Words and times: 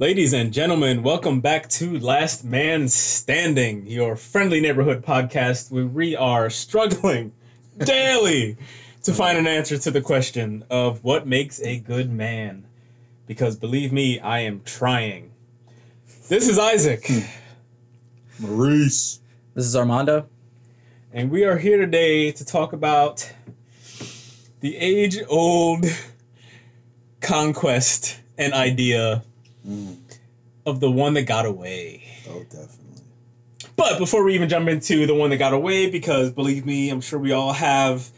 Ladies 0.00 0.32
and 0.32 0.52
gentlemen, 0.52 1.02
welcome 1.02 1.40
back 1.40 1.68
to 1.70 1.98
Last 1.98 2.44
Man 2.44 2.86
Standing, 2.86 3.84
your 3.88 4.14
friendly 4.14 4.60
neighborhood 4.60 5.04
podcast 5.04 5.72
where 5.72 5.86
we 5.86 6.14
are 6.14 6.48
struggling 6.50 7.32
daily 7.78 8.56
to 9.02 9.12
find 9.12 9.36
an 9.36 9.48
answer 9.48 9.76
to 9.76 9.90
the 9.90 10.00
question 10.00 10.64
of 10.70 11.02
what 11.02 11.26
makes 11.26 11.60
a 11.62 11.80
good 11.80 12.12
man. 12.12 12.64
Because 13.26 13.56
believe 13.56 13.92
me, 13.92 14.20
I 14.20 14.38
am 14.38 14.62
trying. 14.64 15.32
This 16.28 16.48
is 16.48 16.60
Isaac, 16.60 17.04
hmm. 17.04 17.22
Maurice. 18.38 19.18
This 19.54 19.66
is 19.66 19.74
Armando. 19.74 20.28
and 21.12 21.28
we 21.28 21.42
are 21.42 21.58
here 21.58 21.76
today 21.76 22.30
to 22.30 22.44
talk 22.44 22.72
about 22.72 23.32
the 24.60 24.76
age 24.76 25.18
old 25.28 25.86
conquest 27.20 28.20
and 28.38 28.54
idea 28.54 29.24
of 30.66 30.80
the 30.80 30.90
one 30.90 31.14
that 31.14 31.22
got 31.22 31.46
away. 31.46 32.04
Oh, 32.28 32.42
definitely. 32.44 33.02
But 33.76 33.98
before 33.98 34.24
we 34.24 34.34
even 34.34 34.48
jump 34.48 34.68
into 34.68 35.06
the 35.06 35.14
one 35.14 35.30
that 35.30 35.36
got 35.36 35.52
away, 35.52 35.90
because 35.90 36.32
believe 36.32 36.66
me, 36.66 36.90
I'm 36.90 37.00
sure 37.00 37.18
we 37.18 37.32
all 37.32 37.52
have 37.52 38.10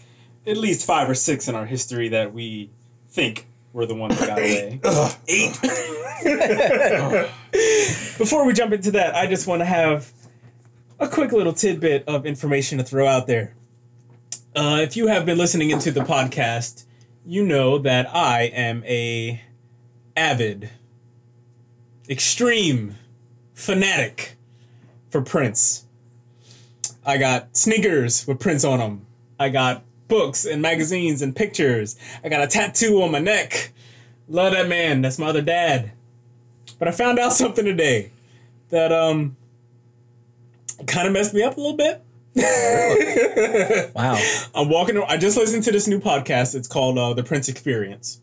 at 0.47 0.57
least 0.57 0.87
five 0.87 1.09
or 1.09 1.15
six 1.15 1.49
in 1.49 1.55
our 1.55 1.67
history 1.67 2.09
that 2.09 2.33
we 2.33 2.71
think 3.09 3.47
were 3.73 3.87
the 3.87 3.95
ones 3.95 4.19
that 4.19 4.29
got 4.29 4.39
away. 4.39 4.81
Ugh. 4.85 5.17
Eight. 5.29 5.61
before 8.19 8.45
we 8.45 8.53
jump 8.53 8.73
into 8.73 8.91
that, 8.93 9.15
I 9.15 9.27
just 9.27 9.47
want 9.47 9.61
to 9.61 9.67
have 9.67 10.13
a 10.99 11.09
quick 11.09 11.33
little 11.33 11.53
tidbit 11.53 12.05
of 12.07 12.27
information 12.27 12.79
to 12.79 12.85
throw 12.85 13.07
out 13.07 13.27
there. 13.27 13.55
Uh, 14.55 14.81
if 14.83 14.97
you 14.97 15.07
have 15.07 15.25
been 15.25 15.39
listening 15.39 15.71
into 15.71 15.91
the 15.91 16.01
podcast, 16.01 16.85
you 17.25 17.45
know 17.45 17.79
that 17.79 18.15
I 18.15 18.43
am 18.43 18.83
a 18.85 19.41
avid, 20.17 20.71
extreme 22.11 22.97
fanatic 23.55 24.37
for 25.11 25.23
Prince. 25.23 25.87
I 27.07 27.17
got 27.17 27.57
sneakers 27.57 28.27
with 28.27 28.41
Prince 28.41 28.65
on 28.65 28.81
them. 28.81 29.07
I 29.39 29.49
got 29.49 29.85
books 30.09 30.45
and 30.45 30.61
magazines 30.61 31.23
and 31.23 31.35
pictures. 31.35 31.97
I 32.23 32.29
got 32.29 32.43
a 32.43 32.47
tattoo 32.47 33.03
on 33.03 33.13
my 33.13 33.21
neck. 33.21 33.73
Love 34.29 34.53
that 34.53 34.69
man. 34.69 35.01
That's 35.01 35.19
my 35.19 35.27
other 35.27 35.41
dad. 35.41 35.93
But 36.79 36.89
I 36.89 36.91
found 36.91 37.19
out 37.19 37.33
something 37.33 37.65
today 37.65 38.11
that 38.71 38.93
um 38.93 39.37
kind 40.87 41.07
of 41.07 41.13
messed 41.13 41.33
me 41.35 41.43
up 41.43 41.57
a 41.57 41.61
little 41.61 41.77
bit. 41.77 42.03
Wow. 43.95 44.19
I'm 44.55 44.69
walking. 44.69 45.03
I 45.09 45.17
just 45.17 45.37
listened 45.37 45.65
to 45.65 45.73
this 45.73 45.89
new 45.89 45.99
podcast. 45.99 46.55
It's 46.55 46.69
called 46.69 46.97
uh, 46.97 47.13
The 47.15 47.23
Prince 47.25 47.49
Experience, 47.49 48.20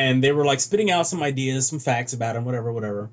and 0.00 0.24
they 0.24 0.32
were 0.32 0.44
like 0.46 0.60
spitting 0.60 0.90
out 0.90 1.06
some 1.06 1.22
ideas, 1.22 1.68
some 1.68 1.78
facts 1.78 2.12
about 2.12 2.34
him, 2.36 2.44
whatever, 2.44 2.72
whatever. 2.72 3.10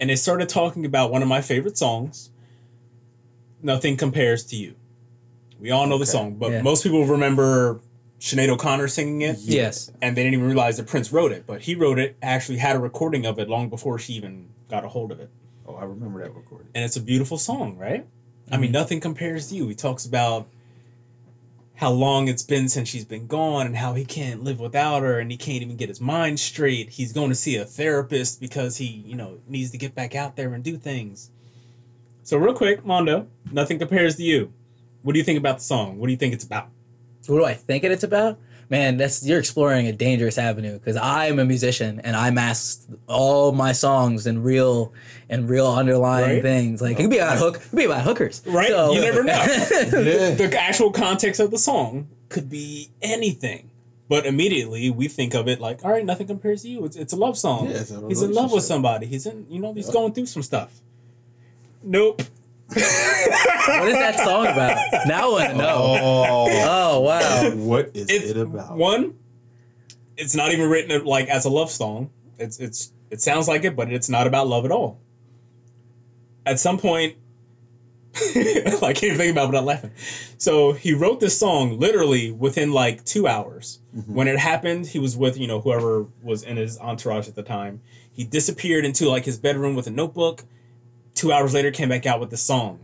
And 0.00 0.08
they 0.08 0.16
started 0.16 0.48
talking 0.48 0.84
about 0.86 1.10
one 1.12 1.22
of 1.22 1.28
my 1.28 1.42
favorite 1.42 1.76
songs. 1.76 2.30
Nothing 3.62 3.96
compares 3.96 4.44
to 4.46 4.56
you. 4.56 4.74
We 5.60 5.70
all 5.70 5.86
know 5.86 5.98
the 5.98 6.06
song, 6.06 6.36
but 6.36 6.50
Yeah. 6.50 6.62
most 6.62 6.82
people 6.82 7.04
remember 7.04 7.80
Sinead 8.18 8.48
O'Connor 8.48 8.88
singing 8.88 9.20
it, 9.22 9.38
Yes. 9.40 9.90
and 10.00 10.16
they 10.16 10.22
didn't 10.22 10.34
even 10.34 10.46
realize 10.46 10.76
that 10.78 10.86
Prince 10.86 11.12
wrote 11.12 11.32
it. 11.32 11.44
But 11.46 11.62
he 11.62 11.74
wrote 11.74 11.98
it, 11.98 12.16
actually 12.22 12.58
had 12.58 12.76
a 12.76 12.78
recording 12.78 13.26
of 13.26 13.38
it 13.38 13.48
long 13.48 13.68
before 13.68 13.98
she 13.98 14.14
even 14.14 14.48
got 14.70 14.84
a 14.84 14.88
hold 14.88 15.10
of 15.12 15.20
it 15.20 15.28
Oh, 15.66 15.74
I 15.74 15.84
remember 15.84 16.20
that 16.22 16.34
recording. 16.34 16.68
and 16.74 16.84
it's 16.84 16.96
a 16.96 17.00
beautiful 17.02 17.36
song, 17.38 17.76
right? 17.76 18.06
I 18.50 18.52
Mm-hmm. 18.52 18.60
mean, 18.62 18.72
nothing 18.72 19.00
compares 19.00 19.48
to 19.48 19.54
you. 19.56 19.68
He 19.68 19.74
talks 19.74 20.04
about 20.06 20.48
how 21.80 21.90
long 21.90 22.28
it's 22.28 22.42
been 22.42 22.68
since 22.68 22.90
she's 22.90 23.06
been 23.06 23.26
gone 23.26 23.64
and 23.64 23.74
how 23.74 23.94
he 23.94 24.04
can't 24.04 24.44
live 24.44 24.60
without 24.60 25.02
her 25.02 25.18
and 25.18 25.30
he 25.30 25.36
can't 25.38 25.62
even 25.62 25.78
get 25.78 25.88
his 25.88 25.98
mind 25.98 26.38
straight. 26.38 26.90
He's 26.90 27.10
going 27.10 27.30
to 27.30 27.34
see 27.34 27.56
a 27.56 27.64
therapist 27.64 28.38
because 28.38 28.76
he, 28.76 28.84
you 28.84 29.16
know, 29.16 29.38
needs 29.48 29.70
to 29.70 29.78
get 29.78 29.94
back 29.94 30.14
out 30.14 30.36
there 30.36 30.52
and 30.52 30.62
do 30.62 30.76
things. 30.76 31.30
So, 32.22 32.36
real 32.36 32.52
quick, 32.52 32.84
Mondo, 32.84 33.28
nothing 33.50 33.78
compares 33.78 34.16
to 34.16 34.22
you. 34.22 34.52
What 35.00 35.14
do 35.14 35.18
you 35.18 35.24
think 35.24 35.38
about 35.38 35.56
the 35.56 35.64
song? 35.64 35.98
What 35.98 36.08
do 36.08 36.12
you 36.12 36.18
think 36.18 36.34
it's 36.34 36.44
about? 36.44 36.68
What 37.26 37.38
do 37.38 37.44
I 37.46 37.54
think 37.54 37.82
it's 37.82 38.04
about? 38.04 38.38
Man, 38.70 38.96
that's 38.98 39.26
you're 39.26 39.40
exploring 39.40 39.88
a 39.88 39.92
dangerous 39.92 40.38
avenue 40.38 40.78
because 40.78 40.96
I'm 40.96 41.38
a 41.40 41.44
musician 41.44 42.00
and 42.04 42.14
I 42.14 42.30
mask 42.30 42.88
all 43.08 43.50
my 43.50 43.72
songs 43.72 44.26
and 44.28 44.44
real 44.44 44.92
and 45.28 45.48
real 45.50 45.66
underlying 45.66 46.34
Right. 46.36 46.42
things. 46.42 46.80
Like 46.80 46.92
it 46.98 47.02
could 47.02 47.10
be 47.10 47.18
about 47.18 47.38
hook, 47.38 47.56
it 47.56 47.62
could 47.68 47.76
be 47.76 47.84
about 47.84 48.02
hookers, 48.02 48.42
Right? 48.46 48.68
So- 48.68 48.92
You 48.92 49.00
never 49.00 49.24
know. 49.24 49.32
Yeah. 49.44 50.34
the 50.36 50.56
actual 50.58 50.92
context 50.92 51.40
of 51.40 51.50
the 51.50 51.58
song 51.58 52.08
could 52.28 52.48
be 52.48 52.90
anything. 53.02 53.70
But 54.08 54.24
immediately 54.26 54.88
we 54.90 55.08
think 55.08 55.34
of 55.34 55.46
it 55.48 55.60
like, 55.60 55.84
all 55.84 55.90
right, 55.90 56.04
nothing 56.04 56.26
compares 56.28 56.62
to 56.62 56.68
you. 56.68 56.84
It's, 56.84 56.96
it's 56.96 57.12
a 57.12 57.16
love 57.16 57.36
song. 57.36 57.70
Yeah, 57.70 57.76
it's 57.78 57.90
a 57.90 58.06
he's 58.08 58.22
in 58.22 58.32
love 58.32 58.52
with 58.52 58.64
somebody. 58.64 59.06
He's 59.06 59.26
in, 59.26 59.46
you 59.50 59.60
know, 59.60 59.72
he's 59.74 59.86
Yeah. 59.88 59.92
going 59.94 60.12
through 60.14 60.26
some 60.26 60.42
stuff. 60.42 60.80
Nope. 61.82 62.22
What 62.74 63.88
is 63.88 63.94
that 63.98 64.16
song 64.18 64.46
about? 64.46 65.06
Now 65.06 65.28
I 65.28 65.32
want 65.32 65.50
to 65.50 65.56
know. 65.56 65.98
Oh, 66.00 66.46
Oh 66.50 67.00
wow. 67.00 67.50
what 67.56 67.90
is 67.94 68.08
It's 68.08 68.30
it 68.30 68.36
about? 68.36 68.76
one. 68.76 69.14
It's 70.16 70.34
not 70.34 70.52
even 70.52 70.68
written 70.68 71.04
like 71.04 71.28
as 71.28 71.44
a 71.44 71.50
love 71.50 71.70
song. 71.70 72.10
It's 72.38 72.58
it's 72.60 72.92
it 73.10 73.20
sounds 73.20 73.48
like 73.48 73.64
it, 73.64 73.74
but 73.76 73.92
it's 73.92 74.08
not 74.08 74.26
about 74.26 74.46
love 74.48 74.64
at 74.64 74.70
all. 74.72 75.00
At 76.46 76.58
some 76.60 76.78
point, 76.78 77.16
I 78.14 78.92
can't 78.94 79.16
think 79.16 79.32
about 79.32 79.44
it 79.44 79.48
without 79.48 79.64
laughing. 79.64 79.90
So 80.38 80.72
he 80.72 80.94
wrote 80.94 81.20
this 81.20 81.38
song 81.38 81.78
literally 81.78 82.30
within 82.32 82.72
like 82.72 83.04
two 83.04 83.26
hours. 83.26 83.80
Mm-hmm. 83.96 84.14
When 84.14 84.28
it 84.28 84.38
happened, 84.38 84.86
he 84.88 84.98
was 84.98 85.16
with 85.16 85.38
you 85.38 85.46
know 85.46 85.60
whoever 85.60 86.06
was 86.22 86.42
in 86.42 86.56
his 86.56 86.78
entourage 86.78 87.28
at 87.28 87.34
the 87.34 87.42
time. 87.42 87.80
He 88.12 88.24
disappeared 88.24 88.84
into 88.84 89.08
like 89.08 89.24
his 89.24 89.38
bedroom 89.38 89.74
with 89.74 89.86
a 89.86 89.90
notebook. 89.90 90.44
Two 91.14 91.32
hours 91.32 91.52
later, 91.54 91.70
came 91.70 91.88
back 91.88 92.06
out 92.06 92.20
with 92.20 92.30
the 92.30 92.36
song. 92.36 92.80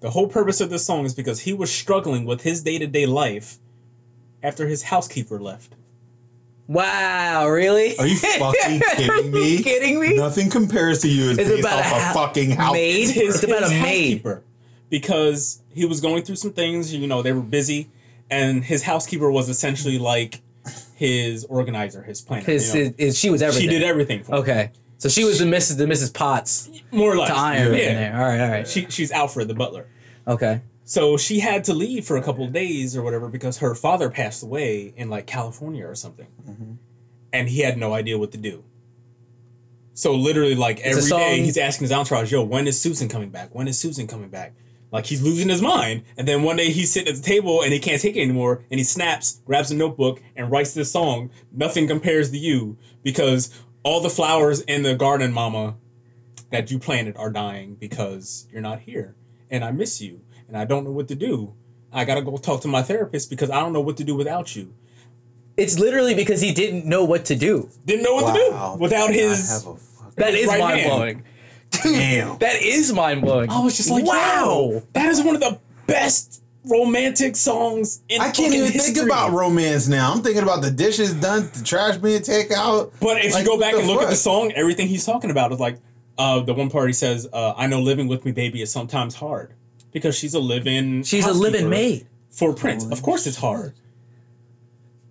The 0.00 0.10
whole 0.10 0.28
purpose 0.28 0.60
of 0.60 0.68
this 0.70 0.84
song 0.84 1.04
is 1.06 1.14
because 1.14 1.40
he 1.40 1.52
was 1.52 1.72
struggling 1.72 2.24
with 2.26 2.42
his 2.42 2.62
day 2.62 2.78
to 2.78 2.86
day 2.86 3.06
life 3.06 3.58
after 4.42 4.66
his 4.68 4.84
housekeeper 4.84 5.40
left. 5.40 5.74
Wow, 6.68 7.48
really? 7.48 7.96
Are 7.96 8.06
you 8.06 8.16
fucking 8.16 8.80
kidding 8.96 9.30
me? 9.32 9.62
kidding 9.62 10.00
me? 10.00 10.16
Nothing 10.16 10.50
compares 10.50 11.00
to 11.02 11.08
you 11.08 11.30
as 11.30 11.38
It's 11.38 11.48
based 11.48 11.60
about 11.60 11.78
off 11.78 11.92
a 11.92 11.94
a, 11.94 11.98
ha- 12.00 12.12
fucking 12.14 12.50
house. 12.52 12.72
maid? 12.72 13.08
His, 13.08 13.36
It's 13.36 13.44
about 13.44 13.62
his 13.62 13.70
a 13.70 13.74
maid. 13.74 13.80
housekeeper. 13.80 14.42
Because 14.90 15.62
he 15.72 15.84
was 15.84 16.00
going 16.00 16.22
through 16.24 16.36
some 16.36 16.52
things, 16.52 16.92
you 16.92 17.06
know, 17.06 17.22
they 17.22 17.32
were 17.32 17.40
busy, 17.40 17.88
and 18.30 18.64
his 18.64 18.82
housekeeper 18.82 19.30
was 19.30 19.48
essentially 19.48 19.98
like 19.98 20.40
his 20.96 21.44
organizer, 21.44 22.02
his 22.02 22.20
planner. 22.20 22.44
His, 22.44 22.74
you 22.74 22.80
know. 22.80 22.90
his- 22.96 23.06
his- 23.06 23.18
she 23.18 23.30
was 23.30 23.42
everything. 23.42 23.68
She 23.70 23.78
did 23.78 23.82
everything 23.84 24.24
for 24.24 24.32
him. 24.34 24.38
Okay, 24.42 24.70
so 24.98 25.08
she 25.08 25.24
was 25.24 25.38
the 25.38 25.44
Mrs. 25.44 25.76
the 25.76 25.84
Mrs. 25.84 26.12
Potts 26.12 26.70
More 26.90 27.12
or 27.12 27.16
less. 27.18 27.28
to 27.28 27.36
iron 27.36 27.74
in 27.74 27.94
there. 27.94 28.16
All 28.16 28.24
right, 28.24 28.40
all 28.40 28.50
right. 28.50 28.68
She, 28.68 28.86
she's 28.88 29.10
Alfred, 29.12 29.48
the 29.48 29.54
butler. 29.54 29.86
Okay. 30.26 30.62
So 30.84 31.16
she 31.16 31.40
had 31.40 31.64
to 31.64 31.74
leave 31.74 32.04
for 32.04 32.16
a 32.16 32.22
couple 32.22 32.44
of 32.44 32.52
days 32.52 32.96
or 32.96 33.02
whatever 33.02 33.28
because 33.28 33.58
her 33.58 33.74
father 33.74 34.08
passed 34.08 34.42
away 34.42 34.94
in 34.96 35.10
like 35.10 35.26
California 35.26 35.86
or 35.86 35.94
something. 35.94 36.28
Mm-hmm. 36.48 36.72
And 37.32 37.48
he 37.48 37.60
had 37.60 37.76
no 37.76 37.92
idea 37.92 38.18
what 38.18 38.32
to 38.32 38.38
do. 38.38 38.64
So 39.94 40.14
literally, 40.14 40.54
like 40.54 40.80
every 40.80 41.02
day, 41.02 41.08
song- 41.08 41.20
he's 41.44 41.56
asking 41.56 41.84
his 41.86 41.92
entourage, 41.92 42.30
"Yo, 42.30 42.42
when 42.44 42.66
is 42.66 42.78
Susan 42.78 43.08
coming 43.08 43.30
back? 43.30 43.54
When 43.54 43.66
is 43.66 43.78
Susan 43.78 44.06
coming 44.06 44.28
back?" 44.28 44.54
Like 44.92 45.06
he's 45.06 45.22
losing 45.22 45.48
his 45.48 45.60
mind. 45.60 46.02
And 46.16 46.28
then 46.28 46.42
one 46.42 46.56
day 46.56 46.70
he's 46.70 46.92
sitting 46.92 47.08
at 47.08 47.16
the 47.16 47.22
table 47.22 47.62
and 47.62 47.72
he 47.72 47.78
can't 47.78 48.00
take 48.00 48.14
it 48.16 48.22
anymore, 48.22 48.64
and 48.70 48.78
he 48.78 48.84
snaps, 48.84 49.40
grabs 49.44 49.70
a 49.70 49.74
notebook, 49.74 50.22
and 50.36 50.50
writes 50.50 50.74
this 50.74 50.92
song. 50.92 51.30
Nothing 51.50 51.88
compares 51.88 52.30
to 52.30 52.38
you 52.38 52.76
because 53.02 53.52
all 53.86 54.00
the 54.00 54.10
flowers 54.10 54.62
in 54.62 54.82
the 54.82 54.96
garden, 54.96 55.32
Mama, 55.32 55.76
that 56.50 56.72
you 56.72 56.78
planted 56.78 57.16
are 57.16 57.30
dying 57.30 57.76
because 57.78 58.48
you're 58.52 58.60
not 58.60 58.80
here, 58.80 59.14
and 59.48 59.64
I 59.64 59.70
miss 59.70 60.00
you, 60.00 60.22
and 60.48 60.56
I 60.56 60.64
don't 60.64 60.82
know 60.82 60.90
what 60.90 61.06
to 61.06 61.14
do. 61.14 61.54
I 61.92 62.04
gotta 62.04 62.20
go 62.20 62.36
talk 62.36 62.62
to 62.62 62.68
my 62.68 62.82
therapist 62.82 63.30
because 63.30 63.48
I 63.48 63.60
don't 63.60 63.72
know 63.72 63.80
what 63.80 63.96
to 63.98 64.04
do 64.04 64.16
without 64.16 64.56
you. 64.56 64.74
It's 65.56 65.78
literally 65.78 66.14
because 66.16 66.40
he 66.40 66.52
didn't 66.52 66.84
know 66.84 67.04
what 67.04 67.26
to 67.26 67.36
do. 67.36 67.70
Didn't 67.86 68.02
know 68.02 68.14
what 68.14 68.24
Wow. 68.24 68.32
to 68.72 68.76
do 68.78 68.82
without 68.82 69.10
his. 69.14 69.62
fucking 69.62 69.78
That 70.16 70.34
is 70.34 70.48
Right 70.48 70.58
mind 70.60 70.80
hand. 70.80 70.90
blowing. 70.90 71.22
damn. 71.82 72.38
That 72.38 72.60
is 72.60 72.92
mind 72.92 73.22
blowing. 73.22 73.50
I 73.50 73.60
was 73.60 73.76
just 73.76 73.88
like, 73.88 74.04
wow. 74.04 74.70
wow, 74.72 74.82
that 74.94 75.06
is 75.10 75.22
one 75.22 75.36
of 75.36 75.40
the 75.40 75.60
best 75.86 76.42
romantic 76.66 77.36
songs 77.36 78.02
in 78.08 78.20
I 78.20 78.30
can't 78.30 78.52
even 78.54 78.72
history. 78.72 78.94
think 78.94 79.06
about 79.06 79.32
romance 79.32 79.88
now. 79.88 80.12
I'm 80.12 80.22
thinking 80.22 80.42
about 80.42 80.62
the 80.62 80.70
dishes 80.70 81.14
done, 81.14 81.48
the 81.54 81.62
trash 81.64 81.96
being 81.96 82.22
taken 82.22 82.56
out. 82.56 82.92
But 83.00 83.24
if 83.24 83.32
Like, 83.34 83.44
you 83.44 83.50
go 83.50 83.58
back 83.58 83.74
and 83.74 83.86
look 83.86 84.02
at 84.02 84.10
the 84.10 84.16
song, 84.16 84.52
everything 84.52 84.88
he's 84.88 85.04
talking 85.06 85.30
about 85.30 85.52
is 85.52 85.60
like, 85.60 85.78
uh, 86.18 86.40
the 86.40 86.54
one 86.54 86.70
part 86.70 86.88
he 86.88 86.92
says, 86.92 87.28
uh, 87.32 87.54
"I 87.56 87.66
know 87.66 87.80
living 87.80 88.08
with 88.08 88.24
me, 88.24 88.32
baby, 88.32 88.62
is 88.62 88.72
sometimes 88.72 89.14
hard." 89.16 89.52
Because 89.92 90.16
she's 90.16 90.34
a 90.34 90.40
living. 90.40 91.02
She's 91.02 91.26
a 91.26 91.32
living 91.32 91.64
housekeeper 91.66 91.68
maid. 91.70 92.06
for 92.30 92.52
Prince. 92.54 92.84
Of 92.90 93.02
course, 93.02 93.26
it's 93.26 93.36
hard. 93.38 93.74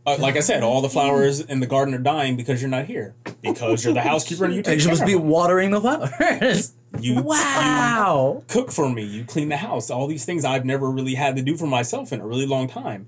Uh, 0.07 0.17
like 0.19 0.35
I 0.35 0.41
said, 0.41 0.61
all 0.61 0.81
the 0.81 0.89
flowers 0.89 1.39
in 1.39 1.59
the 1.61 1.65
garden 1.65 1.93
are 1.95 1.99
dying 1.99 2.35
because 2.35 2.61
you're 2.61 2.69
not 2.69 2.85
here. 2.85 3.15
Because 3.41 3.83
you're 3.83 3.93
the 3.95 4.01
housekeeper 4.11 4.45
and 4.45 4.53
you 4.53 4.61
take 4.61 4.73
And 4.73 4.81
she 4.81 4.85
care 4.87 4.91
must 4.91 5.01
of 5.01 5.07
be 5.07 5.15
watering 5.15 5.71
the 5.71 5.81
flowers. 5.81 6.73
You, 7.01 7.21
wow. 7.21 8.37
you 8.39 8.45
cook 8.47 8.71
for 8.71 8.89
me. 8.89 9.03
You 9.03 9.25
clean 9.25 9.49
the 9.49 9.57
house. 9.57 9.89
All 9.89 10.07
these 10.07 10.25
things 10.25 10.45
I've 10.45 10.65
never 10.65 10.89
really 10.89 11.15
had 11.15 11.35
to 11.35 11.41
do 11.41 11.57
for 11.57 11.67
myself 11.67 12.13
in 12.13 12.21
a 12.21 12.27
really 12.27 12.45
long 12.45 12.67
time. 12.67 13.07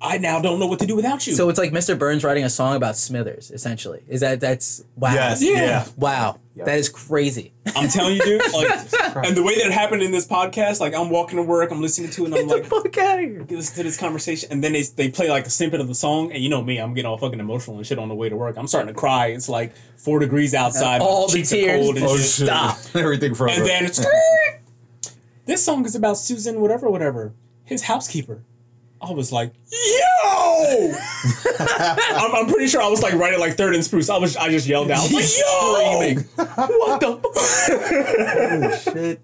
I 0.00 0.18
now 0.18 0.40
don't 0.40 0.60
know 0.60 0.66
what 0.68 0.78
to 0.78 0.86
do 0.86 0.94
without 0.94 1.26
you. 1.26 1.34
So 1.34 1.48
it's 1.48 1.58
like 1.58 1.72
Mr. 1.72 1.98
Burns 1.98 2.22
writing 2.22 2.44
a 2.44 2.50
song 2.50 2.76
about 2.76 2.96
Smithers, 2.96 3.50
essentially. 3.50 4.02
Is 4.06 4.20
that 4.20 4.40
that's 4.40 4.84
wow? 4.96 5.12
Yes. 5.12 5.42
Yeah. 5.42 5.52
Yeah. 5.52 5.86
Wow, 5.96 6.38
that 6.56 6.78
is 6.78 6.88
crazy. 6.88 7.52
I'm 7.74 7.88
telling 7.88 8.14
you, 8.16 8.22
dude. 8.22 8.52
Like, 8.52 8.68
and 9.26 9.36
the 9.36 9.42
way 9.42 9.56
that 9.56 9.66
it 9.66 9.72
happened 9.72 10.02
in 10.02 10.12
this 10.12 10.24
podcast, 10.26 10.78
like 10.78 10.94
I'm 10.94 11.10
walking 11.10 11.36
to 11.36 11.42
work, 11.42 11.72
I'm 11.72 11.82
listening 11.82 12.10
to 12.10 12.22
it, 12.22 12.26
and 12.26 12.34
I'm 12.36 12.46
Get 12.46 12.48
like, 12.48 12.62
the 12.62 12.68
fuck 12.68 12.98
out 12.98 13.18
of 13.18 13.24
here. 13.24 13.46
listen 13.50 13.74
to 13.76 13.82
this 13.82 13.96
conversation, 13.96 14.52
and 14.52 14.62
then 14.62 14.72
they 14.72 14.82
they 14.82 15.10
play 15.10 15.28
like 15.30 15.46
a 15.46 15.50
snippet 15.50 15.80
of 15.80 15.88
the 15.88 15.96
song, 15.96 16.30
and 16.30 16.42
you 16.42 16.48
know 16.48 16.62
me, 16.62 16.78
I'm 16.78 16.94
getting 16.94 17.10
all 17.10 17.18
fucking 17.18 17.40
emotional 17.40 17.76
and 17.76 17.84
shit 17.86 17.98
on 17.98 18.08
the 18.08 18.14
way 18.14 18.28
to 18.28 18.36
work. 18.36 18.56
I'm 18.56 18.68
starting 18.68 18.94
to 18.94 18.98
cry. 18.98 19.26
It's 19.28 19.48
like 19.48 19.74
four 19.96 20.20
degrees 20.20 20.54
outside. 20.54 21.00
All 21.00 21.26
my 21.26 21.34
the 21.34 21.42
tears. 21.42 21.84
cold 21.84 21.96
and 21.96 22.06
Oh 22.06 22.16
shit. 22.16 22.24
shit! 22.24 22.46
Stop. 22.46 22.78
Everything 22.94 23.34
from 23.34 23.48
And 23.48 23.66
then 23.66 23.84
it's 23.86 24.04
this 25.46 25.64
song 25.64 25.84
is 25.84 25.96
about 25.96 26.18
Susan, 26.18 26.60
whatever, 26.60 26.88
whatever, 26.88 27.32
his 27.64 27.82
housekeeper. 27.82 28.42
I 29.00 29.12
was 29.12 29.30
like, 29.32 29.52
yo! 29.70 30.92
I'm, 31.60 32.34
I'm 32.34 32.46
pretty 32.46 32.66
sure 32.68 32.82
I 32.82 32.88
was 32.88 33.02
like 33.02 33.14
right 33.14 33.32
at 33.32 33.40
like 33.40 33.56
third 33.56 33.74
and 33.74 33.84
spruce. 33.84 34.10
I 34.10 34.18
was 34.18 34.36
I 34.36 34.48
just 34.50 34.66
yelled 34.66 34.90
out, 34.90 34.98
I 34.98 35.02
was 35.02 35.12
like, 35.12 36.16
yo! 36.36 36.68
what 36.78 37.00
the 37.00 37.16
fuck? 38.76 38.90
oh, 38.90 38.92
shit. 38.92 39.20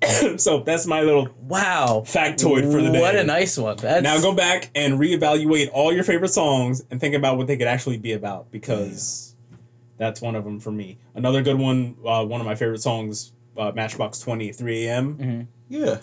fuck? 0.00 0.38
so 0.40 0.60
that's 0.60 0.86
my 0.86 1.00
little 1.02 1.28
Wow. 1.42 2.02
factoid 2.06 2.70
for 2.70 2.80
the 2.80 2.90
day. 2.90 3.00
What 3.00 3.16
a 3.16 3.24
nice 3.24 3.58
one. 3.58 3.76
That's 3.78 4.02
Now 4.02 4.20
go 4.20 4.32
back 4.32 4.70
and 4.74 4.94
reevaluate 4.98 5.70
all 5.72 5.92
your 5.92 6.04
favorite 6.04 6.28
songs 6.28 6.84
and 6.90 7.00
think 7.00 7.14
about 7.14 7.36
what 7.36 7.46
they 7.48 7.56
could 7.56 7.66
actually 7.66 7.98
be 7.98 8.12
about 8.12 8.50
because 8.52 9.34
that's 9.96 10.20
one 10.20 10.36
of 10.36 10.44
them 10.44 10.60
for 10.60 10.70
me. 10.70 10.98
Another 11.14 11.42
good 11.42 11.58
one, 11.58 11.96
uh, 12.06 12.24
one 12.24 12.40
of 12.40 12.46
my 12.46 12.54
favorite 12.54 12.80
songs, 12.80 13.32
uh, 13.56 13.72
Matchbox 13.74 14.20
20, 14.20 14.52
3 14.52 14.86
a.m. 14.86 15.48
Yeah. 15.68 15.98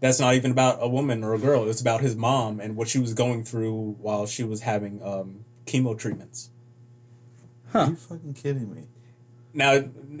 That's 0.00 0.20
not 0.20 0.34
even 0.34 0.50
about 0.50 0.78
a 0.80 0.88
woman 0.88 1.24
or 1.24 1.34
a 1.34 1.38
girl. 1.38 1.68
It's 1.68 1.80
about 1.80 2.00
his 2.02 2.16
mom 2.16 2.60
and 2.60 2.76
what 2.76 2.88
she 2.88 2.98
was 2.98 3.14
going 3.14 3.44
through 3.44 3.96
while 3.98 4.26
she 4.26 4.44
was 4.44 4.60
having 4.60 5.02
um, 5.02 5.44
chemo 5.64 5.98
treatments. 5.98 6.50
Huh. 7.72 7.86
You 7.90 7.96
fucking 7.96 8.34
kidding 8.34 8.74
me? 8.74 8.82
Now, 9.54 9.78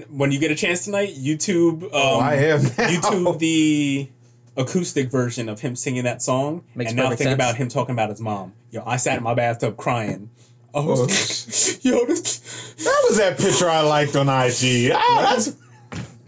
when 0.08 0.32
you 0.32 0.38
get 0.38 0.50
a 0.50 0.54
chance 0.54 0.84
tonight, 0.84 1.14
YouTube, 1.14 1.84
um, 1.84 1.90
oh, 1.92 2.20
I 2.20 2.34
am. 2.36 2.62
Now. 2.62 2.68
YouTube 2.68 3.38
the 3.38 4.08
acoustic 4.56 5.10
version 5.10 5.50
of 5.50 5.60
him 5.60 5.76
singing 5.76 6.04
that 6.04 6.22
song, 6.22 6.64
Makes 6.74 6.92
and 6.92 6.96
now 6.96 7.08
think 7.08 7.20
sense. 7.20 7.34
about 7.34 7.56
him 7.56 7.68
talking 7.68 7.94
about 7.94 8.08
his 8.08 8.20
mom. 8.20 8.54
Yo, 8.70 8.82
I 8.86 8.96
sat 8.96 9.18
in 9.18 9.22
my 9.22 9.34
bathtub 9.34 9.76
crying. 9.76 10.30
Oh, 10.72 11.02
yo, 11.82 12.04
this, 12.06 12.74
That 12.78 13.04
was 13.08 13.18
that 13.18 13.36
picture 13.38 13.68
I 13.68 13.82
liked 13.82 14.16
on 14.16 14.28
IG. 14.28 14.90
Oh, 14.94 15.18
that's. 15.22 15.54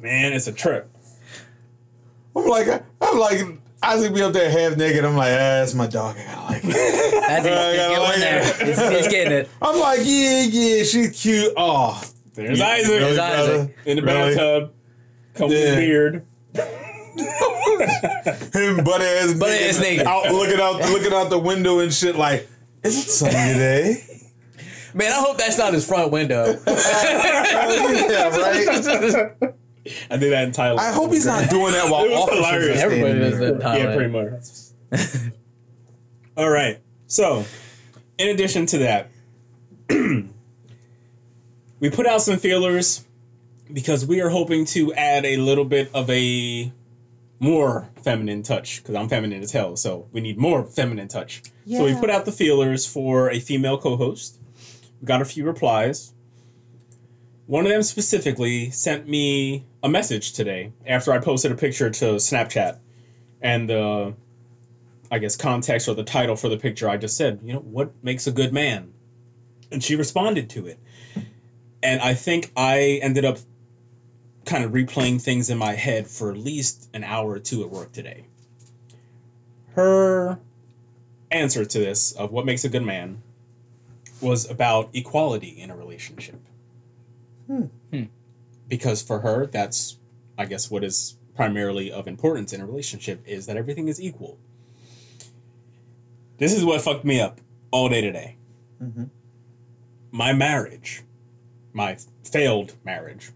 man, 0.00 0.34
it's 0.34 0.46
a 0.46 0.52
trip. 0.52 0.90
I'm 2.36 2.46
like, 2.46 2.84
I'm 3.08 3.18
like, 3.18 3.40
Isaac 3.82 4.14
be 4.14 4.22
up 4.22 4.32
there 4.32 4.50
half 4.50 4.76
naked. 4.76 5.04
I'm 5.04 5.16
like, 5.16 5.32
ah, 5.32 5.36
that's 5.60 5.74
my 5.74 5.86
dog. 5.86 6.16
I 6.18 6.24
gotta 6.24 6.42
like 6.52 6.64
it. 6.64 6.72
That's 7.28 7.46
he's, 7.46 7.54
I 7.56 7.70
he's 7.70 7.78
gotta 7.78 8.02
like 8.02 8.18
it. 8.18 8.66
He's, 8.66 8.78
he's 8.98 9.08
getting 9.08 9.32
it. 9.32 9.50
I'm 9.62 9.78
like, 9.78 10.00
yeah, 10.02 10.42
yeah, 10.42 10.82
she's 10.82 11.20
cute. 11.20 11.52
Oh, 11.56 12.02
There's 12.34 12.58
Yeah, 12.58 12.66
Isaac 12.68 12.88
really, 12.88 13.00
There's 13.00 13.16
brother? 13.16 13.52
Isaac. 13.52 13.76
in 13.84 13.96
the 13.96 14.02
Really? 14.02 14.34
bathtub, 14.34 14.72
combing 15.34 15.58
Yeah. 15.58 15.64
his 15.66 15.76
beard. 15.76 16.26
Him 18.54 18.84
butt 18.84 19.00
ass 19.02 19.34
Butt 19.34 19.50
ass 19.50 19.78
naked. 19.80 20.06
out 20.06 20.30
looking 20.32 20.60
out 20.60 20.76
looking 20.90 21.12
out 21.12 21.30
the 21.30 21.38
window 21.38 21.80
and 21.80 21.92
shit. 21.92 22.16
Like, 22.16 22.48
is 22.82 22.96
it 23.06 23.10
sunny 23.10 23.32
today? 23.52 24.04
Man, 24.94 25.12
I 25.12 25.16
hope 25.16 25.36
that's 25.38 25.58
not 25.58 25.74
his 25.74 25.86
front 25.86 26.10
window. 26.10 26.58
yeah, 26.66 28.28
right. 28.36 29.54
I 30.10 30.16
did 30.16 30.32
that 30.32 30.44
in 30.44 30.52
Thailand. 30.52 30.78
I 30.78 30.92
hope 30.92 31.12
he's 31.12 31.26
not 31.26 31.48
doing 31.50 31.72
that 31.72 31.90
while 31.90 32.04
It 32.06 32.10
was 32.10 32.20
officers 32.20 32.46
hilarious. 32.46 32.80
Everybody 32.80 33.18
does 33.18 33.38
there. 33.38 33.52
that. 33.54 33.78
in 33.78 33.86
Yeah, 33.86 33.94
pretty 33.94 34.10
much. 34.10 35.32
All 36.36 36.50
right. 36.50 36.80
So, 37.06 37.44
in 38.18 38.28
addition 38.28 38.66
to 38.66 38.78
that, 38.78 39.10
we 41.80 41.90
put 41.90 42.06
out 42.06 42.22
some 42.22 42.38
feelers 42.38 43.04
because 43.72 44.06
we 44.06 44.20
are 44.20 44.28
hoping 44.28 44.64
to 44.66 44.92
add 44.94 45.24
a 45.24 45.36
little 45.36 45.64
bit 45.64 45.90
of 45.94 46.08
a 46.10 46.72
more 47.40 47.88
feminine 48.02 48.42
touch 48.42 48.82
because 48.82 48.94
I'm 48.94 49.08
feminine 49.08 49.42
as 49.42 49.52
hell, 49.52 49.76
so 49.76 50.08
we 50.12 50.20
need 50.20 50.38
more 50.38 50.64
feminine 50.64 51.08
touch. 51.08 51.42
Yeah. 51.64 51.78
So 51.78 51.84
we 51.84 51.94
put 51.94 52.10
out 52.10 52.24
the 52.24 52.32
feelers 52.32 52.86
for 52.86 53.30
a 53.30 53.40
female 53.40 53.78
co-host. 53.78 54.38
We 55.00 55.06
got 55.06 55.22
a 55.22 55.24
few 55.24 55.44
replies. 55.44 56.12
One 57.48 57.64
of 57.64 57.72
them 57.72 57.82
specifically 57.82 58.70
sent 58.70 59.08
me 59.08 59.64
a 59.82 59.88
message 59.88 60.34
today 60.34 60.74
after 60.86 61.12
I 61.12 61.18
posted 61.18 61.50
a 61.50 61.54
picture 61.54 61.88
to 61.88 62.04
Snapchat 62.16 62.78
and 63.40 63.70
the 63.70 64.14
I 65.10 65.18
guess 65.18 65.34
context 65.34 65.88
or 65.88 65.94
the 65.94 66.04
title 66.04 66.36
for 66.36 66.50
the 66.50 66.58
picture 66.58 66.90
I 66.90 66.98
just 66.98 67.16
said, 67.16 67.40
you 67.42 67.54
know, 67.54 67.60
what 67.60 67.92
makes 68.04 68.26
a 68.26 68.32
good 68.32 68.52
man? 68.52 68.92
And 69.72 69.82
she 69.82 69.96
responded 69.96 70.50
to 70.50 70.66
it. 70.66 70.78
And 71.82 72.02
I 72.02 72.12
think 72.12 72.52
I 72.54 73.00
ended 73.00 73.24
up 73.24 73.38
kind 74.44 74.62
of 74.62 74.72
replaying 74.72 75.22
things 75.22 75.48
in 75.48 75.56
my 75.56 75.72
head 75.72 76.06
for 76.06 76.30
at 76.30 76.36
least 76.36 76.90
an 76.92 77.02
hour 77.02 77.30
or 77.30 77.38
two 77.38 77.62
at 77.62 77.70
work 77.70 77.92
today. 77.92 78.26
Her 79.74 80.38
answer 81.30 81.64
to 81.64 81.78
this 81.78 82.12
of 82.12 82.30
what 82.30 82.44
makes 82.44 82.64
a 82.64 82.68
good 82.68 82.84
man 82.84 83.22
was 84.20 84.50
about 84.50 84.90
equality 84.92 85.48
in 85.48 85.70
a 85.70 85.76
relationship. 85.76 86.42
Hmm. 87.48 87.64
Hmm. 87.92 88.04
Because 88.68 89.02
for 89.02 89.20
her, 89.20 89.46
that's 89.46 89.98
I 90.36 90.44
guess 90.44 90.70
what 90.70 90.84
is 90.84 91.16
primarily 91.34 91.90
of 91.90 92.06
importance 92.06 92.52
in 92.52 92.60
a 92.60 92.66
relationship 92.66 93.22
is 93.26 93.46
that 93.46 93.56
everything 93.56 93.88
is 93.88 94.00
equal. 94.00 94.38
This 96.38 96.52
is 96.52 96.64
what 96.64 96.80
fucked 96.80 97.04
me 97.04 97.20
up 97.20 97.40
all 97.72 97.88
day 97.88 98.00
today. 98.00 98.36
Mhm. 98.80 99.10
My 100.12 100.32
marriage, 100.32 101.02
my 101.72 101.96
failed 102.22 102.74
marriage, 102.84 103.32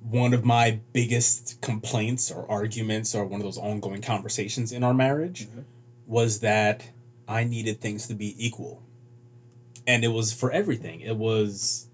one 0.00 0.32
of 0.32 0.44
my 0.44 0.80
biggest 0.92 1.60
complaints 1.60 2.30
or 2.30 2.50
arguments 2.50 3.14
or 3.14 3.24
one 3.24 3.40
of 3.40 3.44
those 3.44 3.58
ongoing 3.58 4.00
conversations 4.00 4.72
in 4.72 4.82
our 4.82 4.94
marriage 4.94 5.46
mm-hmm. 5.46 5.60
was 6.06 6.40
that 6.40 6.90
I 7.28 7.44
needed 7.44 7.80
things 7.80 8.06
to 8.08 8.14
be 8.14 8.34
equal. 8.44 8.82
And 9.86 10.04
it 10.04 10.08
was 10.08 10.32
for 10.32 10.50
everything. 10.50 11.00
It 11.00 11.16
was 11.16 11.88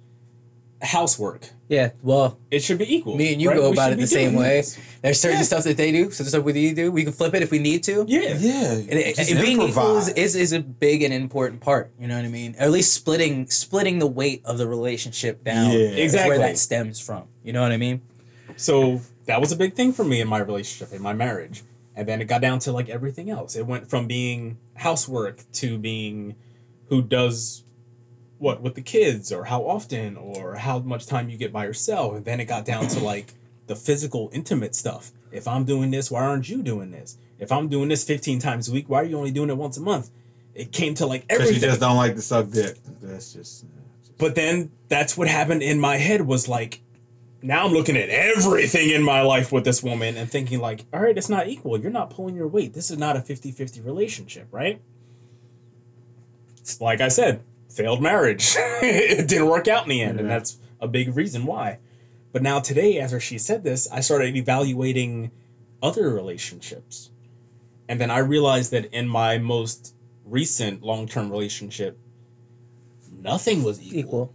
housework. 0.83 1.49
Yeah, 1.69 1.91
well, 2.03 2.39
It 2.51 2.63
should 2.63 2.79
be 2.79 2.95
equal. 2.97 3.17
me 3.17 3.33
and 3.33 3.43
you 3.43 3.49
right? 3.49 3.57
go 3.59 3.73
about 3.73 3.93
it 3.93 3.99
the 3.99 4.07
same 4.07 4.35
way. 4.35 4.59
this. 4.59 4.79
There's 5.03 5.21
certain 5.21 5.39
Yeah. 5.39 5.45
stuff 5.45 5.65
that 5.65 5.77
they 5.77 5.91
do, 5.91 6.11
certain 6.11 6.27
stuff 6.27 6.45
we 6.45 6.73
do. 6.75 6.93
We 6.93 7.03
can 7.05 7.13
flip 7.13 7.35
it 7.35 7.43
if 7.43 7.51
we 7.51 7.59
need 7.59 7.83
to. 7.85 8.05
Yeah. 8.07 8.37
Yeah, 8.39 8.73
And 8.73 8.93
it, 8.93 9.17
just 9.17 9.31
it 9.31 9.41
being 9.41 9.61
equal 9.61 9.97
is, 9.99 10.09
is, 10.11 10.37
is 10.37 10.53
a 10.53 10.61
big 10.61 11.03
and 11.03 11.13
important 11.13 11.61
part. 11.61 11.91
You 11.99 12.07
know 12.09 12.17
what 12.17 12.25
I 12.25 12.29
mean? 12.29 12.55
Or 12.59 12.63
at 12.65 12.71
least 12.71 12.93
splitting 12.95 13.49
splitting 13.49 13.99
the 13.99 14.07
weight 14.07 14.43
of 14.45 14.59
the 14.59 14.69
relationship 14.69 15.43
down. 15.43 15.71
Yeah. 15.73 15.79
is 15.79 15.99
Exactly. 16.15 16.29
where 16.31 16.39
that 16.47 16.59
stems 16.59 17.01
from. 17.01 17.25
You 17.43 17.53
know 17.53 17.63
what 17.63 17.73
I 17.73 17.77
mean? 17.79 18.03
So 18.57 19.01
that 19.27 19.41
was 19.41 19.51
a 19.53 19.57
big 19.57 19.75
thing 19.75 19.93
for 19.93 20.05
me 20.05 20.21
in 20.21 20.29
my 20.29 20.39
relationship, 20.39 20.95
in 20.95 21.03
my 21.03 21.13
marriage. 21.15 21.63
And 21.97 22.07
then 22.07 22.21
it 22.21 22.27
got 22.27 22.43
down 22.43 22.59
to 22.61 22.73
like 22.73 22.89
everything 22.91 23.31
else. 23.31 23.57
It 23.57 23.67
went 23.67 23.89
from 23.89 24.07
being 24.07 24.59
housework 24.75 25.41
to 25.55 25.79
being 25.79 26.37
who 26.91 27.03
does 27.03 27.65
what 28.39 28.61
with 28.63 28.75
the 28.75 28.83
kids 28.83 29.33
or 29.33 29.45
how 29.45 29.63
often 29.67 30.17
or 30.17 30.57
how 30.57 30.79
much 30.81 31.07
time 31.07 31.29
you 31.31 31.37
get 31.39 31.53
by 31.53 31.65
yourself. 31.65 32.15
And 32.15 32.25
then 32.25 32.39
it 32.41 32.45
got 32.47 32.65
down 32.65 32.87
to 32.89 33.01
like 33.01 33.35
the 33.67 33.77
physical, 33.77 34.29
intimate 34.33 34.75
stuff. 34.75 35.13
If 35.33 35.49
I'm 35.49 35.65
doing 35.65 35.91
this, 35.91 36.11
why 36.11 36.25
aren't 36.25 36.49
you 36.49 36.63
doing 36.63 36.91
this? 36.91 37.19
If 37.39 37.51
I'm 37.53 37.69
doing 37.69 37.89
this 37.89 38.05
15 38.05 38.39
times 38.39 38.69
a 38.69 38.73
week, 38.73 38.89
why 38.89 39.01
are 39.01 39.05
you 39.05 39.17
only 39.19 39.31
doing 39.31 39.51
it 39.51 39.57
once 39.57 39.77
a 39.77 39.81
month? 39.81 40.11
It 40.55 40.73
came 40.73 40.95
to 40.95 41.07
like 41.07 41.23
Because 41.29 41.41
everything. 41.43 41.63
you 41.63 41.69
just 41.69 41.81
don't 41.81 41.97
like 41.97 42.15
to 42.15 42.23
suck 42.23 42.51
dick. 42.51 42.77
That's 43.03 43.33
just. 43.35 43.65
uh, 43.65 43.67
just- 44.03 44.17
But 44.19 44.35
then 44.35 44.71
that's 44.89 45.17
what 45.17 45.29
happened 45.29 45.63
in 45.63 45.79
my 45.81 45.97
head 45.97 46.23
was 46.23 46.49
like, 46.49 46.81
now 47.43 47.67
I'm 47.67 47.73
looking 47.73 47.97
at 47.97 48.09
everything 48.09 48.91
in 48.91 49.03
my 49.03 49.21
life 49.21 49.53
with 49.53 49.65
this 49.65 49.83
woman 49.83 50.17
and 50.17 50.31
thinking 50.31 50.59
like, 50.61 50.85
all 50.93 51.01
right, 51.01 51.17
it's 51.17 51.29
not 51.29 51.49
equal. 51.49 51.79
You're 51.79 51.91
not 51.91 52.09
pulling 52.11 52.35
your 52.35 52.49
weight. 52.49 52.73
This 52.73 52.91
is 52.91 52.97
not 52.99 53.17
a 53.17 53.21
50-50 53.21 53.85
relationship, 53.85 54.49
right? 54.51 54.81
It's 56.59 56.81
Like 56.81 57.01
I 57.01 57.09
said, 57.09 57.43
failed 57.77 58.03
marriage. 58.03 58.55
it 58.59 59.29
didn't 59.29 59.49
work 59.49 59.69
out 59.69 59.85
in 59.85 59.91
the 59.91 60.03
end, 60.03 60.19
and 60.19 60.29
that's 60.29 60.59
a 60.81 60.89
big 60.89 61.15
reason 61.15 61.45
why. 61.45 61.79
But 62.33 62.43
now 62.43 62.61
today, 62.61 62.99
after 62.99 63.21
she 63.21 63.39
said 63.39 63.63
this, 63.65 63.89
I 63.91 64.01
started 64.01 64.37
evaluating 64.37 65.31
other 65.83 66.11
relationships. 66.11 67.11
And 67.89 68.01
then 68.01 68.11
I 68.11 68.19
realized 68.19 68.73
that 68.73 68.87
in 68.87 69.09
my 69.09 69.39
most 69.39 69.95
recent 70.25 70.83
long-term 70.83 71.31
relationship, 71.31 71.99
nothing 73.11 73.63
was 73.63 73.81
equal. 73.81 73.99
Equal. 73.99 74.35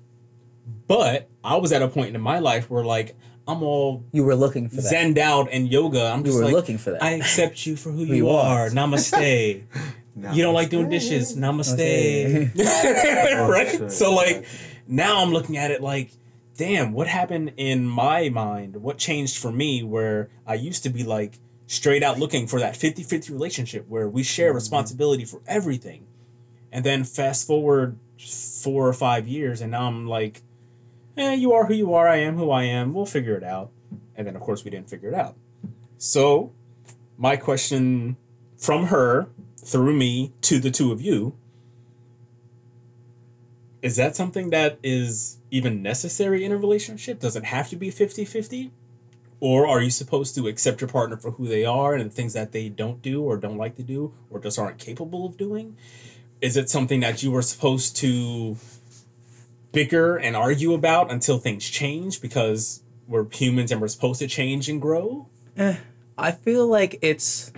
But 0.88 1.30
I 1.44 1.58
was 1.58 1.72
at 1.72 1.82
a 1.82 1.88
point 1.88 2.16
in 2.16 2.22
my 2.22 2.40
life 2.40 2.70
where 2.70 2.84
like 2.84 3.16
I'm 3.48 3.64
all 3.64 4.04
You 4.12 4.24
were 4.24 4.36
looking 4.36 4.70
for 4.70 4.78
that. 4.78 5.18
out 5.18 5.52
in 5.52 5.68
yoga. 5.68 6.06
I'm 6.06 6.20
you 6.20 6.26
just 6.26 6.38
were 6.38 6.46
like 6.46 6.54
looking 6.54 6.78
for 6.78 6.92
that. 6.92 7.04
I 7.04 7.12
accept 7.12 7.66
you 7.66 7.76
for 7.76 7.92
who, 7.92 7.98
Who 8.06 8.14
you, 8.14 8.16
you 8.16 8.30
are. 8.30 8.68
are. 8.68 8.70
Namaste. 10.18 10.36
you 10.36 10.44
don't 10.44 10.54
like 10.54 10.70
doing 10.70 10.90
dishes. 10.90 11.36
Namaste. 11.38 12.56
right? 13.50 13.70
shit. 13.70 13.92
So 13.92 14.14
like 14.14 14.46
now 14.88 15.22
I'm 15.22 15.32
looking 15.32 15.58
at 15.58 15.72
it 15.72 15.82
like 15.82 16.12
damn, 16.58 16.92
what 16.92 17.08
happened 17.08 17.54
in 17.58 17.88
my 17.88 18.30
mind? 18.30 18.76
What 18.76 18.98
changed 18.98 19.38
for 19.38 19.52
me 19.52 19.82
where 19.82 20.30
I 20.46 20.54
used 20.56 20.84
to 20.84 20.90
be 20.90 21.04
like 21.04 21.40
straight 21.66 22.04
out 22.04 22.20
looking 22.20 22.46
for 22.46 22.60
that 22.60 22.76
50-50 22.76 23.30
relationship 23.32 23.88
where 23.88 24.08
we 24.08 24.22
share 24.22 24.54
responsibility 24.54 25.26
for 25.26 25.42
everything. 25.48 26.06
And 26.72 26.86
then 26.86 27.04
fast 27.04 27.48
forward 27.48 27.98
four 28.20 28.88
or 28.88 28.94
five 28.94 29.28
years 29.28 29.62
and 29.62 29.72
now 29.72 29.88
I'm 29.88 30.06
like, 30.06 30.44
eh, 31.18 31.34
you 31.34 31.54
are 31.54 31.66
who 31.66 31.74
you 31.74 31.94
are, 31.94 32.08
I 32.08 32.18
am 32.18 32.38
who 32.38 32.52
I 32.52 32.64
am, 32.64 32.94
we'll 32.94 33.06
figure 33.06 33.36
it 33.36 33.44
out. 33.44 33.72
And 34.16 34.28
then 34.28 34.36
of 34.36 34.42
course 34.42 34.64
we 34.64 34.70
didn't 34.70 34.90
figure 34.90 35.10
it 35.10 35.16
out. 35.16 35.36
So 35.98 36.52
my 37.18 37.38
question 37.38 38.18
from 38.58 38.88
her 38.88 39.30
through 39.64 39.96
me 39.96 40.34
to 40.42 40.60
the 40.60 40.72
two 40.72 40.92
of 40.92 41.02
you 41.02 41.36
is 43.82 43.96
that 43.96 44.16
something 44.16 44.52
that 44.52 44.78
is 44.84 45.38
even 45.50 45.82
necessary 45.82 46.46
in 46.46 46.52
a 46.52 46.58
relationship? 46.58 47.20
Does 47.20 47.36
it 47.36 47.46
have 47.46 47.70
to 47.70 47.76
be 47.76 47.90
50 47.90 48.26
50? 48.26 48.72
Or 49.40 49.68
are 49.68 49.82
you 49.82 49.90
supposed 49.90 50.36
to 50.36 50.48
accept 50.48 50.82
your 50.82 50.88
partner 50.88 51.18
for 51.18 51.32
who 51.32 51.48
they 51.48 51.66
are 51.66 51.96
and 51.96 52.12
the 52.12 52.14
things 52.14 52.34
that 52.34 52.52
they 52.52 52.70
don't 52.70 53.02
do 53.02 53.24
or 53.24 53.38
don't 53.38 53.58
like 53.58 53.76
to 53.78 53.84
do 53.84 54.14
or 54.30 54.40
just 54.40 54.60
aren't 54.60 54.78
capable 54.78 55.26
of 55.26 55.36
doing? 55.36 55.78
Is 56.42 56.58
it 56.58 56.70
something 56.70 57.00
that 57.00 57.24
you 57.24 57.32
were 57.32 57.42
supposed 57.42 57.96
to 57.98 58.58
bicker 59.72 60.18
and 60.18 60.36
argue 60.36 60.74
about 60.74 61.12
until 61.12 61.40
things 61.40 61.68
change 61.68 62.22
because 62.22 62.84
we're 63.08 63.28
humans 63.32 63.72
and 63.72 63.82
we're 63.82 63.88
supposed 63.88 64.20
to 64.20 64.28
change 64.28 64.70
and 64.70 64.80
grow? 64.80 65.28
Eh, 65.58 65.78
I 66.20 66.32
feel 66.32 66.68
like 66.68 67.00
it's 67.02 67.52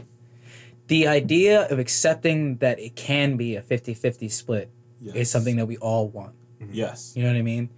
the 0.94 1.08
idea 1.08 1.64
of 1.72 1.80
accepting 1.80 2.58
that 2.58 2.80
it 2.80 2.96
can 2.96 3.36
be 3.36 3.56
a 3.56 3.64
50-50 3.64 4.32
split 4.32 4.70
Yes. 5.02 5.16
is 5.16 5.32
something 5.32 5.56
that 5.56 5.66
we 5.66 5.76
all 5.78 6.08
want. 6.08 6.36
Mm-hmm. 6.62 6.76
Yes. 6.76 7.14
You 7.16 7.24
know 7.24 7.30
what 7.30 7.38
I 7.38 7.42
mean? 7.42 7.72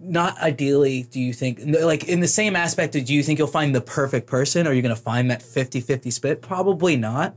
Not 0.00 0.36
ideally, 0.38 1.04
do 1.04 1.20
you 1.20 1.32
think, 1.32 1.60
like 1.64 2.08
in 2.08 2.18
the 2.18 2.26
same 2.26 2.56
aspect, 2.56 2.92
do 2.92 3.14
you 3.14 3.22
think 3.22 3.38
you'll 3.38 3.46
find 3.46 3.72
the 3.72 3.80
perfect 3.80 4.26
person 4.26 4.66
or 4.66 4.72
you're 4.72 4.82
going 4.82 4.94
to 4.94 5.00
find 5.00 5.30
that 5.30 5.42
50 5.42 5.80
50 5.80 6.10
split? 6.10 6.42
Probably 6.42 6.96
not. 6.96 7.36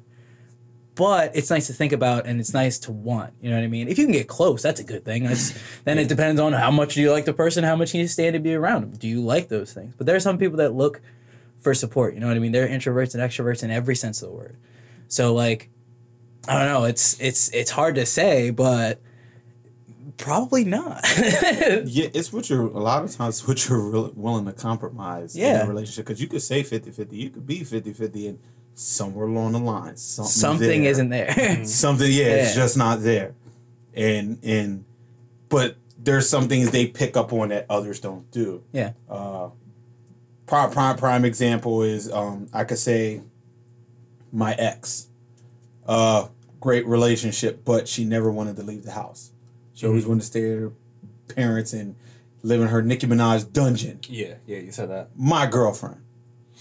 But 0.96 1.36
it's 1.36 1.51
nice 1.51 1.68
to 1.68 1.74
think 1.74 1.94
about 1.94 2.25
and 2.25 2.39
it's 2.39 2.56
nice 2.56 2.80
to 2.80 2.92
want. 2.92 3.34
You 3.39 3.51
know 3.51 3.58
what 3.58 3.63
I 3.63 3.68
mean? 3.68 3.88
If 3.88 4.00
you 4.00 4.06
can 4.06 4.13
get 4.13 4.27
close, 4.27 4.63
that's 4.63 4.80
a 4.80 4.84
good 4.84 5.06
thing. 5.06 5.25
That's, 5.25 5.54
then 5.84 6.00
it 6.00 6.10
depends 6.10 6.42
on 6.42 6.54
how 6.54 6.72
much 6.72 6.98
you 6.98 7.12
like 7.12 7.25
the 7.25 7.34
person, 7.34 7.63
how 7.63 7.75
much 7.75 7.94
you 7.94 8.08
stand 8.08 8.34
to 8.34 8.39
be 8.39 8.56
around 8.56 8.82
them. 8.82 8.92
Do 8.98 9.08
you 9.08 9.22
like 9.22 9.48
those 9.48 9.72
things? 9.74 9.94
But 9.96 10.08
there 10.08 10.16
are 10.16 10.20
some 10.20 10.39
people 10.39 10.58
that 10.58 10.74
look 10.74 11.01
for 11.60 11.75
support. 11.75 12.16
You 12.16 12.20
know 12.20 12.27
what 12.27 12.36
I 12.36 12.39
mean? 12.39 12.51
They're 12.51 12.68
introverts 12.68 13.13
and 13.13 13.22
extroverts 13.22 13.62
in 13.63 13.70
every 13.70 13.96
sense 13.96 14.24
of 14.24 14.30
the 14.30 14.36
word. 14.36 14.58
So, 15.08 15.34
like, 15.34 15.70
I 16.48 16.58
don't 16.60 16.68
know. 16.68 16.84
It's 16.86 17.20
it's 17.20 17.50
it's 17.50 17.72
hard 17.72 17.96
to 17.96 18.06
say, 18.06 18.50
but 18.52 19.02
probably 20.18 20.64
not. 20.64 21.04
Yeah, 21.86 22.08
it's 22.14 22.34
what 22.34 22.50
you're 22.50 22.64
a 22.66 22.80
lot 22.80 23.04
of 23.04 23.12
times 23.16 23.48
what 23.48 23.68
you're 23.68 23.80
real, 23.90 24.12
willing 24.16 24.46
to 24.46 24.54
compromise 24.54 25.36
in 25.36 25.42
Yeah. 25.44 25.64
a 25.64 25.68
relationship 25.68 26.06
because 26.06 26.22
you 26.22 26.28
could 26.28 26.42
say 26.42 26.64
50-50, 26.64 27.08
you 27.12 27.30
could 27.30 27.46
be 27.46 27.60
50-50 27.60 28.30
and 28.30 28.40
somewhere 28.74 29.28
along 29.28 29.52
the 29.54 29.60
line 29.60 29.96
something 29.98 30.32
Something 30.32 30.82
there. 30.84 30.92
isn't 30.92 31.10
there. 31.10 31.66
something 31.66 32.12
yeah, 32.12 32.26
it's 32.26 32.56
just 32.56 32.78
not 32.78 33.02
there 33.02 33.34
and 33.96 34.38
and 34.44 34.86
but 35.50 35.76
there's 35.98 36.30
some 36.30 36.48
things 36.48 36.70
they 36.72 36.86
pick 36.88 37.18
up 37.18 37.34
on 37.34 37.50
that 37.50 37.66
others 37.70 38.00
don't 38.00 38.30
do 38.32 38.64
yeah. 38.72 38.92
uh 39.10 39.50
prime 40.46 40.70
prime 40.72 40.96
prime 40.96 41.26
example 41.26 41.82
is 41.82 42.12
um 42.12 42.48
i 42.54 42.64
could 42.64 42.78
say 42.78 43.22
my 44.31 44.53
ex 44.53 45.07
uh 45.88 46.27
great 46.60 46.86
relationship 46.88 47.63
but 47.63 47.88
she 47.88 48.03
never 48.05 48.31
wanted 48.31 48.55
to 48.55 48.63
leave 48.63 48.84
the 48.84 48.91
house 48.91 49.31
she 49.74 49.86
always 49.88 50.05
wanted 50.05 50.22
to 50.22 50.25
stay 50.27 50.51
at 50.51 50.60
her 50.60 50.72
parents 51.36 51.74
and 51.74 51.96
live 52.43 52.62
in 52.62 52.67
her 52.67 52.81
nicki 52.81 53.07
minaj 53.07 53.51
dungeon 53.53 54.00
Yeah, 54.10 54.36
yeah, 54.46 54.60
you 54.60 54.72
said 54.72 54.89
that. 54.89 55.10
my 55.15 55.46
girlfriend 55.48 56.01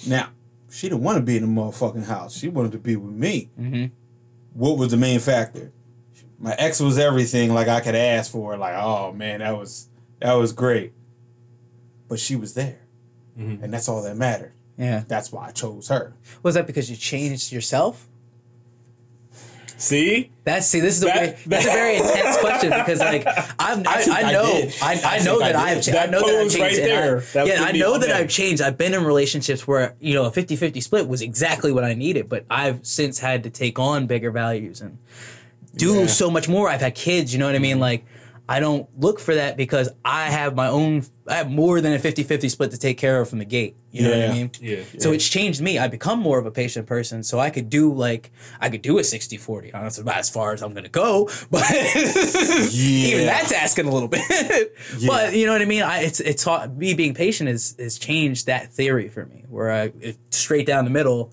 now 0.07 0.29
she 0.71 0.89
didn't 0.89 1.03
want 1.03 1.17
to 1.17 1.23
be 1.23 1.37
in 1.37 1.43
the 1.43 1.61
motherfucking 1.61 2.05
house 2.07 2.37
she 2.37 2.49
wanted 2.49 2.73
to 2.73 2.79
be 2.79 2.97
with 2.97 3.13
me 3.15 3.51
Mm-hmm. 3.59 3.87
what 4.55 4.79
was 4.79 4.91
the 4.91 4.97
main 4.97 5.21
factor? 5.21 5.73
My 6.39 6.55
ex 6.59 6.81
was 6.81 6.99
everything 6.99 7.55
like 7.55 7.67
I 7.67 7.81
could 7.81 7.95
ask 7.95 8.31
for. 8.31 8.59
Like, 8.59 8.75
oh 8.77 9.11
man, 9.13 9.41
that 9.41 9.57
was 9.57 9.89
that 10.21 10.35
was 10.35 10.53
great. 10.53 10.93
But 12.09 12.19
she 12.21 12.37
was 12.37 12.53
there, 12.53 12.81
Mhm. 13.39 13.63
and 13.63 13.73
that's 13.73 13.89
all 13.89 14.03
that 14.03 14.19
mattered. 14.19 14.53
Yeah. 14.79 15.05
That's 15.09 15.33
why 15.33 15.47
I 15.49 15.51
chose 15.53 15.89
her. 15.89 16.13
Was 16.43 16.55
that 16.55 16.67
because 16.67 16.91
you 16.91 16.97
changed 16.97 17.53
yourself? 17.53 18.09
See? 19.79 20.31
That's 20.45 20.67
see. 20.67 20.81
This 20.81 20.97
is 20.97 21.03
a 21.03 21.07
That- 21.07 21.15
very, 21.15 21.37
that's 21.47 21.67
a 21.67 21.69
very 21.69 21.97
intense 21.97 22.37
question 22.39 22.71
because 22.71 22.99
like 23.01 23.27
I'm, 23.59 23.81
I, 23.87 24.07
I 24.11 24.23
I 24.29 24.33
know. 24.33 24.45
I, 24.81 25.01
I 25.05 25.17
I, 25.17 25.19
know 25.23 25.39
that 25.39 25.47
did. 25.49 25.57
I've 25.57 25.83
changed. 25.83 25.99
I 25.99 26.07
know 26.07 26.21
that 26.21 26.35
I've 26.35 26.51
changed. 26.51 26.59
right 26.61 26.79
and 26.79 27.17
I- 27.17 27.21
That 27.21 27.47
yeah, 27.47 27.63
I 27.63 27.73
know 27.73 27.99
that 27.99 28.07
there. 28.07 28.17
I've 28.17 28.31
changed. 28.31 28.63
I've 28.63 28.79
been 28.79 28.95
in 28.95 29.05
relationships 29.05 29.67
where 29.69 29.95
you 30.01 30.15
know 30.15 30.25
a 30.25 30.31
50-50 30.31 30.83
split 30.83 31.09
was 31.09 31.21
exactly 31.21 31.73
what 31.73 31.85
I 31.85 31.93
needed, 31.93 32.29
but 32.29 32.47
I've 32.49 32.87
since 32.87 33.19
had 33.19 33.43
to 33.43 33.51
take 33.51 33.79
on 33.79 34.07
bigger 34.07 34.31
values 34.31 34.81
and 34.81 34.97
do 35.75 35.95
Yeah. 36.01 36.07
so 36.07 36.31
much 36.31 36.49
more. 36.49 36.71
I've 36.71 36.81
had 36.81 36.95
kids. 36.95 37.35
You 37.35 37.39
know 37.39 37.47
what 37.47 37.55
I 37.55 37.59
mean? 37.59 37.79
Like. 37.81 38.05
I 38.49 38.61
don't 38.61 38.89
look 38.99 39.19
for 39.19 39.35
that 39.35 39.57
because 39.57 39.89
I 40.05 40.27
have 40.27 40.55
my 40.55 40.69
own, 40.69 41.05
I 41.27 41.35
have 41.35 41.51
more 41.51 41.81
than 41.81 41.93
a 41.93 41.99
50 41.99 42.23
50 42.23 42.49
split 42.49 42.71
to 42.71 42.79
take 42.79 42.97
care 42.97 43.21
of 43.21 43.29
from 43.29 43.41
the 43.41 43.45
gate. 43.45 43.75
You 43.91 44.03
know 44.03 44.11
what 44.11 44.31
I 44.31 44.33
mean? 44.33 44.51
Yeah. 44.61 44.83
So 44.99 45.13
it's 45.13 45.29
changed 45.29 45.61
me. 45.61 45.79
I 45.79 45.89
become 45.89 46.21
more 46.21 46.39
of 46.39 46.47
a 46.47 46.51
patient 46.51 46.87
person. 46.87 47.23
So 47.23 47.41
I 47.41 47.51
could 47.51 47.69
do 47.71 47.93
like 47.93 48.31
I 48.61 48.69
could 48.69 48.83
do 48.83 48.99
a 48.99 49.01
60-40. 49.01 49.73
That's 49.73 49.99
about 49.99 50.19
as 50.19 50.31
far 50.31 50.53
as 50.53 50.63
I'm 50.63 50.75
gonna 50.75 50.89
go. 50.89 51.29
But 51.51 51.71
even 51.71 53.27
that's 53.27 53.53
asking 53.53 53.87
a 53.87 53.91
little 53.91 54.09
bit. 54.09 54.23
But 55.07 55.35
you 55.35 55.47
know 55.47 55.53
what 55.53 55.63
I 55.63 55.67
mean? 55.67 55.83
I 55.83 56.01
it's 56.01 56.21
it's 56.21 56.45
taught 56.45 56.77
me 56.77 56.95
being 56.95 57.15
patient 57.15 57.49
is 57.49 57.75
has 57.79 57.99
changed 57.99 58.47
that 58.47 58.73
theory 58.73 59.09
for 59.09 59.25
me. 59.27 59.45
Where 59.49 59.73
I 59.73 59.93
it, 60.01 60.19
straight 60.31 60.67
down 60.67 60.85
the 60.85 60.91
middle. 60.91 61.33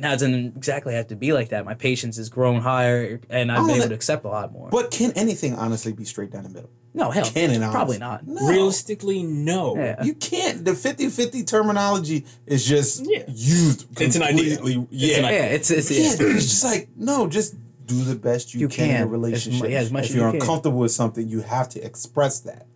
Now 0.00 0.10
it 0.12 0.16
doesn't 0.16 0.56
exactly 0.56 0.94
have 0.94 1.08
to 1.08 1.16
be 1.16 1.32
like 1.32 1.50
that. 1.50 1.64
My 1.64 1.74
patience 1.74 2.16
has 2.16 2.28
grown 2.28 2.60
higher 2.60 3.20
and 3.30 3.50
I've 3.52 3.60
Oh, 3.64 3.66
been 3.66 3.76
able 3.76 3.88
to 3.88 3.94
accept 3.94 4.24
a 4.24 4.28
lot 4.28 4.52
more. 4.52 4.68
But 4.70 4.90
can 4.90 5.12
anything 5.12 5.54
honestly 5.54 5.92
be 5.92 6.04
straight 6.04 6.30
down 6.32 6.44
the 6.44 6.48
middle? 6.50 6.70
no, 6.92 7.10
hell, 7.12 7.24
Can 7.24 7.50
it 7.52 7.60
probably 7.70 8.00
honestly? 8.02 8.32
not. 8.34 8.42
No. 8.42 8.48
Realistically, 8.48 9.22
no. 9.22 9.76
Yeah. 9.76 10.02
You 10.02 10.14
can't. 10.14 10.64
The 10.64 10.72
50-50 10.72 11.46
terminology 11.46 12.24
is 12.46 12.66
just 12.66 13.04
Yeah. 13.08 13.22
used 13.28 13.86
It's 14.00 14.16
an 14.16 14.22
idea. 14.22 14.56
completely. 14.56 14.86
It's 14.90 15.02
Yeah. 15.02 15.16
an 15.18 15.24
Yeah, 15.24 15.44
it's 15.46 15.70
it's, 15.70 15.90
Yeah, 15.90 16.06
it's 16.06 16.16
dude, 16.16 16.36
it's 16.36 16.46
just 16.46 16.64
like 16.64 16.88
no, 16.96 17.28
just 17.28 17.54
do 17.86 18.02
the 18.04 18.16
best 18.16 18.54
you, 18.54 18.60
You 18.60 18.68
can, 18.68 18.84
in 18.84 18.90
can. 18.90 19.02
a 19.02 19.04
As 19.06 19.10
relationship. 19.10 19.70
yeah, 19.70 19.78
as 19.78 19.90
much 19.92 20.04
if 20.04 20.10
as 20.10 20.16
you're 20.16 20.26
you 20.26 20.32
can. 20.32 20.40
uncomfortable 20.40 20.78
with 20.78 20.92
something, 20.92 21.28
you 21.28 21.40
have 21.42 21.68
to 21.70 21.80
express 21.84 22.40
that. 22.40 22.66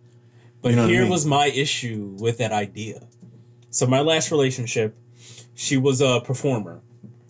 But 0.61 0.69
You 0.69 0.75
know 0.77 0.81
what 0.83 0.89
I 0.89 0.93
here 0.93 1.01
mean? 1.03 1.11
was 1.11 1.25
my 1.25 1.47
issue 1.47 2.15
with 2.19 2.37
that 2.39 2.51
idea. 2.53 3.07
So 3.69 3.85
my 3.85 3.99
last 3.99 4.31
relationship, 4.31 4.95
she 5.53 5.75
was 5.77 5.99
a 6.01 6.21
performer, 6.21 6.81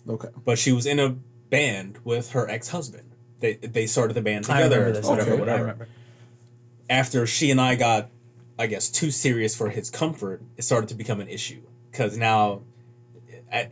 Okay. 0.08 0.28
but 0.44 0.58
she 0.58 0.72
was 0.72 0.86
in 0.86 0.98
a 0.98 1.10
band 1.50 1.98
with 2.04 2.30
her 2.32 2.48
ex 2.48 2.68
husband. 2.68 3.10
They 3.40 3.54
they 3.54 3.86
started 3.86 4.14
the 4.14 4.22
band 4.22 4.46
I 4.48 4.62
together. 4.62 4.76
remember 4.78 4.98
this. 5.00 5.06
Whatever, 5.08 5.30
Okay. 5.30 5.36
I 5.36 5.40
whatever. 5.40 5.62
remember. 5.62 5.88
After 6.88 7.26
she 7.26 7.50
and 7.50 7.60
I 7.60 7.74
got, 7.74 8.10
I 8.58 8.66
guess, 8.68 8.88
too 8.88 9.10
serious 9.10 9.56
for 9.56 9.70
his 9.70 9.90
comfort, 9.90 10.40
it 10.56 10.62
started 10.62 10.88
to 10.90 10.94
become 10.94 11.20
an 11.20 11.28
issue 11.28 11.62
because 11.90 12.16
now, 12.16 12.62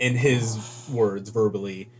in 0.00 0.16
his 0.16 0.88
words, 0.92 1.30
verbally. 1.30 1.90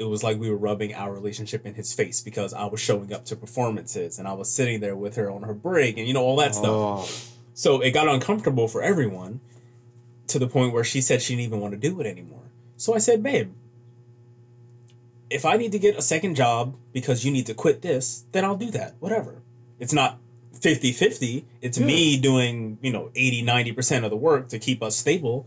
It 0.00 0.04
was 0.04 0.22
like 0.22 0.38
we 0.38 0.48
were 0.48 0.56
rubbing 0.56 0.94
our 0.94 1.12
relationship 1.12 1.66
in 1.66 1.74
his 1.74 1.92
face 1.92 2.20
because 2.20 2.54
I 2.54 2.66
was 2.66 2.78
showing 2.78 3.12
up 3.12 3.24
to 3.24 3.34
performances 3.34 4.20
and 4.20 4.28
I 4.28 4.32
was 4.32 4.48
sitting 4.48 4.78
there 4.78 4.94
with 4.94 5.16
her 5.16 5.28
on 5.28 5.42
her 5.42 5.54
break 5.54 5.98
and 5.98 6.06
you 6.06 6.14
know 6.14 6.22
all 6.22 6.36
that 6.36 6.54
stuff. 6.54 6.66
Oh, 6.70 7.08
So 7.54 7.80
it 7.80 7.90
got 7.90 8.06
uncomfortable 8.06 8.68
for 8.68 8.80
everyone 8.80 9.40
to 10.28 10.38
the 10.38 10.46
point 10.46 10.72
where 10.72 10.84
she 10.84 11.00
said 11.00 11.20
she 11.20 11.34
didn't 11.34 11.46
even 11.46 11.58
want 11.60 11.72
to 11.72 11.78
do 11.80 12.00
it 12.00 12.06
anymore. 12.06 12.44
So 12.76 12.94
I 12.94 12.98
said, 12.98 13.24
babe, 13.24 13.50
if 15.30 15.44
I 15.44 15.56
need 15.56 15.72
to 15.72 15.78
get 15.78 15.96
a 15.96 16.02
second 16.02 16.34
job 16.36 16.74
because 16.92 17.24
you 17.24 17.30
need 17.30 17.46
to 17.46 17.54
quit 17.54 17.82
this, 17.82 18.24
then 18.32 18.44
I'll 18.44 18.56
do 18.56 18.70
that. 18.72 18.94
Whatever. 19.00 19.42
It's 19.78 19.92
not 19.92 20.18
50 20.60 20.92
50. 20.92 21.44
It's 21.62 21.78
me 21.78 22.18
doing, 22.18 22.78
you 22.82 22.92
know, 22.92 23.10
80, 23.14 23.44
90% 23.44 24.04
of 24.04 24.10
the 24.10 24.16
work 24.16 24.48
to 24.48 24.58
keep 24.58 24.82
us 24.82 24.96
stable. 24.96 25.46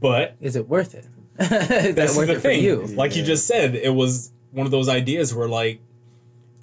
But 0.00 0.36
Is 0.40 0.56
it 0.56 0.68
worth 0.68 0.94
it? 0.94 1.06
Is 1.40 1.94
that's 1.94 2.16
worth 2.16 2.28
the 2.28 2.32
it 2.34 2.36
for 2.36 2.40
thing. 2.42 2.62
you? 2.64 2.86
Like 2.86 3.16
you 3.16 3.22
just 3.22 3.46
said, 3.46 3.74
it 3.74 3.94
was 3.94 4.32
one 4.52 4.66
of 4.66 4.70
those 4.72 4.88
ideas 4.88 5.34
where, 5.34 5.48
like, 5.48 5.80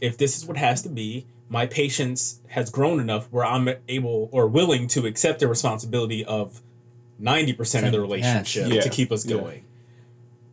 if 0.01 0.18
this 0.18 0.38
is 0.38 0.46
what 0.46 0.58
has 0.58 0.82
to 0.84 0.89
be, 0.89 1.25
my 1.50 1.66
patience 1.66 2.39
has 2.50 2.70
grown 2.70 3.00
enough 3.00 3.27
where 3.32 3.46
I'm 3.46 3.70
able 3.88 4.30
or 4.32 4.48
willing 4.48 4.88
to 4.89 5.06
accept 5.06 5.39
the 5.39 5.48
responsibility 5.48 6.25
of 6.25 6.62
90% 7.22 7.86
of 7.86 7.92
the 7.92 7.98
Yes. 7.98 8.01
relationship 8.01 8.74
Yeah. 8.74 8.82
to 8.82 8.89
keep 8.89 9.12
us 9.12 9.25
Yeah. 9.25 9.38
going. 9.38 9.63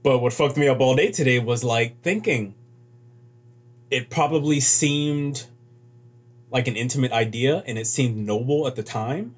But 0.04 0.18
what 0.20 0.32
fucked 0.32 0.56
me 0.58 0.68
up 0.68 0.80
all 0.80 0.94
day 0.94 1.11
today 1.11 1.38
was 1.40 1.64
like 1.64 2.00
thinking 2.02 2.54
it 3.90 4.11
probably 4.11 4.61
seemed 4.61 5.46
like 6.50 6.68
an 6.68 6.76
intimate 6.76 7.11
idea 7.11 7.64
and 7.66 7.78
it 7.78 7.87
seemed 7.87 8.16
noble 8.18 8.66
at 8.68 8.76
the 8.76 8.82
time. 8.82 9.34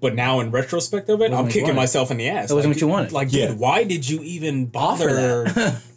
But 0.00 0.16
now 0.16 0.40
in 0.40 0.50
retrospect 0.50 1.08
of 1.08 1.22
it, 1.22 1.32
I'm 1.32 1.46
kicking 1.46 1.62
wanted. 1.62 1.76
myself 1.76 2.10
in 2.10 2.16
the 2.16 2.28
ass. 2.28 2.48
That 2.48 2.56
wasn't 2.56 2.70
Like, 2.72 2.76
what 2.76 2.80
you 2.80 2.88
wanted. 2.88 3.12
Like, 3.12 3.32
Yeah. 3.32 3.46
dude, 3.48 3.58
why 3.60 3.84
did 3.84 4.08
you 4.08 4.20
even 4.22 4.66
bother? 4.66 5.44
that. 5.44 5.80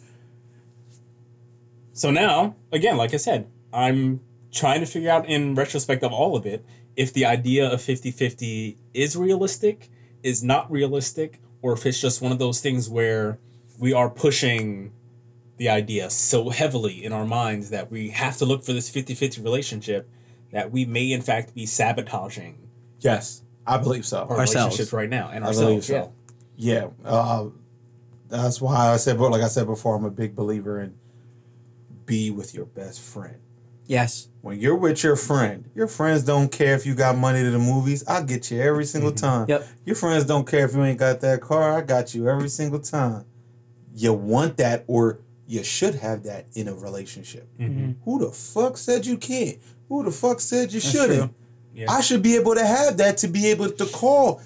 So 1.92 2.10
now, 2.10 2.56
again, 2.72 2.98
like 2.98 3.14
I 3.14 3.16
said, 3.16 3.48
I'm 3.72 4.20
trying 4.52 4.80
to 4.80 4.86
figure 4.86 5.10
out 5.10 5.26
in 5.26 5.54
retrospect 5.54 6.02
of 6.04 6.12
all 6.12 6.36
of 6.36 6.44
it 6.44 6.62
if 6.94 7.10
the 7.14 7.24
idea 7.24 7.66
of 7.72 7.80
50 7.80 8.10
50 8.10 8.76
is 8.92 9.16
realistic, 9.16 9.88
is 10.22 10.44
not 10.44 10.70
realistic, 10.70 11.40
or 11.62 11.72
if 11.72 11.86
it's 11.86 11.98
just 11.98 12.20
one 12.20 12.32
of 12.32 12.38
those 12.38 12.60
things 12.60 12.90
where 12.90 13.38
we 13.78 13.92
are 13.92 14.08
pushing 14.10 14.92
the 15.58 15.68
idea 15.68 16.10
so 16.10 16.50
heavily 16.50 17.04
in 17.04 17.12
our 17.12 17.24
minds 17.24 17.70
that 17.70 17.90
we 17.90 18.10
have 18.10 18.36
to 18.38 18.44
look 18.44 18.62
for 18.64 18.72
this 18.72 18.90
50-50 18.90 19.42
relationship 19.42 20.08
that 20.52 20.70
we 20.70 20.84
may 20.84 21.12
in 21.12 21.22
fact 21.22 21.54
be 21.54 21.66
sabotaging 21.66 22.58
Yes, 23.00 23.42
I 23.66 23.78
believe 23.78 24.04
so. 24.06 24.18
our 24.22 24.38
Ourselves. 24.38 24.54
relationships 24.54 24.92
right 24.92 25.08
now 25.10 25.30
and 25.32 25.44
I 25.44 25.52
believe 25.52 25.76
ourselves. 25.76 25.88
Yeah. 26.56 26.80
so. 26.80 26.94
Yeah, 27.04 27.10
uh, 27.10 27.46
that's 28.28 28.60
why 28.60 28.92
I 28.92 28.96
said, 28.96 29.18
but 29.18 29.30
like 29.30 29.42
I 29.42 29.48
said 29.48 29.66
before, 29.66 29.94
I'm 29.96 30.04
a 30.04 30.10
big 30.10 30.34
believer 30.34 30.80
in 30.80 30.94
be 32.06 32.30
with 32.30 32.54
your 32.54 32.66
best 32.66 33.00
friend. 33.00 33.36
Yes. 33.86 34.28
When 34.42 34.58
you're 34.58 34.76
with 34.76 35.02
your 35.04 35.16
friend, 35.16 35.68
your 35.74 35.86
friends 35.88 36.22
don't 36.22 36.50
care 36.50 36.74
if 36.74 36.86
you 36.86 36.94
got 36.94 37.16
money 37.16 37.42
to 37.42 37.50
the 37.50 37.58
movies. 37.58 38.02
I'll 38.08 38.24
get 38.24 38.50
you 38.50 38.60
every 38.60 38.84
single 38.84 39.12
time. 39.12 39.46
Yep. 39.48 39.66
Your 39.84 39.96
friends 39.96 40.24
don't 40.24 40.46
care 40.46 40.64
if 40.64 40.74
you 40.74 40.82
ain't 40.84 40.98
got 40.98 41.20
that 41.20 41.40
car. 41.40 41.76
I 41.78 41.82
got 41.82 42.14
you 42.14 42.28
every 42.28 42.48
single 42.48 42.80
time. 42.80 43.24
You 43.96 44.12
want 44.12 44.58
that, 44.58 44.84
or 44.86 45.18
you 45.48 45.64
should 45.64 45.94
have 45.96 46.24
that 46.24 46.46
in 46.54 46.68
a 46.68 46.74
relationship. 46.74 47.48
Mhm. 47.58 47.94
Who 48.04 48.18
the 48.18 48.30
fuck 48.30 48.76
said 48.76 49.06
you 49.06 49.16
can't? 49.16 49.56
Who 49.88 50.04
the 50.04 50.10
fuck 50.10 50.40
said 50.40 50.72
you 50.72 50.80
That's 50.80 50.92
shouldn't? 50.92 51.32
Yeah. 51.74 51.90
I 51.90 52.00
should 52.02 52.22
be 52.22 52.36
able 52.36 52.54
to 52.54 52.64
have 52.66 52.98
that 52.98 53.18
to 53.18 53.28
be 53.28 53.46
able 53.46 53.70
to 53.70 53.86
call 53.86 54.40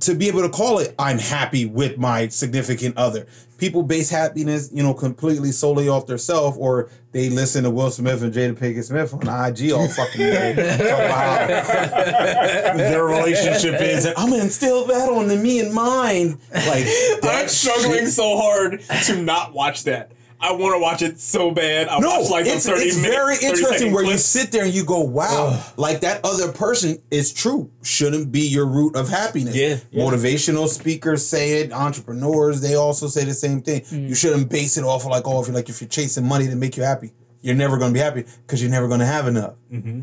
to 0.00 0.14
be 0.14 0.26
able 0.26 0.42
to 0.42 0.48
call 0.48 0.80
it 0.80 0.92
I'm 0.98 1.18
happy 1.20 1.66
with 1.66 1.98
my 1.98 2.26
significant 2.28 2.96
other. 2.96 3.26
People 3.64 3.82
base 3.82 4.10
happiness, 4.10 4.68
you 4.74 4.82
know, 4.82 4.92
completely 4.92 5.50
solely 5.50 5.88
off 5.88 6.06
their 6.06 6.18
self 6.18 6.54
or 6.58 6.90
they 7.12 7.30
listen 7.30 7.64
to 7.64 7.70
Will 7.70 7.90
Smith 7.90 8.22
and 8.22 8.30
Jada 8.30 8.54
Pinkett 8.54 8.84
Smith 8.84 9.14
on 9.14 9.22
IG 9.22 9.72
all 9.72 9.88
fucking 9.88 10.20
day. 10.20 10.52
about 10.74 11.48
their 12.76 13.06
relationship 13.06 13.80
is 13.80 14.04
and 14.04 14.14
I'm 14.18 14.28
gonna 14.28 14.42
instill 14.42 14.84
that 14.84 15.08
on 15.08 15.28
the 15.28 15.36
me 15.38 15.60
and 15.60 15.72
mine. 15.72 16.38
Like 16.52 16.84
I'm 17.22 17.48
struggling 17.48 18.00
shit- 18.00 18.08
so 18.10 18.36
hard 18.36 18.82
to 19.06 19.22
not 19.22 19.54
watch 19.54 19.84
that. 19.84 20.12
I 20.44 20.52
want 20.52 20.74
to 20.74 20.78
watch 20.78 21.00
it 21.02 21.18
so 21.18 21.50
bad. 21.50 21.88
I 21.88 21.98
No, 22.00 22.18
watched 22.20 22.30
like 22.30 22.46
it's, 22.46 22.66
30 22.66 22.80
it's 22.82 22.96
minute, 22.96 23.10
very 23.10 23.34
30 23.36 23.46
interesting 23.46 23.78
second 23.78 23.92
where 23.94 24.04
you 24.04 24.18
sit 24.18 24.52
there 24.52 24.64
and 24.64 24.74
you 24.74 24.84
go, 24.84 25.00
wow, 25.00 25.52
Ugh. 25.54 25.72
like 25.78 26.00
that 26.02 26.20
other 26.22 26.52
person 26.52 26.98
is 27.10 27.32
true. 27.32 27.70
Shouldn't 27.82 28.30
be 28.30 28.40
your 28.40 28.66
root 28.66 28.94
of 28.94 29.08
happiness. 29.08 29.56
Yeah, 29.56 29.78
yeah. 29.90 30.04
Motivational 30.04 30.68
speakers 30.68 31.26
say 31.26 31.60
it, 31.60 31.72
entrepreneurs, 31.72 32.60
they 32.60 32.74
also 32.74 33.06
say 33.08 33.24
the 33.24 33.32
same 33.34 33.62
thing. 33.62 33.80
Mm. 33.82 34.08
You 34.10 34.14
shouldn't 34.14 34.50
base 34.50 34.76
it 34.76 34.84
off 34.84 35.04
of 35.04 35.10
like, 35.10 35.26
oh, 35.26 35.40
if 35.40 35.46
you're 35.48 35.56
like 35.56 35.68
if 35.70 35.80
you're 35.80 35.88
chasing 35.88 36.26
money 36.28 36.46
to 36.46 36.56
make 36.56 36.76
you 36.76 36.82
happy, 36.82 37.12
you're 37.40 37.54
never 37.54 37.78
gonna 37.78 37.94
be 37.94 38.00
happy 38.00 38.24
because 38.46 38.60
you're 38.62 38.70
never 38.70 38.86
gonna 38.88 39.06
have 39.06 39.26
enough. 39.26 39.54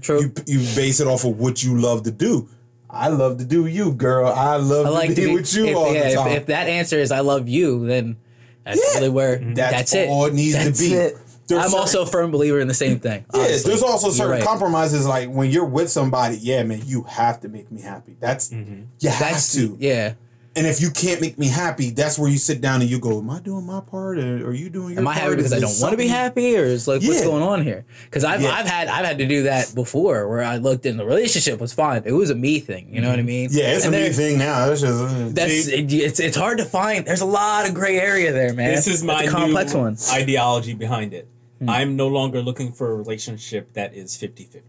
True. 0.02 0.22
You 0.22 0.34
you 0.48 0.76
base 0.76 1.00
it 1.00 1.08
off 1.08 1.24
of 1.24 1.38
what 1.40 1.64
you 1.64 1.80
love 1.80 2.04
to 2.04 2.12
do. 2.12 2.50
I 2.90 3.08
love 3.08 3.38
to 3.38 3.46
do 3.46 3.68
you, 3.68 3.94
girl. 3.94 4.28
I 4.28 4.58
love 4.58 4.86
I 4.86 4.90
like 4.90 5.10
to 5.10 5.16
to 5.16 5.22
be, 5.22 5.28
be 5.28 5.34
with 5.36 5.54
you 5.56 5.66
if, 5.68 5.76
all 5.78 5.94
yeah, 5.94 6.02
the 6.04 6.10
if- 6.10 6.16
time. 6.16 6.32
If, 6.34 6.46
that 6.48 6.68
answer 6.68 6.98
is 7.00 7.12
I 7.12 7.20
love 7.22 7.48
you, 7.48 7.88
then 7.88 8.18
that's 8.64 8.80
Yeah. 8.80 9.00
really 9.00 9.10
where 9.10 9.38
mm-hmm. 9.38 9.54
That's 9.54 9.74
that's, 9.74 9.94
it. 9.96 10.10
all 10.10 10.26
it 10.26 10.34
needs 10.34 10.58
to 10.58 10.66
That's 10.66 10.80
be. 10.80 10.94
it. 10.94 11.18
There's 11.48 11.64
I'm 11.64 11.70
certain- 11.70 11.80
also 11.80 12.02
a 12.04 12.06
firm 12.06 12.32
believer 12.32 12.60
in 12.60 12.68
the 12.68 12.74
same 12.74 13.00
thing. 13.00 13.26
Yeah, 13.34 13.42
honestly. 13.42 13.70
there's 13.70 13.84
also 13.84 14.10
certain 14.12 14.32
right. 14.34 14.44
compromises 14.44 15.06
like 15.06 15.30
when 15.30 15.50
you're 15.52 15.66
with 15.66 15.90
somebody, 15.90 16.38
yeah, 16.38 16.64
man, 16.64 16.82
you 16.86 17.04
have 17.04 17.42
to 17.42 17.50
make 17.50 17.72
me 17.72 17.82
happy. 17.82 18.16
That's 18.20 18.50
mm-hmm. 18.52 18.84
you 19.00 19.10
That's 19.10 19.54
have 19.56 19.70
to. 19.70 19.78
yeah. 19.80 20.14
And 20.54 20.68
if 20.68 20.82
you 20.82 20.92
can't 20.92 21.22
make 21.22 21.40
me 21.40 21.48
happy, 21.48 21.92
that's 21.92 22.20
where 22.20 22.30
you 22.30 22.38
sit 22.38 22.60
down 22.60 22.82
and 22.82 22.90
you 22.90 23.00
go, 23.00 23.20
Am 23.20 23.30
I 23.30 23.40
doing 23.40 23.66
my 23.66 23.80
part 23.80 24.18
or 24.20 24.48
are 24.50 24.54
you 24.54 24.70
doing 24.70 24.96
your 24.96 24.96
part? 24.96 25.00
Am 25.04 25.08
I 25.08 25.14
part? 25.14 25.24
happy 25.24 25.36
because 25.38 25.52
Is 25.54 25.58
I 25.58 25.60
don't 25.62 25.80
want 25.82 25.94
to 25.94 25.98
be 25.98 26.08
happy, 26.10 26.58
or 26.58 26.64
is 26.66 26.90
like 26.90 27.02
what's 27.04 27.24
going 27.24 27.42
on 27.42 27.64
here? 27.64 27.86
Because 28.04 28.26
I've 28.26 28.42
Yeah. 28.42 28.50
I've 28.52 28.66
had 28.68 28.90
I've 28.90 29.06
had 29.06 29.18
to 29.20 29.28
do 29.28 29.44
that 29.44 29.74
before, 29.74 30.28
where 30.28 30.44
I 30.44 30.58
looked 30.58 30.86
in 30.86 30.98
the 30.98 31.06
relationship 31.06 31.62
was 31.62 31.72
fine. 31.72 32.04
It 32.06 32.12
was 32.12 32.32
a 32.32 32.36
me 32.36 32.60
thing, 32.60 32.94
you 32.94 33.00
know 33.00 33.10
what 33.10 33.18
I 33.20 33.22
mean? 33.22 33.48
Mm-hmm. 33.50 33.58
Yeah, 33.60 33.74
it's 33.76 33.86
And 33.86 33.96
a 33.96 33.98
me 34.00 34.10
thing 34.10 34.40
now. 34.40 34.70
It's 34.70 34.82
just 34.82 35.02
uh, 35.02 35.30
That's 35.30 35.68
it, 35.70 35.94
it's 35.94 36.20
it's 36.20 36.36
hard 36.36 36.58
to 36.58 36.66
find. 36.66 37.06
There's 37.06 37.22
a 37.22 37.26
lot 37.26 37.66
of 37.68 37.74
gray 37.74 37.98
area 37.98 38.34
there, 38.34 38.54
man. 38.54 38.76
This 38.76 38.88
is 38.88 39.04
my 39.06 39.24
It's 39.24 39.32
a 39.32 39.36
complex 39.36 39.74
new 39.74 39.80
one. 39.80 39.98
ideology 40.12 40.74
behind 40.74 41.14
it. 41.14 41.30
Hmm. 41.60 41.70
I'm 41.70 41.96
no 41.96 42.10
longer 42.10 42.42
looking 42.42 42.74
for 42.74 42.92
a 42.92 42.96
relationship 42.96 43.72
that 43.74 43.94
is 43.96 44.18
50-50. 44.18 44.62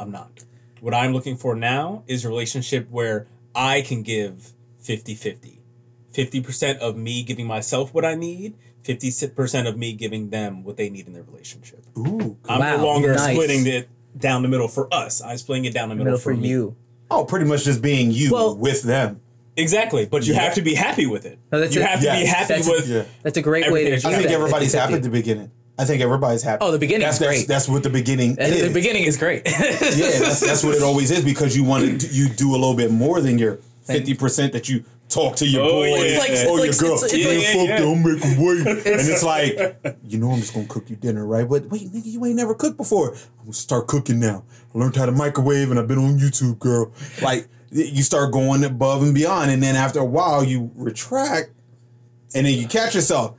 I'm 0.00 0.10
not. 0.10 0.42
What 0.80 0.94
I'm 0.94 1.12
looking 1.12 1.36
for 1.36 1.54
now 1.54 2.02
is 2.08 2.24
a 2.24 2.28
relationship 2.28 2.90
where 2.90 3.28
I 3.54 3.82
can 3.82 4.02
give 4.02 4.52
50-50. 4.82 5.58
50% 6.14 6.78
of 6.78 6.96
me 6.96 7.22
giving 7.22 7.46
myself 7.46 7.94
what 7.94 8.04
I 8.04 8.14
need, 8.14 8.54
50% 8.84 9.68
of 9.68 9.76
me 9.78 9.92
giving 9.94 10.30
them 10.30 10.62
what 10.64 10.76
they 10.76 10.90
need 10.90 11.06
in 11.06 11.12
their 11.12 11.22
relationship. 11.22 11.84
Ooh. 11.96 12.36
I'm 12.48 12.60
Wow, 12.60 12.76
no 12.76 12.84
longer 12.86 13.14
nice. 13.14 13.34
splitting 13.34 13.66
it 13.66 13.88
down 14.18 14.42
the 14.42 14.48
middle 14.48 14.68
for 14.68 14.92
us. 14.92 15.22
I'm 15.22 15.38
splitting 15.38 15.64
it 15.64 15.72
down 15.74 15.88
the 15.88 15.94
middle, 15.94 16.12
Middle 16.12 16.20
for 16.20 16.34
me. 16.34 16.48
you. 16.48 16.76
Oh, 17.10 17.24
pretty 17.24 17.46
much 17.46 17.64
just 17.64 17.80
being 17.80 18.10
you 18.10 18.32
Well- 18.32 18.56
with 18.56 18.82
them. 18.82 19.20
Exactly, 19.54 20.06
but 20.06 20.26
you 20.26 20.32
Yeah. 20.32 20.40
have 20.44 20.54
to 20.54 20.62
be 20.62 20.74
happy 20.74 21.04
with 21.06 21.26
it. 21.26 21.38
No, 21.52 21.60
that's 21.60 21.74
you 21.74 21.82
it. 21.82 21.86
have 21.86 22.00
to 22.00 22.06
be 22.10 22.24
happy 22.26 22.48
that's- 22.48 22.66
with 22.66 22.88
Yeah. 22.88 23.02
That's 23.22 23.36
a 23.36 23.42
great 23.42 23.70
way 23.70 23.84
to. 23.84 23.90
Everything. 23.90 24.10
do 24.10 24.14
I 24.16 24.18
think 24.18 24.28
that, 24.30 24.34
everybody's 24.34 24.72
happy 24.72 24.94
at 24.94 25.02
the 25.02 25.10
beginning. 25.10 25.50
I 25.78 25.84
think 25.84 26.00
everybody's 26.02 26.42
happy. 26.42 26.64
Oh, 26.64 26.70
the 26.70 26.78
beginning 26.78 27.02
that's, 27.04 27.16
is 27.16 27.20
that's, 27.20 27.36
great. 27.36 27.48
that's 27.48 27.68
what 27.68 27.82
the 27.82 27.90
beginning 27.90 28.36
And 28.38 28.54
is. 28.54 28.62
the 28.62 28.70
beginning 28.70 29.02
is 29.04 29.16
great. 29.18 29.42
yeah, 29.46 30.18
that's, 30.20 30.40
that's 30.40 30.64
what 30.64 30.74
it 30.76 30.82
always 30.82 31.10
is 31.10 31.22
because 31.22 31.54
you 31.56 31.64
want 31.64 32.00
to 32.00 32.06
you 32.12 32.28
do 32.30 32.50
a 32.52 32.56
little 32.56 32.74
bit 32.74 32.90
more 32.90 33.20
than 33.20 33.38
your 33.38 33.58
fifty 33.82 34.14
percent 34.14 34.52
that 34.52 34.68
you 34.68 34.84
talk 35.08 35.36
to 35.36 35.46
your 35.46 35.62
Oh, 35.64 35.68
boys 35.82 36.12
yeah. 36.12 36.18
Like- 36.18 36.30
or 36.48 36.58
like- 36.58 36.66
your 36.66 36.74
girl. 36.74 36.94
it's- 37.04 37.12
it's 37.12 37.24
man, 37.24 37.36
like- 37.36 37.46
fuck 37.46 37.54
Yeah, 37.54 37.62
yeah, 37.64 37.80
that, 37.80 37.88
I'm 37.88 38.02
making 38.02 38.44
weight, 38.44 38.86
and 38.86 39.08
it's 39.10 39.22
like 39.22 39.98
you 40.06 40.18
know 40.18 40.30
I'm 40.30 40.40
just 40.40 40.54
gonna 40.54 40.66
cook 40.66 40.88
you 40.88 40.96
dinner, 40.96 41.26
right? 41.26 41.48
But 41.48 41.68
wait, 41.70 41.92
nigga, 41.92 42.06
you 42.06 42.24
ain't 42.24 42.36
never 42.36 42.54
cooked 42.54 42.76
before. 42.76 43.10
I'm 43.14 43.44
gonna 43.44 43.52
start 43.52 43.86
cooking 43.88 44.18
now. 44.20 44.44
I 44.74 44.78
learned 44.78 44.96
how 44.96 45.06
to 45.06 45.12
microwave, 45.12 45.70
and 45.70 45.78
I've 45.78 45.88
been 45.88 45.98
on 45.98 46.18
YouTube, 46.18 46.58
girl. 46.58 46.92
Like 47.20 47.48
you 47.70 48.02
start 48.02 48.32
going 48.32 48.64
above 48.64 49.02
and 49.02 49.14
beyond, 49.14 49.50
and 49.50 49.62
then 49.62 49.76
after 49.76 49.98
a 50.00 50.04
while 50.04 50.44
you 50.44 50.70
retract, 50.76 51.50
and 52.34 52.46
then 52.46 52.58
you 52.58 52.66
catch 52.68 52.94
yourself. 52.94 53.34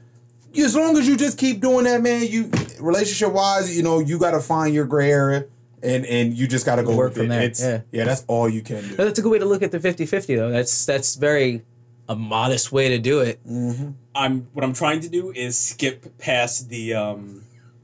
As 0.57 0.75
long 0.75 0.95
as 0.97 1.07
you 1.07 1.17
just 1.17 1.39
keep 1.39 1.61
doing 1.61 1.85
that, 1.85 2.01
man, 2.03 2.27
you 2.27 2.51
relationship 2.79 3.33
wise, 3.33 3.75
you 3.75 3.81
know, 3.81 3.99
you 3.99 4.19
got 4.19 4.31
to 4.31 4.39
find 4.39 4.71
your 4.73 4.85
gray 4.85 5.11
area, 5.11 5.45
and 5.83 6.05
and 6.05 6.33
you 6.33 6.47
just 6.47 6.65
got 6.65 6.77
to 6.77 6.83
go 6.83 6.95
Work 6.95 7.13
from 7.13 7.25
it. 7.25 7.29
there, 7.29 7.41
It's, 7.43 7.61
yeah. 7.61 7.81
that's 8.05 8.23
all 8.27 8.47
you 8.49 8.61
can 8.61 8.81
do. 8.87 8.95
that's 8.95 9.19
a 9.19 9.21
good 9.21 9.31
way 9.31 9.39
to 9.39 9.45
look 9.45 9.61
at 9.61 9.71
the 9.71 9.79
50-50 9.79 10.35
though. 10.37 10.49
That's 10.49 10.85
that's 10.85 11.15
very 11.15 11.63
a 12.09 12.15
modest 12.15 12.71
way 12.71 12.89
to 12.89 12.97
do 12.97 13.19
it. 13.21 13.39
I'm 14.15 14.47
what 14.53 14.63
I'm 14.63 14.73
trying 14.73 15.01
to 15.01 15.09
do 15.09 15.31
is 15.31 15.57
skip 15.57 16.17
past 16.17 16.69
the 16.69 16.93
um 16.93 17.43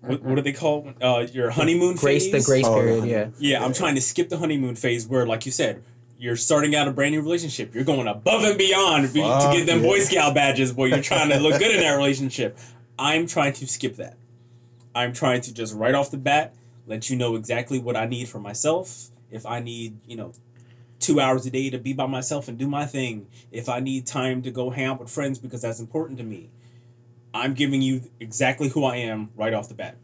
what, 0.00 0.22
what 0.22 0.34
do 0.36 0.42
they 0.42 0.52
call 0.52 0.92
uh 1.00 1.26
your 1.32 1.50
honeymoon 1.50 1.96
Grace 1.96 2.30
phase? 2.30 2.44
the 2.44 2.50
grace 2.50 2.64
Oh, 2.66 2.74
period, 2.74 3.02
the 3.02 3.06
yeah. 3.08 3.14
honeymoon. 3.18 3.34
Yeah, 3.38 3.64
I'm 3.64 3.72
trying 3.72 3.94
to 3.96 4.00
skip 4.00 4.28
the 4.28 4.38
honeymoon 4.38 4.76
phase 4.76 5.06
where 5.06 5.26
like 5.26 5.44
you 5.46 5.52
said, 5.52 5.82
you're 6.18 6.36
starting 6.36 6.74
out 6.74 6.88
a 6.88 6.90
brand 6.90 7.12
new 7.14 7.20
relationship. 7.20 7.74
You're 7.74 7.84
going 7.84 8.06
above 8.08 8.44
and 8.44 8.56
beyond 8.56 9.12
be- 9.12 9.20
to 9.20 9.50
get 9.52 9.66
them 9.66 9.80
yeah. 9.80 9.86
Boy 9.86 9.98
Scout 10.00 10.34
badges 10.34 10.72
where 10.72 10.88
you're 10.88 11.02
trying 11.02 11.28
to 11.30 11.38
look 11.38 11.58
good 11.58 11.70
in 11.74 11.80
that 11.82 11.94
relationship. 11.96 12.58
I'm 12.98 13.26
trying 13.26 13.52
to 13.54 13.66
skip 13.66 13.96
that. 13.96 14.16
I'm 14.94 15.12
trying 15.12 15.42
to 15.42 15.52
just 15.52 15.74
right 15.74 15.94
off 15.94 16.10
the 16.10 16.16
bat 16.16 16.54
let 16.86 17.10
you 17.10 17.16
know 17.16 17.36
exactly 17.36 17.78
what 17.78 17.96
I 17.96 18.06
need 18.06 18.28
for 18.28 18.38
myself. 18.38 19.08
If 19.30 19.44
I 19.46 19.60
need, 19.60 19.98
you 20.06 20.16
know, 20.16 20.32
two 21.00 21.20
hours 21.20 21.44
a 21.46 21.50
day 21.50 21.68
to 21.70 21.78
be 21.78 21.92
by 21.92 22.06
myself 22.06 22.48
and 22.48 22.56
do 22.56 22.68
my 22.68 22.86
thing, 22.86 23.26
if 23.50 23.68
I 23.68 23.80
need 23.80 24.06
time 24.06 24.42
to 24.42 24.50
go 24.50 24.70
hang 24.70 24.86
out 24.86 25.00
with 25.00 25.10
friends 25.10 25.38
because 25.38 25.62
that's 25.62 25.80
important 25.80 26.18
to 26.18 26.24
me, 26.24 26.50
I'm 27.34 27.54
giving 27.54 27.82
you 27.82 28.02
exactly 28.20 28.68
who 28.68 28.84
I 28.84 28.96
am 28.96 29.30
right 29.36 29.52
off 29.52 29.68
the 29.68 29.74
bat. 29.74 29.96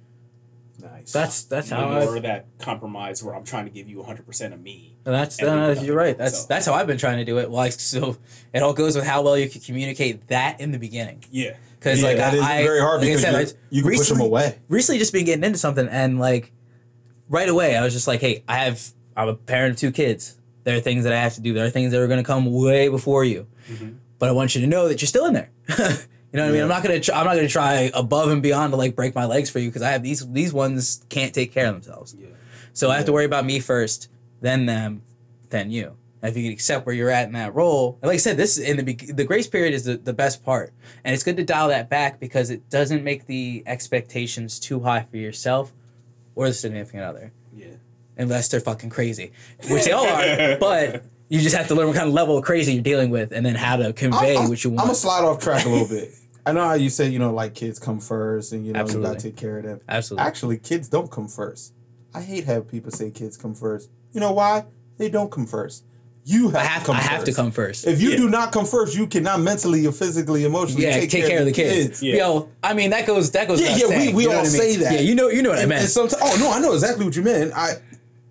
Nice. 0.83 1.13
That's 1.13 1.45
that's 1.45 1.71
No 1.71 1.77
how 1.77 1.89
more 2.01 2.15
I, 2.15 2.17
of 2.17 2.23
that 2.25 2.47
compromise 2.59 3.23
where 3.23 3.35
I'm 3.37 3.45
trying 3.45 3.67
to 3.67 3.71
give 3.71 3.89
you 3.89 3.99
100% 3.99 4.53
of 4.53 4.61
me. 4.61 4.97
that's 5.05 5.41
every 5.41 5.79
uh, 5.79 5.83
you're 5.83 5.95
right. 5.97 6.19
That's 6.19 6.41
So- 6.41 6.47
that's 6.49 6.67
how 6.67 6.75
I've 6.75 6.87
been 6.89 6.99
trying 6.99 7.19
to 7.19 7.25
do 7.25 7.39
it. 7.39 7.49
Well, 7.51 7.61
I, 7.61 7.69
so 7.69 8.17
it 8.53 8.63
all 8.63 8.73
goes 8.73 8.97
with 8.97 9.05
how 9.07 9.23
well 9.23 9.39
you 9.39 9.49
can 9.49 9.61
communicate 9.61 10.27
that 10.29 10.61
in 10.61 10.73
the 10.73 10.79
beginning. 10.79 11.23
Yeah. 11.31 11.55
Because 11.79 12.01
yeah, 12.03 12.09
like 12.09 12.17
that 12.17 12.33
I, 12.35 12.37
is 12.37 12.43
I- 12.43 12.63
very 12.65 12.81
hard 12.81 13.01
like 13.01 13.11
I 13.11 13.15
because 13.15 13.23
said, 13.23 13.33
you're- 13.33 13.53
you 13.71 13.83
can 13.83 13.93
push 13.99 14.09
them 14.09 14.21
away. 14.21 14.59
recently 14.69 14.99
just 14.99 15.13
been 15.13 15.25
getting 15.25 15.45
into 15.45 15.59
something 15.59 15.87
and 15.89 16.19
like 16.19 16.53
right 17.29 17.49
away 17.49 17.77
I 17.77 17.83
was 17.83 17.93
just 17.93 18.07
like, 18.07 18.21
hey, 18.21 18.45
I 18.49 18.57
have 18.59 18.81
I'm 19.17 19.29
a 19.29 19.35
parent 19.35 19.75
of 19.75 19.81
two 19.81 19.93
kids. 19.93 20.39
There 20.65 20.77
are 20.77 20.81
things 20.81 21.05
that 21.05 21.13
I 21.13 21.21
have 21.21 21.35
to 21.35 21.41
do. 21.41 21.53
There 21.53 21.67
are 21.67 21.71
things 21.71 21.93
that 21.93 22.01
are 22.01 22.07
going 22.07 22.23
to 22.23 22.27
come 22.27 22.51
way 22.53 22.89
before 22.89 23.25
you. 23.25 23.47
Mhm. 23.69 23.97
But 24.19 24.29
I 24.29 24.33
want 24.33 24.55
you 24.55 24.61
to 24.61 24.67
know 24.67 24.89
that 24.89 25.03
you're 25.03 25.09
still 25.09 25.27
in 25.27 25.35
there. 25.35 25.51
you 25.69 25.75
know 26.35 26.43
what 26.45 26.49
I 26.49 26.53
mean? 26.53 26.63
I'm 26.63 26.69
not 26.69 26.83
gonna 26.85 27.01
try, 27.01 27.19
I'm 27.19 27.27
not 27.27 27.35
gonna 27.35 27.49
try 27.49 27.91
above 27.93 28.31
and 28.31 28.41
beyond 28.41 28.73
to 28.73 28.77
like 28.77 28.95
break 28.95 29.15
my 29.15 29.25
legs 29.25 29.51
for 29.51 29.59
you 29.59 29.69
because 29.69 29.83
I 29.83 29.91
have 29.91 30.03
these 30.03 30.31
these 30.33 30.53
ones 30.53 31.05
can't 31.09 31.35
take 31.35 31.53
care 31.53 31.67
of 31.67 31.75
themselves. 31.75 32.15
Yeah. 32.19 32.29
So 32.73 32.91
I 32.91 32.97
have 32.97 33.07
to 33.07 33.13
worry 33.13 33.25
about 33.25 33.45
me 33.45 33.59
first, 33.61 34.09
then 34.41 34.67
them, 34.67 35.03
then 35.51 35.71
you. 35.71 35.97
And 36.23 36.31
if 36.31 36.37
you 36.37 36.45
can 36.45 36.53
accept 36.53 36.87
where 36.87 36.95
you're 36.95 37.11
at 37.11 37.27
in 37.27 37.33
that 37.33 37.53
role, 37.55 37.99
and 38.01 38.09
like 38.09 38.15
I 38.15 38.19
said, 38.19 38.37
this 38.37 38.59
in 38.59 38.77
the 38.77 38.95
the 39.13 39.25
grace 39.25 39.49
period 39.49 39.75
is 39.75 39.85
the, 39.85 39.97
the 39.97 40.13
best 40.13 40.45
part, 40.45 40.73
and 41.05 41.13
it's 41.13 41.25
good 41.25 41.37
to 41.39 41.45
dial 41.45 41.69
that 41.69 41.91
back 41.91 42.21
because 42.21 42.51
it 42.51 42.71
doesn't 42.71 43.03
make 43.03 43.27
the 43.27 43.65
expectations 43.67 44.61
too 44.61 44.79
high 44.81 45.05
for 45.11 45.17
yourself 45.17 45.73
or 46.35 46.49
the 46.49 46.55
significant 46.55 47.03
other, 47.03 47.33
Yeah. 47.55 47.67
unless 48.17 48.49
they're 48.49 48.61
fucking 48.61 48.91
crazy, 48.91 49.33
which 49.69 49.85
they 49.85 49.93
all 49.93 50.07
are. 50.07 50.57
but 50.61 51.05
you 51.29 51.41
just 51.41 51.57
have 51.57 51.69
to 51.69 51.75
learn 51.75 51.87
what 51.89 51.97
kind 51.97 52.09
of 52.09 52.15
level 52.15 52.37
of 52.39 52.45
crazy 52.45 52.75
you're 52.75 52.83
dealing 52.83 53.11
with, 53.11 53.33
and 53.33 53.45
then 53.45 53.55
how 53.55 53.77
to 53.77 53.93
convey 53.93 54.37
I'm, 54.37 54.49
what 54.49 54.63
you 54.65 54.71
want. 54.71 54.81
I'm 54.81 54.87
gonna 54.87 54.95
slide 54.95 55.25
off 55.25 55.41
track 55.41 55.65
a 55.65 55.69
little 55.69 55.89
bit. 55.89 56.11
I 56.47 56.53
know 56.53 56.65
how 56.65 56.75
you 56.75 56.91
say 56.91 57.09
you 57.09 57.19
know 57.21 57.33
like 57.33 57.55
kids 57.55 57.79
come 57.79 58.01
first, 58.01 58.53
and 58.53 58.67
you 58.67 58.73
know 58.73 58.87
you 58.87 59.01
gotta 59.01 59.19
take 59.21 59.37
care 59.37 59.59
of 59.59 59.65
them. 59.65 59.81
Absolutely. 59.89 60.27
Actually, 60.27 60.59
kids 60.59 60.89
don't 60.89 61.11
come 61.11 61.29
first. 61.29 61.73
I 62.15 62.21
hate 62.21 62.45
having 62.45 62.65
people 62.69 62.91
say 62.91 63.11
kids 63.11 63.37
come 63.37 63.55
first. 63.55 63.89
You 64.13 64.21
know 64.21 64.33
why? 64.33 64.67
They 64.99 65.09
don't 65.09 65.31
come 65.31 65.47
first. 65.47 65.85
You 66.25 66.51
have, 66.51 66.57
I 66.57 66.65
have 66.65 66.83
to 66.83 66.87
come 66.87 66.97
I 66.97 67.01
have 67.01 67.21
to 67.21 67.27
first. 67.27 67.37
come 67.37 67.51
first. 67.51 67.87
If 67.87 68.01
you 68.01 68.11
Yeah. 68.11 68.17
do 68.17 68.29
not 68.31 68.53
come 68.53 68.65
first, 68.65 68.97
you 68.97 69.09
cannot 69.09 69.41
mentally 69.41 69.85
or 69.87 69.93
physically, 69.93 70.45
emotionally 70.45 70.85
yeah, 70.85 70.93
take, 70.93 71.11
take, 71.11 71.27
care, 71.27 71.41
of 71.41 71.47
the 71.47 71.53
kids. 71.53 72.01
Yeah. 72.01 72.15
Yo, 72.17 72.49
I 72.63 72.75
mean 72.75 72.91
that 72.91 73.07
goes 73.07 73.31
that 73.33 73.49
goes. 73.49 73.61
Yeah, 73.61 73.75
yeah, 73.77 73.87
we- 73.87 73.91
saying, 73.95 74.15
we 74.15 74.25
know 74.27 74.31
all 74.33 74.39
I 74.39 74.43
mean? 74.43 74.51
say 74.51 74.77
that. 74.77 74.93
Yeah, 74.95 75.01
you 75.01 75.15
know 75.17 75.29
you 75.29 75.43
know 75.43 75.51
what 75.51 75.59
I 75.59 75.63
And, 75.63 75.69
meant. 75.71 75.81
and 75.83 75.91
sometimes, 75.91 76.23
oh 76.25 76.37
no, 76.39 76.53
I 76.53 76.61
know 76.61 76.75
exactly 76.75 77.05
what 77.05 77.17
you 77.17 77.23
meant. 77.23 77.53
I, 77.55 77.73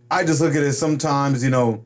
I 0.09 0.23
just 0.23 0.39
look 0.39 0.55
at 0.55 0.63
it 0.63 0.73
sometimes. 0.73 1.43
You 1.43 1.49
know, 1.49 1.83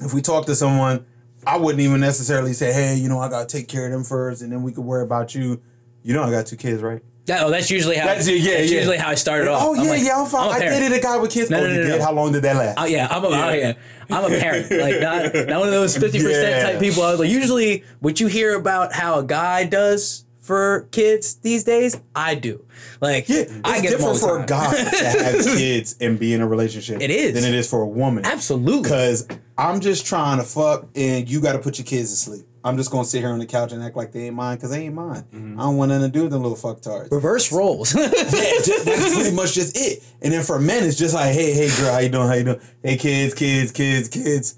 if 0.00 0.14
we 0.14 0.22
talk 0.22 0.46
to 0.46 0.54
someone, 0.54 1.04
I 1.44 1.56
wouldn't 1.56 1.80
even 1.80 2.00
necessarily 2.00 2.52
say, 2.52 2.72
"Hey, 2.72 2.94
you 2.94 3.08
know, 3.08 3.18
I 3.18 3.28
gotta 3.28 3.46
take 3.46 3.66
care 3.66 3.86
of 3.86 3.92
them 3.92 4.04
first, 4.04 4.42
and 4.42 4.52
then 4.52 4.62
we 4.62 4.70
could 4.72 4.84
worry 4.84 5.02
about 5.02 5.34
you." 5.34 5.60
You 6.04 6.14
know, 6.14 6.22
I 6.22 6.30
got 6.30 6.46
two 6.46 6.56
kids, 6.56 6.82
right? 6.82 7.02
That- 7.26 7.42
oh, 7.44 7.50
that's 7.50 7.70
usually 7.70 7.96
how. 7.96 8.06
That's 8.06 8.26
it, 8.26 8.40
yeah, 8.40 8.58
that's 8.58 8.70
yeah. 8.70 8.78
usually 8.78 8.96
how 8.96 9.10
I 9.10 9.14
started 9.14 9.48
oh, 9.48 9.54
off. 9.54 9.62
Oh 9.62 9.74
I'm 9.74 9.84
yeah, 9.84 9.90
like, 9.90 10.02
yeah, 10.04 10.20
I'm 10.20 10.26
fine. 10.26 10.50
I'm 10.50 10.62
I 10.62 10.68
dated 10.68 10.92
a 10.92 11.00
guy 11.00 11.16
with 11.18 11.30
kids. 11.30 11.50
No, 11.50 11.58
oh, 11.58 11.60
no, 11.62 11.68
you 11.68 11.74
no, 11.74 11.82
did? 11.82 11.98
no. 11.98 12.04
How 12.04 12.12
long 12.12 12.32
did 12.32 12.42
that 12.42 12.56
last? 12.56 12.78
Oh 12.78 12.86
yeah, 12.86 13.08
I'm 13.10 13.24
a 13.24 13.26
oh, 13.26 13.30
Yeah. 13.30 13.46
oh, 13.46 13.52
yeah. 13.52 13.72
I'm 14.08 14.32
a 14.32 14.38
parent. 14.38 14.70
Like 14.76 15.00
not 15.00 15.48
not 15.48 15.58
one 15.60 15.68
of 15.68 15.74
those 15.74 15.96
fifty 15.96 16.22
percent 16.22 16.62
type 16.62 16.80
people. 16.80 17.02
I 17.02 17.10
was 17.10 17.20
like, 17.20 17.30
usually, 17.30 17.84
what 18.00 18.20
you 18.20 18.28
hear 18.28 18.56
about 18.56 18.92
how 18.92 19.18
a 19.18 19.24
guy 19.24 19.64
does 19.64 20.24
for 20.46 20.86
kids 20.92 21.34
these 21.36 21.64
days, 21.64 22.00
I 22.14 22.36
do. 22.36 22.64
Like, 23.00 23.28
Yeah, 23.28 23.38
it's 23.40 23.60
I 23.64 23.80
get 23.80 23.90
different 23.90 24.20
for 24.20 24.38
a 24.40 24.46
guy 24.46 24.70
to 24.70 24.96
have 25.24 25.44
kids 25.44 25.96
and 26.00 26.18
be 26.18 26.32
in 26.32 26.40
a 26.40 26.46
relationship. 26.46 27.00
It 27.00 27.10
is. 27.10 27.34
than 27.34 27.44
it 27.44 27.54
is 27.54 27.68
for 27.68 27.82
a 27.82 27.86
woman. 27.86 28.24
Absolutely. 28.24 28.82
Because 28.82 29.26
I'm 29.58 29.80
just 29.80 30.06
trying 30.06 30.38
to 30.38 30.44
fuck, 30.44 30.86
and 30.94 31.28
you 31.28 31.40
got 31.40 31.54
to 31.54 31.58
put 31.58 31.78
your 31.78 31.84
kids 31.84 32.10
to 32.10 32.16
sleep. 32.16 32.46
I'm 32.66 32.76
just 32.76 32.90
gonna 32.90 33.04
sit 33.04 33.20
here 33.20 33.30
on 33.30 33.38
the 33.38 33.46
couch 33.46 33.70
and 33.72 33.80
act 33.82 33.96
like 33.96 34.10
they 34.10 34.26
ain't 34.26 34.34
mine 34.34 34.56
because 34.56 34.70
they 34.70 34.82
ain't 34.86 34.94
mine. 34.94 35.24
I 35.32 35.62
don't 35.62 35.76
want 35.76 35.90
nothing 35.90 36.10
to 36.10 36.18
do 36.18 36.22
with 36.24 36.32
them 36.32 36.42
little 36.42 36.56
fucktards. 36.58 37.12
Reverse 37.12 37.52
roles. 37.52 37.94
yeah, 37.94 38.08
just, 38.08 38.84
that's 38.84 39.14
pretty 39.14 39.34
much 39.36 39.54
just 39.54 39.76
it. 39.76 40.02
And 40.20 40.32
then 40.32 40.42
for 40.42 40.58
men, 40.58 40.82
it's 40.82 40.96
just 40.98 41.14
like, 41.14 41.32
hey, 41.32 41.52
hey, 41.52 41.68
girl, 41.78 41.92
how 41.92 41.98
you 42.00 42.08
doing? 42.08 42.26
How 42.28 42.34
you 42.34 42.44
doing? 42.44 42.60
Hey, 42.82 42.96
kids, 42.96 43.34
kids, 43.34 43.70
kids, 43.70 44.08
kids, 44.08 44.56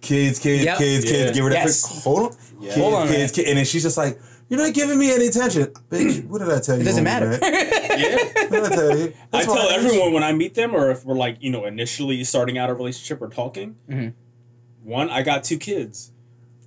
kids, 0.00 0.38
kids, 0.38 0.64
Yep. 0.64 0.78
kids, 0.78 1.04
Yeah. 1.04 1.10
kids. 1.10 1.32
Give 1.36 1.44
her 1.44 1.50
that. 1.50 1.64
Yes. 1.66 1.88
fix- 1.88 2.04
Hold 2.04 2.18
on, 2.20 2.36
Yeah. 2.60 2.68
kids, 2.68 2.76
Hold 2.76 2.94
on, 2.94 3.08
kids, 3.08 3.32
kids. 3.32 3.48
And 3.48 3.58
then 3.58 3.64
she's 3.64 3.82
just 3.82 3.96
like, 3.96 4.18
you're 4.48 4.60
not 4.60 4.72
giving 4.72 4.98
me 4.98 5.12
any 5.12 5.26
attention, 5.26 5.66
bitch. 5.90 6.24
What 6.28 6.38
did 6.38 6.50
I 6.50 6.60
tell 6.60 6.76
you? 6.76 6.82
it 6.82 6.84
doesn't 6.84 7.04
matter. 7.04 7.30
man? 7.30 7.40
Yeah. 7.42 8.16
What 8.48 8.50
did 8.50 8.64
I 8.64 8.68
tell 8.68 8.98
you? 8.98 9.12
I 9.32 9.42
tell 9.42 9.54
why 9.56 9.74
everyone 9.74 10.12
when 10.12 10.22
I 10.22 10.32
meet 10.32 10.54
them, 10.54 10.74
or 10.76 10.90
if 10.92 11.04
we're 11.04 11.16
like, 11.16 11.38
you 11.40 11.50
know, 11.50 11.64
initially 11.66 12.22
starting 12.22 12.56
out 12.56 12.70
a 12.70 12.74
relationship 12.74 13.20
or 13.20 13.28
talking. 13.28 13.74
Mhm. 13.90 14.12
One, 14.84 15.10
I 15.10 15.22
got 15.22 15.42
two 15.42 15.58
kids. 15.58 16.12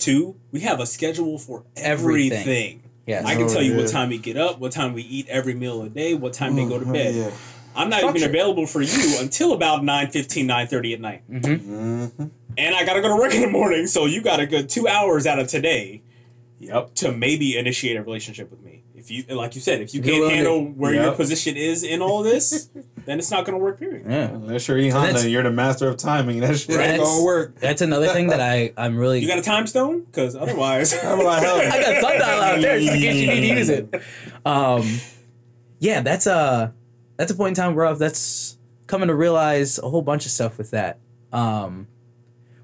Two, 0.02 0.36
we 0.52 0.62
have 0.62 0.80
a 0.80 0.86
schedule 0.86 1.38
for 1.38 1.64
Everything. 1.78 2.32
everything. 2.40 2.84
yes. 3.06 3.24
I 3.26 3.36
can 3.36 3.44
Oh, 3.44 3.48
tell 3.54 3.62
you 3.62 3.76
what 3.78 3.88
time 3.88 4.10
we 4.10 4.18
get 4.18 4.36
up, 4.36 4.60
what 4.60 4.72
time 4.72 4.94
we 4.94 5.04
eat 5.04 5.28
every 5.30 5.54
meal 5.54 5.82
a 5.84 5.90
day, 5.90 6.16
what 6.16 6.34
time 6.34 6.56
we 6.56 6.66
go 6.66 6.80
to 6.80 6.90
Oh, 6.90 6.94
bed. 6.94 7.14
Yeah. 7.16 7.30
I'm 7.76 7.90
not 7.90 8.00
Structure. 8.00 8.18
even 8.18 8.30
available 8.30 8.66
for 8.68 8.82
you 8.82 9.18
until 9.22 9.54
about 9.54 9.82
9.15, 9.84 10.46
9.30 10.46 10.94
at 10.96 11.00
night. 11.02 11.22
hmm 11.30 11.54
hmm 12.08 12.24
And 12.58 12.76
I 12.76 12.84
gotta 12.84 13.00
go 13.02 13.08
to 13.10 13.16
work 13.16 13.34
in 13.34 13.42
the 13.42 13.48
morning, 13.48 13.86
so 13.88 14.06
you 14.08 14.22
got 14.22 14.40
a 14.40 14.46
good 14.48 14.68
two 14.70 14.88
hours 14.88 15.26
out 15.28 15.40
of 15.40 15.48
today 15.48 16.02
Yep. 16.62 16.94
To 16.96 17.12
maybe 17.12 17.58
initiate 17.58 17.98
a 17.98 18.04
relationship 18.04 18.52
with 18.52 18.62
me. 18.62 18.84
If 18.96 19.10
you, 19.10 19.24
like 19.36 19.56
you 19.56 19.62
said, 19.62 19.82
if 19.82 19.96
you 19.96 20.02
can't 20.02 20.14
willing 20.20 20.30
to- 20.30 20.36
handle 20.36 20.66
where 20.66 20.94
your 20.94 21.12
position 21.14 21.58
is 21.58 21.84
in 21.84 22.04
all 22.04 22.22
this, 22.22 22.70
then 23.06 23.18
it's 23.18 23.32
not 23.32 23.46
going 23.46 23.58
to 23.58 23.64
work. 23.64 23.80
Period. 23.80 24.06
Yeah. 24.08 24.30
Unless 24.30 24.68
you're 24.68 24.78
E 24.78 24.90
Honda, 24.90 25.28
you're 25.28 25.42
the 25.42 25.50
master 25.52 25.88
of 25.90 25.98
timing. 25.98 26.40
That 26.40 26.56
shit 26.60 26.76
Right. 26.78 26.92
ain't 26.92 27.02
gonna 27.04 27.24
work. 27.24 27.56
That's 27.60 27.82
another 27.82 28.08
thing 28.10 28.28
that 28.28 28.40
I 28.40 28.74
I'm 28.78 28.96
really 28.98 29.20
You 29.20 29.28
got 29.28 29.40
a 29.40 29.42
time 29.42 29.66
stone? 29.66 30.02
Because 30.04 30.36
otherwise, 30.36 30.94
I'm 31.04 31.18
like, 31.20 31.42
hell, 31.42 31.56
I 31.62 31.82
got 31.82 32.02
sundial 32.02 32.24
out 32.24 32.62
there 32.62 32.80
just 32.80 32.94
in 32.94 33.00
case 33.02 33.16
you 33.16 33.28
need 33.28 33.42
to 33.42 33.48
use 33.58 33.70
it. 33.70 33.96
Um, 34.46 35.00
yeah, 35.80 36.02
that's 36.02 36.28
a 36.28 36.74
that's 37.18 37.32
a 37.32 37.36
point 37.36 37.58
in 37.58 37.64
time 37.64 37.74
where 37.76 37.88
I've- 37.88 37.98
that's 37.98 38.58
coming 38.86 39.08
to 39.08 39.16
realize 39.16 39.80
a 39.80 39.90
whole 39.90 40.04
bunch 40.04 40.26
of 40.28 40.32
stuff 40.32 40.60
with 40.60 40.70
that. 40.72 41.00
Um, 41.34 41.88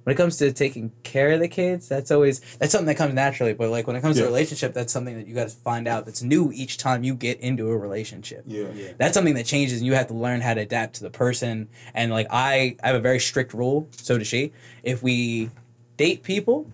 when 0.07 0.13
it 0.13 0.15
comes 0.15 0.37
to 0.37 0.53
taking 0.53 0.93
care 1.03 1.33
of 1.33 1.41
the 1.41 1.49
kids, 1.49 1.89
that's 1.89 2.11
always 2.11 2.39
that's 2.59 2.71
something 2.71 2.85
that 2.85 2.95
comes 2.95 3.13
naturally. 3.13 3.51
But 3.51 3.71
like 3.71 3.87
when 3.87 3.97
it 3.97 4.01
comes 4.01 4.15
to 4.15 4.21
Yeah. 4.21 4.27
a 4.27 4.29
relationship, 4.29 4.73
that's 4.73 4.93
something 4.93 5.17
that 5.17 5.27
you 5.27 5.35
got 5.35 5.49
to 5.49 5.55
find 5.57 5.85
out 5.85 6.05
that's 6.05 6.23
new 6.23 6.49
each 6.53 6.77
time 6.77 7.03
you 7.03 7.13
get 7.13 7.41
into 7.41 7.67
a 7.67 7.77
relationship 7.77 8.45
yeah. 8.47 8.67
yeah. 8.73 8.93
that's 8.97 9.13
something 9.13 9.33
that 9.33 9.45
changes 9.45 9.79
and 9.79 9.85
you 9.85 9.95
have 9.95 10.07
to 10.07 10.13
learn 10.13 10.39
how 10.39 10.53
to 10.53 10.61
adapt 10.61 10.95
to 10.95 11.03
the 11.03 11.09
person 11.09 11.67
and 11.93 12.09
like 12.09 12.25
i 12.31 12.77
i 12.81 12.87
have 12.87 12.95
a 12.95 13.01
very 13.01 13.19
strict 13.19 13.53
rule 13.53 13.85
so 13.91 14.17
does 14.17 14.27
she 14.27 14.53
if 14.81 15.03
we 15.03 15.49
date 15.97 16.23
people 16.23 16.71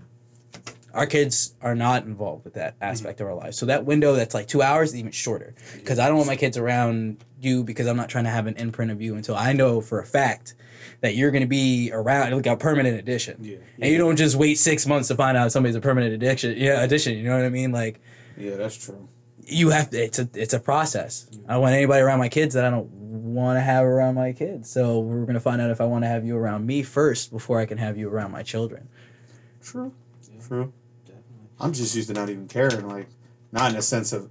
our 0.93 1.07
kids 1.07 1.55
are 1.61 1.73
not 1.73 2.03
involved 2.03 2.43
with 2.43 2.53
that 2.53 2.75
aspect 2.81 3.19
of 3.19 3.25
our 3.27 3.33
lives 3.33 3.57
so 3.57 3.65
that 3.65 3.83
window 3.85 4.13
that's 4.13 4.35
like 4.35 4.47
two 4.47 4.61
hours 4.61 4.89
is 4.89 4.99
even 4.99 5.11
shorter 5.11 5.55
because 5.75 5.97
i 5.97 6.07
don't 6.07 6.17
want 6.17 6.27
my 6.27 6.35
kids 6.35 6.55
around 6.57 7.17
you 7.41 7.63
because 7.63 7.87
i'm 7.87 7.97
not 7.97 8.09
trying 8.09 8.25
to 8.25 8.29
have 8.29 8.45
an 8.45 8.55
imprint 8.57 8.91
of 8.91 9.01
you 9.01 9.15
until 9.15 9.35
i 9.35 9.53
know 9.53 9.81
for 9.81 9.99
a 9.99 10.05
fact 10.05 10.53
that 11.03 11.15
you're 11.15 11.31
going 11.31 11.41
to 11.43 11.47
be 11.47 11.91
around 11.93 12.33
like 12.33 12.45
a 12.47 12.55
permanent 12.57 12.97
addition 12.97 13.37
Yeah. 13.43 13.57
and 13.79 13.91
you 13.91 13.97
don't 13.97 14.15
just 14.15 14.35
wait 14.37 14.55
six 14.57 14.87
months 14.87 15.09
to 15.09 15.15
find 15.15 15.37
out 15.37 15.51
somebody's 15.51 15.75
a 15.75 15.81
permanent 15.81 16.13
addiction 16.13 16.55
yeah 16.57 16.81
addition 16.81 17.17
you 17.17 17.23
know 17.25 17.35
what 17.35 17.45
i 17.45 17.49
mean 17.49 17.71
like 17.73 17.99
Yeah, 18.37 18.55
that's 18.55 18.77
true. 18.83 19.07
you 19.45 19.69
have 19.71 19.89
to 19.91 20.01
it's 20.03 20.17
a 20.17 20.29
it's 20.33 20.53
a 20.53 20.59
process 20.59 21.27
i 21.47 21.53
don't 21.53 21.61
want 21.61 21.75
anybody 21.75 22.01
around 22.01 22.19
my 22.19 22.29
kids 22.29 22.55
that 22.55 22.63
i 22.65 22.69
don't 22.69 22.89
want 22.89 23.57
to 23.57 23.61
have 23.61 23.83
around 23.83 24.15
my 24.15 24.31
kids 24.31 24.69
so 24.69 24.99
we're 24.99 25.21
going 25.25 25.33
to 25.33 25.39
find 25.41 25.61
out 25.61 25.69
if 25.71 25.81
i 25.81 25.85
want 25.85 26.03
to 26.03 26.07
have 26.07 26.25
you 26.25 26.37
around 26.37 26.65
me 26.65 26.81
first 26.83 27.31
before 27.31 27.59
i 27.59 27.65
can 27.65 27.77
have 27.77 27.97
you 27.97 28.09
around 28.09 28.31
my 28.31 28.41
children 28.43 28.87
True. 29.61 29.93
True. 30.47 30.73
Definitely. 31.05 31.47
I'm 31.59 31.71
just 31.73 31.95
used 31.95 32.07
to 32.09 32.13
not 32.13 32.29
even 32.29 32.47
caring, 32.49 32.85
like 32.87 33.07
not 33.53 33.71
in 33.71 33.77
a 33.77 33.81
sense 33.81 34.11
of 34.11 34.29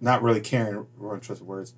not 0.00 0.20
really 0.22 0.40
caring. 0.40 0.86
Wrong 0.96 1.20
choice 1.20 1.40
of 1.40 1.46
words. 1.46 1.74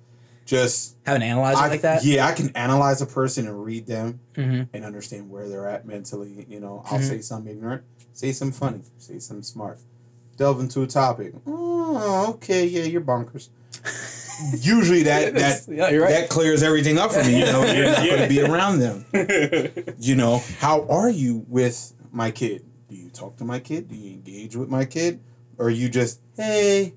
Just 0.47 0.95
have 1.05 1.17
an 1.17 1.21
analyzer 1.23 1.59
I, 1.59 1.67
like 1.67 1.81
that 1.81 2.03
Yeah, 2.05 2.25
I 2.25 2.31
can 2.31 2.49
analyze 2.55 3.01
a 3.01 3.05
person 3.05 3.47
and 3.47 3.63
read 3.63 3.85
them 3.85 4.21
mm-hmm. 4.33 4.63
and 4.73 4.85
understand 4.85 5.29
where 5.29 5.47
they're 5.49 5.67
at 5.67 5.85
mentally. 5.85 6.45
You 6.49 6.61
know, 6.61 6.81
I'll 6.89 6.99
Mhm. 6.99 7.03
say 7.09 7.19
something 7.21 7.51
ignorant, 7.51 7.83
say 8.13 8.31
something 8.31 8.57
funny, 8.57 8.81
say 8.97 9.19
something 9.19 9.43
smart, 9.43 9.79
delve 10.37 10.61
into 10.61 10.81
a 10.83 10.87
topic. 10.87 11.33
Oh, 11.45 12.29
okay, 12.35 12.65
yeah, 12.65 12.83
you're 12.83 13.01
bonkers. 13.01 13.49
Usually 14.61 15.03
that 15.03 15.33
that 15.33 15.65
yeah 15.67 15.93
right 15.95 16.09
that 16.11 16.29
clears 16.29 16.63
everything 16.63 16.97
up 16.97 17.11
for 17.11 17.23
me. 17.23 17.39
You 17.39 17.45
know, 17.45 17.65
you're 17.65 17.85
not 17.85 18.05
going 18.05 18.21
to 18.21 18.27
be 18.29 18.41
around 18.49 18.79
them. 18.79 19.05
You 19.99 20.15
know, 20.15 20.41
how 20.59 20.85
are 20.87 21.09
you 21.09 21.43
with 21.49 21.93
my 22.11 22.31
kid? 22.31 22.63
Do 22.87 22.95
you 22.95 23.09
talk 23.09 23.35
to 23.37 23.43
my 23.45 23.59
kid? 23.59 23.89
Do 23.89 23.95
you 23.95 24.11
engage 24.11 24.55
with 24.55 24.69
my 24.69 24.85
kid? 24.85 25.19
Or 25.57 25.69
you 25.69 25.89
just 25.89 26.21
hey, 26.37 26.93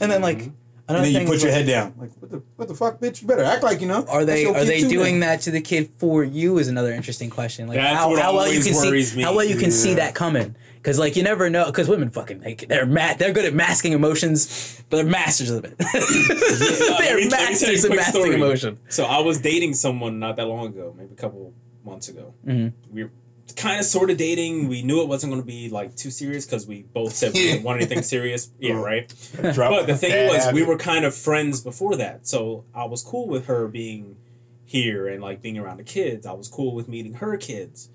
and 0.00 0.12
then 0.12 0.20
like 0.22 0.50
and 0.88 0.96
another 0.96 1.12
then 1.12 1.22
you 1.22 1.28
put 1.28 1.42
your 1.42 1.50
like, 1.52 1.58
head 1.58 1.66
down? 1.66 1.94
Like 1.98 2.10
what 2.18 2.30
the 2.30 2.42
what 2.56 2.68
the 2.68 2.74
fuck, 2.74 2.98
bitch? 3.00 3.20
You 3.22 3.28
better 3.28 3.44
act 3.44 3.62
like 3.62 3.80
you 3.80 3.86
know. 3.86 4.04
are 4.08 4.24
they 4.24 4.32
That's 4.32 4.42
your 4.42 4.56
are 4.56 4.60
kid 4.60 4.68
they 4.68 4.80
too, 4.80 4.88
doing 4.88 5.20
then. 5.20 5.28
that 5.28 5.40
to 5.42 5.50
the 5.50 5.60
kid 5.60 5.90
for 5.98 6.24
you 6.24 6.58
is 6.58 6.68
another 6.68 6.92
interesting 6.92 7.30
question 7.30 7.68
like 7.68 7.76
That's 7.76 7.96
how, 7.96 8.10
what 8.10 8.20
how 8.22 8.34
well 8.34 8.52
you 8.52 8.60
can 8.62 8.74
see 8.74 9.16
me. 9.16 9.22
how 9.22 9.34
well 9.34 9.44
you 9.44 9.56
can 9.56 9.70
see 9.70 9.94
that 9.94 10.14
coming 10.14 10.54
because 10.76 10.98
like 10.98 11.14
you 11.16 11.22
never 11.22 11.50
know 11.50 11.66
because 11.66 11.88
women 11.88 12.08
fucking 12.10 12.40
like, 12.42 12.66
they're 12.68 12.86
ma- 12.86 13.14
they're 13.14 13.32
good 13.32 13.44
at 13.44 13.52
masking 13.54 13.92
emotions 13.92 14.82
but 14.88 14.96
they're 14.98 15.06
masters 15.06 15.50
of 15.50 15.64
it 15.64 15.74
let 15.94 15.94
me- 16.00 16.98
they're 16.98 17.16
me 17.18 17.28
tell 17.28 17.28
you 17.28 17.28
a 17.28 17.30
masters 17.30 17.84
of 17.84 17.90
masking 17.90 18.12
story. 18.22 18.34
emotion 18.34 18.78
So 18.88 19.04
I 19.04 19.18
was 19.20 19.40
dating 19.40 19.74
someone 19.74 20.18
not 20.18 20.36
that 20.36 20.46
long 20.46 20.66
ago, 20.68 20.94
maybe 20.96 21.12
a 21.12 21.16
couple 21.16 21.52
months 21.84 22.08
ago. 22.08 22.34
Mhm. 22.46 22.72
We 22.92 23.04
were 23.04 23.10
kind 23.56 23.78
of 23.80 23.86
sort 23.86 24.10
of 24.10 24.16
dating. 24.16 24.68
We 24.68 24.82
knew 24.82 25.00
it 25.02 25.08
wasn't 25.08 25.32
going 25.32 25.42
to 25.42 25.46
be 25.46 25.68
like 25.68 25.94
too 25.96 26.10
serious 26.10 26.44
because 26.46 26.66
we 26.66 26.82
both 26.82 27.14
said 27.14 27.34
we 27.34 27.40
didn't 27.42 27.64
want 27.64 27.80
anything 27.80 28.02
serious. 28.14 28.50
Yeah, 28.58 28.74
right. 28.74 29.12
But 29.42 29.86
the 29.86 29.96
thing 29.96 30.28
was, 30.28 30.52
we 30.52 30.62
were 30.64 30.76
kind 30.76 31.04
of 31.04 31.14
friends 31.14 31.60
before 31.60 31.96
that, 31.96 32.26
so 32.26 32.64
I 32.74 32.84
was 32.84 33.02
cool 33.02 33.28
with 33.28 33.46
her 33.46 33.68
being 33.68 34.16
here 34.64 35.08
and 35.08 35.22
like 35.22 35.40
being 35.42 35.58
around 35.58 35.78
the 35.78 35.84
kids. 35.84 36.26
I 36.26 36.32
was 36.32 36.48
cool 36.48 36.74
with 36.74 36.88
meeting 36.88 37.14
her 37.14 37.36
kids. 37.36 37.90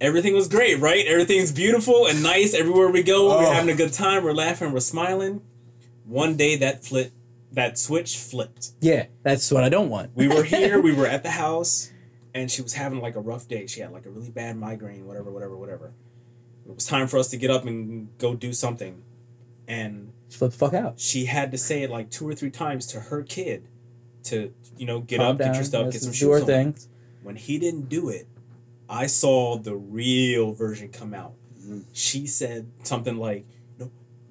Everything 0.00 0.34
was 0.34 0.48
great, 0.48 0.78
right? 0.80 1.06
Everything's 1.06 1.52
beautiful 1.52 2.06
and 2.06 2.22
nice 2.22 2.54
everywhere 2.54 2.90
we 2.90 3.02
go. 3.02 3.30
Oh. 3.32 3.38
We're 3.38 3.52
having 3.54 3.70
a 3.70 3.76
good 3.76 3.92
time. 3.92 4.24
We're 4.24 4.32
laughing. 4.32 4.72
We're 4.72 4.80
smiling. 4.80 5.42
One 6.06 6.36
day 6.36 6.56
that 6.56 6.84
flip, 6.84 7.12
that 7.52 7.78
switch 7.78 8.16
flipped. 8.16 8.70
yeah 8.80 9.06
that's 9.22 9.50
what 9.50 9.64
i 9.64 9.68
don't 9.68 9.88
want 9.90 10.10
We 10.14 10.28
were 10.28 10.42
here. 10.44 10.80
we 10.88 10.92
were 10.92 11.06
at 11.06 11.22
the 11.24 11.30
house, 11.30 11.90
and 12.34 12.50
she 12.50 12.62
was 12.62 12.74
having 12.74 13.00
like 13.00 13.16
a 13.16 13.20
rough 13.20 13.48
day. 13.48 13.66
She 13.66 13.80
had 13.80 13.92
like 13.92 14.06
a 14.06 14.10
really 14.10 14.30
bad 14.30 14.56
migraine. 14.56 15.06
Whatever, 15.06 15.30
whatever, 15.30 15.56
whatever. 15.56 15.92
It 16.68 16.74
was 16.74 16.86
time 16.86 17.08
for 17.08 17.18
us 17.18 17.28
to 17.28 17.36
get 17.36 17.50
up 17.50 17.64
and 17.64 18.16
go 18.18 18.34
do 18.34 18.52
something, 18.52 19.02
and 19.66 20.12
flip 20.28 20.52
the 20.52 20.56
fuck 20.56 20.74
out 20.74 21.00
she 21.00 21.24
had 21.24 21.50
to 21.50 21.58
say 21.58 21.82
it 21.82 21.90
like 21.90 22.08
two 22.08 22.28
or 22.28 22.34
three 22.34 22.50
times 22.50 22.86
to 22.86 23.00
her 23.00 23.22
kid 23.22 23.66
to 24.22 24.52
you 24.76 24.86
know 24.86 25.00
get 25.00 25.18
Calm 25.18 25.32
up, 25.32 25.38
get 25.38 25.54
your 25.54 25.64
stuff, 25.64 25.92
get 25.92 26.02
some 26.02 26.12
do 26.12 26.30
our 26.30 26.38
shoes 26.40 26.48
on. 26.48 26.74
When 27.22 27.36
he 27.36 27.58
didn't 27.58 27.88
do 27.88 28.08
it, 28.08 28.26
I 28.88 29.06
saw 29.06 29.56
the 29.56 29.74
real 29.74 30.52
version 30.52 30.88
come 30.88 31.14
out. 31.14 31.34
Mhm. 31.62 31.84
She 31.92 32.26
said 32.26 32.66
something 32.82 33.16
like, 33.16 33.44
"You 33.78 33.86
know, 33.86 33.90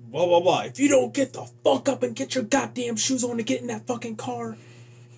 blah 0.10 0.26
blah 0.26 0.40
blah. 0.40 0.62
If 0.62 0.80
you 0.80 0.88
don't 0.88 1.14
get 1.14 1.34
the 1.34 1.50
fuck 1.64 1.90
up 1.90 2.04
and 2.04 2.16
get 2.16 2.36
your 2.36 2.44
goddamn 2.44 2.96
shoes 2.96 3.24
on 3.24 3.38
to 3.38 3.44
get 3.44 3.62
in 3.62 3.68
that 3.68 3.88
fucking 3.88 4.16
car," 4.16 4.58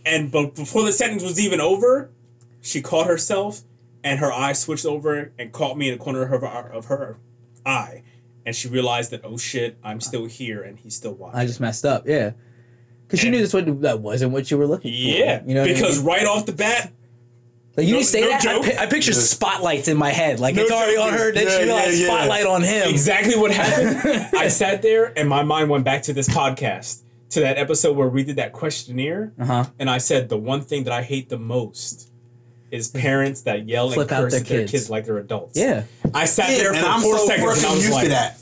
and 0.05 0.31
but 0.31 0.55
before 0.55 0.83
the 0.83 0.91
sentence 0.91 1.23
was 1.23 1.39
even 1.39 1.61
over, 1.61 2.09
she 2.61 2.81
caught 2.81 3.07
herself 3.07 3.61
and 4.03 4.19
her 4.19 4.31
eye 4.31 4.53
switched 4.53 4.85
over 4.85 5.31
and 5.37 5.51
caught 5.51 5.77
me 5.77 5.89
in 5.89 5.97
the 5.97 6.03
corner 6.03 6.23
of 6.23 6.41
her 6.41 6.47
of 6.73 6.85
her 6.85 7.17
eye, 7.65 8.03
and 8.45 8.55
she 8.55 8.67
realized 8.67 9.11
that 9.11 9.21
oh 9.23 9.37
shit, 9.37 9.77
I'm 9.83 9.99
still 10.01 10.25
here 10.25 10.61
and 10.63 10.77
he's 10.79 10.95
still 10.95 11.13
watching. 11.13 11.39
I 11.39 11.45
just 11.45 11.59
messed 11.59 11.85
up. 11.85 12.07
Yeah, 12.07 12.31
because 13.07 13.23
you 13.23 13.27
And- 13.27 13.35
knew 13.37 13.41
this 13.43 13.53
what 13.53 13.81
that 13.81 13.99
wasn't 14.01 14.31
what 14.31 14.49
you 14.51 14.57
were 14.57 14.67
looking 14.67 14.91
for. 14.91 14.97
Yeah, 14.97 15.41
you 15.45 15.53
know 15.53 15.61
what 15.61 15.69
I 15.69 15.73
because 15.73 15.97
mean? 15.97 16.07
right 16.07 16.25
off 16.25 16.45
the 16.45 16.53
bat, 16.53 16.91
Like 17.77 17.85
you 17.87 17.93
No- 17.93 17.99
didn't 17.99 18.09
say 18.09 18.21
no 18.21 18.27
that. 18.29 18.41
I, 18.41 18.43
joke. 18.43 18.63
pi- 18.65 18.83
I 18.83 18.85
picture 18.87 19.13
spotlights 19.13 19.87
in 19.87 19.97
my 19.97 20.09
head. 20.09 20.39
Like 20.39 20.55
No 20.55 20.63
it's 20.63 20.71
already 20.71 20.95
joke, 20.95 21.05
on 21.05 21.13
her. 21.13 21.31
Then 21.31 21.45
Yeah, 21.47 21.57
she 21.57 21.63
realized 21.63 21.99
yeah, 21.99 22.07
yeah. 22.07 22.13
spotlight 22.17 22.45
on 22.45 22.63
him. 22.63 22.89
Exactly 22.89 23.37
what 23.37 23.51
happened. 23.51 24.27
I 24.37 24.47
sat 24.49 24.81
there 24.81 25.17
and 25.17 25.29
my 25.29 25.43
mind 25.43 25.69
went 25.69 25.85
back 25.85 26.01
to 26.03 26.13
this 26.13 26.27
podcast, 26.27 27.01
to 27.29 27.39
that 27.39 27.57
episode 27.57 27.95
where 27.95 28.09
we 28.09 28.23
did 28.23 28.35
that 28.37 28.51
questionnaire, 28.51 29.31
Uh 29.39 29.45
huh. 29.45 29.65
and 29.79 29.89
I 29.89 29.99
said 29.99 30.27
the 30.29 30.37
one 30.37 30.61
thing 30.61 30.83
that 30.83 30.91
I 30.93 31.01
hate 31.03 31.29
the 31.29 31.37
most 31.39 32.10
is 32.71 32.87
parents 32.87 33.41
that 33.41 33.67
yell 33.67 33.85
and 33.87 33.93
Flip 33.95 34.11
out 34.11 34.23
curse 34.23 34.31
their 34.33 34.41
at 34.41 34.47
their 34.47 34.57
kids. 34.59 34.71
kids 34.71 34.89
like 34.89 35.05
they're 35.05 35.17
adults. 35.17 35.57
Yeah. 35.59 35.83
I 36.13 36.25
sat 36.25 36.51
Yeah, 36.51 36.57
there 36.57 36.69
and 36.71 36.79
for 36.79 36.85
I'm 36.87 37.01
four 37.01 37.17
so 37.17 37.25
seconds 37.27 37.43
and 37.43 37.51
I 37.51 37.55
fucking 37.61 37.75
was 37.75 37.83
used 37.83 37.93
like, 37.93 38.03
to 38.03 38.09
that. 38.09 38.37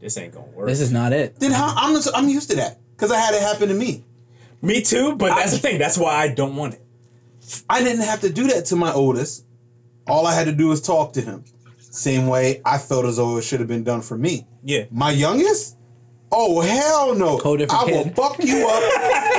"This 0.00 0.18
ain't 0.18 0.34
gonna 0.34 0.46
work." 0.48 0.66
This 0.68 0.80
is 0.80 0.92
not 0.92 1.12
it. 1.12 1.38
Then 1.38 1.52
how 1.52 1.72
I'm 1.76 1.96
I'm 2.14 2.28
used 2.28 2.50
to 2.50 2.56
that 2.56 2.78
because 2.96 3.10
I 3.12 3.18
had 3.18 3.34
it 3.34 3.42
happen 3.42 3.68
to 3.68 3.74
me. 3.74 4.04
Me 4.60 4.80
too, 4.80 5.16
but 5.16 5.34
that's 5.34 5.52
the 5.52 5.58
thing. 5.58 5.78
That's 5.78 5.98
why 5.98 6.14
I 6.14 6.28
don't 6.28 6.56
want 6.56 6.74
it. 6.74 6.82
I 7.68 7.82
didn't 7.82 8.02
have 8.04 8.20
to 8.20 8.30
do 8.32 8.46
that 8.48 8.66
to 8.66 8.76
my 8.76 8.92
oldest. 8.92 9.44
All 10.06 10.26
I 10.26 10.34
had 10.34 10.44
to 10.46 10.52
do 10.52 10.68
was 10.68 10.80
talk 10.80 11.12
to 11.14 11.20
him. 11.20 11.44
Same 11.78 12.26
way 12.26 12.60
I 12.64 12.78
felt 12.78 13.04
as 13.04 13.16
though 13.16 13.36
it 13.38 13.42
should 13.42 13.60
have 13.60 13.68
been 13.68 13.84
done 13.84 14.00
for 14.02 14.16
me. 14.16 14.46
Yeah. 14.62 14.84
My 14.90 15.10
youngest? 15.10 15.76
Oh 16.34 16.60
hell 16.62 17.14
no! 17.14 17.36
Whole 17.38 17.58
different 17.58 17.82
I 17.82 17.84
will 17.92 18.04
kid. 18.04 18.16
fuck 18.16 18.42
you 18.42 18.66
up 18.66 18.82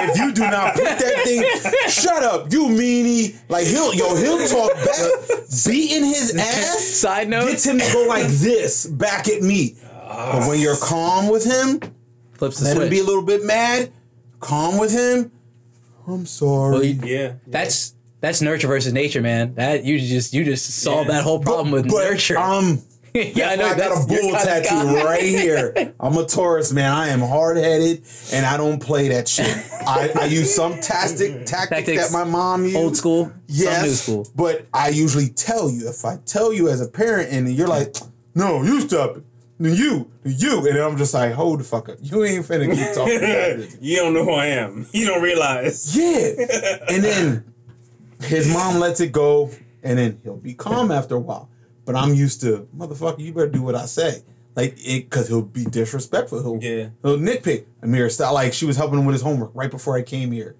if 0.09 0.17
you 0.17 0.31
do 0.31 0.41
not 0.43 0.75
put 0.75 0.83
that 0.83 1.21
thing. 1.23 1.89
Shut 1.89 2.21
up, 2.23 2.51
you 2.51 2.65
meanie! 2.67 3.35
Like 3.49 3.65
he'll 3.65 3.93
yo 3.95 4.15
he'll 4.15 4.47
talk 4.47 4.73
back, 4.75 5.29
beating 5.65 6.05
his 6.05 6.35
ass. 6.37 6.83
Side 6.83 7.29
note. 7.29 7.47
Gets 7.49 7.65
him 7.65 7.79
to 7.79 7.89
go 7.93 8.05
like 8.07 8.27
this 8.27 8.85
back 8.85 9.27
at 9.27 9.41
me. 9.41 9.75
But 10.07 10.47
when 10.47 10.59
you're 10.59 10.77
calm 10.77 11.29
with 11.29 11.43
him, 11.45 11.79
flips 12.33 12.59
the 12.59 12.65
let 12.75 12.77
him 12.83 12.89
be 12.89 12.99
a 12.99 13.03
little 13.03 13.23
bit 13.23 13.43
mad. 13.43 13.91
Calm 14.39 14.77
with 14.77 14.91
him. 14.91 15.31
I'm 16.07 16.25
sorry. 16.27 16.71
Well, 16.73 16.83
you- 16.83 16.99
Yeah. 17.03 17.33
That's 17.47 17.95
that's 18.21 18.41
nurture 18.41 18.67
versus 18.67 18.93
nature, 18.93 19.21
man. 19.21 19.55
That 19.55 19.83
you 19.83 19.97
just 19.99 20.33
you 20.33 20.43
just 20.43 20.65
solved 20.81 21.09
Yeah. 21.09 21.15
that 21.15 21.23
whole 21.23 21.39
problem 21.39 21.71
with 21.71 21.87
But, 21.89 22.03
nurture. 22.11 22.37
Um, 22.37 22.81
yeah, 23.35 23.49
I 23.49 23.55
know. 23.55 23.65
I 23.67 23.77
got 23.77 23.91
a 24.03 24.07
bull 24.07 24.17
your 24.17 24.35
kind 24.37 24.49
of 24.49 24.63
tattoo 24.65 24.95
right 25.05 25.21
here. 25.21 25.93
I'm 25.99 26.17
a 26.17 26.25
Taurus, 26.25 26.71
man. 26.73 26.91
I 26.91 27.09
am 27.09 27.19
hard 27.19 27.57
headed 27.57 28.03
and 28.33 28.45
I 28.45 28.57
don't 28.57 28.81
play 28.81 29.09
that 29.09 29.27
shit. 29.27 29.55
I, 29.87 30.11
I 30.19 30.25
use 30.25 30.53
some 30.53 30.79
tactic, 30.79 31.45
tactics, 31.45 31.49
Tactics, 31.69 32.09
that 32.09 32.11
my 32.11 32.23
mom 32.23 32.63
used. 32.65 32.75
Old 32.75 32.97
school, 32.97 33.31
Yes. 33.47 33.83
new 33.83 33.91
school. 33.91 34.27
But 34.35 34.65
I 34.73 34.89
usually 34.89 35.29
tell 35.29 35.69
you, 35.69 35.87
if 35.89 36.03
I 36.05 36.17
tell 36.25 36.51
you 36.51 36.69
as 36.69 36.81
a 36.81 36.87
parent 36.87 37.31
and 37.31 37.47
you're 37.53 37.67
like, 37.67 37.95
no, 38.35 38.63
you 38.63 38.81
stop 38.81 39.17
it. 39.17 39.23
Then 39.59 39.75
you, 39.75 40.09
you. 40.25 40.67
And 40.67 40.77
I'm 40.79 40.97
just 40.97 41.13
like, 41.13 41.33
hold 41.33 41.59
the 41.59 41.63
fuck 41.63 41.89
up. 41.89 41.97
You 42.01 42.23
ain't 42.23 42.45
finna 42.45 42.73
keep 42.75 42.95
talking 42.95 43.17
about 43.17 43.57
this. 43.57 43.77
you 43.79 43.97
don't 43.97 44.13
know 44.13 44.23
who 44.25 44.31
I 44.31 44.47
am. 44.47 44.87
You 44.91 45.05
don't 45.05 45.21
realize. 45.21 45.95
Yeah. 45.95 46.33
And 46.89 47.03
then 47.03 47.53
his 48.21 48.51
mom 48.51 48.79
lets 48.79 48.99
it 48.99 49.11
go, 49.11 49.51
and 49.83 49.99
then 49.99 50.19
he'll 50.23 50.37
be 50.37 50.55
calm 50.55 50.89
after 50.91 51.15
a 51.15 51.19
while. 51.19 51.49
But 51.85 51.95
I'm 51.95 52.13
used 52.13 52.41
to, 52.41 52.67
motherfucker, 52.77 53.19
you 53.19 53.33
better 53.33 53.47
do 53.49 53.61
what 53.61 53.75
I 53.75 53.85
say. 53.85 54.23
Like 54.55 54.75
it, 54.77 55.09
cause 55.09 55.27
he'll 55.27 55.41
be 55.41 55.65
disrespectful. 55.65 56.41
He'll, 56.41 56.63
Yeah. 56.63 56.89
he'll 57.01 57.17
nitpick. 57.17 57.65
Amir 57.81 58.09
style 58.09 58.33
like 58.33 58.53
she 58.53 58.65
was 58.65 58.77
helping 58.77 58.99
him 58.99 59.05
with 59.05 59.13
his 59.13 59.21
homework 59.21 59.51
right 59.53 59.69
before 59.71 59.97
I 59.97 60.01
came 60.03 60.31
here. 60.31 60.55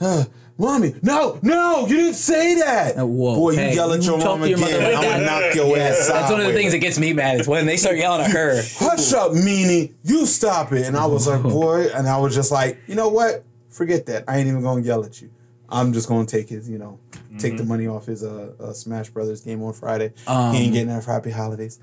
Uh, 0.00 0.24
mommy, 0.58 0.94
no, 1.02 1.38
no, 1.42 1.86
you 1.88 1.96
didn't 1.96 2.14
say 2.14 2.54
that. 2.56 2.98
Uh, 2.98 3.04
whoa, 3.06 3.34
Boy, 3.34 3.50
you 3.52 3.58
hey, 3.58 3.74
yell 3.74 3.92
at 3.92 4.02
your 4.04 4.18
talk 4.18 4.38
mom 4.38 4.42
to 4.42 4.48
your 4.48 4.58
again, 4.58 4.82
like 4.82 4.96
I'm 4.96 5.02
gonna 5.02 5.24
knock 5.26 5.54
your 5.56 5.76
Yeah. 5.76 5.82
ass 5.84 6.08
out. 6.08 6.12
That's 6.14 6.30
one 6.30 6.40
of 6.40 6.46
the 6.46 6.52
things 6.54 6.72
that 6.72 6.78
gets 6.78 6.98
me 6.98 7.12
mad 7.12 7.40
is 7.40 7.48
when 7.48 7.66
they 7.66 7.76
start 7.76 7.96
yelling 7.96 8.22
at 8.22 8.30
her. 8.30 8.62
Hush 8.76 9.12
up, 9.12 9.32
meanie. 9.32 9.92
You 10.04 10.24
stop 10.26 10.72
it. 10.72 10.86
And 10.86 10.96
I 10.96 11.06
was 11.06 11.26
like, 11.26 11.42
boy, 11.42 11.88
and 11.94 12.08
I 12.08 12.18
was 12.18 12.34
just 12.34 12.52
like, 12.52 12.78
you 12.86 12.94
know 12.94 13.08
what? 13.08 13.44
Forget 13.70 14.06
that. 14.06 14.24
I 14.28 14.38
ain't 14.38 14.46
even 14.48 14.62
gonna 14.62 14.82
yell 14.82 15.04
at 15.04 15.20
you. 15.20 15.30
I'm 15.68 15.92
just 15.92 16.08
gonna 16.08 16.26
take 16.26 16.48
his, 16.48 16.68
you 16.68 16.78
know, 16.78 16.98
take 17.38 17.56
the 17.56 17.64
money 17.64 17.86
off 17.86 18.06
his 18.06 18.22
uh, 18.22 18.52
uh 18.60 18.72
Smash 18.72 19.10
Brothers 19.10 19.40
game 19.40 19.62
on 19.62 19.72
Friday. 19.72 20.12
Um, 20.26 20.54
he 20.54 20.64
ain't 20.64 20.72
getting 20.72 20.88
that 20.88 21.04
for 21.04 21.12
happy 21.12 21.30
holidays. 21.30 21.78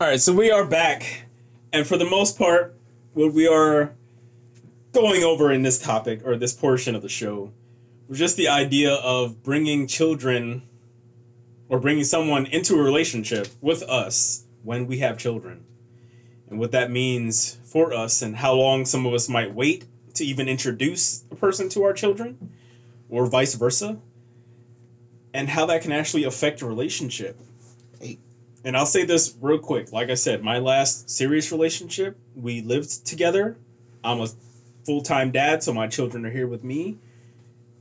All 0.00 0.06
right, 0.06 0.20
so 0.20 0.34
we 0.34 0.50
are 0.50 0.66
back, 0.66 1.26
and 1.72 1.86
for 1.86 1.96
the 1.96 2.04
most 2.04 2.36
part, 2.36 2.76
what 3.14 3.32
we 3.32 3.48
are 3.48 3.94
going 4.92 5.22
over 5.22 5.50
in 5.50 5.62
this 5.62 5.78
topic 5.78 6.20
or 6.24 6.36
this 6.36 6.52
portion 6.52 6.94
of 6.94 7.02
the 7.02 7.08
show 7.08 7.52
was 8.08 8.18
just 8.18 8.36
the 8.36 8.48
idea 8.48 8.92
of 8.92 9.42
bringing 9.42 9.86
children 9.86 10.62
or 11.68 11.80
bringing 11.80 12.04
someone 12.04 12.46
into 12.46 12.74
a 12.74 12.82
relationship 12.82 13.48
with 13.60 13.82
us 13.84 14.44
when 14.62 14.86
we 14.86 14.98
have 14.98 15.16
children, 15.16 15.64
and 16.50 16.58
what 16.58 16.72
that 16.72 16.90
means 16.90 17.58
for 17.64 17.94
us, 17.94 18.20
and 18.20 18.36
how 18.36 18.52
long 18.52 18.84
some 18.84 19.06
of 19.06 19.14
us 19.14 19.28
might 19.28 19.54
wait 19.54 19.86
to 20.14 20.24
even 20.24 20.48
introduce 20.48 21.24
a 21.30 21.34
person 21.36 21.68
to 21.70 21.82
our 21.84 21.92
children, 21.92 22.52
or 23.08 23.26
vice 23.26 23.54
versa, 23.54 23.98
and 25.32 25.48
how 25.48 25.66
that 25.66 25.82
can 25.82 25.92
actually 25.92 26.24
affect 26.24 26.62
a 26.62 26.66
relationship. 26.66 27.40
Hey. 28.00 28.18
And 28.64 28.76
I'll 28.76 28.86
say 28.86 29.04
this 29.04 29.36
real 29.40 29.58
quick. 29.58 29.92
Like 29.92 30.10
I 30.10 30.14
said, 30.14 30.42
my 30.42 30.58
last 30.58 31.08
serious 31.08 31.52
relationship, 31.52 32.18
we 32.34 32.62
lived 32.62 33.06
together. 33.06 33.56
I'm 34.02 34.20
a 34.20 34.28
full 34.84 35.02
time 35.02 35.30
dad, 35.30 35.62
so 35.62 35.72
my 35.72 35.86
children 35.86 36.24
are 36.24 36.30
here 36.30 36.48
with 36.48 36.64
me. 36.64 36.98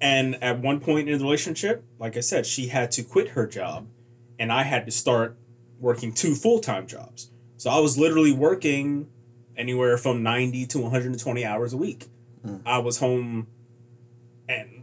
And 0.01 0.41
at 0.43 0.59
one 0.59 0.79
point 0.79 1.09
in 1.09 1.17
the 1.17 1.23
relationship, 1.23 1.83
like 1.99 2.17
I 2.17 2.19
said, 2.19 2.45
she 2.45 2.67
had 2.67 2.91
to 2.91 3.03
quit 3.03 3.29
her 3.29 3.47
job, 3.47 3.87
and 4.37 4.51
I 4.51 4.63
had 4.63 4.85
to 4.85 4.91
start 4.91 5.37
working 5.79 6.13
two 6.13 6.35
full 6.35 6.59
time 6.59 6.87
jobs. 6.87 7.29
So 7.57 7.69
I 7.69 7.79
was 7.79 7.97
literally 7.97 8.33
working 8.33 9.07
anywhere 9.57 9.97
from 9.97 10.21
90 10.21 10.65
to 10.67 10.79
120 10.79 11.45
hours 11.45 11.73
a 11.73 11.77
week. 11.77 12.07
Hmm. 12.43 12.57
I 12.65 12.79
was 12.79 12.97
home 12.97 13.47
and 14.47 14.74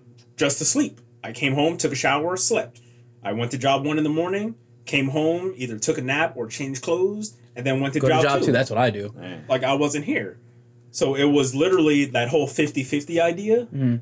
just 0.42 0.58
to 0.58 0.64
sleep. 0.64 1.00
I 1.22 1.30
came 1.32 1.54
home, 1.54 1.76
took 1.76 1.92
a 1.92 1.94
shower, 1.94 2.36
slept. 2.36 2.80
I 3.22 3.32
went 3.32 3.52
to 3.52 3.58
job 3.58 3.86
one 3.86 3.96
in 3.96 4.02
the 4.02 4.10
morning, 4.10 4.56
came 4.86 5.08
home, 5.10 5.54
either 5.56 5.78
took 5.78 5.98
a 5.98 6.02
nap 6.02 6.32
or 6.36 6.48
changed 6.48 6.82
clothes, 6.82 7.36
and 7.54 7.64
then 7.64 7.78
went 7.80 7.94
to 7.94 8.00
Go 8.00 8.08
job, 8.08 8.22
to 8.22 8.28
job 8.28 8.40
two. 8.40 8.46
too. 8.46 8.52
That's 8.52 8.68
what 8.68 8.78
I 8.80 8.90
do. 8.90 9.14
like 9.48 9.62
I 9.62 9.74
wasn't 9.74 10.04
here. 10.04 10.38
So 10.90 11.14
it 11.14 11.24
was 11.26 11.54
literally 11.54 12.06
that 12.06 12.28
whole 12.28 12.48
50-50 12.48 13.20
idea. 13.20 13.66
Mhm. 13.72 14.00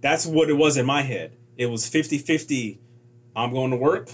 That's 0.00 0.24
what 0.26 0.48
it 0.48 0.54
was 0.54 0.76
in 0.76 0.86
my 0.86 1.02
head. 1.02 1.32
It 1.56 1.66
was 1.66 1.84
50-50 1.90 2.78
I'm 3.34 3.52
going 3.52 3.70
to 3.72 3.76
work 3.76 4.10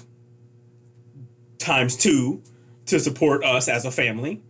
times 1.58 1.94
2 1.96 2.42
to 2.86 2.98
support 3.00 3.44
us 3.44 3.68
as 3.68 3.84
a 3.84 3.90
family. 3.90 4.40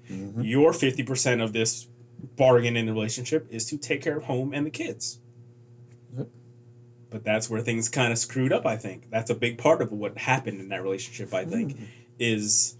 Your 0.40 0.72
50% 0.72 1.42
of 1.42 1.52
this 1.52 1.88
bargain 2.36 2.76
in 2.76 2.86
the 2.86 2.92
relationship 2.92 3.46
is 3.50 3.64
to 3.66 3.76
take 3.78 4.00
care 4.02 4.16
of 4.18 4.24
home 4.24 4.52
and 4.54 4.64
the 4.66 4.70
kids. 4.70 5.18
Yep. 6.16 6.28
But 7.10 7.24
that's 7.24 7.48
where 7.48 7.60
things 7.62 7.88
kind 7.88 8.12
of 8.12 8.18
screwed 8.18 8.52
up, 8.52 8.66
I 8.66 8.76
think. 8.76 9.10
That's 9.10 9.30
a 9.30 9.34
big 9.34 9.56
part 9.58 9.80
of 9.80 9.92
what 9.92 10.18
happened 10.18 10.60
in 10.60 10.68
that 10.68 10.82
relationship, 10.82 11.32
I 11.32 11.44
think, 11.44 11.76
is 12.18 12.76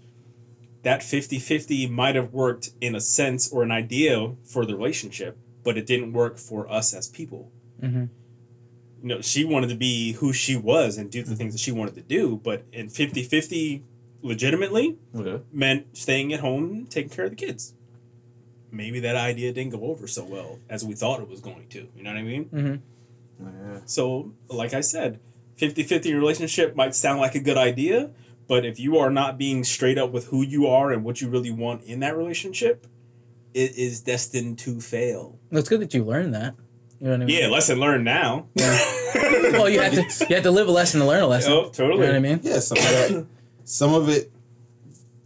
that 0.83 1.01
50-50 1.01 1.89
might 1.89 2.15
have 2.15 2.31
worked 2.31 2.69
in 2.79 2.95
a 2.95 3.01
sense 3.01 3.51
or 3.51 3.63
an 3.63 3.71
idea 3.71 4.35
for 4.43 4.65
the 4.65 4.75
relationship, 4.75 5.37
but 5.63 5.77
it 5.77 5.85
didn't 5.87 6.13
work 6.13 6.37
for 6.37 6.71
us 6.71 6.93
as 6.93 7.07
people. 7.07 7.51
Mhm. 7.81 8.09
You 9.01 9.07
know, 9.07 9.21
she 9.21 9.43
wanted 9.43 9.69
to 9.69 9.75
be 9.75 10.13
who 10.13 10.31
she 10.31 10.55
was 10.55 10.97
and 10.97 11.09
do 11.09 11.23
the 11.23 11.35
things 11.35 11.53
that 11.53 11.59
she 11.59 11.71
wanted 11.71 11.95
to 11.95 12.01
do, 12.01 12.39
but 12.43 12.63
in 12.71 12.89
50-50 12.89 13.81
legitimately 14.21 14.97
Okay. 15.15 15.43
meant 15.51 15.97
staying 15.97 16.33
at 16.33 16.41
home, 16.41 16.85
taking 16.89 17.09
care 17.09 17.25
of 17.25 17.31
the 17.31 17.37
kids. 17.37 17.73
Maybe 18.71 18.99
that 18.99 19.15
idea 19.15 19.51
didn't 19.51 19.71
go 19.71 19.85
over 19.85 20.05
so 20.05 20.23
well 20.23 20.59
as 20.69 20.85
we 20.85 20.93
thought 20.93 21.19
it 21.21 21.27
was 21.29 21.39
going 21.41 21.67
to. 21.69 21.87
You 21.95 22.03
know 22.03 22.11
what 22.11 22.19
I 22.19 22.23
mean? 22.23 22.43
hmm 22.45 22.75
Yeah. 23.41 23.79
So, 23.85 24.33
like 24.49 24.73
I 24.73 24.81
said, 24.81 25.19
50 25.55 25.83
50 25.83 26.13
relationship 26.13 26.75
might 26.75 26.95
sound 26.95 27.19
like 27.19 27.35
a 27.35 27.39
good 27.39 27.57
idea, 27.57 28.11
but 28.47 28.65
if 28.65 28.79
you 28.79 28.97
are 28.97 29.09
not 29.09 29.37
being 29.37 29.63
straight 29.63 29.97
up 29.97 30.11
with 30.11 30.27
who 30.27 30.41
you 30.41 30.67
are 30.67 30.91
and 30.91 31.03
what 31.03 31.21
you 31.21 31.29
really 31.29 31.51
want 31.51 31.83
in 31.83 31.99
that 32.01 32.15
relationship, 32.17 32.87
it 33.53 33.75
is 33.77 34.01
destined 34.01 34.59
to 34.59 34.79
fail. 34.79 35.39
It's 35.51 35.69
good 35.69 35.81
that 35.81 35.93
you 35.93 36.03
learned 36.03 36.33
that. 36.35 36.55
You 36.99 37.05
know 37.07 37.11
what 37.13 37.21
I 37.21 37.25
mean? 37.25 37.39
Yeah, 37.41 37.47
lesson 37.47 37.79
learned 37.79 38.03
now. 38.05 38.47
Well, 38.55 39.69
you 39.69 39.79
have 39.81 39.93
to 39.93 40.25
you 40.29 40.35
have 40.35 40.43
to 40.43 40.51
live 40.51 40.67
a 40.67 40.71
lesson 40.71 40.99
to 40.99 41.05
learn 41.07 41.23
a 41.23 41.27
lesson. 41.27 41.51
Oh, 41.53 41.65
You 41.65 41.71
totally. 41.71 42.01
know 42.01 42.07
what 42.07 42.15
I 42.15 42.19
mean? 42.19 42.39
Yeah, 42.43 42.59
some 42.59 42.77
of 42.77 42.83
that, 42.83 43.25
some 43.63 43.93
of 43.93 44.09
it, 44.09 44.31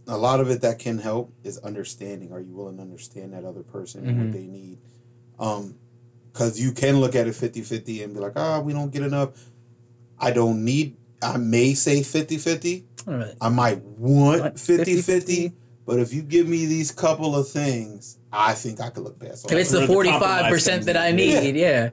a 0.06 0.16
lot 0.16 0.40
of 0.40 0.50
it 0.50 0.60
that 0.62 0.78
can 0.78 0.98
help 0.98 1.32
is 1.42 1.58
understanding. 1.58 2.32
Are 2.32 2.40
you 2.40 2.54
willing 2.54 2.76
to 2.76 2.82
understand 2.82 3.32
that 3.34 3.44
other 3.44 3.62
person 3.62 4.06
and 4.06 4.16
Mhm. 4.16 4.22
what 4.24 4.32
they 4.32 4.46
need? 4.46 4.78
Um, 5.38 5.74
because 6.34 6.60
you 6.60 6.72
can 6.72 7.00
look 7.00 7.14
at 7.14 7.26
it 7.28 7.30
50-50 7.34 8.04
and 8.04 8.12
be 8.12 8.18
like, 8.20 8.32
ah, 8.36 8.58
we 8.60 8.72
don't 8.74 8.92
get 8.92 9.02
enough. 9.02 9.30
I 10.18 10.32
don't 10.32 10.64
need. 10.64 10.96
I 11.22 11.36
may 11.38 11.72
say 11.74 12.00
50-50. 12.00 12.84
Alright. 13.06 13.34
I 13.40 13.48
might 13.50 13.80
want 13.82 14.42
What, 14.42 14.58
50 14.58 15.00
50, 15.00 15.52
but 15.86 16.00
if 16.00 16.12
you 16.12 16.22
give 16.22 16.48
me 16.48 16.66
these 16.66 16.90
couple 16.90 17.36
of 17.36 17.48
things, 17.48 18.18
I 18.32 18.52
think 18.54 18.80
I 18.80 18.90
could 18.90 19.04
look 19.04 19.18
past. 19.18 19.50
It's 19.50 19.70
the 19.70 19.86
forty 19.86 20.10
five 20.10 20.50
percent 20.50 20.86
that. 20.86 20.96
I 20.96 21.12
need, 21.12 21.54
yeah. 21.54 21.90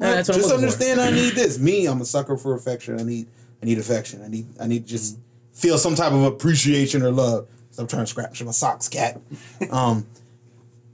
No, 0.00 0.14
that's 0.14 0.28
what 0.28 0.36
I'm 0.36 0.40
just 0.40 0.48
looking 0.48 0.48
for. 0.48 0.54
understand 0.54 1.00
I 1.00 1.10
need 1.10 1.34
this. 1.34 1.58
Me, 1.58 1.86
I'm 1.86 2.00
a 2.00 2.04
sucker 2.04 2.36
for 2.36 2.54
affection. 2.54 2.98
I 2.98 3.02
need 3.04 3.28
I 3.62 3.66
need 3.66 3.78
affection. 3.78 4.22
I 4.24 4.28
need 4.28 4.46
I 4.60 4.66
need 4.66 4.86
to 4.86 4.88
just 4.88 5.18
feel 5.52 5.76
some 5.78 5.94
type 5.94 6.12
of 6.12 6.22
appreciation 6.24 7.02
or 7.02 7.10
love. 7.10 7.46
So 7.70 7.82
I'm 7.82 7.88
trying 7.88 8.02
to 8.04 8.06
scratch 8.06 8.42
my 8.42 8.50
socks, 8.52 8.88
cat. 8.88 9.20
Um 9.70 10.06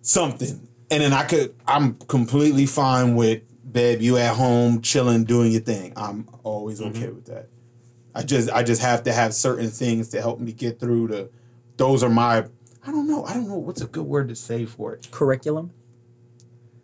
something. 0.02 0.66
And 0.94 1.02
then 1.02 1.12
I 1.12 1.24
could 1.24 1.52
I'm 1.66 1.94
completely 1.94 2.66
fine 2.66 3.16
with 3.16 3.42
babe, 3.72 4.00
you 4.00 4.16
at 4.16 4.37
home 4.37 4.80
chilling, 4.80 5.24
doing 5.24 5.50
your 5.50 5.61
thing. 5.61 5.92
I'm 5.96 6.28
always 6.44 6.78
Mm-hmm. 6.80 6.96
okay 6.96 7.11
with 7.11 7.24
that. 7.24 7.48
I 8.14 8.22
just 8.22 8.48
I 8.52 8.62
just 8.62 8.80
have 8.80 9.02
to 9.02 9.12
have 9.12 9.35
certain 9.35 9.70
things 9.70 10.11
to 10.11 10.20
help 10.20 10.38
me 10.38 10.52
get 10.52 10.78
through 10.78 11.09
the. 11.09 11.30
Those 11.78 12.04
are 12.04 12.09
my. 12.09 12.44
I 12.87 12.92
don't 12.92 13.09
know. 13.09 13.24
I 13.24 13.35
don't 13.35 13.48
know 13.48 13.57
what's 13.59 13.80
a 13.80 13.87
good 13.88 14.04
word 14.04 14.28
to 14.28 14.37
say 14.37 14.66
for 14.66 14.92
it. 14.94 15.09
Curriculum. 15.11 15.72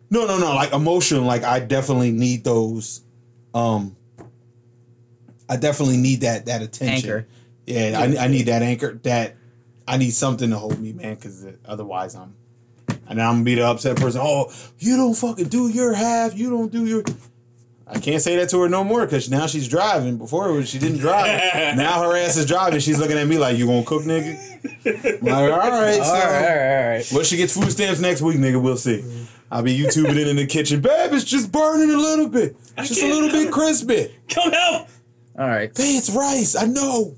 No, 0.09 0.25
no, 0.25 0.37
no. 0.37 0.55
Like 0.55 0.73
emotion. 0.73 1.23
Like 1.25 1.45
I 1.45 1.61
definitely 1.61 2.11
need 2.11 2.43
those. 2.43 3.03
Um. 3.53 3.95
I 5.47 5.55
definitely 5.55 5.97
need 5.97 6.19
that 6.21 6.47
that 6.47 6.61
attention. 6.61 7.09
Anchor. 7.09 7.27
Yeah, 7.65 7.97
I, 7.97 8.25
I 8.25 8.27
need 8.27 8.47
that 8.47 8.61
anchor. 8.61 8.95
That 9.03 9.37
I 9.87 9.95
need 9.95 10.11
something 10.11 10.49
to 10.49 10.57
hold 10.57 10.79
me, 10.79 10.91
man. 10.91 11.15
Because 11.15 11.45
otherwise, 11.63 12.13
I'm. 12.15 12.35
And 13.11 13.21
I'm 13.21 13.33
gonna 13.35 13.43
be 13.43 13.55
the 13.55 13.67
upset 13.67 13.97
person. 13.97 14.21
Oh, 14.23 14.51
you 14.79 14.95
don't 14.97 15.13
fucking 15.13 15.49
do 15.49 15.67
your 15.67 15.93
half. 15.93 16.35
You 16.37 16.49
don't 16.49 16.71
do 16.71 16.85
your. 16.85 17.03
I 17.85 17.99
can't 17.99 18.21
say 18.21 18.37
that 18.37 18.47
to 18.51 18.61
her 18.61 18.69
no 18.69 18.85
more 18.85 19.01
because 19.05 19.29
now 19.29 19.47
she's 19.47 19.67
driving. 19.67 20.17
Before 20.17 20.47
it 20.49 20.53
was- 20.53 20.69
she 20.69 20.79
didn't 20.79 20.99
drive. 20.99 21.25
now 21.75 22.01
her 22.03 22.15
ass 22.15 22.37
is 22.37 22.45
driving. 22.45 22.79
She's 22.79 22.97
looking 22.99 23.17
at 23.17 23.27
me 23.27 23.37
like, 23.37 23.57
"You 23.57 23.65
gonna 23.67 23.83
cook, 23.83 24.03
nigga?" 24.03 24.37
I'm 24.63 25.25
like, 25.25 25.51
all 25.51 25.69
right, 25.71 25.95
so 25.95 26.01
all 26.03 26.13
right, 26.13 26.47
all 26.47 26.89
right. 26.89 27.11
well, 27.13 27.23
she 27.23 27.35
gets 27.35 27.53
food 27.53 27.69
stamps 27.71 27.99
next 27.99 28.21
week, 28.21 28.37
nigga. 28.37 28.61
We'll 28.61 28.77
see. 28.77 29.03
I'll 29.51 29.61
be 29.61 29.77
YouTubing 29.77 30.15
it 30.15 30.27
in 30.29 30.37
the 30.37 30.45
kitchen. 30.47 30.79
Babe, 30.79 31.11
it's 31.11 31.25
just 31.25 31.51
burning 31.51 31.93
a 31.93 31.97
little 31.97 32.29
bit. 32.29 32.55
It's 32.77 32.87
just 32.87 33.01
a 33.01 33.03
can't- 33.07 33.13
little 33.13 33.29
bit 33.43 33.51
crispy. 33.51 34.15
Come 34.29 34.51
help! 34.53 34.87
All 35.37 35.47
right. 35.47 35.73
Babe, 35.75 35.97
it's 35.97 36.09
rice. 36.11 36.55
I 36.55 36.65
know. 36.65 37.17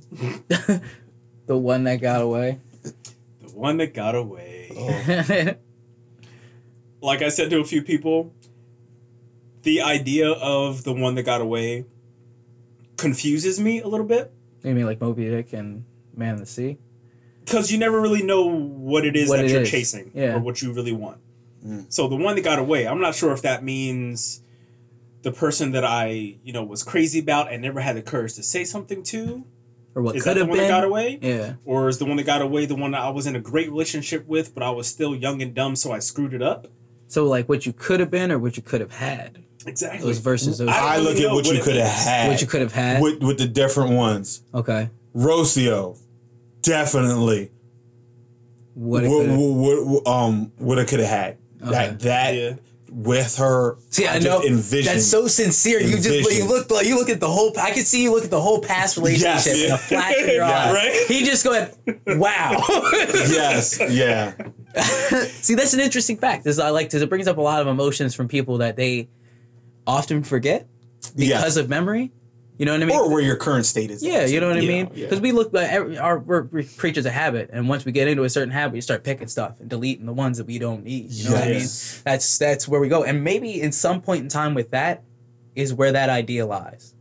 The 1.45 1.57
one 1.57 1.83
that 1.83 1.97
got 2.01 2.21
away. 2.21 2.59
The 3.41 3.49
one 3.53 3.75
that 3.77 3.93
got 3.93 4.15
away. 4.15 4.71
Oh. 4.75 5.49
Like 7.03 7.21
I 7.21 7.29
said 7.29 7.49
to 7.49 7.59
a 7.59 7.65
few 7.65 7.81
people, 7.83 8.33
the 9.63 9.81
idea 9.81 10.31
of 10.31 10.83
the 10.83 10.93
one 10.93 11.15
that 11.15 11.23
got 11.23 11.41
away 11.41 11.85
confuses 12.97 13.59
me 13.59 13.81
a 13.81 13.87
little 13.87 14.05
bit 14.05 14.31
you 14.63 14.73
mean 14.73 14.85
like 14.85 15.01
Moby 15.01 15.27
Dick 15.29 15.51
and 15.51 15.83
Man 16.15 16.35
of 16.35 16.39
the 16.39 16.45
Sea? 16.45 16.77
because 17.43 17.69
you 17.71 17.77
never 17.77 17.99
really 17.99 18.23
know 18.23 18.45
what 18.45 19.03
it 19.05 19.17
is 19.17 19.27
What 19.27 19.37
that 19.37 19.45
it 19.45 19.51
you're 19.51 19.61
is. 19.63 19.69
chasing 19.71 20.11
Yeah. 20.13 20.35
or 20.35 20.39
what 20.39 20.61
you 20.61 20.71
really 20.71 20.93
want. 20.93 21.17
Mm. 21.65 21.91
So 21.91 22.07
the 22.07 22.15
one 22.15 22.35
that 22.35 22.43
got 22.43 22.59
away, 22.59 22.87
I'm 22.87 23.01
not 23.01 23.15
sure 23.15 23.33
if 23.33 23.41
that 23.41 23.61
means 23.63 24.41
the 25.23 25.31
person 25.33 25.71
that 25.73 25.83
I, 25.83 26.37
you 26.43 26.53
know, 26.53 26.63
was 26.63 26.83
crazy 26.83 27.19
about 27.19 27.51
and 27.51 27.61
never 27.61 27.81
had 27.81 27.97
the 27.97 28.01
courage 28.01 28.35
to 28.35 28.43
say 28.43 28.63
something 28.63 29.03
to. 29.03 29.43
Or 29.95 30.01
what 30.01 30.15
Is 30.15 30.23
that 30.23 30.29
could 30.31 30.35
the 30.37 30.39
have 30.41 30.49
one 30.49 30.57
been? 30.59 30.67
that 30.67 30.73
got 30.73 30.83
away? 30.85 31.19
Yeah. 31.21 31.53
Or 31.65 31.89
is 31.89 31.97
the 31.97 32.05
one 32.05 32.15
that 32.17 32.25
got 32.25 32.41
away 32.41 32.65
the 32.65 32.75
one 32.75 32.91
that 32.91 33.01
I 33.01 33.09
was 33.09 33.27
in 33.27 33.35
a 33.35 33.41
great 33.41 33.69
relationship 33.69 34.25
with, 34.25 34.53
but 34.53 34.63
I 34.63 34.69
was 34.69 34.87
still 34.87 35.13
young 35.13 35.41
and 35.41 35.53
dumb, 35.53 35.75
so 35.75 35.91
I 35.91 35.99
screwed 35.99 36.33
it 36.33 36.41
up? 36.41 36.67
So 37.13 37.27
like 37.27 37.47
what 37.47 37.63
you 37.67 37.73
could 37.73 37.99
have 37.99 38.09
been 38.09 38.31
or 38.31 38.39
what 38.39 38.57
you 38.57 38.63
could 38.63 38.81
have 38.81 38.91
had. 38.91 39.37
Exactly. 39.67 39.99
Those 40.03 40.17
versus 40.17 40.57
those. 40.57 40.67
I 40.69 40.95
I 40.95 40.97
look 40.97 41.15
at 41.17 41.27
what 41.27 41.45
what 41.45 41.55
you 41.55 41.61
could 41.61 41.75
have 41.75 41.87
had. 41.87 42.27
what 42.27 42.41
you 42.41 42.47
could 42.47 42.61
have 42.61 42.73
had. 42.73 43.03
with 43.03 43.21
with 43.21 43.37
the 43.37 43.45
different 43.45 43.91
ones. 43.91 44.41
okay. 44.51 44.89
Rocio, 45.15 45.95
definitely. 46.63 47.51
What 48.73 49.03
it 49.03 49.09
What, 49.09 49.19
could 49.19 49.29
have. 49.29 49.39
what, 49.39 49.85
what, 49.85 50.07
um, 50.07 50.51
what 50.57 50.79
it 50.79 50.87
could 50.87 51.01
have 51.01 51.09
had. 51.09 51.37
That 51.59 51.99
that 51.99 52.33
Yeah. 52.33 52.53
with 52.89 53.35
her. 53.37 53.77
See, 53.91 54.07
I, 54.07 54.15
just 54.19 54.25
know 54.25 54.41
envision. 54.43 54.91
that's 54.93 55.05
so 55.05 55.27
sincere. 55.27 55.79
You 55.81 55.97
just 55.97 56.31
you 56.35 56.45
look 56.45 56.71
like 56.71 56.87
you 56.87 56.95
look 56.95 57.09
at 57.09 57.19
the 57.19 57.29
whole. 57.29 57.53
I 57.59 57.69
can 57.71 57.85
see 57.85 58.01
you 58.01 58.11
look 58.11 58.23
at 58.23 58.31
the 58.31 58.41
whole 58.41 58.59
past 58.59 58.97
relationship 58.97 59.53
Yes. 59.55 59.63
in 59.65 59.71
a 59.71 59.77
flash 59.77 60.19
of 60.19 60.27
your 60.27 60.35
Yeah, 60.47 60.65
eye. 60.65 60.73
right? 60.73 61.05
He 61.07 61.23
just 61.23 61.43
go 61.43 61.51
ahead. 61.53 61.77
Wow. 62.07 62.57
yes, 63.13 63.79
yeah. 63.87 64.33
See, 65.41 65.55
that's 65.55 65.73
an 65.73 65.79
interesting 65.79 66.17
fact. 66.17 66.43
This 66.43 66.59
I 66.59 66.69
like 66.69 66.87
because 66.87 67.01
it 67.01 67.09
brings 67.09 67.27
up 67.27 67.37
a 67.37 67.41
lot 67.41 67.61
of 67.61 67.67
emotions 67.67 68.15
from 68.15 68.27
people 68.27 68.57
that 68.59 68.75
they 68.75 69.07
often 69.85 70.23
forget 70.23 70.67
because 71.15 71.27
Yes. 71.27 71.57
of 71.57 71.69
memory. 71.69 72.11
You 72.57 72.67
know 72.67 72.73
what 72.73 72.83
I 72.83 72.85
mean? 72.85 72.95
Or 72.97 73.09
where 73.11 73.21
your 73.21 73.35
current 73.35 73.65
state 73.65 73.89
is. 73.89 74.03
yeah, 74.03 74.25
you 74.25 74.39
know 74.39 74.47
what 74.47 74.57
I 74.57 74.59
Yeah, 74.61 74.67
mean. 74.83 74.89
yeah. 74.93 75.05
Because 75.05 75.19
we 75.21 75.31
look, 75.31 75.53
at 75.55 75.71
every, 75.71 75.97
our 75.97 76.19
we're, 76.19 76.43
we're 76.43 76.63
creatures 76.63 77.05
of 77.07 77.11
habit, 77.11 77.49
and 77.51 77.67
once 77.67 77.83
we 77.83 77.91
get 77.91 78.07
into 78.07 78.23
a 78.23 78.29
certain 78.29 78.51
habit, 78.51 78.73
we 78.73 78.81
start 78.81 79.03
picking 79.03 79.27
stuff 79.27 79.59
and 79.59 79.67
deleting 79.69 80.05
the 80.05 80.13
ones 80.13 80.37
that 80.37 80.45
we 80.45 80.59
don't 80.59 80.83
need. 80.83 81.11
You 81.11 81.25
know 81.25 81.35
what 81.35 81.43
I 81.43 81.47
mean? 81.51 81.67
That's 82.05 82.37
that's 82.37 82.67
where 82.67 82.79
we 82.79 82.89
go, 82.89 83.03
and 83.03 83.23
maybe 83.23 83.59
in 83.59 83.71
some 83.71 84.01
point 84.01 84.21
in 84.21 84.29
time 84.29 84.53
with 84.53 84.69
that 84.69 85.03
is 85.55 85.73
where 85.73 85.91
that 85.93 86.09
idea 86.09 86.45
lies. 86.45 86.93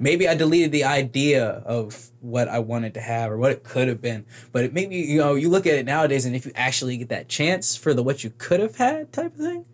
Maybe 0.00 0.28
I 0.28 0.34
deleted 0.34 0.72
the 0.72 0.84
idea 0.84 1.44
of 1.44 2.10
what 2.20 2.48
I 2.48 2.58
wanted 2.60 2.94
to 2.94 3.00
have 3.00 3.30
or 3.30 3.36
what 3.36 3.50
it 3.52 3.64
could 3.64 3.88
have 3.88 4.00
been, 4.00 4.26
but 4.52 4.64
it 4.64 4.72
maybe 4.72 4.96
you 4.96 5.18
know 5.18 5.34
you 5.34 5.48
look 5.48 5.66
at 5.66 5.74
it 5.74 5.86
nowadays, 5.86 6.24
and 6.24 6.36
if 6.36 6.46
you 6.46 6.52
actually 6.54 6.96
get 6.96 7.08
that 7.08 7.28
chance 7.28 7.76
for 7.76 7.94
the 7.94 8.02
what 8.02 8.22
you 8.22 8.30
could 8.38 8.60
have 8.60 8.76
had 8.76 9.12
type 9.12 9.34
of 9.34 9.40
thing, 9.40 9.64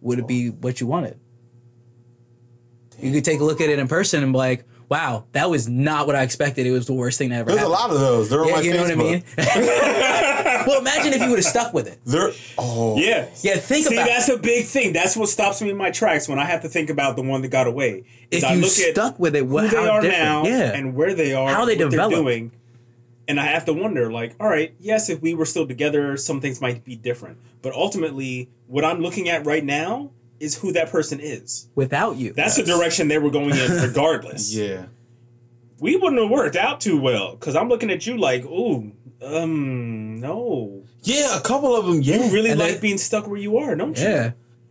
would 0.00 0.18
it 0.18 0.26
be 0.28 0.50
what 0.50 0.80
you 0.80 0.86
wanted? 0.86 1.18
You 3.00 3.12
could 3.12 3.24
take 3.24 3.40
a 3.40 3.44
look 3.44 3.60
at 3.60 3.68
it 3.68 3.78
in 3.78 3.88
person 3.88 4.22
and 4.22 4.32
be 4.32 4.38
like, 4.38 4.64
"Wow, 4.88 5.26
that 5.32 5.50
was 5.50 5.68
not 5.68 6.06
what 6.06 6.16
I 6.16 6.22
expected. 6.22 6.66
It 6.66 6.72
was 6.72 6.86
the 6.86 6.94
worst 6.94 7.18
thing 7.18 7.30
that 7.30 7.40
ever 7.40 7.50
There's 7.50 7.62
a 7.62 7.68
lot 7.68 7.90
of 7.90 7.98
those. 7.98 8.30
They're 8.30 8.42
on 8.42 8.48
Yeah, 8.48 8.54
my 8.54 8.60
you 8.60 8.74
know 8.74 8.82
what 8.82 8.92
I 8.92 8.94
mean? 8.94 9.24
well, 10.66 10.80
imagine 10.80 11.12
if 11.12 11.20
you 11.22 11.28
would 11.30 11.38
have 11.38 11.44
stuck 11.44 11.72
with 11.74 11.86
it. 11.86 11.98
They're 12.04 12.30
oh 12.58 12.98
Yeah. 12.98 13.28
Yeah, 13.42 13.56
think 13.56 13.86
See, 13.86 13.94
about 13.96 14.06
that's 14.08 14.28
a 14.28 14.38
big 14.38 14.64
thing. 14.66 14.92
That's 14.92 15.16
what 15.16 15.28
stops 15.28 15.60
me 15.62 15.70
in 15.70 15.76
my 15.76 15.90
tracks 15.90 16.28
when 16.28 16.38
I 16.38 16.44
have 16.44 16.62
to 16.62 16.68
think 16.68 16.90
about 16.90 17.16
the 17.16 17.22
one 17.22 17.42
that 17.42 17.48
got 17.48 17.66
away. 17.66 18.04
If 18.30 18.44
I 18.44 18.54
you 18.54 18.60
look 18.60 18.70
at 18.70 18.92
stuck 18.94 19.18
with 19.18 19.34
it. 19.36 19.46
What 19.46 19.64
who 19.64 19.70
they 19.70 19.76
how 19.76 19.90
are 19.94 20.00
different? 20.00 20.22
now 20.22 20.44
Yeah, 20.44 20.72
and 20.74 20.94
where 20.94 21.14
they 21.14 21.32
are, 21.34 21.48
How 21.50 21.64
they 21.64 21.76
what 21.76 21.90
developed. 21.90 22.14
they're 22.14 22.22
doing, 22.22 22.52
and 23.26 23.38
I 23.40 23.44
have 23.46 23.64
to 23.66 23.72
wonder, 23.72 24.10
like, 24.12 24.34
all 24.40 24.48
right, 24.48 24.74
yes, 24.80 25.08
if 25.10 25.20
we 25.22 25.34
were 25.34 25.44
still 25.46 25.66
together, 25.66 26.16
some 26.16 26.40
things 26.40 26.60
might 26.60 26.84
be 26.84 26.96
different. 26.96 27.38
But 27.62 27.72
ultimately, 27.74 28.48
what 28.66 28.84
I'm 28.84 29.00
looking 29.00 29.28
at 29.28 29.44
right 29.46 29.64
now 29.64 30.10
is 30.40 30.56
who 30.58 30.72
that 30.72 30.90
person 30.90 31.18
is. 31.20 31.68
without 31.74 32.16
you. 32.16 32.32
That's 32.32 32.56
the 32.56 32.62
direction 32.62 33.08
they 33.08 33.18
were 33.18 33.30
going 33.30 33.50
in, 33.56 33.70
regardless. 33.82 34.54
yeah. 34.54 34.86
We 35.80 35.94
wouldn't 35.96 36.20
have 36.20 36.30
worked 36.30 36.56
out 36.56 36.80
too 36.80 37.00
well 37.00 37.32
because 37.36 37.54
I'm 37.54 37.68
looking 37.68 37.90
at 37.90 38.06
you 38.06 38.16
like, 38.18 38.44
ooh, 38.44 38.92
um, 39.24 40.20
no. 40.20 40.82
Yeah, 41.02 41.36
a 41.36 41.40
couple 41.40 41.74
of 41.76 41.86
them. 41.86 42.00
Yeah. 42.02 42.24
You 42.26 42.32
really 42.32 42.50
And 42.50 42.60
like 42.60 42.74
they- 42.74 42.80
being 42.80 42.98
stuck 42.98 43.26
where 43.26 43.38
you 43.38 43.58
are, 43.58 43.74
don't 43.74 43.96
you? 43.98 44.04
yeah. 44.04 44.30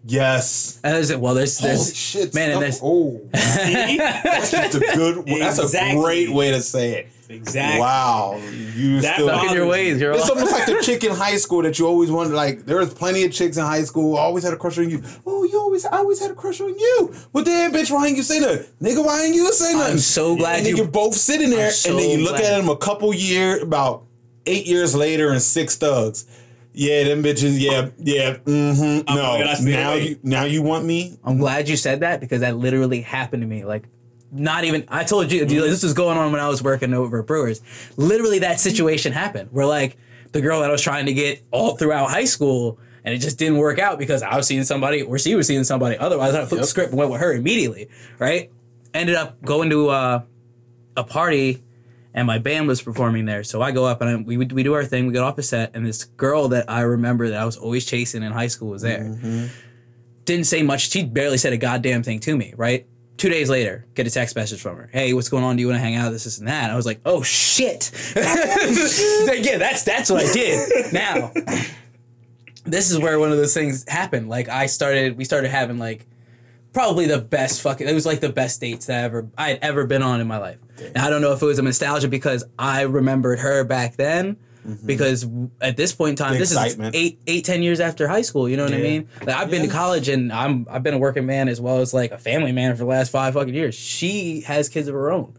Yes. 0.10 0.80
And 0.86 0.94
there's, 0.96 1.14
well, 1.18 1.34
there's 1.34 1.60
Holy 1.60 1.74
there's 1.74 1.94
shit. 1.96 2.34
man, 2.34 2.52
and 2.52 2.74
stuff- 2.74 2.80
there's- 2.80 2.80
oh, 2.82 3.20
See? 3.36 3.98
that's 3.98 4.52
just 4.52 4.76
a 4.76 4.80
good. 4.80 5.26
That's 5.40 5.60
a 5.60 5.64
Exactly. 5.64 6.02
great 6.02 6.30
way 6.30 6.52
to 6.52 6.62
say 6.62 6.92
it. 7.00 7.08
exactly. 7.28 7.82
Wow, 7.82 8.40
you 8.74 9.02
That 9.02 9.16
still. 9.16 9.28
stuck 9.28 9.48
in 9.50 9.54
your 9.54 9.68
ways. 9.68 9.96
me. 9.96 10.02
You're 10.02 10.14
It's 10.14 10.30
almost 10.30 10.54
like 10.54 10.66
the 10.66 10.82
chick 10.86 11.04
in 11.04 11.12
high 11.12 11.36
school 11.36 11.62
that 11.64 11.78
you 11.78 11.86
always 11.88 12.10
wanted. 12.10 12.32
Like 12.34 12.66
there 12.66 12.78
was 12.78 12.94
plenty 12.94 13.26
of 13.26 13.34
chicks 13.34 13.58
in 13.58 13.66
high 13.66 13.84
school 13.84 14.16
always 14.16 14.46
had 14.46 14.54
a 14.54 14.58
crush 14.58 14.78
on 14.78 14.90
you. 14.90 15.04
Oh, 15.26 15.44
you 15.44 15.60
always, 15.60 15.86
I 15.86 15.98
always 15.98 16.22
had 16.22 16.32
a 16.32 16.36
crush 16.36 16.62
on 16.62 16.70
you. 16.80 17.14
Well, 17.34 17.44
damn, 17.44 17.74
bitch, 17.74 17.92
why 17.92 18.08
ain't 18.08 18.16
you 18.16 18.24
say 18.24 18.40
nothing? 18.40 18.66
Nigga, 18.82 19.04
why 19.06 19.24
ain't 19.26 19.36
you 19.36 19.52
say 19.52 19.74
nothing? 19.74 19.94
I'm 19.94 19.98
so 20.00 20.38
glad 20.38 20.60
and 20.60 20.68
you. 20.70 20.78
you 20.78 20.86
both 20.88 21.16
sitting 21.16 21.50
there, 21.50 21.66
I'm 21.68 21.72
so 21.74 21.90
and 21.90 22.00
then 22.00 22.20
you 22.20 22.24
look 22.24 22.38
glad. 22.38 22.54
at 22.54 22.58
them 22.62 22.70
a 22.70 22.78
couple 22.78 23.14
years, 23.14 23.62
about 23.62 24.04
eight 24.48 24.66
years 24.66 24.96
later, 24.96 25.30
and 25.30 25.42
six 25.42 25.76
thugs. 25.76 26.26
Yeah, 26.74 27.04
them 27.06 27.24
bitches. 27.24 27.60
Yeah, 27.60 27.90
yeah. 27.98 28.38
Mm-hmm. 28.38 29.10
I'm 29.10 29.16
No, 29.16 29.38
glad 29.38 29.48
I 29.48 29.54
stayed 29.56 29.72
now 29.72 29.92
away. 29.94 30.08
you 30.10 30.20
now 30.24 30.44
you 30.44 30.62
want 30.62 30.86
me? 30.86 31.18
I'm 31.24 31.38
glad 31.38 31.68
you 31.70 31.76
said 31.76 32.02
that 32.02 32.20
because 32.20 32.42
that 32.42 32.58
literally 32.58 33.02
happened 33.02 33.42
to 33.42 33.48
me. 33.48 33.66
Like, 33.66 33.88
not 34.32 34.64
even. 34.64 34.84
I 34.88 35.04
told 35.04 35.32
you 35.32 35.46
this 35.46 35.82
was 35.84 35.94
going 35.94 36.18
on 36.18 36.32
when 36.32 36.40
I 36.42 36.48
was 36.50 36.62
working 36.62 36.94
over 36.94 37.20
at 37.20 37.26
Brewers. 37.28 37.62
Literally, 37.98 38.40
that 38.40 38.60
situation 38.60 39.12
happened 39.12 39.50
where 39.52 39.66
like 39.66 39.98
the 40.34 40.42
girl 40.42 40.60
that 40.62 40.70
I 40.70 40.72
was 40.72 40.82
trying 40.82 41.08
to 41.08 41.14
get 41.14 41.42
all 41.52 41.78
throughout 41.78 42.10
high 42.10 42.26
school. 42.26 42.80
And 43.04 43.16
it 43.16 43.20
just 43.20 43.38
didn't 43.40 43.58
work 43.58 43.80
out 43.80 43.98
because 44.00 44.22
I 44.22 44.36
was 44.36 44.48
seeing 44.48 44.66
somebody 44.66 45.02
or 45.02 45.18
she 45.18 45.34
was 45.36 45.48
seeing 45.48 45.64
somebody. 45.64 45.98
Otherwise, 45.98 46.36
I 46.36 46.44
flipped 46.46 46.62
the 46.64 46.68
script 46.68 46.90
and 46.90 46.98
went 47.00 47.10
with 47.10 47.22
her 47.22 47.32
immediately. 47.34 47.88
Right? 48.20 48.52
Ended 48.94 49.16
up 49.16 49.42
going 49.46 49.70
to 49.70 49.88
uh, 49.88 50.22
a 50.98 51.04
party 51.06 51.64
and 52.18 52.26
my 52.26 52.40
band 52.40 52.68
was 52.68 52.82
performing 52.82 53.26
there. 53.26 53.44
So 53.44 53.62
I 53.62 53.72
go 53.72 53.86
up 53.86 54.02
and 54.02 54.10
I, 54.10 54.16
we 54.16 54.38
we 54.38 54.64
do 54.64 54.74
our 54.74 54.84
thing. 54.84 55.06
We 55.06 55.14
get 55.14 55.22
off 55.22 55.36
the 55.36 55.44
set, 55.44 55.76
and 55.76 55.86
this 55.86 56.04
girl 56.04 56.48
that 56.48 56.68
I 56.68 56.82
remember 56.82 57.30
that 57.30 57.40
I 57.40 57.46
was 57.46 57.58
always 57.58 57.86
chasing 57.86 58.24
in 58.24 58.32
high 58.32 58.48
school 58.48 58.70
was 58.70 58.82
there. 58.82 59.04
Mm-hmm. 59.04 59.46
Didn't 60.26 60.46
say 60.46 60.64
much. 60.64 60.90
She 60.90 61.06
barely 61.06 61.38
said 61.38 61.54
a 61.54 61.58
goddamn 61.58 62.02
thing 62.02 62.20
to 62.22 62.36
me. 62.36 62.56
Right. 62.58 62.88
Two 63.18 63.30
days 63.30 63.52
later, 63.52 63.86
get 63.94 64.08
a 64.08 64.10
text 64.10 64.36
message 64.36 64.60
from 64.60 64.78
her. 64.78 64.90
Hey, 64.92 65.14
what's 65.14 65.30
going 65.30 65.44
on? 65.44 65.58
Do 65.58 65.62
you 65.62 65.68
want 65.68 65.78
to 65.78 65.82
hang 65.82 65.96
out? 65.96 66.10
This, 66.10 66.24
this, 66.24 66.40
and 66.40 66.48
that. 66.48 66.72
I 66.72 66.76
was 66.76 66.88
like, 66.88 67.02
oh 67.06 67.22
shit. 67.22 67.92
Yeah, 68.16 69.58
that's 69.60 69.84
that's 69.84 70.10
what 70.10 70.26
I 70.26 70.34
did. 70.34 70.94
Now, 70.94 71.32
this 72.66 72.90
is 72.90 72.98
where 72.98 73.20
one 73.20 73.32
of 73.32 73.38
those 73.38 73.54
things 73.54 73.88
happened. 73.88 74.28
Like 74.28 74.50
I 74.50 74.66
started, 74.66 75.18
we 75.18 75.24
started 75.24 75.50
having 75.50 75.78
like 75.78 76.08
probably 76.78 77.08
the 77.08 77.18
best 77.18 77.62
fucking. 77.62 77.88
It 77.88 77.94
was 77.94 78.06
like 78.06 78.20
the 78.20 78.30
best 78.30 78.62
dates 78.62 78.86
that 78.86 79.00
I 79.00 79.04
ever 79.04 79.28
I 79.36 79.50
had 79.50 79.60
ever 79.64 79.88
been 79.88 80.04
on 80.04 80.22
in 80.22 80.28
my 80.28 80.38
life. 80.38 80.60
And 80.80 81.00
I 81.00 81.10
don't 81.10 81.24
know 81.24 81.34
if 81.34 81.42
it 81.42 81.46
was 81.46 81.58
a 81.58 81.64
nostalgia 81.64 82.08
because 82.08 82.44
I 82.60 82.82
remembered 82.82 83.40
her 83.40 83.64
back 83.64 83.96
then. 83.96 84.38
Because 84.86 85.26
at 85.62 85.78
this 85.78 85.94
point 85.96 86.10
in 86.12 86.16
time, 86.18 86.34
The 86.34 86.40
this 86.40 86.52
excitement. 86.52 86.94
is 86.94 87.02
eight, 87.02 87.22
eight, 87.26 87.46
ten 87.46 87.64
years 87.64 87.80
after 87.80 88.06
high 88.06 88.22
school. 88.22 88.50
You 88.50 88.58
know 88.58 88.66
what 88.66 88.74
I 88.74 88.80
mean? 88.82 89.08
Like 89.22 89.36
I've 89.36 89.50
been 89.50 89.62
to 89.62 89.70
college 89.70 90.10
and 90.10 90.32
I'm 90.32 90.68
I've 90.70 90.84
been 90.84 90.94
a 90.94 90.98
working 90.98 91.26
man 91.26 91.48
as 91.48 91.62
well 91.62 91.80
as 91.80 91.94
like 91.94 92.12
a 92.12 92.18
family 92.18 92.52
man 92.52 92.74
for 92.74 92.80
the 92.80 92.86
last 92.90 93.10
five 93.10 93.34
fucking 93.34 93.56
years. 93.56 93.76
She 93.76 94.42
has 94.42 94.68
kids 94.68 94.90
of 94.90 94.94
her 94.94 95.10
own. 95.10 95.34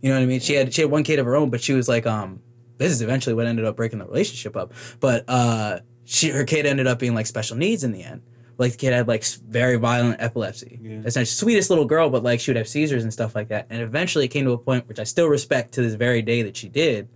You 0.00 0.08
know 0.08 0.16
what 0.16 0.22
I 0.22 0.26
mean? 0.26 0.40
She 0.40 0.54
had 0.54 0.72
she 0.72 0.80
had 0.80 0.90
one 0.90 1.04
kid 1.04 1.18
of 1.18 1.26
her 1.26 1.36
own, 1.36 1.50
but 1.50 1.60
she 1.60 1.74
was 1.74 1.88
like, 1.88 2.06
um, 2.06 2.40
this 2.78 2.90
is 2.90 3.02
eventually 3.02 3.34
what 3.34 3.46
ended 3.46 3.66
up 3.66 3.76
breaking 3.76 3.98
the 3.98 4.06
relationship 4.06 4.56
up. 4.56 4.72
But 4.98 5.24
uh, 5.28 5.80
she 6.06 6.30
her 6.30 6.44
kid 6.44 6.64
ended 6.64 6.86
up 6.86 6.98
being 6.98 7.14
like 7.14 7.26
special 7.26 7.58
needs 7.58 7.84
in 7.84 7.92
the 7.92 8.02
end. 8.02 8.22
Like 8.60 8.72
the 8.72 8.76
kid 8.76 8.92
had 8.92 9.08
like 9.08 9.24
very 9.24 9.76
violent 9.76 10.20
epilepsy. 10.20 10.78
Yeah. 10.82 11.00
That's 11.00 11.14
the 11.14 11.24
sweetest 11.24 11.70
little 11.70 11.86
girl, 11.86 12.10
but 12.10 12.22
like 12.22 12.40
she 12.40 12.50
would 12.50 12.58
have 12.58 12.68
seizures 12.68 13.02
and 13.02 13.10
stuff 13.10 13.34
like 13.34 13.48
that. 13.48 13.66
And 13.70 13.80
eventually 13.80 14.26
it 14.26 14.28
came 14.28 14.44
to 14.44 14.52
a 14.52 14.58
point 14.58 14.86
which 14.86 14.98
I 14.98 15.04
still 15.04 15.28
respect 15.28 15.72
to 15.74 15.82
this 15.82 15.94
very 15.94 16.20
day 16.20 16.42
that 16.42 16.58
she 16.58 16.68
did. 16.68 17.08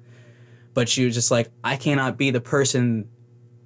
But 0.73 0.89
she 0.89 1.05
was 1.05 1.15
just 1.15 1.31
like, 1.31 1.51
I 1.63 1.77
cannot 1.77 2.17
be 2.17 2.31
the 2.31 2.41
person 2.41 3.11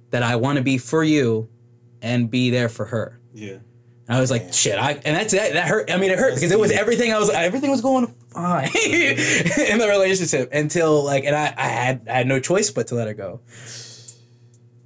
that 0.09 0.23
I 0.23 0.35
want 0.35 0.57
to 0.57 0.61
be 0.61 0.77
for 0.77 1.05
you 1.05 1.47
and 2.01 2.29
be 2.29 2.49
there 2.49 2.67
for 2.67 2.85
her. 2.85 3.17
Yeah. 3.33 3.59
And 4.09 4.17
I 4.17 4.19
was 4.19 4.29
like, 4.29 4.53
shit, 4.53 4.77
I 4.77 4.99
and 5.05 5.15
that's 5.15 5.31
that, 5.31 5.53
that 5.53 5.69
hurt. 5.69 5.89
I 5.89 5.95
mean, 5.95 6.11
it 6.11 6.19
hurt 6.19 6.35
because 6.35 6.51
it 6.51 6.59
was 6.59 6.71
everything. 6.71 7.13
I 7.13 7.17
was 7.17 7.29
everything 7.29 7.71
was 7.71 7.79
going 7.79 8.07
fine 8.33 8.63
in 8.85 9.77
the 9.77 9.87
relationship 9.87 10.49
until 10.51 11.05
like, 11.05 11.23
and 11.23 11.35
I, 11.35 11.53
I 11.55 11.67
had 11.67 12.09
I 12.09 12.13
had 12.13 12.27
no 12.27 12.41
choice 12.41 12.71
but 12.71 12.87
to 12.87 12.95
let 12.95 13.07
her 13.07 13.13
go. 13.13 13.39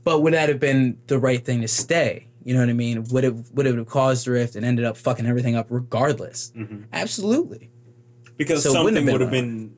But 0.04 0.20
would 0.20 0.34
that 0.34 0.50
have 0.50 0.60
been 0.60 1.00
the 1.08 1.18
right 1.18 1.44
thing 1.44 1.62
to 1.62 1.68
stay? 1.68 2.28
You 2.44 2.54
know 2.54 2.60
what 2.60 2.70
I 2.70 2.74
mean? 2.74 3.04
Would 3.06 3.24
it 3.24 3.34
would 3.54 3.66
it 3.66 3.76
have 3.76 3.88
caused 3.88 4.28
a 4.28 4.32
rift 4.32 4.56
and 4.56 4.66
ended 4.66 4.86
up 4.86 4.98
fucking 4.98 5.26
everything 5.26 5.56
up 5.56 5.68
regardless? 5.70 6.52
hmm 6.56 6.84
Absolutely. 6.92 7.70
Because 8.38 8.64
So 8.64 8.70
it 8.72 8.74
have 8.76 8.86
something 8.86 9.06
would 9.12 9.22
have 9.22 9.32
been 9.32 9.74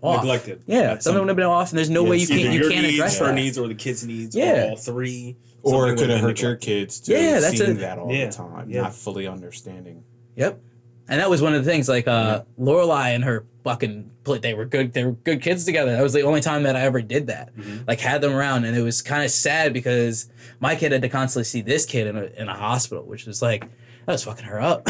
Off. 0.00 0.22
neglected. 0.22 0.62
Yeah, 0.66 0.92
at 0.92 1.02
some 1.02 1.10
something 1.12 1.20
would 1.22 1.28
have 1.28 1.36
been 1.36 1.46
off, 1.46 1.70
and 1.70 1.78
there's 1.78 1.90
no 1.90 2.02
way 2.04 2.16
you 2.16 2.26
can't 2.26 2.40
you 2.52 2.60
your 2.60 2.70
can't 2.70 2.82
needs, 2.82 2.94
address 2.94 3.18
her 3.18 3.26
that. 3.26 3.34
needs, 3.34 3.58
or 3.58 3.68
the 3.68 3.74
kids' 3.74 4.04
needs, 4.06 4.34
Yeah. 4.34 4.66
or 4.66 4.70
all 4.70 4.76
three. 4.76 5.36
Or 5.64 5.88
it 5.88 5.98
could 5.98 6.10
have 6.10 6.18
been 6.18 6.24
hurt 6.28 6.42
your 6.42 6.56
kids 6.56 6.98
to 7.00 7.12
Yeah, 7.12 7.38
that's 7.38 7.56
seeing 7.58 7.70
a- 7.72 7.74
that 7.74 7.98
all 7.98 8.12
Yeah, 8.12 8.26
the 8.26 8.32
time, 8.32 8.68
yeah. 8.70 8.82
not 8.82 8.94
fully 8.94 9.28
understanding. 9.28 10.02
Yep. 10.34 10.60
And 11.08 11.20
that 11.20 11.28
was 11.28 11.42
one 11.42 11.54
of 11.54 11.64
the 11.64 11.70
things, 11.70 11.88
like 11.88 12.06
uh 12.08 12.42
Lorelai 12.58 13.14
and 13.14 13.24
her 13.24 13.44
fucking 13.64 14.10
pl- 14.24 14.38
they 14.40 14.54
were 14.54 14.64
good 14.64 14.92
they 14.92 15.04
were 15.04 15.12
good 15.12 15.42
kids 15.42 15.64
together. 15.64 15.92
That 15.92 16.02
was 16.02 16.12
the 16.12 16.22
only 16.22 16.40
time 16.40 16.62
that 16.64 16.76
I 16.76 16.80
ever 16.82 17.02
did 17.02 17.26
that. 17.26 17.54
Mhm. 17.56 17.86
Like 17.86 18.00
had 18.00 18.20
them 18.20 18.32
around 18.34 18.64
and 18.64 18.76
it 18.76 18.82
was 18.82 19.02
kind 19.02 19.22
of 19.24 19.30
sad 19.30 19.72
because 19.72 20.28
my 20.60 20.74
kid 20.76 20.92
had 20.92 21.02
to 21.02 21.08
constantly 21.08 21.44
see 21.44 21.60
this 21.60 21.84
kid 21.86 22.06
in 22.06 22.16
a 22.16 22.24
in 22.40 22.48
a 22.48 22.54
hospital, 22.54 23.04
which 23.04 23.26
was 23.26 23.42
like 23.42 23.62
that 24.06 24.12
was 24.12 24.24
fucking 24.24 24.44
her 24.46 24.60
up. 24.60 24.82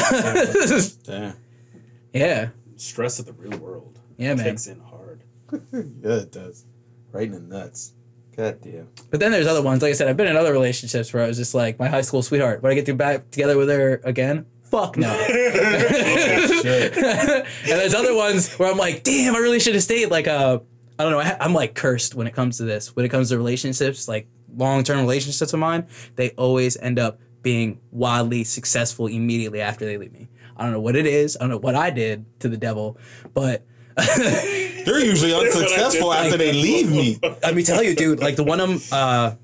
Yeah. 1.06 1.32
yeah. 2.12 2.48
Stress 2.76 3.18
of 3.18 3.26
the 3.26 3.32
real 3.32 3.58
world. 3.58 3.98
Yeah, 4.16 4.34
man. 4.34 4.44
Takes 4.46 4.66
in 4.66 4.80
hard. 4.80 5.22
yeah, 5.72 6.16
it 6.16 6.32
does. 6.32 6.64
Right 7.10 7.24
in 7.26 7.32
the 7.32 7.40
nuts. 7.40 7.92
God 8.36 8.60
damn. 8.62 8.88
But 9.10 9.20
then 9.20 9.30
there's 9.32 9.46
other 9.46 9.60
ones. 9.62 9.82
Like 9.82 9.90
I 9.90 9.92
said, 9.94 10.08
I've 10.08 10.16
been 10.16 10.28
in 10.28 10.36
other 10.36 10.52
relationships 10.52 11.12
where 11.12 11.22
I 11.22 11.26
was 11.26 11.36
just 11.36 11.54
like 11.54 11.78
my 11.78 11.88
high 11.88 12.00
school 12.00 12.22
sweetheart. 12.22 12.62
Would 12.62 12.72
I 12.72 12.74
get 12.74 12.86
to 12.86 12.94
back 12.94 13.30
together 13.30 13.58
with 13.58 13.68
her 13.68 14.00
again? 14.04 14.46
Fuck 14.72 14.96
no. 14.96 15.12
shit. 15.28 16.96
and 16.96 17.44
there's 17.66 17.92
other 17.94 18.14
ones 18.16 18.54
where 18.54 18.70
I'm 18.70 18.78
like, 18.78 19.02
damn, 19.02 19.36
I 19.36 19.38
really 19.38 19.60
should 19.60 19.74
have 19.74 19.82
stayed. 19.82 20.10
Like, 20.10 20.26
uh, 20.26 20.60
I 20.98 21.02
don't 21.02 21.12
know. 21.12 21.18
I 21.18 21.24
ha- 21.24 21.36
I'm 21.40 21.52
like 21.52 21.74
cursed 21.74 22.14
when 22.14 22.26
it 22.26 22.34
comes 22.34 22.56
to 22.56 22.64
this. 22.64 22.96
When 22.96 23.04
it 23.04 23.10
comes 23.10 23.28
to 23.28 23.36
relationships, 23.36 24.08
like 24.08 24.26
long 24.56 24.82
term 24.82 24.98
relationships 25.00 25.52
of 25.52 25.60
mine, 25.60 25.86
they 26.16 26.30
always 26.30 26.78
end 26.78 26.98
up 26.98 27.20
being 27.42 27.80
wildly 27.90 28.44
successful 28.44 29.08
immediately 29.08 29.60
after 29.60 29.84
they 29.84 29.98
leave 29.98 30.12
me. 30.12 30.28
I 30.56 30.62
don't 30.64 30.72
know 30.72 30.80
what 30.80 30.96
it 30.96 31.04
is. 31.06 31.36
I 31.36 31.40
don't 31.40 31.50
know 31.50 31.58
what 31.58 31.74
I 31.74 31.90
did 31.90 32.24
to 32.40 32.48
the 32.48 32.56
devil, 32.56 32.96
but 33.34 33.66
They're 33.96 35.04
usually 35.04 35.32
That's 35.32 35.54
what 35.54 35.64
I 35.64 35.66
unsuccessful 35.66 36.12
did. 36.12 36.18
after 36.18 36.36
they 36.38 36.52
leave 36.54 36.90
me. 36.90 37.18
let 37.42 37.54
me 37.54 37.62
tell 37.62 37.82
you, 37.82 37.94
dude. 37.94 38.20
Like 38.20 38.36
the 38.36 38.44
one 38.44 38.58
um 38.58 38.80
uh, 38.90 39.34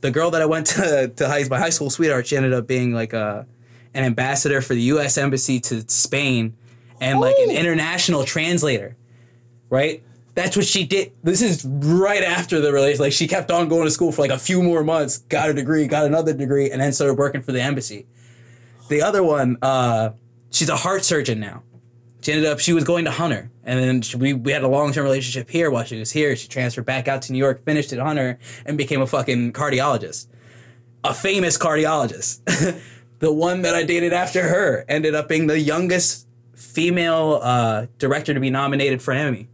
the 0.00 0.10
girl 0.10 0.32
that 0.32 0.42
I 0.42 0.46
went 0.46 0.66
to 0.68 1.06
to 1.14 1.28
high 1.28 1.44
my 1.48 1.58
high 1.58 1.70
school 1.70 1.88
sweetheart, 1.88 2.26
she 2.26 2.36
ended 2.36 2.52
up 2.52 2.66
being 2.66 2.92
like 2.92 3.12
a 3.12 3.46
an 3.94 4.04
ambassador 4.04 4.60
for 4.60 4.74
the 4.74 4.82
U.S. 4.82 5.18
embassy 5.18 5.60
to 5.60 5.88
Spain, 5.88 6.56
and 7.00 7.20
like 7.20 7.36
an 7.38 7.50
international 7.50 8.24
translator. 8.24 8.96
Right. 9.68 10.02
That's 10.34 10.56
what 10.56 10.64
she 10.64 10.84
did. 10.84 11.12
This 11.22 11.42
is 11.42 11.64
right 11.64 12.22
after 12.22 12.60
the 12.60 12.72
release. 12.72 12.98
Like 12.98 13.12
she 13.12 13.26
kept 13.26 13.50
on 13.50 13.68
going 13.68 13.84
to 13.84 13.90
school 13.90 14.12
for 14.12 14.22
like 14.22 14.30
a 14.30 14.38
few 14.38 14.62
more 14.62 14.82
months, 14.82 15.18
got 15.18 15.50
a 15.50 15.54
degree, 15.54 15.86
got 15.86 16.06
another 16.06 16.32
degree, 16.32 16.70
and 16.70 16.80
then 16.80 16.92
started 16.92 17.14
working 17.14 17.42
for 17.42 17.52
the 17.52 17.60
embassy. 17.60 18.06
The 18.88 19.02
other 19.02 19.22
one, 19.22 19.58
uh, 19.60 20.10
she's 20.50 20.68
a 20.68 20.76
heart 20.76 21.04
surgeon 21.04 21.38
now. 21.38 21.62
She 22.22 22.32
ended 22.32 22.48
up 22.48 22.60
she 22.60 22.72
was 22.72 22.84
going 22.84 23.04
to 23.04 23.10
Hunter, 23.10 23.50
and 23.64 23.80
then 23.80 24.00
she, 24.00 24.16
we 24.16 24.32
we 24.32 24.52
had 24.52 24.62
a 24.62 24.68
long 24.68 24.92
term 24.92 25.04
relationship 25.04 25.50
here 25.50 25.70
while 25.70 25.84
she 25.84 25.98
was 25.98 26.12
here. 26.12 26.36
She 26.36 26.48
transferred 26.48 26.86
back 26.86 27.08
out 27.08 27.22
to 27.22 27.32
New 27.32 27.38
York, 27.38 27.64
finished 27.64 27.92
at 27.92 27.98
Hunter, 27.98 28.38
and 28.64 28.78
became 28.78 29.02
a 29.02 29.06
fucking 29.06 29.52
cardiologist, 29.52 30.28
a 31.02 31.12
famous 31.12 31.58
cardiologist. 31.58 32.40
the 33.22 33.32
one 33.32 33.62
that 33.62 33.72
I 33.76 33.84
dated 33.84 34.12
after 34.12 34.42
her 34.42 34.84
ended 34.88 35.14
up 35.14 35.28
being 35.28 35.46
the 35.46 35.56
youngest 35.58 36.26
female 36.56 37.38
uh, 37.40 37.86
director 37.98 38.34
to 38.34 38.40
be 38.40 38.50
nominated 38.50 39.00
for 39.00 39.12
an 39.12 39.18
Emmy. 39.18 39.48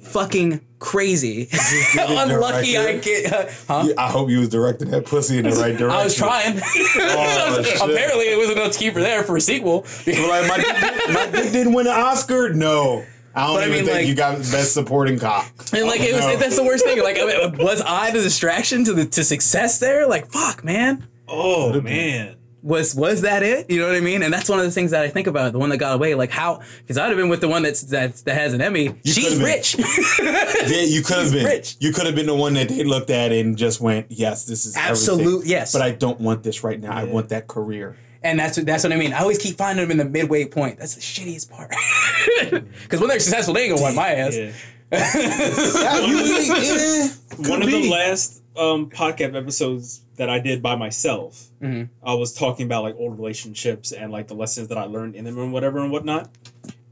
Fucking 0.00 0.60
crazy. 0.78 1.48
Unlucky 1.98 2.78
I 2.78 2.98
get. 2.98 3.52
huh? 3.66 3.84
Yeah, 3.88 3.94
I 3.98 4.08
hope 4.08 4.30
you 4.30 4.38
was 4.38 4.48
directing 4.48 4.90
that 4.92 5.06
pussy 5.06 5.38
in 5.38 5.44
the 5.44 5.50
right 5.56 5.76
direction. 5.76 5.90
I 5.90 6.04
was 6.04 6.14
trying. 6.14 6.60
Oh. 7.02 7.90
Apparently, 7.90 8.26
it 8.26 8.38
was 8.38 8.50
enough 8.50 8.72
to 8.72 8.78
keep 8.78 8.94
her 8.94 9.00
there 9.00 9.24
for 9.24 9.36
a 9.36 9.40
sequel. 9.40 9.84
Like 10.06 10.46
my 10.48 10.56
dick, 10.56 11.14
my 11.14 11.28
dick 11.32 11.52
didn't 11.52 11.72
win 11.72 11.88
an 11.88 11.94
Oscar. 11.94 12.54
No, 12.54 13.04
I 13.34 13.46
don't 13.48 13.56
But 13.56 13.62
I 13.64 13.66
even 13.66 13.70
mean, 13.72 13.84
think 13.86 13.96
like- 13.98 14.06
you 14.06 14.14
got 14.14 14.38
best 14.38 14.72
supporting 14.72 15.18
cock. 15.18 15.52
And 15.72 15.86
like 15.88 16.00
it 16.00 16.14
was, 16.14 16.38
that's 16.38 16.56
the 16.56 16.64
worst 16.64 16.84
thing. 16.84 17.02
Like, 17.02 17.18
I 17.18 17.24
mean, 17.48 17.58
was 17.58 17.80
I 17.82 18.12
the 18.12 18.20
distraction 18.22 18.84
to 18.84 18.92
the 18.94 19.04
to 19.06 19.24
success 19.24 19.80
there? 19.80 20.06
Like, 20.06 20.30
fuck, 20.30 20.62
man. 20.62 21.06
Oh 21.30 21.68
Could've 21.68 21.84
been. 21.84 21.92
man. 21.94 22.36
Was 22.62 22.94
was 22.94 23.22
that 23.22 23.42
it? 23.42 23.70
You 23.70 23.78
know 23.80 23.86
what 23.86 23.96
I 23.96 24.00
mean? 24.00 24.22
And 24.22 24.30
that's 24.34 24.48
one 24.50 24.58
of 24.58 24.66
the 24.66 24.70
things 24.70 24.90
that 24.90 25.02
I 25.02 25.08
think 25.08 25.26
about. 25.26 25.52
The 25.52 25.58
one 25.58 25.70
that 25.70 25.78
got 25.78 25.94
away. 25.94 26.14
Like 26.14 26.30
how? 26.30 26.60
Because 26.80 26.98
I'd 26.98 27.08
have 27.08 27.16
been 27.16 27.30
with 27.30 27.40
the 27.40 27.48
one 27.48 27.62
that's 27.62 27.80
that 27.84 28.16
that 28.26 28.34
has 28.36 28.52
an 28.52 28.60
Emmy. 28.60 28.84
You 29.02 29.12
She's 29.12 29.40
rich. 29.42 29.76
Yeah, 30.18 30.82
you 30.82 31.02
could 31.02 31.16
have 31.18 31.32
been. 31.32 31.46
rich. 31.46 31.76
You 31.80 31.90
could 31.92 32.04
have 32.04 32.14
been 32.14 32.26
the 32.26 32.34
one 32.34 32.52
that 32.54 32.68
they 32.68 32.84
looked 32.84 33.08
at 33.08 33.32
and 33.32 33.56
just 33.56 33.80
went, 33.80 34.08
"Yes, 34.10 34.44
this 34.44 34.66
is 34.66 34.76
everything." 34.76 34.90
Absolute 34.90 35.46
yes. 35.46 35.72
But 35.72 35.80
I 35.80 35.92
don't 35.92 36.20
want 36.20 36.42
this 36.42 36.62
right 36.62 36.78
now. 36.78 36.92
I 36.92 37.04
want 37.04 37.30
that 37.30 37.48
career. 37.48 37.96
and 38.22 38.38
that's 38.38 38.58
what 38.58 38.66
that's 38.66 38.84
what 38.84 38.92
I 38.92 38.96
mean. 38.96 39.14
I 39.14 39.20
always 39.20 39.38
keep 39.38 39.56
finding 39.56 39.82
them 39.82 39.90
in 39.92 39.96
the 39.96 40.04
midway 40.04 40.44
point. 40.44 40.78
That's 40.78 40.94
the 40.96 41.00
shittiest 41.00 41.50
part. 41.50 41.70
Because 42.82 43.00
when 43.00 43.08
they're 43.08 43.20
successful, 43.20 43.54
they 43.54 43.62
ain't 43.62 43.70
gonna 43.78 43.82
wipe 43.82 43.94
my 43.94 44.10
ass. 44.10 44.36
Yeah. 44.36 44.52
Yeah, 44.92 46.00
you, 46.00 46.16
yeah, 46.18 47.08
One 47.48 47.62
of 47.62 47.68
be. 47.68 47.82
the 47.84 47.90
last 47.90 48.39
um, 48.56 48.90
podcast 48.90 49.34
episodes 49.34 50.02
that 50.16 50.28
I 50.28 50.38
did 50.40 50.62
by 50.62 50.74
myself, 50.76 51.48
Mhm. 51.62 51.88
I 52.02 52.14
was 52.14 52.32
talking 52.34 52.66
about 52.66 52.82
like 52.82 52.96
old 52.98 53.16
relationships 53.18 53.92
and 53.92 54.10
like 54.12 54.28
the 54.28 54.34
lessons 54.34 54.68
that 54.68 54.78
I 54.78 54.84
learned 54.84 55.14
in 55.14 55.24
them 55.24 55.38
and 55.38 55.52
whatever 55.52 55.78
and 55.78 55.90
whatnot. 55.90 56.30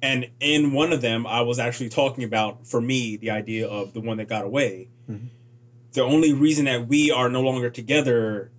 And 0.01 0.31
in 0.41 0.73
one 0.73 0.93
of 0.93 1.01
them, 1.01 1.27
I 1.27 1.41
was 1.43 1.59
actually 1.59 1.89
talking 1.89 2.23
about, 2.23 2.67
for 2.67 2.81
me, 2.81 3.17
the 3.17 3.31
idea 3.31 3.67
of 3.67 3.93
the 3.93 4.01
one 4.01 4.19
that 4.19 4.29
got 4.29 4.45
away. 4.45 4.89
Mhm. 5.11 5.29
The 5.93 6.03
only 6.03 6.33
reason 6.33 6.67
that 6.67 6.87
we 6.87 7.11
are 7.11 7.29
no 7.29 7.41
longer 7.43 7.69
together 7.71 8.51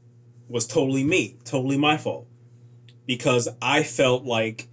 was 0.49 0.67
totally 0.67 1.03
me, 1.03 1.37
totally 1.45 1.77
my 1.77 1.95
fault. 1.95 2.27
Because 3.05 3.47
I 3.61 3.83
felt 3.83 4.25
like 4.25 4.67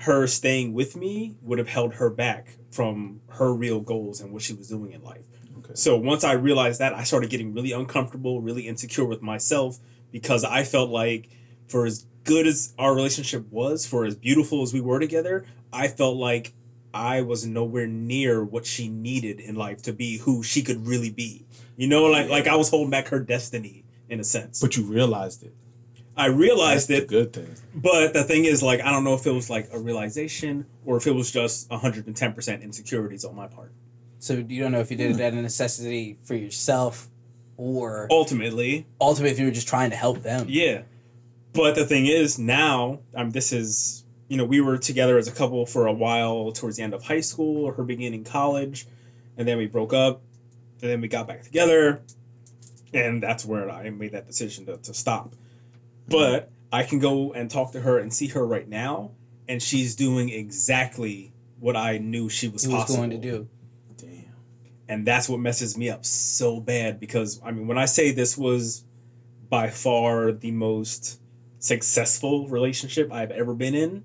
her 0.00 0.26
staying 0.26 0.74
with 0.74 0.96
me 0.96 1.36
would 1.42 1.58
have 1.58 1.68
held 1.68 1.94
her 1.94 2.10
back 2.10 2.56
from 2.70 3.20
her 3.28 3.54
real 3.54 3.80
goals 3.80 4.20
and 4.20 4.32
what 4.32 4.42
she 4.42 4.52
was 4.52 4.68
doing 4.68 4.92
in 4.92 5.02
life. 5.02 5.24
Okay. 5.66 5.74
So 5.74 5.96
once 5.96 6.24
I 6.24 6.32
realized 6.32 6.80
that, 6.80 6.94
I 6.94 7.02
started 7.04 7.30
getting 7.30 7.54
really 7.54 7.72
uncomfortable, 7.72 8.40
really 8.40 8.66
insecure 8.66 9.04
with 9.04 9.22
myself 9.22 9.78
because 10.10 10.44
I 10.44 10.64
felt 10.64 10.90
like 10.90 11.28
for 11.68 11.86
as 11.86 12.06
good 12.24 12.46
as 12.46 12.72
our 12.78 12.94
relationship 12.94 13.50
was, 13.50 13.86
for 13.86 14.04
as 14.04 14.14
beautiful 14.16 14.62
as 14.62 14.72
we 14.72 14.80
were 14.80 14.98
together, 14.98 15.44
I 15.72 15.88
felt 15.88 16.16
like 16.16 16.54
I 16.94 17.20
was 17.22 17.46
nowhere 17.46 17.86
near 17.86 18.42
what 18.42 18.64
she 18.64 18.88
needed 18.88 19.40
in 19.40 19.54
life 19.54 19.82
to 19.82 19.92
be 19.92 20.18
who 20.18 20.42
she 20.42 20.62
could 20.62 20.86
really 20.86 21.10
be. 21.10 21.46
You 21.76 21.88
know, 21.88 22.04
like 22.04 22.30
like 22.30 22.46
I 22.46 22.56
was 22.56 22.70
holding 22.70 22.90
back 22.90 23.08
her 23.08 23.20
destiny 23.20 23.84
in 24.08 24.20
a 24.20 24.24
sense. 24.24 24.60
But 24.60 24.76
you 24.76 24.84
realized 24.84 25.42
it. 25.42 25.54
I 26.16 26.26
realized 26.26 26.88
That's 26.88 27.02
it, 27.02 27.08
good 27.08 27.32
thing. 27.34 27.54
but 27.74 28.14
the 28.14 28.24
thing 28.24 28.46
is, 28.46 28.62
like, 28.62 28.80
I 28.80 28.90
don't 28.90 29.04
know 29.04 29.12
if 29.12 29.26
it 29.26 29.32
was 29.32 29.50
like 29.50 29.68
a 29.70 29.78
realization 29.78 30.64
or 30.86 30.96
if 30.96 31.06
it 31.06 31.10
was 31.14 31.30
just 31.30 31.68
110% 31.68 32.62
insecurities 32.62 33.22
on 33.26 33.36
my 33.36 33.46
part. 33.46 33.72
So 34.18 34.34
you 34.34 34.62
don't 34.62 34.72
know 34.72 34.80
if 34.80 34.90
you 34.90 34.96
did 34.96 35.12
it 35.12 35.20
out 35.20 35.34
of 35.34 35.38
necessity 35.38 36.18
for 36.24 36.34
yourself, 36.34 37.08
or 37.56 38.08
Ultimately, 38.10 38.86
ultimately 39.00 39.32
if 39.32 39.38
you 39.38 39.46
were 39.46 39.50
just 39.50 39.68
trying 39.68 39.90
to 39.90 39.96
help 39.96 40.22
them. 40.22 40.46
Yeah. 40.48 40.82
But 41.52 41.74
the 41.74 41.86
thing 41.86 42.06
is, 42.06 42.38
now, 42.38 43.00
um, 43.14 43.30
this 43.30 43.52
is, 43.52 44.04
you 44.28 44.36
know, 44.36 44.44
we 44.44 44.60
were 44.60 44.76
together 44.76 45.16
as 45.16 45.26
a 45.26 45.32
couple 45.32 45.64
for 45.64 45.86
a 45.86 45.92
while 45.92 46.52
towards 46.52 46.76
the 46.76 46.82
end 46.82 46.92
of 46.92 47.04
high 47.04 47.20
school 47.20 47.64
or 47.64 47.72
her 47.74 47.82
beginning 47.82 48.24
college. 48.24 48.86
And 49.38 49.48
then 49.48 49.56
we 49.56 49.66
broke 49.66 49.94
up. 49.94 50.22
And 50.82 50.90
then 50.90 51.00
we 51.00 51.08
got 51.08 51.26
back 51.26 51.42
together. 51.42 52.02
And 52.92 53.22
that's 53.22 53.46
where 53.46 53.70
I 53.70 53.88
made 53.88 54.12
that 54.12 54.26
decision 54.26 54.66
to, 54.66 54.76
to 54.76 54.92
stop. 54.92 55.34
But 56.08 56.50
I 56.70 56.82
can 56.82 56.98
go 56.98 57.32
and 57.32 57.50
talk 57.50 57.72
to 57.72 57.80
her 57.80 57.98
and 57.98 58.12
see 58.12 58.28
her 58.28 58.46
right 58.46 58.68
now. 58.68 59.12
And 59.48 59.62
she's 59.62 59.96
doing 59.96 60.28
exactly 60.28 61.32
what 61.58 61.76
I 61.76 61.98
knew 61.98 62.28
she 62.28 62.48
was, 62.48 62.68
was 62.68 62.94
going 62.94 63.10
to 63.10 63.18
do. 63.18 63.48
And 64.88 65.06
that's 65.06 65.28
what 65.28 65.40
messes 65.40 65.76
me 65.76 65.90
up 65.90 66.04
so 66.04 66.60
bad 66.60 67.00
because 67.00 67.40
I 67.44 67.50
mean 67.50 67.66
when 67.66 67.78
I 67.78 67.86
say 67.86 68.12
this 68.12 68.38
was 68.38 68.84
by 69.50 69.68
far 69.70 70.32
the 70.32 70.50
most 70.52 71.20
successful 71.58 72.48
relationship 72.48 73.12
I've 73.12 73.30
ever 73.32 73.54
been 73.54 73.74
in, 73.74 74.04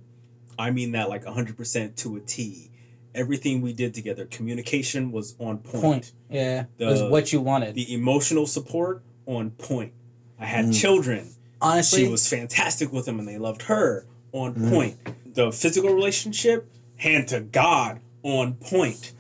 I 0.58 0.72
mean 0.72 0.92
that 0.94 1.10
like 1.10 1.24
100% 1.24 1.96
to 1.98 2.16
a 2.18 2.20
T. 2.20 2.70
Everything 3.14 3.62
we 3.62 3.74
did 3.74 3.94
together, 3.94 4.26
communication 4.26 5.12
was 5.12 5.36
on 5.40 5.58
point. 5.60 5.84
Point. 5.84 6.12
Yeah. 6.30 6.66
The- 6.78 6.88
it 6.88 6.92
was 6.92 7.04
what 7.04 7.32
you 7.34 7.42
wanted. 7.42 7.76
The 7.76 7.94
emotional 7.94 8.48
support 8.48 9.04
on 9.26 9.52
point. 9.52 9.94
I 10.40 10.46
had 10.46 10.66
Mm. 10.66 10.80
children. 10.80 11.30
Honestly, 11.62 12.06
She 12.06 12.10
was 12.10 12.28
fantastic 12.28 12.92
with 12.92 13.06
them 13.06 13.20
and 13.20 13.28
they 13.28 13.38
loved 13.38 13.64
her 13.64 14.06
on 14.32 14.54
Mm-hmm. 14.56 14.70
point. 14.72 14.98
The 15.36 15.52
physical 15.52 15.94
relationship, 15.94 16.72
hand 16.98 17.28
to 17.30 17.42
God, 17.42 18.00
on 18.24 18.54
point. 18.56 19.12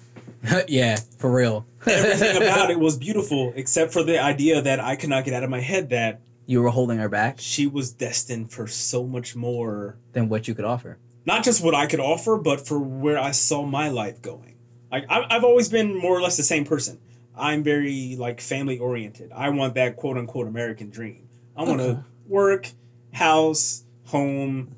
yeah, 0.67 0.97
for 1.17 1.31
real. 1.31 1.65
Everything 1.85 2.37
about 2.41 2.71
it 2.71 2.79
was 2.79 2.97
beautiful, 2.97 3.53
except 3.55 3.93
for 3.93 4.03
the 4.03 4.21
idea 4.21 4.61
that 4.61 4.79
I 4.79 4.95
could 4.95 5.09
not 5.09 5.25
get 5.25 5.33
out 5.33 5.43
of 5.43 5.49
my 5.49 5.59
head 5.61 5.89
that 5.89 6.21
You 6.45 6.61
were 6.61 6.69
holding 6.69 6.97
her 6.99 7.09
back 7.09 7.35
she 7.39 7.67
was 7.67 7.91
destined 7.91 8.51
for 8.51 8.67
so 8.67 9.05
much 9.05 9.35
more. 9.35 9.97
than 10.13 10.29
what 10.29 10.47
you 10.47 10.55
could 10.55 10.65
offer. 10.65 10.97
Not 11.25 11.43
just 11.43 11.63
what 11.63 11.75
I 11.75 11.85
could 11.85 11.99
offer, 11.99 12.37
but 12.37 12.65
for 12.67 12.79
where 12.79 13.19
I 13.19 13.31
saw 13.31 13.63
my 13.65 13.89
life 13.89 14.21
going. 14.21 14.55
Like 14.91 15.05
I- 15.09 15.25
I've 15.29 15.43
always 15.43 15.69
been 15.69 15.95
more 15.97 16.17
or 16.17 16.21
less 16.21 16.37
the 16.37 16.43
same 16.43 16.65
person. 16.65 16.99
I'm 17.35 17.63
very 17.63 18.15
like 18.17 18.41
family 18.41 18.77
oriented. 18.79 19.31
I 19.31 19.49
want 19.49 19.75
that 19.75 19.95
quote 19.95 20.17
unquote 20.17 20.47
American 20.47 20.89
dream. 20.89 21.27
I 21.55 21.63
want 21.63 21.79
to 21.79 21.85
Okay. 21.89 21.99
work, 22.27 22.69
house, 23.13 23.83
home, 24.05 24.75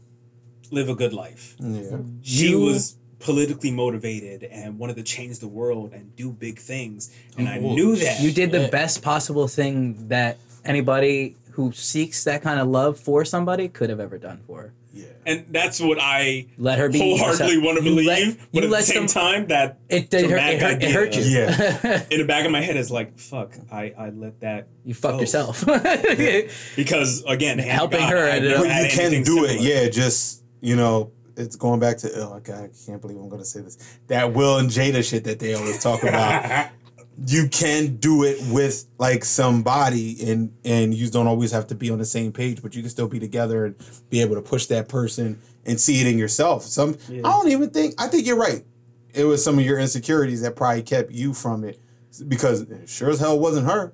live 0.72 0.90
a 0.90 0.96
good 0.96 1.14
life. 1.14 1.56
Yeah. 1.60 1.98
She 2.22 2.50
You- 2.50 2.60
was 2.60 2.98
politically 3.24 3.72
motivated 3.72 4.44
and 4.44 4.78
wanted 4.78 4.98
to 4.98 5.04
change 5.04 5.40
the 5.40 5.48
world 5.48 5.94
and 5.94 6.16
do 6.16 6.30
big 6.32 6.60
things, 6.60 7.10
and 7.38 7.48
I 7.48 7.58
knew 7.58 7.96
that. 7.96 8.20
You 8.22 8.32
did 8.32 8.52
the 8.52 8.68
best 8.68 9.02
possible 9.02 9.48
thing 9.48 10.10
that 10.10 10.38
anybody 10.66 11.36
who 11.52 11.72
seeks 11.72 12.24
that 12.26 12.42
kind 12.42 12.60
of 12.60 12.68
love 12.68 13.00
for 13.00 13.24
somebody 13.24 13.68
could 13.70 13.90
have 13.90 14.00
ever 14.00 14.18
done 14.18 14.42
for 14.46 14.62
her. 14.64 14.74
Yeah. 14.96 15.06
and 15.26 15.46
that's 15.50 15.82
what 15.82 15.98
I 16.00 16.46
Let 16.60 16.78
her 16.78 16.88
be 16.88 17.00
wholeheartedly 17.00 17.56
herself. 17.56 17.66
want 17.66 17.78
to 17.80 17.84
You 17.84 17.90
believe. 17.96 18.06
let- 18.08 18.38
but 18.52 18.62
you 18.62 18.64
at 18.66 18.70
let 18.70 18.80
the 18.82 18.86
same 18.86 19.08
some- 19.08 19.24
time, 19.24 19.48
that 19.48 19.80
It 19.90 20.12
did 20.12 20.30
hurt, 20.30 20.38
it, 20.40 20.62
hurt, 20.62 20.84
it 20.84 20.92
hurt 20.92 21.16
you. 21.16 21.22
idea. 21.24 22.06
in 22.12 22.20
the 22.20 22.26
back 22.26 22.46
of 22.46 22.52
my 22.52 22.62
head 22.62 22.78
is 22.78 22.92
like, 22.92 23.18
fuck, 23.18 23.54
I, 23.72 23.92
I 23.98 24.10
let 24.12 24.40
that 24.42 24.68
you 24.86 24.94
fucked 24.94 25.16
Oh. 25.16 25.20
yourself. 25.22 25.66
because 26.76 27.24
again, 27.28 27.58
Helping 27.58 28.00
God, 28.02 28.12
her 28.12 28.18
I 28.18 28.30
ended 28.36 28.52
never 28.52 28.64
But 28.66 28.84
you 28.84 28.90
can 28.90 29.00
anything 29.06 29.24
do 29.24 29.46
it. 29.46 29.62
Yeah, 29.62 29.90
just 29.90 30.44
you 30.62 30.76
know, 30.76 31.12
it's 31.36 31.56
going 31.56 31.80
back 31.80 31.98
to 32.00 32.12
oh 32.16 32.40
god, 32.44 32.70
I 32.72 32.86
can't 32.86 33.02
believe 33.02 33.18
I'm 33.18 33.30
gonna 33.30 33.46
say 33.46 33.62
this. 33.62 33.78
That 34.08 34.34
Will 34.34 34.58
and 34.58 34.70
Jada 34.70 35.08
shit 35.08 35.24
that 35.26 35.40
they 35.40 35.54
always 35.54 35.82
talk 35.82 36.04
about. 36.04 36.70
you 37.28 37.48
can 37.48 37.98
do 37.98 38.24
it 38.24 38.40
with 38.50 38.86
like 38.98 39.24
somebody 39.24 40.18
and 40.30 40.54
and 40.66 40.94
you 40.94 41.10
don't 41.10 41.28
always 41.28 41.52
have 41.52 41.68
to 41.68 41.76
be 41.76 41.90
on 41.90 42.00
the 42.00 42.06
same 42.06 42.32
page, 42.32 42.62
but 42.62 42.76
you 42.76 42.82
can 42.82 42.90
still 42.90 43.08
be 43.08 43.20
together 43.20 43.66
and 43.66 43.76
be 44.10 44.22
able 44.22 44.36
to 44.36 44.42
push 44.42 44.66
that 44.68 44.90
person 44.90 45.40
and 45.66 45.80
see 45.80 46.02
it 46.02 46.08
in 46.08 46.18
yourself. 46.18 46.64
Some 46.64 46.98
Yeah. 47.08 47.22
I 47.26 47.32
don't 47.32 47.50
even 47.50 47.70
think 47.70 47.96
I 47.98 48.08
think 48.08 48.26
you're 48.26 48.38
right. 48.38 48.66
It 49.14 49.26
was 49.26 49.44
some 49.44 49.60
of 49.60 49.66
your 49.66 49.80
insecurities 49.80 50.42
that 50.42 50.56
probably 50.56 50.82
kept 50.82 51.12
you 51.12 51.34
from 51.34 51.64
it 51.64 51.80
because 52.28 52.62
it 52.62 52.90
sure 52.90 53.10
as 53.10 53.20
hell 53.20 53.40
wasn't 53.40 53.68
her. 53.68 53.94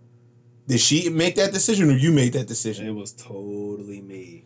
Did 0.67 0.79
she 0.79 1.09
make 1.09 1.35
that 1.35 1.51
decision 1.51 1.89
or 1.89 1.93
you 1.93 2.11
made 2.11 2.33
that 2.33 2.47
decision? 2.47 2.87
It 2.87 2.91
was 2.91 3.11
totally 3.13 4.01
me. 4.01 4.45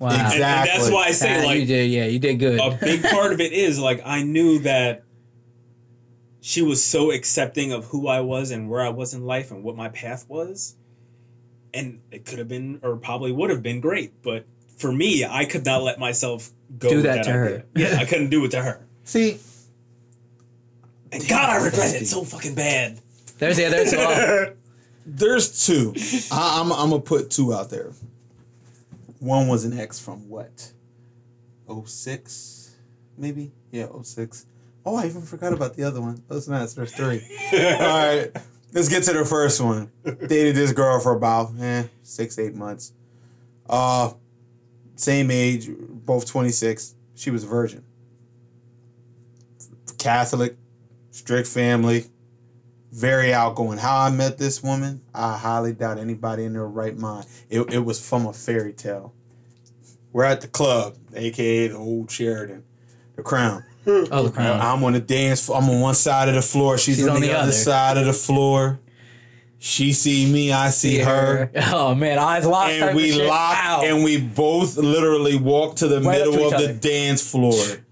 Wow. 0.00 0.08
And, 0.10 0.20
and 0.32 0.42
that's 0.42 0.68
Exactly. 0.70 0.92
why 0.94 1.04
I 1.04 1.10
say 1.12 1.46
Ah, 1.46 1.52
you 1.52 1.64
did, 1.66 1.90
yeah, 1.90 2.06
you 2.06 2.18
did 2.18 2.38
good. 2.40 2.58
a 2.60 2.76
big 2.80 3.02
part 3.04 3.32
of 3.32 3.40
it 3.40 3.52
is 3.52 3.78
like 3.78 4.02
I 4.04 4.22
knew 4.24 4.58
that 4.60 5.04
she 6.40 6.62
was 6.62 6.82
so 6.82 7.12
accepting 7.12 7.70
of 7.72 7.84
who 7.84 8.08
I 8.08 8.20
was 8.20 8.50
and 8.50 8.68
where 8.68 8.80
I 8.80 8.88
was 8.88 9.14
in 9.14 9.24
life 9.24 9.50
and 9.52 9.62
what 9.62 9.76
my 9.76 9.88
path 9.90 10.24
was. 10.28 10.74
And 11.72 12.00
it 12.10 12.24
could 12.24 12.38
have 12.40 12.48
been 12.48 12.80
or 12.82 12.96
probably 12.96 13.30
would 13.30 13.50
have 13.50 13.62
been 13.62 13.80
great, 13.80 14.22
but 14.22 14.44
for 14.78 14.90
me, 14.90 15.24
I 15.24 15.44
could 15.44 15.64
not 15.64 15.82
let 15.82 15.98
myself 16.00 16.50
go 16.78 16.88
Do 16.88 16.96
with 16.96 17.04
that 17.04 17.24
to 17.24 17.30
her. 17.32 17.64
Yeah, 17.76 17.96
I 18.00 18.06
couldn't 18.06 18.30
do 18.30 18.44
it 18.44 18.50
to 18.52 18.62
her. 18.62 18.86
See, 19.04 19.38
And 21.12 21.26
God, 21.28 21.50
I 21.50 21.64
regret 21.64 21.94
it 21.94 22.06
so 22.06 22.24
fucking 22.24 22.54
bad. 22.54 22.98
There's 23.38 23.56
the 23.58 23.66
other. 23.66 23.84
So, 23.86 24.54
There's 25.06 25.66
two. 25.66 25.94
I, 26.32 26.60
I'm 26.60 26.72
I'm 26.72 26.90
gonna 26.90 27.00
put 27.02 27.30
two 27.30 27.52
out 27.54 27.68
there. 27.70 27.92
One 29.20 29.48
was 29.48 29.64
an 29.64 29.78
ex 29.78 30.00
from 30.00 30.28
what? 30.28 30.72
06? 31.86 32.60
maybe? 33.16 33.52
Yeah, 33.70 33.86
06. 34.02 34.46
Oh, 34.84 34.96
I 34.96 35.06
even 35.06 35.22
forgot 35.22 35.52
about 35.52 35.76
the 35.76 35.84
other 35.84 36.00
one. 36.00 36.22
Those 36.26 36.48
nice. 36.48 36.72
There's 36.72 36.92
three. 36.92 37.22
All 37.52 37.58
right, 37.58 38.30
let's 38.72 38.88
get 38.88 39.02
to 39.04 39.12
the 39.12 39.24
first 39.24 39.60
one. 39.60 39.90
Dated 40.04 40.56
this 40.56 40.72
girl 40.72 40.98
for 41.00 41.12
about 41.14 41.52
eh, 41.60 41.84
six, 42.02 42.38
eight 42.38 42.54
months. 42.54 42.92
Uh, 43.68 44.14
same 44.96 45.30
age, 45.30 45.68
both 45.78 46.26
26. 46.26 46.94
She 47.14 47.30
was 47.30 47.44
a 47.44 47.46
virgin. 47.46 47.84
Catholic, 49.98 50.56
strict 51.10 51.46
family, 51.46 52.06
very 52.92 53.32
outgoing. 53.32 53.78
How 53.78 53.98
I 53.98 54.10
met 54.10 54.38
this 54.38 54.62
woman, 54.62 55.00
I 55.14 55.36
highly 55.36 55.72
doubt 55.72 55.98
anybody 55.98 56.44
in 56.44 56.52
their 56.52 56.66
right 56.66 56.96
mind. 56.96 57.26
It, 57.48 57.72
it 57.72 57.84
was 57.84 58.06
from 58.06 58.26
a 58.26 58.32
fairy 58.32 58.72
tale. 58.72 59.14
We're 60.12 60.24
at 60.24 60.40
the 60.40 60.48
club, 60.48 60.96
aka 61.14 61.68
the 61.68 61.76
old 61.76 62.10
Sheridan, 62.10 62.64
the 63.16 63.22
Crown. 63.22 63.64
Hmm. 63.84 64.04
oh, 64.10 64.24
the 64.24 64.30
crown. 64.30 64.60
I'm 64.60 64.84
on 64.84 64.92
the 64.92 65.00
dance. 65.00 65.46
floor. 65.46 65.58
I'm 65.58 65.70
on 65.70 65.80
one 65.80 65.94
side 65.94 66.28
of 66.28 66.34
the 66.34 66.42
floor. 66.42 66.76
She's, 66.76 67.06
on, 67.06 67.20
the, 67.20 67.32
other, 67.32 67.50
side 67.50 67.96
of 67.96 68.04
the 68.04 68.12
floor. 68.12 68.78
She 69.58 69.92
see 69.94 70.30
me. 70.30 70.52
I 70.52 70.70
see 70.70 70.98
her. 70.98 71.50
Oh 71.72 71.94
man, 71.94 72.18
eyes 72.18 72.46
locked. 72.46 72.72
And 72.72 72.96
we 72.96 73.12
shit. 73.12 73.26
lock 73.26 73.82
and 73.84 74.04
we 74.04 74.20
both 74.20 74.76
literally 74.76 75.36
walk 75.36 75.76
to 75.76 75.88
the 75.88 76.00
Right 76.00 76.20
up 76.20 76.26
to 76.26 76.30
middle 76.30 76.46
each 76.46 76.52
of 76.52 76.58
the 76.60 76.64
other. 76.70 76.74
dance 76.74 77.30
floor. 77.30 77.54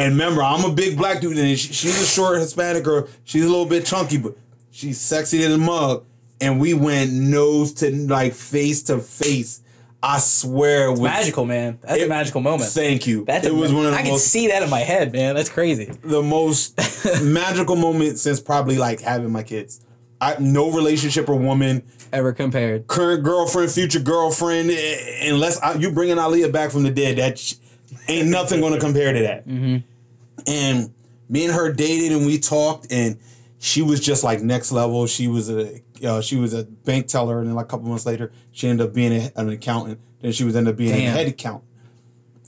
And 0.00 0.12
remember, 0.12 0.42
I'm 0.42 0.64
a 0.64 0.72
big 0.72 0.96
black 0.96 1.20
dude, 1.20 1.36
and 1.36 1.58
she, 1.58 1.72
she's 1.74 2.00
a 2.00 2.06
short 2.06 2.38
Hispanic 2.38 2.84
girl. 2.84 3.06
She's 3.24 3.44
a 3.44 3.48
little 3.48 3.66
bit 3.66 3.84
chunky, 3.84 4.16
but 4.16 4.34
she's 4.70 4.98
sexy 4.98 5.44
in 5.44 5.52
a 5.52 5.58
mug. 5.58 6.04
And 6.40 6.58
we 6.58 6.72
went 6.72 7.12
nose 7.12 7.74
to 7.74 7.90
like 8.06 8.32
face 8.32 8.82
to 8.84 8.98
face. 8.98 9.60
I 10.02 10.18
swear, 10.18 10.90
with 10.90 11.02
magical, 11.02 11.44
man. 11.44 11.78
That's 11.82 12.02
a 12.02 12.08
magical 12.08 12.40
moment. 12.40 12.70
Thank 12.70 13.06
you. 13.06 13.26
That's 13.26 13.46
it 13.46 13.54
was 13.54 13.74
one 13.74 13.84
of 13.84 13.92
the 13.92 13.98
I 13.98 14.02
can 14.02 14.12
most 14.12 14.28
see 14.28 14.46
that 14.48 14.62
in 14.62 14.70
my 14.70 14.80
head, 14.80 15.12
man. 15.12 15.34
That's 15.34 15.50
crazy. 15.50 15.92
the 16.02 16.22
most 16.22 16.78
magical 17.22 17.76
moment 17.76 18.18
since 18.18 18.40
probably 18.40 18.78
like 18.78 19.00
having 19.02 19.30
my 19.30 19.42
kids. 19.42 19.84
I 20.18 20.36
no 20.40 20.70
relationship 20.70 21.28
or 21.28 21.34
woman, 21.36 21.82
Ever 22.10 22.32
compared? 22.32 22.86
current 22.86 23.22
girlfriend, 23.22 23.70
future 23.70 24.00
girlfriend, 24.00 24.70
eh, 24.70 25.28
unless 25.28 25.60
I, 25.60 25.74
you 25.74 25.92
bringing 25.92 26.16
Aaliyah 26.16 26.50
back 26.50 26.70
from 26.70 26.82
the 26.84 26.90
dead, 26.90 27.18
that 27.18 27.38
sh- 27.38 27.54
ain't 28.08 28.28
nothing 28.28 28.62
gonna 28.62 28.80
compare 28.80 29.12
to 29.12 29.20
that. 29.20 29.46
And 30.50 30.92
me 31.28 31.44
and 31.46 31.54
her 31.54 31.72
dated, 31.72 32.12
and 32.12 32.26
we 32.26 32.38
talked, 32.38 32.88
and 32.90 33.18
she 33.58 33.82
was 33.82 34.00
just 34.00 34.24
like 34.24 34.40
next 34.42 34.72
level. 34.72 35.06
She 35.06 35.28
was 35.28 35.48
a 35.50 35.80
uh, 36.04 36.20
she 36.20 36.36
was 36.36 36.54
a 36.54 36.64
bank 36.64 37.06
teller, 37.06 37.38
and 37.38 37.48
then 37.48 37.54
like 37.54 37.66
a 37.66 37.68
couple 37.68 37.86
months 37.88 38.06
later, 38.06 38.32
she 38.52 38.68
ended 38.68 38.86
up 38.86 38.92
being 38.94 39.12
a, 39.12 39.30
an 39.36 39.48
accountant. 39.50 40.00
Then 40.20 40.32
she 40.32 40.44
was 40.44 40.56
ended 40.56 40.72
up 40.74 40.78
being 40.78 40.92
a 40.94 41.10
head 41.10 41.28
accountant. 41.28 41.64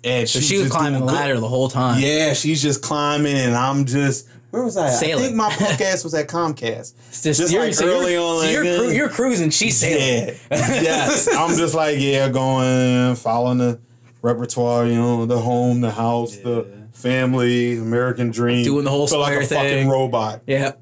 And 0.05 0.29
So 0.29 0.41
she 0.41 0.57
was 0.57 0.65
just 0.67 0.77
climbing 0.77 1.01
the 1.01 1.07
good. 1.07 1.15
ladder 1.15 1.39
the 1.39 1.49
whole 1.49 1.69
time. 1.69 2.01
Yeah, 2.03 2.33
she's 2.35 2.61
just 2.61 2.83
climbing, 2.83 3.37
and 3.37 3.55
I'm 3.55 3.85
just. 3.85 4.29
Where 4.51 4.63
was 4.65 4.77
I? 4.77 4.89
at? 4.89 4.95
I 5.03 5.17
think 5.17 5.35
my 5.37 5.49
podcast 5.51 6.05
was 6.05 6.13
at 6.13 6.29
Comcast. 6.29 6.95
It's 7.09 7.23
just, 7.23 7.41
Just 7.41 7.53
you're, 7.55 7.65
like 7.65 7.73
so 7.75 7.85
you're- 7.87 7.97
early 7.99 8.17
on, 8.17 8.41
so 8.43 8.49
you're, 8.51 8.79
cru- 8.79 8.91
you're 8.91 9.09
cruising. 9.09 9.49
She's 9.51 9.79
sailing. 9.79 10.29
Yeah. 10.29 10.37
yes. 10.83 11.29
I'm 11.35 11.57
just 11.57 11.75
like, 11.75 11.97
yeah, 11.99 12.29
going, 12.29 13.15
following 13.15 13.59
the 13.59 13.81
repertoire, 14.21 14.87
you 14.87 14.97
know, 14.97 15.25
the 15.25 15.39
home, 15.39 15.81
the 15.81 15.91
house, 15.93 16.37
the 16.37 16.67
Yeah. 16.69 16.82
Family, 16.93 17.79
American 17.79 18.31
dream. 18.31 18.65
Doing 18.65 18.85
the 18.85 18.91
whole 18.91 19.07
Feel 19.07 19.21
like 19.21 19.39
a 19.39 19.45
square 19.45 19.61
fucking 19.61 19.79
thing. 19.83 19.89
robot. 19.89 20.43
Yeah. 20.47 20.73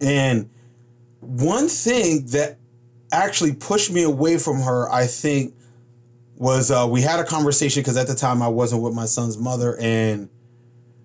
And 0.00 0.48
one 1.20 1.68
thing 1.68 2.26
that 2.26 2.58
actually 3.12 3.54
pushed 3.54 3.90
me 3.92 4.02
away 4.02 4.38
from 4.38 4.60
her, 4.60 4.90
I 4.90 5.06
think, 5.06 5.54
was 6.36 6.70
uh, 6.70 6.86
we 6.88 7.02
had 7.02 7.20
a 7.20 7.24
conversation 7.24 7.82
because 7.82 7.96
at 7.96 8.06
the 8.06 8.14
time 8.14 8.40
I 8.40 8.48
wasn't 8.48 8.82
with 8.82 8.94
my 8.94 9.04
son's 9.04 9.36
mother, 9.36 9.76
and 9.78 10.28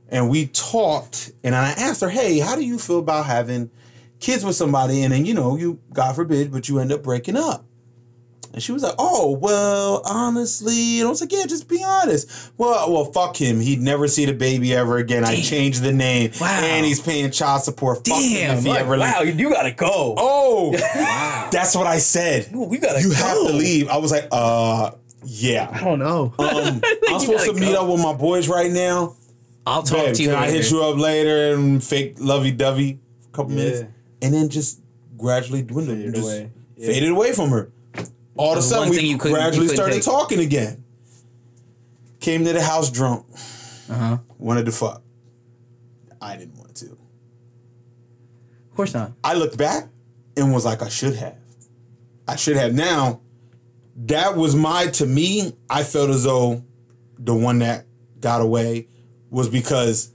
and 0.07 0.29
we 0.29 0.47
talked, 0.47 1.31
and 1.43 1.53
I 1.55 1.69
asked 1.71 1.99
her, 2.01 2.09
"Hey, 2.09 2.39
how 2.39 2.55
do 2.55 2.63
you 2.63 2.79
feel 2.79 2.99
about 2.99 3.25
having 3.25 3.69
kids 4.19 4.45
with 4.45 4.55
somebody, 4.55 5.03
and 5.03 5.11
then 5.13 5.25
you 5.25 5.33
know, 5.33 5.57
you 5.57 5.79
God 5.91 6.15
forbid, 6.15 6.51
but 6.53 6.69
you 6.69 6.79
end 6.79 6.93
up 6.93 7.03
breaking 7.03 7.35
up?" 7.35 7.65
And 8.55 8.63
she 8.63 8.71
was 8.71 8.83
like, 8.83 8.95
"Oh, 8.97 9.31
well, 9.31 10.01
honestly," 10.05 10.99
and 10.99 11.07
I 11.07 11.09
was 11.09 11.19
like, 11.19 11.31
"Yeah, 11.31 11.45
just 11.45 11.67
be 11.67 11.83
honest." 11.83 12.51
Well, 12.57 12.89
well, 12.91 13.03
fuck 13.05 13.35
him. 13.35 13.59
He'd 13.59 13.81
never 13.81 14.07
see 14.07 14.23
the 14.25 14.31
baby 14.33 14.73
ever 14.73 14.95
again. 14.97 15.25
I 15.25 15.41
changed 15.41 15.83
the 15.83 15.91
name, 15.91 16.31
Wow. 16.39 16.61
and 16.63 16.85
he's 16.85 17.01
paying 17.01 17.29
child 17.31 17.63
support. 17.63 18.07
Fuck 18.07 18.17
him 18.17 18.47
Damn. 18.47 18.57
if 18.59 18.63
he 18.63 18.69
like, 18.69 18.79
ever 18.79 18.97
wow, 18.97 19.21
you, 19.23 19.33
you 19.33 19.49
gotta 19.49 19.71
go. 19.71 20.15
Oh, 20.17 20.71
Wow. 20.95 21.49
that's 21.51 21.75
what 21.75 21.85
I 21.85 21.97
said. 21.97 22.49
Ooh, 22.55 22.63
we 22.63 22.77
gotta 22.77 23.01
You 23.01 23.09
go. 23.09 23.15
have 23.15 23.37
to 23.47 23.53
leave. 23.53 23.89
I 23.89 23.97
was 23.97 24.11
like, 24.11 24.29
uh, 24.31 24.91
yeah. 25.25 25.69
I 25.73 25.83
don't 25.83 25.99
know. 25.99 26.33
Um, 26.39 26.81
You 26.85 27.13
I'm 27.13 27.19
supposed 27.19 27.45
to 27.45 27.51
gotta 27.51 27.59
meet 27.59 27.75
up 27.75 27.89
with 27.89 28.01
my 28.01 28.13
boys 28.13 28.47
right 28.47 28.71
now. 28.71 29.17
I'll 29.67 29.83
talk 29.83 30.05
Babe, 30.05 30.15
to 30.15 30.23
you 30.23 30.29
can 30.29 30.37
I 30.37 30.49
hit 30.49 30.71
you 30.71 30.81
up 30.81 30.97
later 30.97 31.53
and 31.55 31.83
fake 31.83 32.15
lovey 32.19 32.51
dovey 32.51 32.99
a 33.27 33.35
couple 33.35 33.51
Yeah. 33.51 33.63
minutes, 33.65 33.83
and 34.21 34.33
then 34.33 34.47
just 34.47 34.79
gradually 35.17 35.61
dwindle, 35.61 35.95
Faded 35.97 36.15
just 36.15 36.25
away. 36.25 36.51
Yeah. 36.77 36.87
faded 36.87 37.09
away 37.09 37.33
from 37.33 37.49
her. 37.49 37.69
All 38.37 38.51
of 38.53 38.57
a 38.57 38.61
sudden, 38.61 38.89
we 38.89 38.99
you 38.99 39.17
couldn't- 39.17 39.35
you 39.35 39.41
gradually 39.41 39.67
started 39.69 39.95
take. 39.95 40.03
talking 40.03 40.39
again. 40.39 40.83
Came 42.19 42.43
to 42.45 42.53
the 42.53 42.61
house 42.61 42.89
drunk, 42.89 43.25
Uh-huh. 43.89 44.17
wanted 44.39 44.65
to 44.65 44.71
fuck. 44.71 45.01
I 46.21 46.35
didn't 46.37 46.57
want 46.57 46.75
to. 46.75 46.85
Of 46.87 48.75
course 48.75 48.93
not. 48.93 49.13
I 49.23 49.35
looked 49.35 49.57
back 49.57 49.87
and 50.35 50.53
was 50.53 50.65
like, 50.65 50.81
I 50.81 50.89
should 50.89 51.15
have. 51.15 51.35
I 52.27 52.35
should 52.35 52.57
have. 52.57 52.73
Now, 52.73 53.21
that 54.07 54.35
was 54.35 54.55
my 54.55 54.87
to 54.87 55.05
me. 55.05 55.55
I 55.69 55.83
felt 55.83 56.09
as 56.09 56.23
though 56.23 56.63
the 57.19 57.33
one 57.35 57.59
that 57.59 57.85
got 58.19 58.41
away 58.41 58.87
was 59.29 59.47
because 59.47 60.11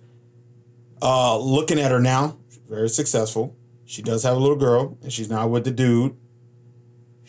uh, 1.01 1.39
looking 1.39 1.79
at 1.81 1.91
her 1.91 2.01
now, 2.01 2.37
very 2.69 2.89
successful. 2.89 3.57
She 3.87 4.03
does 4.03 4.23
have 4.25 4.37
a 4.37 4.41
little 4.41 4.57
girl, 4.57 4.99
and 5.03 5.13
she's 5.13 5.31
not 5.31 5.49
with 5.51 5.65
the 5.65 5.71
dude. 5.71 6.17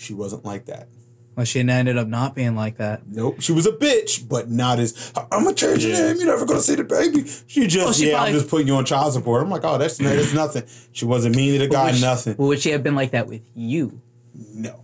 She 0.01 0.15
wasn't 0.15 0.43
like 0.43 0.65
that. 0.65 0.87
Well, 1.35 1.45
she 1.45 1.59
ended 1.59 1.95
up 1.95 2.07
not 2.07 2.33
being 2.35 2.55
like 2.55 2.77
that. 2.77 3.03
Nope, 3.07 3.39
she 3.39 3.51
was 3.51 3.67
a 3.67 3.71
bitch, 3.71 4.27
but 4.27 4.49
not 4.49 4.79
as 4.79 5.13
I'm 5.15 5.43
gonna 5.43 5.53
change 5.55 5.85
your 5.85 5.93
name. 5.93 6.17
You're 6.17 6.25
never 6.25 6.45
gonna 6.45 6.59
see 6.59 6.73
the 6.75 6.83
baby. 6.83 7.23
She 7.47 7.67
just 7.67 7.85
Well, 7.85 7.93
she 7.93 8.07
yeah, 8.07 8.15
probably- 8.15 8.29
I'm 8.33 8.35
just 8.39 8.49
putting 8.49 8.67
you 8.67 8.75
on 8.75 8.83
child 8.85 9.13
support. 9.13 9.43
I'm 9.43 9.49
like, 9.51 9.63
oh, 9.63 9.77
that's 9.77 9.97
that's 9.97 10.33
nothing. 10.33 10.63
She 10.91 11.05
wasn't 11.05 11.35
mean 11.35 11.53
to 11.53 11.59
the 11.59 11.67
guy, 11.67 11.91
she- 11.91 12.01
nothing. 12.01 12.35
Well, 12.37 12.47
would 12.49 12.59
she 12.61 12.71
have 12.71 12.81
been 12.83 12.95
like 12.95 13.11
that 13.11 13.27
with 13.27 13.43
you? 13.55 14.01
No. 14.33 14.83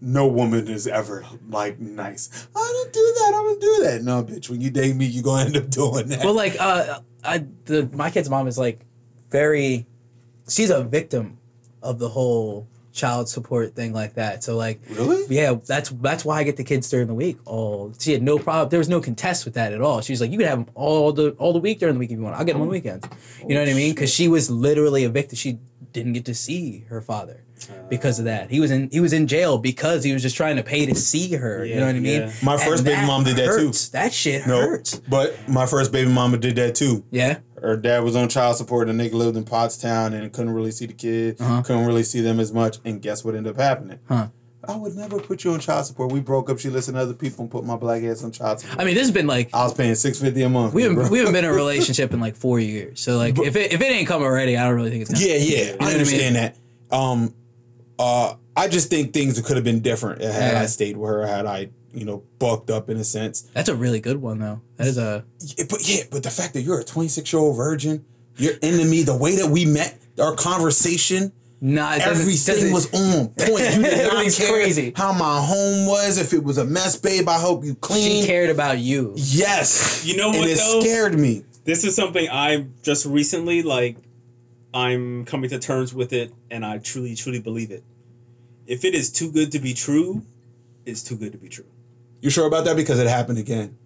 No 0.00 0.28
woman 0.28 0.68
is 0.68 0.86
ever 0.86 1.24
like 1.48 1.80
nice. 1.80 2.46
I 2.54 2.58
don't 2.60 2.92
do 2.92 3.14
that. 3.18 3.28
I 3.28 3.42
don't 3.42 3.60
do 3.60 3.78
that. 3.84 4.02
No, 4.04 4.22
bitch. 4.22 4.48
When 4.50 4.60
you 4.60 4.70
date 4.70 4.94
me, 4.94 5.06
you 5.06 5.20
are 5.20 5.24
gonna 5.24 5.46
end 5.46 5.56
up 5.56 5.70
doing 5.70 6.08
that. 6.08 6.20
Well, 6.24 6.34
like, 6.34 6.56
uh, 6.60 7.00
I 7.24 7.46
the 7.64 7.88
my 7.92 8.10
kid's 8.10 8.30
mom 8.30 8.46
is 8.46 8.58
like 8.58 8.80
very, 9.30 9.86
she's 10.48 10.70
a 10.70 10.84
victim 10.84 11.38
of 11.82 11.98
the 11.98 12.10
whole 12.10 12.68
child 12.98 13.28
support 13.28 13.74
thing 13.74 13.92
like 13.92 14.14
that. 14.14 14.44
So 14.44 14.56
like, 14.56 14.80
really? 14.90 15.24
yeah, 15.34 15.54
that's 15.66 15.90
that's 15.90 16.24
why 16.24 16.38
I 16.38 16.42
get 16.42 16.56
the 16.56 16.64
kids 16.64 16.90
during 16.90 17.06
the 17.06 17.14
week. 17.14 17.38
All 17.46 17.92
she 17.98 18.12
had 18.12 18.22
no 18.22 18.38
problem. 18.38 18.68
There 18.68 18.78
was 18.78 18.88
no 18.88 19.00
contest 19.00 19.44
with 19.44 19.54
that 19.54 19.72
at 19.72 19.80
all. 19.80 20.00
She 20.00 20.12
was 20.12 20.20
like, 20.20 20.30
you 20.30 20.38
can 20.38 20.46
have 20.46 20.58
them 20.66 20.74
all 20.74 21.12
the 21.12 21.30
all 21.38 21.52
the 21.52 21.60
week 21.60 21.78
during 21.78 21.94
the 21.94 21.98
week 22.00 22.10
if 22.10 22.16
you 22.16 22.22
want. 22.22 22.36
I'll 22.36 22.44
get 22.44 22.52
them 22.52 22.62
on 22.62 22.68
the 22.68 22.72
weekends. 22.72 23.08
You 23.40 23.54
know 23.54 23.60
what 23.60 23.68
I 23.68 23.74
mean? 23.74 23.94
Because 23.94 24.12
she 24.12 24.28
was 24.28 24.50
literally 24.50 25.04
evicted. 25.04 25.38
She 25.38 25.58
didn't 25.92 26.12
get 26.12 26.24
to 26.26 26.34
see 26.34 26.84
her 26.88 27.00
father 27.00 27.44
because 27.88 28.18
of 28.18 28.24
that. 28.26 28.50
He 28.50 28.60
was 28.60 28.70
in 28.70 28.88
he 28.90 29.00
was 29.00 29.12
in 29.12 29.26
jail 29.26 29.58
because 29.58 30.04
he 30.04 30.12
was 30.12 30.22
just 30.22 30.36
trying 30.36 30.56
to 30.56 30.62
pay 30.62 30.86
to 30.86 30.94
see 30.94 31.34
her. 31.34 31.64
you 31.64 31.76
know 31.76 31.86
what 31.86 31.96
I 31.96 32.00
mean? 32.00 32.20
yeah. 32.22 32.32
My 32.42 32.54
And 32.54 32.62
first 32.62 32.84
baby 32.84 33.04
mom 33.06 33.24
did 33.24 33.36
that 33.36 33.46
too. 33.56 33.66
hurts. 33.66 33.88
That 33.90 34.12
shit 34.12 34.46
No. 34.46 34.60
hurts. 34.60 35.00
But 35.08 35.36
my 35.48 35.66
first 35.66 35.90
baby 35.92 36.10
mama 36.10 36.36
did 36.38 36.56
that 36.56 36.74
too. 36.74 37.04
Yeah. 37.10 37.38
Her 37.60 37.76
dad 37.76 38.04
was 38.04 38.14
on 38.14 38.28
child 38.28 38.56
support 38.56 38.88
and 38.88 39.00
the 39.00 39.10
nigga 39.10 39.14
lived 39.14 39.36
in 39.36 39.44
Pottstown 39.44 40.12
and 40.14 40.32
couldn't 40.32 40.52
really 40.54 40.70
see 40.70 40.86
the 40.86 40.92
kids, 40.92 41.40
Uh-huh. 41.40 41.62
couldn't 41.62 41.86
really 41.86 42.04
see 42.04 42.20
them 42.20 42.38
as 42.38 42.52
much. 42.52 42.78
And 42.84 43.02
guess 43.02 43.24
what 43.24 43.34
ended 43.34 43.54
up 43.54 43.60
happening? 43.60 43.98
Huh. 44.08 44.28
I 44.68 44.76
would 44.76 44.94
never 44.94 45.18
put 45.18 45.44
you 45.44 45.52
on 45.52 45.60
child 45.60 45.86
support. 45.86 46.12
We 46.12 46.20
broke 46.20 46.50
up. 46.50 46.58
She 46.58 46.68
listened 46.68 46.96
to 46.96 47.02
other 47.02 47.14
people 47.14 47.42
and 47.42 47.50
put 47.50 47.64
my 47.64 47.76
black 47.76 48.02
ass 48.02 48.22
on 48.22 48.32
child 48.32 48.60
support. 48.60 48.78
I 48.78 48.84
mean, 48.84 48.94
this 48.94 49.04
has 49.04 49.10
been 49.10 49.26
like 49.26 49.48
I 49.54 49.64
was 49.64 49.72
paying 49.72 49.94
six 49.94 50.20
fifty 50.20 50.42
a 50.42 50.48
month. 50.48 50.74
we 50.74 50.82
haven't 50.82 51.10
we 51.10 51.18
haven't 51.18 51.32
been 51.32 51.44
in 51.46 51.50
a 51.50 51.54
relationship 51.56 52.12
in 52.12 52.20
like 52.20 52.36
four 52.36 52.60
years. 52.60 53.00
So 53.00 53.16
like, 53.16 53.38
if 53.38 53.56
it 53.56 53.72
if 53.72 53.80
it 53.80 53.84
ain't 53.84 54.06
come 54.06 54.22
already, 54.22 54.56
I 54.58 54.64
don't 54.64 54.74
really 54.74 54.90
think 54.90 55.02
it's 55.02 55.12
gonna. 55.12 55.24
Yeah, 55.24 55.36
yeah, 55.36 55.70
know 55.70 55.76
what 55.78 55.82
I 55.82 55.90
I 55.90 55.92
understand 55.94 56.36
that. 56.36 56.56
Um, 56.90 57.34
uh, 57.98 58.34
I 58.56 58.68
just 58.68 58.90
think 58.90 59.12
things 59.12 59.40
could 59.40 59.56
have 59.56 59.64
been 59.64 59.80
different 59.80 60.20
had 60.20 60.52
Yeah. 60.52 60.60
I 60.60 60.66
stayed 60.66 60.96
with 60.96 61.08
her. 61.08 61.26
Had 61.26 61.46
I, 61.46 61.70
you 61.92 62.04
know, 62.04 62.24
bucked 62.38 62.70
up 62.70 62.90
in 62.90 62.96
a 62.96 63.04
sense. 63.04 63.42
That's 63.54 63.68
a 63.68 63.74
really 63.74 64.00
good 64.00 64.20
one 64.20 64.38
though. 64.38 64.60
That 64.76 64.86
is 64.88 64.98
a 64.98 65.24
Yeah, 65.40 65.64
but 65.70 65.88
yeah, 65.88 66.02
but 66.10 66.22
the 66.22 66.30
fact 66.30 66.54
that 66.54 66.62
you're 66.62 66.80
a 66.80 66.84
26 66.84 67.32
year 67.32 67.40
old 67.40 67.56
virgin, 67.56 68.04
you're 68.36 68.56
into 68.60 68.84
me. 68.84 69.02
The 69.02 69.16
way 69.16 69.36
that 69.36 69.48
we 69.48 69.64
met, 69.64 69.98
our 70.20 70.34
conversation, 70.34 71.32
not 71.60 71.96
it 71.96 72.00
doesn't- 72.04 72.20
everything 72.22 72.54
doesn't- 72.54 72.72
was 72.72 72.86
on 72.94 73.28
point. 73.28 73.48
You 73.76 73.82
did 73.82 74.12
not 74.12 74.32
care 74.32 74.52
crazy. 74.52 74.92
how 74.94 75.12
my 75.12 75.40
home 75.40 75.86
was. 75.86 76.18
If 76.18 76.32
it 76.32 76.42
was 76.44 76.58
a 76.58 76.64
mess, 76.64 76.96
babe, 76.96 77.28
I 77.28 77.38
hope 77.40 77.64
you 77.64 77.74
cleaned. 77.74 78.22
She 78.22 78.26
cared 78.26 78.50
about 78.50 78.78
you. 78.78 79.12
Yes, 79.16 80.04
You 80.06 80.16
know 80.16 80.30
and 80.30 80.38
what, 80.38 80.48
it 80.48 80.58
though? 80.58 80.80
scared 80.80 81.18
me. 81.18 81.44
this 81.64 81.84
is 81.84 81.94
something 81.96 82.28
I 82.30 82.66
just 82.82 83.04
recently 83.06 83.62
like. 83.62 83.96
I'm 84.74 85.24
coming 85.24 85.48
to 85.50 85.58
terms 85.58 85.94
with 85.94 86.12
it, 86.12 86.30
and 86.50 86.64
I 86.64 86.76
truly, 86.78 87.14
truly 87.14 87.40
believe 87.40 87.70
it. 87.70 87.82
If 88.66 88.84
it 88.84 88.94
is 88.94 89.10
too 89.10 89.32
good 89.32 89.50
to 89.52 89.58
be 89.58 89.72
true, 89.72 90.22
it's 90.84 91.02
too 91.02 91.16
good 91.16 91.32
to 91.32 91.38
be 91.38 91.48
true. 91.48 91.64
You 92.20 92.28
sure 92.30 92.46
about 92.46 92.66
that? 92.66 92.76
Because 92.76 92.98
it 93.00 93.06
happened 93.06 93.38
again. 93.38 93.76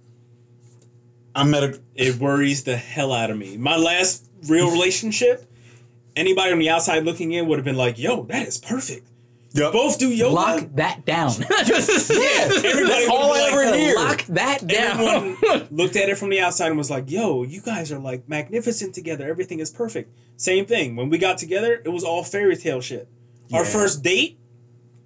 I'm 1.34 1.50
met 1.50 1.62
a 1.62 1.80
It 1.94 2.16
worries 2.16 2.64
the 2.64 2.76
hell 2.76 3.12
out 3.12 3.30
of 3.30 3.38
me. 3.38 3.56
My 3.56 3.76
last 3.76 4.26
real 4.48 4.70
relationship, 4.70 5.46
anybody 6.16 6.52
on 6.52 6.58
the 6.58 6.68
outside 6.70 7.04
looking 7.04 7.32
in 7.32 7.46
would 7.46 7.58
have 7.58 7.64
been 7.64 7.76
like, 7.76 7.98
"Yo, 7.98 8.24
that 8.24 8.46
is 8.46 8.58
perfect." 8.58 9.08
Yep. 9.54 9.72
Both 9.72 9.98
do 9.98 10.08
yoga. 10.08 10.34
Lock 10.34 10.64
that 10.76 11.04
down. 11.04 11.30
Yeah, 11.50 12.48
Everybody 12.48 12.86
that's 12.86 13.08
all 13.10 13.28
would 13.30 13.38
I 13.40 13.50
be 13.50 13.56
like, 13.56 13.66
ever 13.66 13.76
hear. 13.76 13.94
Lock 13.96 14.24
that 14.28 14.66
down. 14.66 15.00
Everyone 15.00 15.68
looked 15.70 15.94
at 15.96 16.08
it 16.08 16.16
from 16.16 16.30
the 16.30 16.40
outside 16.40 16.68
and 16.68 16.78
was 16.78 16.90
like, 16.90 17.10
"Yo, 17.10 17.42
you 17.42 17.60
guys 17.60 17.92
are 17.92 17.98
like 17.98 18.28
magnificent 18.28 18.94
together. 18.94 19.28
Everything 19.28 19.60
is 19.60 19.70
perfect." 19.70 20.10
Same 20.36 20.64
thing. 20.64 20.96
When 20.96 21.10
we 21.10 21.18
got 21.18 21.36
together, 21.38 21.82
it 21.84 21.90
was 21.90 22.02
all 22.02 22.24
fairy 22.24 22.56
tale 22.56 22.80
shit. 22.80 23.08
Our 23.52 23.64
first 23.66 24.02
date, 24.02 24.38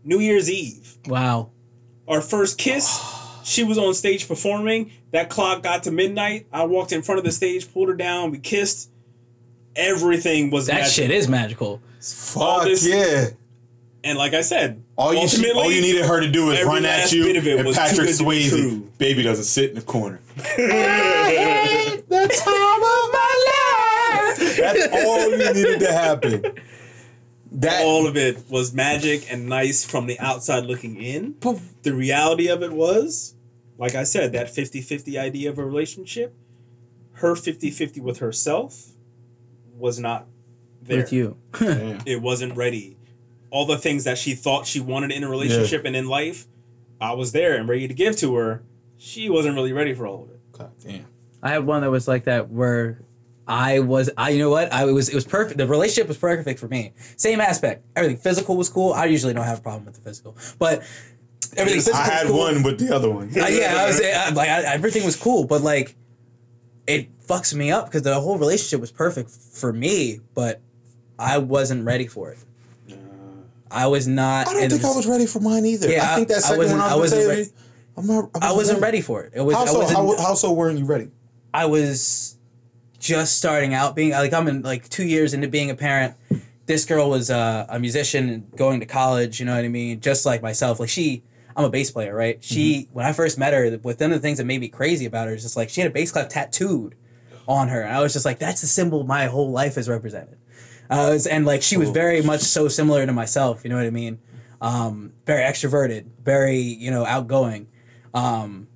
New 0.05 0.21
Year's 0.21 0.49
Eve. 0.49 0.99
wow. 1.07 1.51
Our 2.07 2.21
first 2.21 2.57
kiss, 2.59 3.03
she 3.45 3.65
was 3.65 3.77
on 3.79 3.93
stage 3.95 4.29
performing. 4.29 4.93
That 5.11 5.29
clock 5.29 5.65
got 5.65 5.83
to 5.85 5.91
midnight. 5.91 6.47
I 6.53 6.65
walked 6.67 6.93
in 6.93 7.03
front 7.03 7.19
of 7.19 7.25
the 7.25 7.33
stage, 7.33 7.73
pulled 7.73 7.89
her 7.89 7.97
down, 7.97 8.31
we 8.31 8.39
kissed. 8.39 8.91
Everything 9.77 10.51
was 10.51 10.67
That 10.67 10.75
magic. 10.81 10.93
shit 10.93 11.11
is 11.11 11.29
magical. 11.29 11.81
Fuck 12.01 12.65
this- 12.65 12.87
yeah. 12.87 13.27
And 14.05 14.17
like 14.19 14.35
I 14.35 14.41
said, 14.43 14.83
All 14.97 15.13
you, 15.13 15.21
ultimately, 15.21 15.61
all 15.63 15.71
you 15.71 15.81
needed 15.81 16.05
her 16.05 16.21
to 16.21 16.31
do 16.31 16.51
is 16.53 16.65
run 16.65 16.85
at 16.85 17.01
last 17.01 17.13
you, 17.13 17.25
bit 17.25 17.37
of 17.37 17.47
it 17.47 17.57
and 17.59 17.67
was 17.67 17.77
Patrick 17.77 18.07
good 18.07 18.17
to 18.19 18.25
be 18.25 18.49
Swayze, 18.49 18.99
baby 18.99 19.23
doesn't 19.25 19.45
sit 19.45 19.71
in 19.71 19.75
the 19.77 19.83
corner. 19.83 20.21
the 20.37 22.29
time 22.45 22.83
of 22.83 23.13
my 23.13 23.33
life. 24.39 24.57
That's 24.57 25.05
all 25.05 25.31
you 25.31 25.39
needed 25.55 25.81
to 25.81 25.93
happen. 25.93 26.45
That 27.53 27.83
all 27.85 28.07
of 28.07 28.17
it 28.17 28.45
was 28.51 28.73
magic 28.73 29.33
and 29.33 29.49
nice 29.49 29.85
from 29.85 30.07
the 30.07 30.19
outside 30.21 30.65
looking 30.67 30.97
in. 31.01 31.35
The 31.83 31.93
reality 31.95 32.49
of 32.49 32.63
it 32.63 32.73
was, 32.73 33.35
like 33.79 33.95
I 33.95 34.05
said, 34.05 34.33
that 34.33 34.51
50 34.51 34.83
50 34.83 35.19
idea 35.19 35.51
of 35.51 35.59
a 35.59 35.65
relationship, 35.65 36.35
her 37.15 37.35
50 37.35 37.71
50 37.71 38.01
with 38.01 38.19
herself 38.19 38.93
was 39.77 39.99
not 39.99 40.27
there. 40.83 40.99
With 40.99 41.13
you. 41.13 41.37
It 42.07 42.23
wasn't 42.23 42.57
ready. 42.57 42.97
All 43.51 43.67
the 43.67 43.79
things 43.79 44.05
that 44.05 44.19
she 44.19 44.35
thought 44.35 44.67
she 44.67 44.81
wanted 44.81 45.13
in 45.13 45.25
a 45.25 45.29
relationship 45.29 45.85
and 45.85 45.97
in 45.97 46.09
life, 46.09 46.47
I 47.01 47.13
was 47.13 47.33
there 47.33 47.55
and 47.55 47.69
ready 47.69 47.89
to 47.89 47.95
give 47.95 48.17
to 48.19 48.35
her. 48.35 48.63
She 48.97 49.29
wasn't 49.29 49.55
really 49.55 49.73
ready 49.73 49.95
for 49.95 50.07
all 50.07 50.25
of 50.25 50.31
it. 50.31 50.41
God 50.53 50.73
damn. 50.83 51.07
I 51.43 51.51
had 51.51 51.67
one 51.67 51.83
that 51.83 51.91
was 51.91 52.09
like 52.09 52.25
that 52.25 52.51
where 52.51 53.03
I 53.47 53.81
was 53.81 54.11
I 54.17 54.31
you 54.31 54.39
know 54.39 54.51
what? 54.51 54.73
I 54.73 54.85
was 54.87 55.09
it 55.09 55.15
was 55.15 55.25
perfect. 55.25 55.59
The 55.59 55.67
relationship 55.67 56.09
was 56.09 56.17
perfect 56.17 56.59
for 56.59 56.69
me. 56.69 56.93
Same 57.17 57.41
aspect. 57.41 57.85
Everything 57.95 58.17
physical 58.17 58.57
was 58.57 58.69
cool. 58.69 58.93
I 58.93 59.05
usually 59.05 59.35
don't 59.35 59.45
have 59.45 59.59
a 59.59 59.63
problem 59.63 59.85
with 59.85 59.95
the 59.95 60.01
physical. 60.01 60.37
But 60.59 60.83
everything 61.57 61.81
physical 61.81 61.99
I 61.99 62.03
was 62.03 62.11
had 62.11 62.27
cool. 62.27 62.39
one 62.39 62.63
with 62.63 62.79
the 62.81 62.95
other 62.95 63.11
one. 63.11 63.29
Uh, 63.29 63.47
yeah, 63.47 63.77
I 63.79 63.87
was 63.87 64.01
I, 64.01 64.31
like 64.35 64.49
I, 64.49 64.63
everything 64.75 65.05
was 65.05 65.17
cool, 65.17 65.47
but 65.47 65.63
like 65.63 65.95
it 66.87 67.09
fucks 67.27 67.55
me 67.55 67.71
up 67.71 67.87
because 67.87 68.03
the 68.03 68.15
whole 68.21 68.39
relationship 68.39 68.81
was 68.81 68.91
perfect 68.93 69.31
for 69.31 69.73
me, 69.73 70.21
but 70.35 70.61
I 71.19 71.39
wasn't 71.39 71.85
ready 71.85 72.07
for 72.07 72.31
it. 72.33 72.39
I 73.71 73.87
was 73.89 74.07
not. 74.07 74.47
I 74.49 74.53
don't 74.53 74.63
and 74.65 74.73
it 74.73 74.77
think 74.81 74.85
I 74.93 74.97
was 74.97 75.07
ready 75.07 75.27
for 75.27 75.41
mine 75.41 75.67
either. 75.67 75.89
Yeah, 75.91 76.13
I 76.13 76.15
think 76.17 76.29
that 76.29 76.35
I- 76.35 76.39
I 76.39 76.41
second 76.41 76.59
wasn't- 76.59 76.81
one 76.81 76.89
I 76.89 76.93
I 76.93 76.95
was 76.95 77.01
wasn't 77.11 77.21
gonna 77.23 77.29
ready. 77.31 77.45
say, 77.45 77.53
I'm 77.97 78.07
not, 78.07 78.31
I 78.41 78.53
wasn't 78.53 78.81
ready 78.81 79.01
for 79.01 79.23
it. 79.25 79.33
It 79.35 79.41
was. 79.41 79.57
How 79.57 79.63
I 79.63 79.67
so? 79.67 79.79
wasn't, 79.79 79.97
How, 79.99 80.17
how 80.29 80.35
so 80.35 80.53
weren't 80.53 80.79
you 80.79 80.85
ready? 80.85 81.11
I 81.53 81.67
was 81.67 82.37
just 82.99 83.37
starting 83.39 83.75
out 83.75 83.97
being 83.97 84.11
like 84.11 84.33
I'm 84.33 84.47
in 84.49 84.63
like 84.63 84.89
two 84.89 85.05
years 85.05 85.35
into 85.35 85.49
being 85.49 85.71
a 85.71 85.75
parent. 85.75 86.15
This 86.67 86.85
girl 86.85 87.11
was 87.11 87.31
uh, 87.31 87.67
a 87.69 87.79
musician 87.79 88.47
going 88.57 88.81
to 88.81 88.87
college. 88.87 89.41
You 89.41 89.47
know 89.47 89.55
what 89.57 89.65
I 89.65 89.69
mean? 89.69 90.01
Just 90.01 90.27
like 90.27 90.43
myself. 90.43 90.79
Like 90.81 90.89
she, 90.89 91.23
I'm 91.57 91.65
a 91.65 91.71
bass 91.71 91.91
player, 91.91 92.15
right? 92.15 92.43
She 92.45 92.89
when 92.93 93.05
I 93.07 93.13
first 93.13 93.37
met 93.39 93.53
her, 93.53 93.65
with 93.83 94.01
one 94.01 94.13
of 94.13 94.19
the 94.19 94.19
things 94.21 94.39
that 94.39 94.45
made 94.45 94.61
me 94.61 94.69
crazy 94.69 95.07
about 95.07 95.27
her 95.29 95.35
is 95.35 95.43
just 95.43 95.57
like 95.57 95.71
she 95.71 95.81
had 95.81 95.91
a 95.91 95.95
bass 95.95 96.13
clef 96.13 96.29
tattooed 96.29 96.95
on 97.49 97.69
her, 97.69 97.83
and 97.83 97.95
I 97.95 98.01
was 98.01 98.13
just 98.13 98.25
like, 98.25 98.39
that's 98.39 98.61
the 98.61 98.67
symbol 98.67 99.05
my 99.05 99.27
whole 99.27 99.51
life 99.51 99.79
is 99.79 99.89
represented. 99.89 100.39
Uh, 100.91 101.07
it's- 101.15 101.27
and 101.27 101.45
like 101.47 101.63
she 101.63 101.77
was 101.77 101.91
very 101.91 102.23
much 102.23 102.41
so 102.41 102.69
similar 102.69 103.05
to 103.07 103.13
myself. 103.13 103.63
You 103.65 103.71
know 103.71 103.77
what 103.77 103.87
I 103.87 103.91
mean? 103.91 104.19
Um, 104.61 105.13
very 105.27 105.43
extroverted, 105.43 106.07
very 106.23 106.59
you 106.59 106.91
know 106.91 107.05
outgoing. 107.05 107.69
Um, 108.15 108.69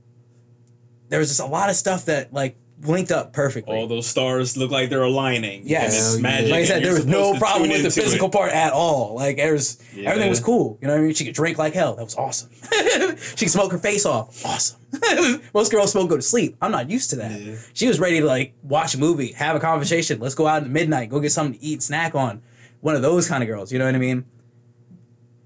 there 1.09 1.19
was 1.19 1.29
just 1.29 1.41
a 1.41 1.47
lot 1.47 1.71
of 1.71 1.77
stuff 1.77 2.05
that 2.07 2.33
like 2.33 2.57
linked 2.83 3.11
up 3.13 3.33
perfectly. 3.33 3.77
All 3.77 3.87
those 3.87 4.07
stars 4.07 4.57
look 4.57 4.71
like 4.71 4.91
they're 4.91 5.03
aligning. 5.03 5.63
Yes. 5.67 5.83
And 5.85 5.93
it's 5.95 6.17
yeah. 6.17 6.23
magic. 6.23 6.51
like 6.51 6.61
I 6.61 6.65
said, 6.65 6.85
there 6.85 6.95
was 6.95 7.07
no 7.07 7.35
problem 7.39 7.71
with 7.71 7.83
the 7.83 7.87
into 7.89 8.01
it. 8.01 8.05
physical 8.05 8.29
part 8.29 8.53
at 8.53 8.73
all. 8.73 9.15
Like 9.15 9.37
there 9.37 9.53
was 9.53 9.83
Yeah. 9.95 10.11
everything 10.11 10.31
was 10.31 10.41
cool. 10.41 10.79
You 10.81 10.89
know 10.89 10.95
what 10.95 11.01
I 11.01 11.05
mean? 11.05 11.15
She 11.15 11.25
could 11.25 11.35
drink 11.35 11.59
like 11.59 11.75
hell. 11.75 11.95
That 11.97 12.05
was 12.05 12.17
awesome. 12.17 12.51
she 13.37 13.45
could 13.47 13.51
smoke 13.51 13.73
her 13.73 13.79
face 13.79 14.07
off. 14.07 14.45
Awesome. 14.45 14.81
Most 15.55 15.71
girls 15.71 15.93
smoke 15.93 16.09
go 16.09 16.17
to 16.17 16.23
sleep. 16.23 16.57
I'm 16.61 16.73
not 16.73 16.91
used 16.91 17.11
to 17.11 17.17
that. 17.17 17.41
Yeah. 17.41 17.57
She 17.75 17.87
was 17.87 18.01
ready 18.01 18.21
to 18.21 18.27
like 18.27 18.55
watch 18.63 18.95
a 18.95 18.99
movie, 18.99 19.33
have 19.33 19.57
a 19.57 19.61
conversation. 19.61 20.19
Let's 20.21 20.35
go 20.35 20.47
out 20.47 20.63
at 20.63 20.71
midnight, 20.71 21.11
go 21.11 21.21
get 21.21 21.33
something 21.33 21.59
to 21.59 21.65
eat, 21.65 21.83
snack 21.83 22.15
on. 22.15 22.43
One 22.81 22.95
of 22.95 23.03
those 23.03 23.29
kind 23.29 23.43
of 23.43 23.47
girls. 23.49 23.71
You 23.73 23.79
know 23.79 23.85
what 23.85 23.95
I 23.95 23.99
mean? 23.99 24.25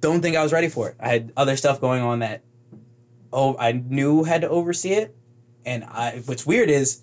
Don't 0.00 0.20
think 0.20 0.36
I 0.36 0.42
was 0.42 0.52
ready 0.52 0.68
for 0.68 0.90
it. 0.90 0.96
I 1.00 1.08
had 1.08 1.32
other 1.36 1.56
stuff 1.56 1.80
going 1.80 2.02
on 2.02 2.20
that 2.20 2.42
oh 3.32 3.56
I 3.58 3.72
knew 3.72 4.22
had 4.22 4.42
to 4.42 4.48
oversee 4.48 4.92
it. 4.92 5.16
And 5.66 5.82
I 5.84 6.22
what's 6.26 6.46
weird 6.46 6.68
is 6.70 7.00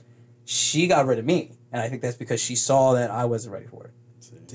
she 0.52 0.88
got 0.88 1.06
rid 1.06 1.18
of 1.20 1.26
me. 1.26 1.52
And 1.72 1.82
I 1.82 1.88
think 1.88 2.02
that's 2.02 2.18
because 2.18 2.42
she 2.42 2.56
saw 2.56 2.94
that 2.94 3.10
I 3.12 3.26
wasn't 3.26 3.54
ready 3.54 3.68
for 3.68 3.86
it 3.86 3.94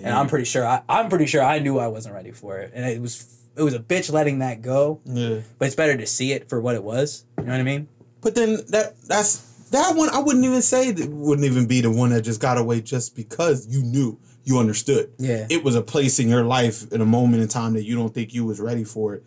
and 0.03 0.15
I'm 0.15 0.29
pretty 0.29 0.45
sure 0.45 0.67
I, 0.67 0.83
I'm 0.89 1.09
pretty 1.09 1.27
sure 1.27 1.43
I 1.43 1.59
knew 1.59 1.79
I 1.79 1.87
wasn't 1.89 2.15
ready 2.15 2.31
for 2.33 2.59
it, 2.59 2.73
and 2.75 2.85
it 2.85 3.01
was 3.01 3.33
it 3.57 3.63
was 3.63 3.73
a 3.75 3.79
bitch 3.79 4.13
letting 4.13 4.41
that 4.41 4.61
go, 4.61 5.01
Yeah. 5.07 5.41
but 5.59 5.67
it's 5.67 5.75
better 5.75 5.97
to 5.97 6.07
see 6.07 6.33
it 6.33 6.49
for 6.51 6.61
what 6.61 6.75
it 6.75 6.85
was. 6.85 7.25
You 7.39 7.45
know 7.45 7.53
what 7.53 7.61
I 7.61 7.65
mean? 7.65 7.89
But 8.21 8.35
then 8.35 8.59
that 8.69 9.01
that's 9.07 9.69
that 9.71 9.97
one 9.97 10.11
I 10.11 10.19
wouldn't 10.19 10.45
even 10.45 10.63
say 10.63 10.91
that 10.91 11.09
wouldn't 11.11 11.47
even 11.47 11.67
be 11.67 11.81
the 11.81 11.91
one 11.91 12.11
that 12.11 12.23
just 12.23 12.41
got 12.41 12.59
away 12.59 12.81
just 12.83 13.17
because 13.17 13.67
you 13.69 13.83
knew 13.83 14.19
you 14.45 14.59
understood. 14.59 15.13
Yeah. 15.19 15.47
It 15.51 15.65
was 15.65 15.75
a 15.75 15.83
place 15.83 16.19
in 16.19 16.29
your 16.29 16.45
life 16.45 16.93
in 16.93 17.01
a 17.01 17.07
moment 17.07 17.43
in 17.43 17.49
time 17.49 17.73
that 17.75 17.85
you 17.85 17.97
don't 17.97 18.13
think 18.15 18.35
you 18.35 18.45
was 18.45 18.61
ready 18.61 18.85
for 18.85 19.15
it. 19.15 19.25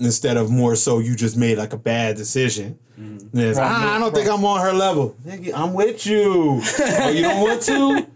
Instead 0.00 0.36
of 0.36 0.50
more 0.50 0.76
so 0.76 1.00
you 1.00 1.16
just 1.16 1.36
made 1.36 1.58
like 1.58 1.72
a 1.72 1.76
bad 1.76 2.16
decision. 2.16 2.78
And 2.96 3.30
it's, 3.34 3.58
Wrong 3.58 3.68
"Ah, 3.70 3.96
I 3.96 3.98
don't 3.98 4.14
think. 4.14 4.28
I'm 4.28 4.44
on 4.44 4.60
her 4.60 4.72
level. 4.72 5.16
I'm 5.54 5.74
with 5.74 6.06
you. 6.06 6.60
oh, 6.80 7.08
you 7.10 7.22
don't 7.22 7.40
want 7.40 7.62
to? 7.62 8.06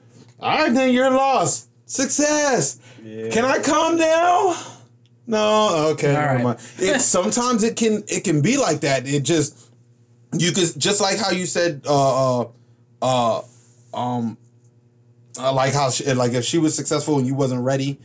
All 0.40 0.58
right, 0.58 0.72
then 0.72 0.92
you're 0.92 1.10
lost. 1.10 1.68
Success. 1.86 2.78
Can 3.02 3.44
I 3.44 3.58
calm 3.58 3.96
down? 3.96 4.56
No, 5.26 5.88
okay. 5.92 6.08
All 6.08 6.20
never 6.20 6.34
right. 6.34 6.44
mind. 6.44 6.58
It 6.78 7.00
sometimes 7.16 7.62
it 7.62 7.76
can 7.76 8.02
it 8.08 8.24
can 8.24 8.42
be 8.42 8.56
like 8.56 8.80
that. 8.80 9.06
It 9.06 9.22
just 9.22 9.70
you 10.32 10.52
could 10.52 10.78
just 10.78 11.00
like 11.00 11.18
how 11.18 11.30
you 11.30 11.46
said 11.46 11.82
uh 11.86 12.42
uh 12.42 12.48
uh 13.02 13.42
um 13.94 14.36
uh, 15.38 15.52
like 15.52 15.72
how 15.72 15.90
she, 15.90 16.12
like 16.12 16.32
if 16.32 16.44
she 16.44 16.58
was 16.58 16.74
successful 16.74 17.18
and 17.18 17.26
you 17.26 17.34
wasn't 17.34 17.62
ready 17.62 17.98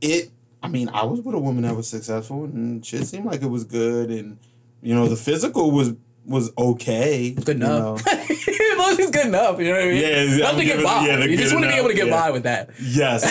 it 0.00 0.30
i 0.64 0.68
mean 0.68 0.88
i 0.88 1.04
was 1.04 1.20
with 1.20 1.34
a 1.34 1.38
woman 1.38 1.62
that 1.62 1.76
was 1.76 1.86
successful 1.86 2.44
and 2.44 2.84
shit 2.84 3.06
seemed 3.06 3.24
like 3.26 3.42
it 3.42 3.46
was 3.50 3.62
good 3.64 4.10
and 4.10 4.38
you 4.82 4.94
know 4.94 5.06
the 5.06 5.16
physical 5.16 5.70
was 5.70 5.92
was 6.26 6.50
okay 6.56 7.30
Good 7.32 7.58
you 7.58 7.64
know. 7.64 7.96
enough. 8.06 8.06
as 8.08 8.78
long 8.78 8.90
as 8.92 8.98
it's 8.98 9.10
good 9.10 9.26
enough, 9.26 9.58
you 9.60 9.66
know 9.66 9.72
what 9.72 9.82
I 9.82 9.86
mean? 9.88 10.00
Yeah, 10.00 10.22
Enough 10.22 10.52
I'm 10.52 10.58
to 10.58 10.64
get 10.64 10.82
by. 10.82 11.06
yeah, 11.06 11.24
you 11.24 11.36
just 11.36 11.52
want 11.52 11.66
to 11.66 11.70
be 11.70 11.76
able 11.76 11.88
to 11.90 11.94
get 11.94 12.06
yeah. 12.06 12.22
by 12.22 12.30
with 12.30 12.44
that. 12.44 12.70
yes 12.80 13.22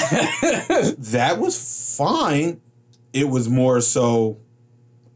that 1.12 1.40
was 1.40 1.96
fine 1.98 2.62
it 3.12 3.28
was 3.30 3.50
more 3.50 3.82
so 3.82 4.38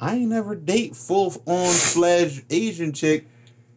i 0.02 0.16
ain't 0.16 0.30
never 0.30 0.56
date 0.56 0.96
full 0.96 1.34
on 1.46 1.72
fledged 1.72 2.44
asian 2.52 2.94
chick 2.94 3.28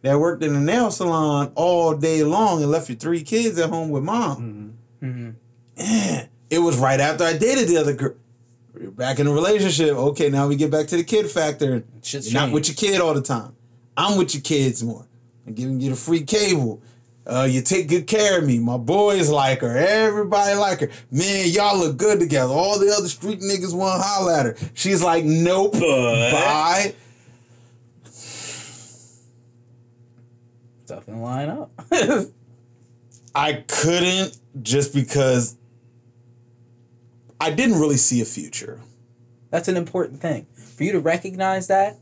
that 0.01 0.19
worked 0.19 0.43
in 0.43 0.55
a 0.55 0.59
nail 0.59 0.89
salon 0.89 1.51
all 1.55 1.95
day 1.95 2.23
long 2.23 2.61
and 2.63 2.71
left 2.71 2.89
your 2.89 2.97
three 2.97 3.21
kids 3.23 3.59
at 3.59 3.69
home 3.69 3.89
with 3.89 4.03
mom 4.03 4.73
Mm-hmm. 5.03 5.29
Eh, 5.77 6.25
it 6.51 6.59
was 6.59 6.77
right 6.77 6.99
after 6.99 7.23
I 7.23 7.35
dated 7.37 7.67
the 7.67 7.77
other 7.77 7.93
girl. 7.93 8.13
Were 8.81 8.91
back 8.91 9.19
in 9.19 9.27
a 9.27 9.31
relationship. 9.31 9.91
Okay, 9.95 10.29
now 10.29 10.47
we 10.47 10.55
get 10.55 10.71
back 10.71 10.87
to 10.87 10.97
the 10.97 11.03
kid 11.03 11.29
factor. 11.29 11.83
Shit's 12.01 12.31
You're 12.33 12.41
not 12.41 12.51
with 12.51 12.67
your 12.67 12.75
kid 12.75 12.99
all 12.99 13.13
the 13.13 13.21
time. 13.21 13.55
I'm 13.95 14.17
with 14.17 14.33
your 14.33 14.41
kids 14.41 14.83
more. 14.83 15.05
I'm 15.45 15.53
giving 15.53 15.79
you 15.79 15.91
the 15.91 15.95
free 15.95 16.23
cable. 16.23 16.81
Uh, 17.27 17.47
you 17.49 17.61
take 17.61 17.87
good 17.87 18.07
care 18.07 18.39
of 18.39 18.45
me. 18.45 18.57
My 18.57 18.77
boys 18.77 19.29
like 19.29 19.61
her. 19.61 19.77
Everybody 19.77 20.55
like 20.55 20.79
her. 20.79 20.89
Man, 21.11 21.49
y'all 21.49 21.77
look 21.77 21.97
good 21.97 22.19
together. 22.19 22.51
All 22.53 22.79
the 22.79 22.89
other 22.91 23.07
street 23.07 23.39
niggas 23.41 23.75
want 23.75 24.01
to 24.01 24.07
holler 24.07 24.33
at 24.33 24.45
her. 24.47 24.57
She's 24.73 25.03
like, 25.03 25.23
nope. 25.23 25.73
But- 25.73 26.31
Bye. 26.31 26.95
Doesn't 30.87 31.21
line 31.21 31.49
up. 31.49 31.71
I 33.35 33.53
couldn't 33.67 34.37
just 34.61 34.93
because 34.93 35.55
I 37.41 37.49
didn't 37.49 37.79
really 37.79 37.97
see 37.97 38.21
a 38.21 38.25
future. 38.25 38.79
That's 39.49 39.67
an 39.67 39.75
important 39.77 40.21
thing. 40.21 40.45
For 40.75 40.83
you 40.83 40.91
to 40.93 40.99
recognize 40.99 41.67
that 41.67 41.97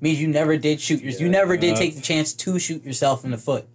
means 0.00 0.20
you 0.20 0.28
never 0.28 0.56
did 0.56 0.80
shoot 0.80 1.00
yours. 1.02 1.20
You 1.20 1.28
never 1.28 1.56
did 1.56 1.70
Yeah. 1.70 1.74
take 1.76 1.94
the 1.96 2.02
chance 2.02 2.32
to 2.34 2.58
shoot 2.58 2.84
yourself 2.84 3.24
in 3.24 3.30
the 3.30 3.38
foot. 3.38 3.66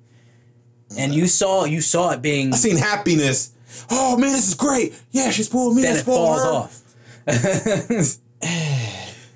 And 0.97 1.13
you 1.13 1.27
saw 1.27 1.65
you 1.65 1.81
saw 1.81 2.11
it 2.11 2.21
being 2.21 2.53
I 2.53 2.57
seen 2.57 2.77
happiness. 2.77 3.51
Oh 3.91 4.17
man, 4.17 4.31
this 4.33 4.47
is 4.47 4.53
great. 4.55 4.93
Yeah, 5.11 5.29
she's 5.31 5.47
pulling 5.49 5.75
me. 5.75 5.81
then 5.83 5.97
it 5.97 6.03
falls 6.03 6.43
her. 6.43 6.49
off. 6.49 8.19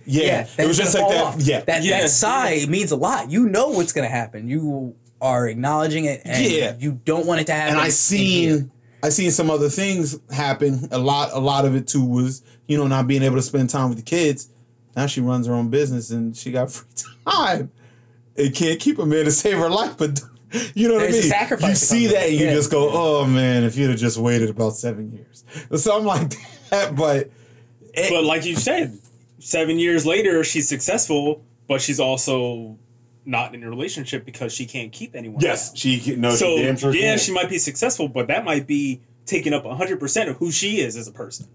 Yeah, 0.05 0.23
yeah, 0.57 0.63
it 0.65 0.67
was 0.67 0.77
just 0.77 0.93
like 0.95 1.07
that. 1.07 1.23
off. 1.23 1.35
Yeah, 1.39 1.61
That 1.61 1.81
Yeah. 1.83 2.01
that 2.01 2.09
sigh 2.09 2.65
means 2.67 2.91
a 2.91 2.97
lot. 2.97 3.31
You 3.31 3.47
know 3.47 3.69
what's 3.69 3.93
gonna 3.93 4.09
happen. 4.09 4.49
You 4.49 4.95
are 5.21 5.47
acknowledging 5.47 6.03
it 6.05 6.21
and 6.25 6.43
Yeah. 6.45 6.75
you 6.77 6.99
don't 7.05 7.25
want 7.25 7.39
it 7.39 7.47
to 7.47 7.53
happen. 7.53 7.69
and 7.75 7.79
I 7.79 7.83
in 7.83 7.85
here. 7.85 7.91
seen 7.93 8.71
I 9.03 9.09
seen 9.09 9.29
some 9.31 9.51
other 9.51 9.69
things 9.69 10.17
happen. 10.31 10.87
A 10.91 10.97
lot, 10.97 11.29
a 11.33 11.39
lot 11.39 11.65
of 11.65 11.75
it 11.75 11.87
too 11.87 12.03
was 12.03 12.41
you 12.67 12.77
know 12.77 12.87
not 12.87 13.05
being 13.05 13.21
able 13.21 13.35
to 13.35 13.41
spend 13.43 13.69
time 13.69 13.89
with 13.89 13.97
the 13.99 14.03
kids. 14.03 14.49
Now 14.95 15.05
she 15.07 15.21
runs 15.21 15.45
her 15.45 15.53
own 15.53 15.69
business 15.69 16.09
and 16.09 16.35
she 16.35 16.51
got 16.51 16.71
free 16.71 16.87
time. 17.27 17.71
It 18.35 18.55
can't 18.55 18.79
keep 18.79 18.97
a 18.99 19.05
man 19.05 19.25
to 19.25 19.31
save 19.31 19.57
her 19.57 19.69
life, 19.69 19.95
but 19.97 20.21
you 20.73 20.87
know 20.87 20.95
what 20.95 21.03
I 21.03 21.07
I 21.07 21.09
a 21.09 21.11
mean. 21.11 21.21
sacrifice 21.23 21.69
you 21.69 21.75
see 21.75 22.07
that 22.07 22.29
and 22.29 22.39
you 22.39 22.45
Yeah. 22.47 22.53
just 22.53 22.71
go, 22.71 22.89
oh 22.91 23.25
man, 23.25 23.63
if 23.63 23.75
you'd 23.75 23.89
have 23.91 23.99
just 23.99 24.17
waited 24.17 24.49
about 24.49 24.73
seven 24.75 25.11
years, 25.11 25.43
something 25.81 26.05
like 26.05 26.35
that. 26.69 26.95
But 26.95 27.29
it, 27.93 28.09
But 28.09 28.23
like 28.23 28.45
you 28.45 28.55
said, 28.55 28.97
seven 29.39 29.77
years 29.79 30.05
later, 30.05 30.43
she's 30.43 30.67
successful, 30.69 31.43
but 31.67 31.81
she's 31.81 31.99
also 31.99 32.77
not 33.25 33.53
in 33.55 33.63
a 33.63 33.69
relationship 33.69 34.25
because 34.25 34.53
she 34.53 34.65
can't 34.65 34.91
keep 34.91 35.15
anyone. 35.15 35.41
yes, 35.41 35.69
around. 35.69 35.77
she 35.77 36.15
no, 36.17 36.31
so 36.35 36.57
she 36.57 36.63
damn 36.63 36.77
sure 36.77 36.93
yeah, 36.93 37.01
can. 37.11 37.17
she 37.19 37.31
might 37.33 37.49
be 37.49 37.57
successful, 37.57 38.07
but 38.07 38.27
that 38.27 38.43
might 38.45 38.67
be 38.67 39.01
taking 39.25 39.53
up 39.53 39.65
hundred 39.65 39.99
percent 39.99 40.29
of 40.29 40.37
who 40.37 40.51
she 40.51 40.79
is 40.81 40.95
as 40.97 41.07
a 41.07 41.11
person. 41.11 41.47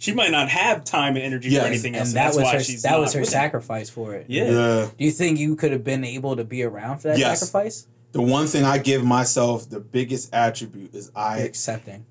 She 0.00 0.12
might 0.14 0.30
not 0.30 0.48
have 0.48 0.84
time 0.84 1.16
and 1.16 1.24
energy 1.24 1.48
Yes. 1.50 1.62
for 1.62 1.66
anything 1.66 1.96
else. 1.96 2.10
and 2.10 2.16
And 2.16 2.16
that 2.18 2.24
that's 2.26 2.36
was 2.36 2.44
why 2.44 2.52
her 2.58 2.62
she's 2.62 2.82
that 2.82 2.92
not 2.92 3.00
was 3.00 3.12
her 3.14 3.24
sacrifice 3.24 3.90
for 3.90 4.14
it. 4.14 4.26
Yeah. 4.28 4.44
yeah. 4.44 4.88
Do 4.96 5.04
you 5.04 5.10
think 5.10 5.40
you 5.40 5.56
could 5.56 5.72
have 5.72 5.82
been 5.82 6.04
able 6.04 6.36
to 6.36 6.44
be 6.44 6.62
around 6.62 6.98
for 6.98 7.08
that 7.08 7.18
Yes. 7.18 7.40
sacrifice? 7.40 7.88
The 8.12 8.22
one 8.22 8.46
thing 8.46 8.62
I 8.64 8.78
give 8.78 9.04
myself 9.04 9.68
the 9.68 9.80
biggest 9.80 10.32
attribute 10.32 10.94
is 10.94 11.10
I 11.16 11.38
Accepting. 11.40 12.06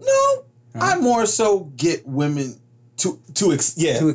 no, 0.00 0.44
I 0.74 0.98
more 0.98 1.26
so 1.26 1.60
get 1.76 2.06
women 2.06 2.60
to 2.98 3.18
to 3.34 3.52
ex, 3.52 3.74
yeah 3.78 3.98
To 3.98 4.10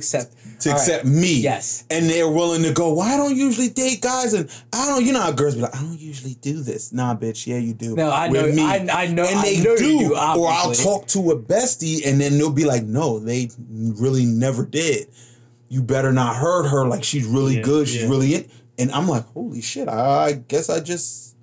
to, 0.59 0.71
accept. 0.71 0.71
All 0.71 0.73
right. 0.73 0.81
accept 0.81 1.05
me. 1.05 1.33
Yes. 1.41 1.85
and 1.89 2.09
they're 2.09 2.29
willing 2.29 2.63
to 2.63 2.73
go. 2.73 2.93
Well, 2.93 3.07
I 3.07 3.17
don't 3.17 3.35
usually 3.35 3.69
date 3.69 4.01
guys, 4.01 4.33
and 4.33 4.49
I 4.73 4.87
don't. 4.87 5.05
You 5.05 5.13
know 5.13 5.21
how 5.21 5.31
girls 5.31 5.55
be 5.55 5.61
like, 5.61 5.75
I 5.75 5.81
don't 5.81 5.99
usually 5.99 6.35
do 6.35 6.61
this. 6.61 6.91
Nah, 6.93 7.15
bitch. 7.15 7.45
Yeah, 7.47 7.57
you 7.57 7.73
do. 7.73 7.95
No, 7.95 8.11
I 8.11 8.27
know. 8.29 8.47
Me. 8.51 8.61
I, 8.63 9.03
I 9.03 9.07
know. 9.07 9.23
and 9.25 9.43
they 9.43 9.61
know 9.63 9.75
do, 9.75 9.99
do. 9.99 10.13
or 10.13 10.17
I'll 10.49 10.73
talk 10.73 11.07
to 11.07 11.31
a 11.31 11.39
bestie, 11.39 12.05
and 12.05 12.19
then 12.19 12.37
they'll 12.37 12.51
be 12.51 12.65
like, 12.65 12.83
"No, 12.83 13.19
they 13.19 13.49
really 13.69 14.25
never 14.25 14.65
did. 14.65 15.07
You 15.69 15.81
better 15.83 16.11
not 16.11 16.35
hurt 16.35 16.67
her. 16.69 16.85
Like 16.85 17.03
she's 17.03 17.25
really 17.25 17.57
Yeah, 17.57 17.61
good. 17.63 17.87
She's 17.87 18.03
yeah. 18.03 18.09
really 18.09 18.35
in." 18.35 18.49
And 18.79 18.91
I'm 18.91 19.07
like, 19.07 19.25
"Holy 19.33 19.61
shit! 19.61 19.87
I 19.89 20.33
guess 20.33 20.69
I 20.69 20.79
just 20.79 21.35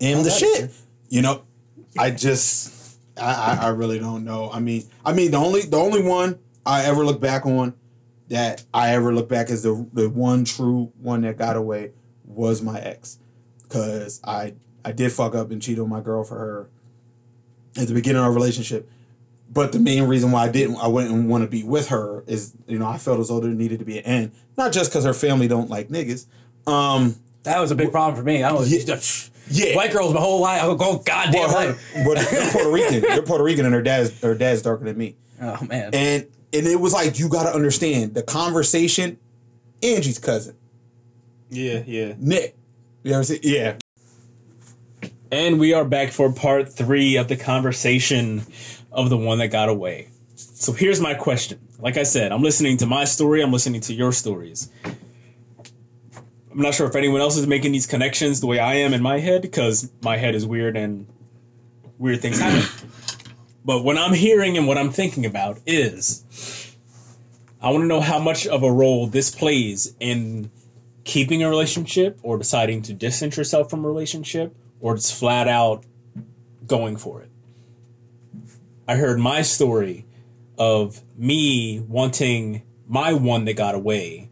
am 0.00 0.18
Oh, 0.18 0.22
the 0.22 0.30
shit." 0.30 0.60
good. 0.60 0.70
You 1.08 1.22
know, 1.22 1.42
I 1.96 2.10
just, 2.10 2.98
I, 3.16 3.58
I, 3.60 3.66
I 3.66 3.68
really 3.68 3.98
don't 4.00 4.24
know. 4.24 4.50
I 4.52 4.58
mean, 4.58 4.84
I 5.04 5.12
mean, 5.12 5.30
the 5.30 5.36
only, 5.36 5.62
the 5.62 5.76
only 5.76 6.02
one 6.02 6.38
I 6.64 6.84
ever 6.86 7.04
look 7.04 7.20
back 7.20 7.46
on 7.46 7.74
that 8.28 8.64
I 8.74 8.90
ever 8.94 9.14
look 9.14 9.28
back 9.28 9.50
as 9.50 9.62
the 9.62 9.86
the 9.92 10.08
one 10.08 10.44
true 10.44 10.92
one 11.00 11.22
that 11.22 11.36
got 11.38 11.56
away 11.56 11.92
was 12.24 12.62
my 12.62 12.78
ex, 12.80 13.18
because 13.62 14.20
I 14.24 14.54
I 14.84 14.92
did 14.92 15.12
fuck 15.12 15.34
up 15.34 15.50
and 15.50 15.60
cheat 15.62 15.78
on 15.78 15.88
my 15.88 16.00
girl 16.00 16.24
for 16.24 16.38
her 16.38 16.68
at 17.80 17.88
the 17.88 17.94
beginning 17.94 18.18
of 18.20 18.24
our 18.26 18.32
relationship. 18.32 18.88
But 19.52 19.70
the 19.72 19.78
main 19.78 20.04
reason 20.04 20.32
why 20.32 20.44
I 20.44 20.48
didn't, 20.48 20.76
I 20.76 20.88
wouldn't 20.88 21.28
want 21.28 21.44
to 21.44 21.48
be 21.48 21.62
with 21.62 21.88
her 21.88 22.24
is, 22.26 22.52
you 22.66 22.80
know, 22.80 22.86
I 22.88 22.98
felt 22.98 23.20
as 23.20 23.28
though 23.28 23.38
there 23.38 23.50
needed 23.52 23.78
to 23.78 23.84
be 23.84 23.98
an 23.98 24.04
end. 24.04 24.32
Not 24.58 24.72
just 24.72 24.90
because 24.90 25.04
her 25.04 25.14
family 25.14 25.46
don't 25.46 25.70
like 25.70 25.88
niggas. 25.88 26.26
Um, 26.66 27.14
That 27.44 27.60
was 27.60 27.70
a 27.70 27.76
big 27.76 27.92
problem 27.92 28.16
for 28.18 28.24
me. 28.24 28.42
I 28.42 28.50
was 28.52 28.72
Yeah. 28.72 28.98
yeah. 29.48 29.76
white 29.76 29.92
girls 29.92 30.12
my 30.12 30.20
whole 30.20 30.40
life. 30.40 30.60
I 30.62 30.66
would 30.66 30.78
go 30.78 30.98
goddamn 30.98 31.34
well, 31.34 31.48
her, 31.48 31.66
life. 31.68 31.92
well, 31.94 32.14
they're 32.16 32.50
Puerto 32.50 32.70
Rican. 32.72 33.00
They're 33.02 33.22
Puerto 33.22 33.44
Rican, 33.44 33.64
and 33.66 33.72
her 33.74 33.82
dad's 33.82 34.20
her 34.20 34.34
dad's 34.34 34.62
darker 34.62 34.84
than 34.84 34.98
me. 34.98 35.14
Oh 35.40 35.64
man. 35.66 35.94
And 35.94 36.26
and 36.52 36.66
it 36.66 36.80
was 36.80 36.92
like 36.92 37.18
you 37.18 37.28
got 37.28 37.44
to 37.44 37.54
understand 37.54 38.14
the 38.14 38.22
conversation. 38.22 39.18
Angie's 39.82 40.18
cousin, 40.18 40.56
Yeah, 41.50 41.82
yeah. 41.86 42.14
Nick. 42.18 42.56
You 43.02 43.12
ever 43.12 43.24
see? 43.24 43.38
Yeah, 43.42 43.76
And 45.30 45.60
we 45.60 45.74
are 45.74 45.84
back 45.84 46.10
for 46.12 46.32
part 46.32 46.72
three 46.72 47.16
of 47.16 47.28
the 47.28 47.36
conversation 47.36 48.42
of 48.90 49.10
the 49.10 49.16
one 49.18 49.38
that 49.38 49.48
got 49.48 49.68
away. 49.68 50.08
So 50.34 50.72
here's 50.72 51.00
my 51.00 51.14
question. 51.14 51.60
Like 51.78 51.98
I 51.98 52.04
said, 52.04 52.32
I'm 52.32 52.42
listening 52.42 52.78
to 52.78 52.86
my 52.86 53.04
story, 53.04 53.42
I'm 53.42 53.52
listening 53.52 53.82
to 53.82 53.92
your 53.94 54.12
stories. 54.12 54.70
I'm 56.50 56.62
not 56.62 56.74
sure 56.74 56.86
if 56.88 56.96
anyone 56.96 57.20
else 57.20 57.36
is 57.36 57.46
making 57.46 57.72
these 57.72 57.86
connections 57.86 58.40
the 58.40 58.46
way 58.46 58.58
I 58.58 58.74
am 58.76 58.94
in 58.94 59.02
my 59.02 59.18
head, 59.18 59.42
because 59.42 59.92
my 60.02 60.16
head 60.16 60.34
is 60.34 60.46
weird 60.46 60.74
and 60.74 61.06
weird 61.98 62.22
things 62.22 62.40
happen. 62.40 62.66
But 63.66 63.82
what 63.82 63.98
I'm 63.98 64.14
hearing 64.14 64.56
and 64.56 64.68
what 64.68 64.78
I'm 64.78 64.92
thinking 64.92 65.26
about 65.26 65.58
is 65.66 66.24
I 67.60 67.70
want 67.70 67.82
to 67.82 67.88
know 67.88 68.00
how 68.00 68.20
much 68.20 68.46
of 68.46 68.62
a 68.62 68.70
role 68.70 69.08
this 69.08 69.34
plays 69.34 69.92
in 69.98 70.52
keeping 71.02 71.42
a 71.42 71.48
relationship 71.48 72.16
or 72.22 72.38
deciding 72.38 72.82
to 72.82 72.92
distance 72.94 73.36
yourself 73.36 73.68
from 73.68 73.84
a 73.84 73.88
relationship 73.88 74.54
or 74.80 74.94
just 74.94 75.18
flat 75.18 75.48
out 75.48 75.84
going 76.64 76.96
for 76.96 77.22
it. 77.22 77.30
I 78.86 78.94
heard 78.94 79.18
my 79.18 79.42
story 79.42 80.06
of 80.56 81.02
me 81.16 81.80
wanting 81.80 82.62
my 82.86 83.14
one 83.14 83.46
that 83.46 83.54
got 83.54 83.74
away 83.74 84.30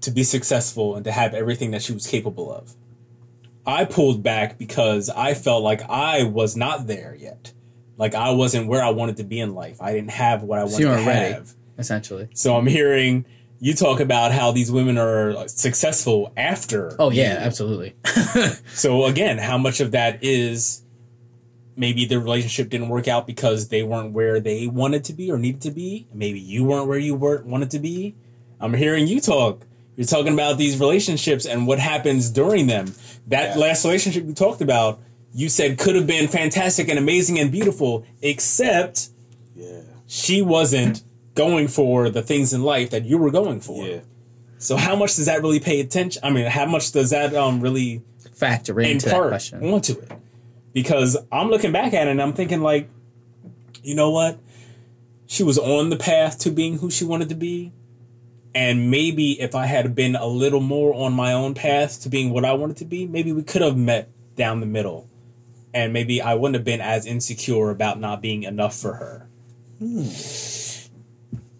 to 0.00 0.10
be 0.10 0.22
successful 0.22 0.96
and 0.96 1.04
to 1.04 1.12
have 1.12 1.34
everything 1.34 1.72
that 1.72 1.82
she 1.82 1.92
was 1.92 2.06
capable 2.06 2.50
of. 2.50 2.74
I 3.66 3.84
pulled 3.84 4.22
back 4.22 4.58
because 4.58 5.10
I 5.10 5.34
felt 5.34 5.62
like 5.62 5.82
I 5.88 6.24
was 6.24 6.56
not 6.56 6.86
there 6.86 7.14
yet. 7.14 7.52
Like 7.96 8.14
I 8.14 8.30
wasn't 8.30 8.66
where 8.66 8.82
I 8.82 8.90
wanted 8.90 9.18
to 9.18 9.24
be 9.24 9.40
in 9.40 9.54
life. 9.54 9.80
I 9.80 9.92
didn't 9.92 10.10
have 10.10 10.42
what 10.42 10.58
I 10.58 10.64
wanted 10.64 10.80
you 10.80 10.86
to 10.86 10.94
ready. 10.94 11.34
have. 11.34 11.54
essentially. 11.78 12.28
So 12.34 12.56
I'm 12.56 12.66
hearing 12.66 13.26
you 13.60 13.74
talk 13.74 14.00
about 14.00 14.32
how 14.32 14.52
these 14.52 14.72
women 14.72 14.96
are 14.96 15.46
successful 15.48 16.32
after. 16.36 16.96
Oh 16.98 17.10
yeah, 17.10 17.34
you. 17.34 17.38
absolutely. 17.46 17.94
So 18.72 19.04
again, 19.04 19.38
how 19.38 19.58
much 19.58 19.80
of 19.80 19.90
that 19.90 20.24
is 20.24 20.82
maybe 21.76 22.06
the 22.06 22.18
relationship 22.18 22.70
didn't 22.70 22.88
work 22.88 23.06
out 23.08 23.26
because 23.26 23.68
they 23.68 23.82
weren't 23.82 24.12
where 24.12 24.40
they 24.40 24.66
wanted 24.66 25.04
to 25.04 25.12
be 25.12 25.30
or 25.30 25.38
needed 25.38 25.60
to 25.62 25.70
be? 25.70 26.08
Maybe 26.12 26.40
you 26.40 26.64
weren't 26.64 26.88
where 26.88 26.98
you 26.98 27.14
were 27.14 27.42
wanted 27.42 27.70
to 27.72 27.78
be. 27.78 28.14
I'm 28.58 28.74
hearing 28.74 29.06
you 29.06 29.20
talk. 29.20 29.66
You're 30.00 30.06
talking 30.06 30.32
about 30.32 30.56
these 30.56 30.80
relationships 30.80 31.44
and 31.44 31.66
what 31.66 31.78
happens 31.78 32.30
during 32.30 32.68
them. 32.68 32.94
That 33.26 33.50
Yeah. 33.54 33.60
last 33.60 33.84
relationship 33.84 34.24
you 34.26 34.32
talked 34.32 34.62
about, 34.62 34.98
you 35.34 35.50
said 35.50 35.76
could 35.76 35.94
have 35.94 36.06
been 36.06 36.26
fantastic 36.26 36.88
and 36.88 36.98
amazing 36.98 37.38
and 37.38 37.52
beautiful, 37.52 38.04
except 38.22 39.10
Yeah. 39.54 39.80
she 40.06 40.40
wasn't 40.40 41.02
going 41.34 41.68
for 41.68 42.08
the 42.08 42.22
things 42.22 42.54
in 42.54 42.62
life 42.62 42.88
that 42.88 43.04
you 43.04 43.18
were 43.18 43.30
going 43.30 43.60
for. 43.60 43.86
Yeah. 43.86 43.98
So 44.56 44.76
how 44.76 44.96
much 44.96 45.16
does 45.16 45.26
that 45.26 45.42
really 45.42 45.60
pay 45.60 45.80
attention? 45.80 46.18
I 46.24 46.30
mean, 46.30 46.46
how 46.46 46.64
much 46.64 46.92
does 46.92 47.10
that 47.10 47.34
um 47.34 47.60
really 47.60 48.00
Factor 48.32 48.80
into 48.80 49.04
that 49.04 49.12
impart 49.12 49.28
question. 49.32 49.62
onto 49.70 49.92
it? 49.98 50.10
Because 50.72 51.14
I'm 51.30 51.50
looking 51.50 51.72
back 51.72 51.92
at 51.92 52.08
it 52.08 52.10
and 52.10 52.22
I'm 52.22 52.32
thinking 52.32 52.62
like, 52.62 52.88
you 53.82 53.94
know 53.94 54.08
what? 54.08 54.38
She 55.26 55.42
was 55.42 55.58
on 55.58 55.90
the 55.90 55.96
path 55.96 56.38
to 56.38 56.50
being 56.50 56.78
who 56.78 56.90
she 56.90 57.04
wanted 57.04 57.28
to 57.28 57.34
be. 57.34 57.72
And 58.54 58.90
maybe 58.90 59.40
if 59.40 59.54
I 59.54 59.66
had 59.66 59.94
been 59.94 60.16
a 60.16 60.26
little 60.26 60.60
more 60.60 60.92
on 60.94 61.12
my 61.12 61.32
own 61.32 61.54
path 61.54 62.02
to 62.02 62.08
being 62.08 62.30
what 62.30 62.44
I 62.44 62.52
wanted 62.52 62.76
to 62.78 62.84
be, 62.84 63.06
maybe 63.06 63.32
we 63.32 63.42
could 63.42 63.62
have 63.62 63.76
met 63.76 64.10
down 64.34 64.60
the 64.60 64.66
middle. 64.66 65.08
And 65.72 65.92
maybe 65.92 66.20
I 66.20 66.34
wouldn't 66.34 66.56
have 66.56 66.64
been 66.64 66.80
as 66.80 67.06
insecure 67.06 67.70
about 67.70 68.00
not 68.00 68.20
being 68.20 68.42
enough 68.42 68.74
for 68.76 68.94
her. 68.94 69.28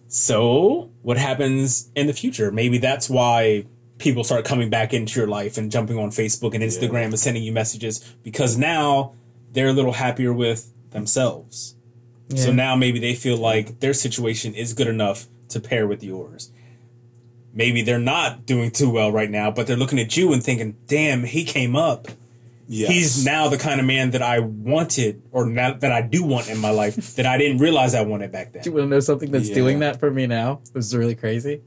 So, 0.09 0.91
what 1.01 1.17
happens 1.17 1.89
in 1.95 2.07
the 2.07 2.13
future? 2.13 2.51
Maybe 2.51 2.77
that's 2.77 3.09
why 3.09 3.65
people 3.97 4.25
start 4.25 4.43
coming 4.43 4.69
back 4.69 4.93
into 4.93 5.17
your 5.19 5.29
life 5.29 5.57
and 5.57 5.71
jumping 5.71 5.97
on 5.97 6.09
Facebook 6.09 6.53
and 6.53 6.63
Instagram 6.63 7.05
and 7.05 7.19
sending 7.19 7.43
you 7.43 7.53
messages 7.53 7.99
because 8.21 8.57
now 8.57 9.13
they're 9.53 9.69
a 9.69 9.73
little 9.73 9.93
happier 9.93 10.33
with 10.33 10.73
themselves. 10.89 11.75
So 12.35 12.51
now 12.51 12.75
maybe 12.75 12.99
they 12.99 13.13
feel 13.13 13.37
like 13.37 13.79
their 13.81 13.93
situation 13.93 14.53
is 14.53 14.73
good 14.73 14.87
enough 14.87 15.27
to 15.49 15.59
pair 15.59 15.85
with 15.87 16.03
yours. 16.03 16.51
Maybe 17.53 17.81
they're 17.81 17.99
not 17.99 18.45
doing 18.45 18.71
too 18.71 18.89
well 18.89 19.11
right 19.11 19.29
now, 19.29 19.51
but 19.51 19.67
they're 19.67 19.75
looking 19.77 19.99
at 19.99 20.15
you 20.15 20.31
and 20.33 20.41
thinking, 20.43 20.77
damn, 20.87 21.23
he 21.23 21.43
came 21.43 21.75
up. 21.75 22.07
Yes. 22.67 22.89
He's 22.89 23.25
now 23.25 23.49
the 23.49 23.57
kind 23.57 23.81
of 23.81 23.85
man 23.85 24.11
that 24.11 24.21
I 24.21 24.39
wanted 24.39 25.21
or 25.33 25.45
now 25.45 25.73
that 25.73 25.91
I 25.91 26.01
do 26.01 26.23
want 26.23 26.49
in 26.49 26.57
my 26.59 26.69
life 26.69 27.15
that 27.15 27.25
I 27.25 27.37
didn't 27.37 27.57
realize 27.57 27.93
I 27.93 28.01
wanted 28.01 28.31
back 28.31 28.53
then. 28.53 28.63
Do 28.63 28.69
you 28.69 28.75
want 28.77 28.85
to 28.85 28.89
know 28.89 28.99
something 29.01 29.29
that's 29.29 29.49
Yeah. 29.49 29.55
doing 29.55 29.79
that 29.79 29.99
for 29.99 30.09
me 30.09 30.25
now? 30.27 30.61
This 30.73 30.85
is 30.85 30.95
really 30.95 31.15
crazy. 31.15 31.59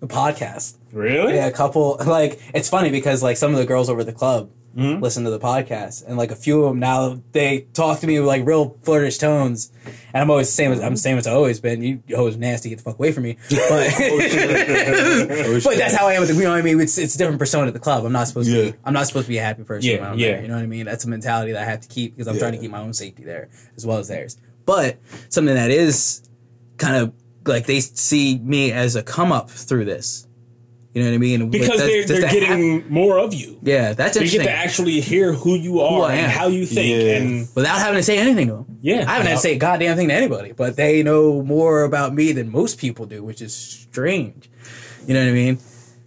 The 0.00 0.06
podcast. 0.06 0.76
Really? 0.92 1.34
Yeah, 1.34 1.46
a 1.46 1.52
couple. 1.52 1.98
Like 2.06 2.40
it's 2.54 2.70
funny 2.70 2.90
because 2.90 3.22
like 3.22 3.36
some 3.36 3.52
of 3.52 3.58
the 3.58 3.66
girls 3.66 3.90
over 3.90 4.00
at 4.00 4.06
the 4.06 4.14
club 4.14 4.48
Mhm. 4.76 5.02
listen 5.02 5.24
to 5.24 5.30
the 5.30 5.40
podcast, 5.40 6.04
and 6.06 6.16
like 6.16 6.30
a 6.30 6.36
few 6.36 6.62
of 6.62 6.70
them 6.70 6.78
now 6.78 7.20
they 7.32 7.66
talk 7.72 7.98
to 8.00 8.06
me 8.06 8.18
with 8.20 8.28
like 8.28 8.46
real 8.46 8.76
flirtish 8.82 9.18
tones, 9.18 9.72
and 10.14 10.22
I'm 10.22 10.30
always 10.30 10.46
the 10.46 10.52
same 10.52 10.70
as 10.70 10.80
I'm 10.80 10.92
the 10.92 10.98
same 10.98 11.18
as 11.18 11.26
I 11.26 11.32
always 11.32 11.58
been. 11.60 11.82
You 11.82 12.02
always 12.16 12.36
nasty, 12.36 12.68
get 12.68 12.78
the 12.78 12.84
fuck 12.84 12.94
away 12.98 13.10
from 13.12 13.24
me. 13.24 13.36
But 13.50 13.60
Oh, 14.00 15.60
but 15.64 15.76
that's 15.76 15.94
how 15.96 16.06
I 16.08 16.14
am 16.14 16.20
with 16.20 16.28
the, 16.30 16.34
you 16.36 16.42
know 16.44 16.50
what 16.50 16.58
I 16.58 16.62
mean. 16.62 16.80
It's 16.80 16.98
it's 16.98 17.14
a 17.14 17.18
different 17.18 17.38
persona 17.38 17.66
at 17.66 17.72
the 17.72 17.80
club. 17.80 18.04
I'm 18.04 18.12
not 18.12 18.28
supposed 18.28 18.48
to. 18.50 18.70
Be, 18.72 18.78
I'm 18.84 18.92
not 18.94 19.06
supposed 19.06 19.26
to 19.26 19.28
be 19.30 19.38
a 19.38 19.42
happy 19.42 19.64
person. 19.64 19.90
Yeah, 19.90 20.14
yeah. 20.14 20.32
there, 20.34 20.42
you 20.42 20.48
know 20.48 20.54
what 20.54 20.62
I 20.62 20.66
mean. 20.66 20.86
That's 20.86 21.04
a 21.04 21.08
mentality 21.08 21.52
that 21.52 21.62
I 21.62 21.64
have 21.64 21.80
to 21.80 21.88
keep 21.88 22.14
because 22.14 22.28
I'm 22.28 22.34
Yeah. 22.34 22.40
trying 22.40 22.52
to 22.52 22.58
keep 22.58 22.70
my 22.70 22.80
own 22.80 22.92
safety 22.92 23.24
there 23.24 23.48
as 23.76 23.84
well 23.86 23.98
as 23.98 24.08
theirs. 24.08 24.36
But 24.66 24.98
something 25.30 25.54
that 25.54 25.70
is 25.70 26.22
kind 26.76 26.96
of 26.96 27.12
like 27.44 27.66
they 27.66 27.80
see 27.80 28.38
me 28.38 28.70
as 28.72 28.94
a 28.96 29.02
come 29.02 29.32
up 29.32 29.50
through 29.50 29.86
this. 29.86 30.26
You 30.92 31.02
know 31.04 31.08
what 31.10 31.14
I 31.14 31.18
mean? 31.18 31.50
because 31.50 31.68
Like, 31.68 31.78
they're, 31.78 31.86
that's- 31.86 32.08
they're 32.08 32.20
that's 32.22 32.32
the 32.34 32.40
hap- 32.40 32.48
getting 32.58 32.88
more 32.92 33.18
of 33.18 33.32
you. 33.32 33.58
yeah, 33.62 33.92
that's 33.92 34.14
They 34.16 34.22
interesting. 34.24 34.40
get 34.40 34.46
to 34.46 34.52
actually 34.52 35.00
hear 35.00 35.32
who 35.32 35.54
you 35.54 35.80
are 35.80 36.10
I 36.10 36.14
and 36.16 36.32
how 36.32 36.48
you 36.48 36.66
think. 36.66 37.04
Yeah. 37.04 37.12
And 37.16 37.48
Without 37.54 37.78
having 37.78 37.98
to 37.98 38.02
say 38.02 38.18
anything 38.18 38.48
to 38.48 38.54
them. 38.54 38.78
yeah, 38.80 39.04
I 39.06 39.12
haven't 39.12 39.28
had 39.28 39.34
to 39.36 39.40
say 39.40 39.52
a 39.54 39.58
goddamn 39.58 39.96
thing 39.96 40.08
to 40.08 40.14
anybody, 40.14 40.50
but 40.52 40.74
they 40.74 41.04
know 41.04 41.42
more 41.42 41.84
about 41.84 42.12
me 42.12 42.32
than 42.32 42.50
most 42.50 42.78
people 42.78 43.06
do, 43.06 43.22
which 43.22 43.40
is 43.40 43.54
strange. 43.54 44.50
You 45.06 45.14
know 45.14 45.20
what 45.22 45.30
I 45.30 45.32
mean? 45.32 45.58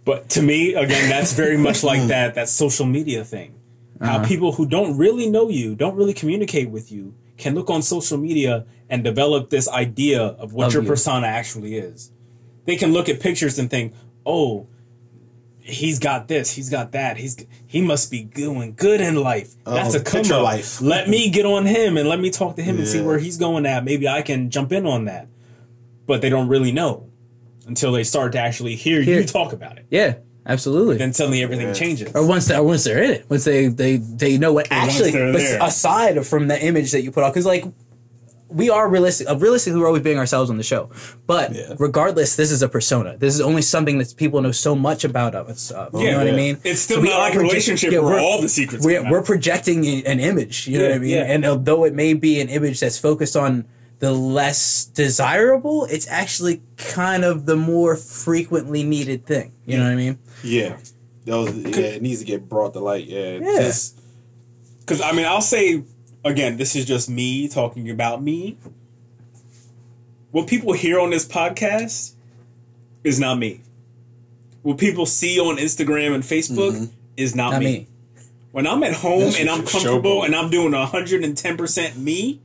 But 0.04 0.28
to 0.30 0.42
me, 0.42 0.74
again, 0.74 1.08
that's 1.08 1.32
very 1.32 1.56
much 1.56 1.82
like 1.82 2.02
that 2.08 2.34
that 2.34 2.50
social 2.50 2.84
media 2.84 3.24
thing. 3.24 3.54
How 4.02 4.16
Uh-huh. 4.16 4.26
people 4.26 4.52
who 4.52 4.66
don't 4.66 4.98
really 4.98 5.30
know 5.30 5.48
you, 5.48 5.74
don't 5.76 5.96
really 5.96 6.12
communicate 6.12 6.68
with 6.68 6.92
you, 6.92 7.14
can 7.38 7.54
look 7.54 7.70
on 7.70 7.80
social 7.80 8.18
media 8.18 8.66
and 8.90 9.02
develop 9.02 9.48
this 9.48 9.66
idea 9.66 10.20
of 10.22 10.52
what 10.52 10.66
Of 10.66 10.74
your 10.74 10.82
you. 10.82 10.88
persona 10.90 11.26
actually 11.26 11.76
is. 11.76 12.10
They 12.66 12.76
can 12.76 12.92
look 12.92 13.08
at 13.08 13.18
pictures 13.20 13.58
and 13.58 13.70
think, 13.70 13.94
"Oh, 14.26 14.66
he's 15.66 15.98
got 15.98 16.28
this, 16.28 16.50
he's 16.52 16.68
got 16.68 16.92
that, 16.92 17.16
he's 17.16 17.36
he 17.66 17.80
must 17.80 18.10
be 18.10 18.22
doing 18.22 18.74
good 18.76 19.00
in 19.00 19.16
life. 19.16 19.54
Oh, 19.64 19.74
That's 19.74 19.94
Oh, 19.94 19.98
a 19.98 20.02
come 20.02 20.30
up. 20.32 20.42
life. 20.42 20.80
Let 20.82 21.08
me 21.08 21.30
get 21.30 21.46
on 21.46 21.64
him 21.66 21.96
and 21.96 22.08
let 22.08 22.20
me 22.20 22.30
talk 22.30 22.56
to 22.56 22.62
him 22.62 22.76
and 22.78 22.86
see 22.86 23.00
where 23.00 23.18
he's 23.18 23.38
going 23.38 23.64
at. 23.66 23.84
Maybe 23.84 24.06
I 24.06 24.22
can 24.22 24.50
jump 24.50 24.72
in 24.72 24.86
on 24.86 25.06
that." 25.06 25.26
But 26.06 26.20
they 26.20 26.28
don't 26.28 26.48
really 26.48 26.70
know 26.70 27.06
until 27.66 27.92
they 27.92 28.04
start 28.04 28.32
to 28.32 28.38
actually 28.38 28.76
hear 28.76 29.00
Hear- 29.00 29.20
you 29.20 29.26
talk 29.26 29.54
about 29.54 29.78
it 29.78 29.86
Yeah, 29.90 30.16
absolutely. 30.46 30.98
then 30.98 31.14
suddenly 31.14 31.42
everything 31.42 31.68
Yeah. 31.68 31.72
changes. 31.72 32.10
or 32.14 32.26
once 32.26 32.44
they, 32.46 32.56
or 32.56 32.62
once 32.62 32.84
they're 32.84 33.02
in 33.02 33.10
it, 33.12 33.24
once 33.30 33.44
they 33.44 33.68
they 33.68 33.96
they 33.96 34.36
know 34.36 34.52
what 34.52 34.68
actually. 34.70 35.12
they're 35.12 35.32
but 35.32 35.38
there. 35.38 35.62
aside 35.62 36.26
from 36.26 36.46
the 36.48 36.62
image 36.62 36.92
that 36.92 37.02
you 37.02 37.10
put 37.10 37.24
out, 37.24 37.32
because 37.32 37.46
like 37.46 37.64
we 38.48 38.70
are 38.70 38.88
realistic. 38.88 39.28
Uh, 39.28 39.36
realistically, 39.36 39.80
we're 39.80 39.86
always 39.86 40.02
being 40.02 40.18
ourselves 40.18 40.48
on 40.50 40.56
the 40.58 40.62
show. 40.62 40.90
But 41.26 41.54
Yeah. 41.54 41.74
regardless, 41.78 42.36
this 42.36 42.50
is 42.50 42.62
a 42.62 42.68
persona. 42.68 43.16
This 43.18 43.34
is 43.34 43.40
only 43.40 43.62
something 43.62 43.98
that 43.98 44.14
people 44.16 44.40
know 44.42 44.52
so 44.52 44.74
much 44.76 45.04
about 45.04 45.34
of 45.34 45.48
us. 45.48 45.70
Of, 45.70 45.94
you 46.00 46.10
know 46.10 46.18
what 46.18 46.28
I 46.28 46.32
mean? 46.32 46.58
It's 46.62 46.80
still 46.82 46.96
So 46.98 47.02
we 47.02 47.08
not 47.08 47.16
are 47.16 47.20
like 47.20 47.34
a 47.34 47.40
relationship 47.40 47.92
yeah, 47.92 47.98
where 48.00 48.14
we're- 48.16 48.22
all 48.24 48.40
the 48.40 48.48
secrets 48.48 48.84
We're, 48.84 49.08
we're 49.10 49.22
projecting 49.22 49.86
an 50.06 50.20
image. 50.20 50.68
You 50.68 50.78
know 50.78 50.84
what 50.88 50.94
I 50.94 50.98
mean? 50.98 51.10
yeah. 51.10 51.22
And 51.24 51.44
although 51.44 51.84
it 51.84 51.94
may 51.94 52.14
be 52.14 52.40
an 52.40 52.48
image 52.48 52.80
that's 52.80 52.98
focused 52.98 53.36
on 53.36 53.64
the 54.00 54.12
less 54.12 54.84
desirable, 54.84 55.86
it's 55.90 56.06
actually 56.08 56.60
kind 56.76 57.24
of 57.24 57.46
the 57.46 57.56
more 57.56 57.96
frequently 57.96 58.82
needed 58.82 59.24
thing. 59.26 59.52
You 59.64 59.78
know 59.78 59.84
what 59.84 59.92
I 59.92 59.96
mean? 59.96 60.18
Yeah. 60.42 60.76
Those, 61.24 61.54
yeah, 61.56 61.78
it 61.96 62.02
needs 62.02 62.20
to 62.20 62.26
get 62.26 62.48
brought 62.48 62.74
to 62.74 62.80
light. 62.80 63.06
Yeah. 63.06 63.38
Yeah. 63.40 63.72
Because 64.80 65.00
I 65.00 65.12
mean, 65.12 65.24
I'll 65.24 65.40
say 65.40 65.82
again, 66.24 66.56
this 66.56 66.74
is 66.74 66.84
just 66.84 67.08
me 67.08 67.48
talking 67.48 67.90
about 67.90 68.22
me. 68.22 68.56
What 70.30 70.48
people 70.48 70.72
hear 70.72 70.98
on 70.98 71.10
this 71.10 71.26
podcast 71.26 72.12
is 73.04 73.20
not 73.20 73.38
me. 73.38 73.60
What 74.62 74.78
people 74.78 75.06
see 75.06 75.38
on 75.38 75.58
Instagram 75.58 76.14
and 76.14 76.24
Facebook 76.24 76.72
mm-hmm. 76.72 76.94
is 77.16 77.36
not, 77.36 77.52
Not 77.52 77.60
me. 77.60 77.66
me. 77.66 77.86
When 78.50 78.66
I'm 78.66 78.82
at 78.82 78.94
home 78.94 79.20
That's 79.20 79.40
and 79.40 79.50
I'm 79.50 79.66
comfortable 79.66 80.22
showboat. 80.22 80.26
and 80.26 80.36
I'm 80.36 80.48
doing 80.48 80.72
110% 80.72 81.96
me, 81.96 82.40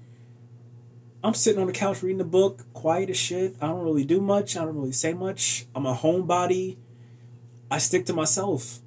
I'm 1.23 1.33
sitting 1.33 1.61
on 1.61 1.67
the 1.67 1.73
couch 1.73 2.01
reading 2.01 2.21
a 2.21 2.25
book, 2.25 2.65
quiet 2.73 3.09
as 3.09 3.17
shit. 3.17 3.55
I 3.61 3.67
don't 3.67 3.83
really 3.83 4.05
do 4.05 4.19
much. 4.19 4.57
I 4.57 4.65
don't 4.65 4.75
really 4.75 4.91
say 4.91 5.13
much. 5.13 5.65
I'm 5.75 5.85
a 5.85 5.93
homebody. 5.93 6.77
I 7.69 7.77
stick 7.77 8.05
to 8.07 8.13
myself. 8.13 8.79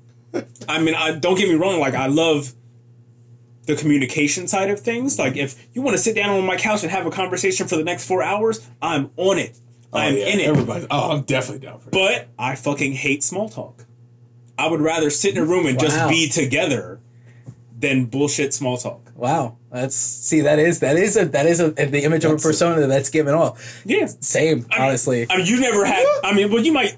I 0.68 0.80
mean, 0.80 0.94
I 0.94 1.12
don't 1.12 1.36
get 1.36 1.48
me 1.48 1.54
wrong. 1.54 1.78
Like, 1.78 1.94
I 1.94 2.06
love 2.06 2.52
the 3.66 3.76
communication 3.76 4.48
side 4.48 4.70
of 4.70 4.80
things. 4.80 5.18
Like, 5.18 5.36
if 5.36 5.66
you 5.74 5.82
want 5.82 5.96
to 5.96 6.02
sit 6.02 6.14
down 6.16 6.30
on 6.30 6.44
my 6.46 6.56
couch 6.56 6.82
and 6.82 6.90
have 6.90 7.06
a 7.06 7.10
conversation 7.10 7.66
for 7.66 7.76
the 7.76 7.84
next 7.84 8.06
four 8.06 8.22
hours, 8.22 8.66
I'm 8.80 9.10
on 9.16 9.38
it. 9.38 9.58
Oh, 9.92 9.98
I'm 9.98 10.14
oh, 10.14 10.16
yeah, 10.16 10.26
in 10.26 10.40
it. 10.40 10.46
Everybody. 10.46 10.86
Oh, 10.90 11.12
I'm 11.12 11.22
definitely 11.22 11.66
down 11.66 11.80
for 11.80 11.90
that. 11.90 11.92
But 11.92 12.28
I 12.38 12.56
fucking 12.56 12.92
hate 12.92 13.22
small 13.22 13.48
talk. 13.48 13.84
I 14.58 14.68
would 14.68 14.80
rather 14.80 15.10
sit 15.10 15.36
in 15.36 15.42
a 15.42 15.46
room 15.46 15.66
and 15.66 15.78
just 15.78 16.08
be 16.08 16.28
together 16.28 17.00
than 17.78 18.06
bullshit 18.06 18.54
small 18.54 18.78
talk. 18.78 19.12
Wow, 19.14 19.56
that's 19.70 19.94
see 19.94 20.42
that 20.42 20.58
is 20.58 20.80
that 20.80 20.96
is 20.96 21.16
a 21.16 21.26
that 21.26 21.46
is 21.46 21.60
a 21.60 21.70
the 21.70 22.04
image 22.04 22.24
of 22.24 22.30
a 22.30 22.34
That's 22.34 22.44
a- 22.44 22.48
persona 22.48 22.86
that's 22.86 23.10
given 23.10 23.34
off. 23.34 23.82
Yeah. 23.84 24.06
Same, 24.06 24.66
I 24.70 24.78
mean- 24.78 24.88
honestly. 24.88 25.26
I 25.28 25.38
mean, 25.38 25.46
you 25.46 25.60
never 25.60 25.84
had. 25.84 26.06
I 26.24 26.32
mean, 26.34 26.50
well, 26.50 26.62
you 26.62 26.72
might 26.72 26.96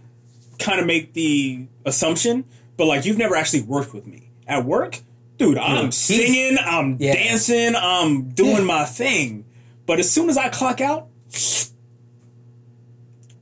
kind 0.59 0.81
of 0.81 0.87
make 0.87 1.12
the 1.14 1.66
assumption, 1.85 2.45
but 2.77 2.87
like, 2.87 3.05
you've 3.05 3.19
never 3.19 3.37
actually 3.37 3.62
worked 3.62 3.93
with 3.93 4.07
me 4.07 4.31
at 4.47 4.64
work, 4.64 5.01
dude. 5.39 5.59
I'm 5.59 5.93
singing, 5.93 6.59
I'm 6.61 6.97
Yeah. 7.01 7.14
dancing, 7.14 7.74
I'm 7.76 8.30
doing 8.30 8.57
Yeah. 8.59 8.61
my 8.64 8.84
thing. 8.84 9.45
But 9.86 9.99
as 9.99 10.11
soon 10.11 10.28
as 10.28 10.36
I 10.36 10.49
clock 10.51 10.80
out, 10.80 11.09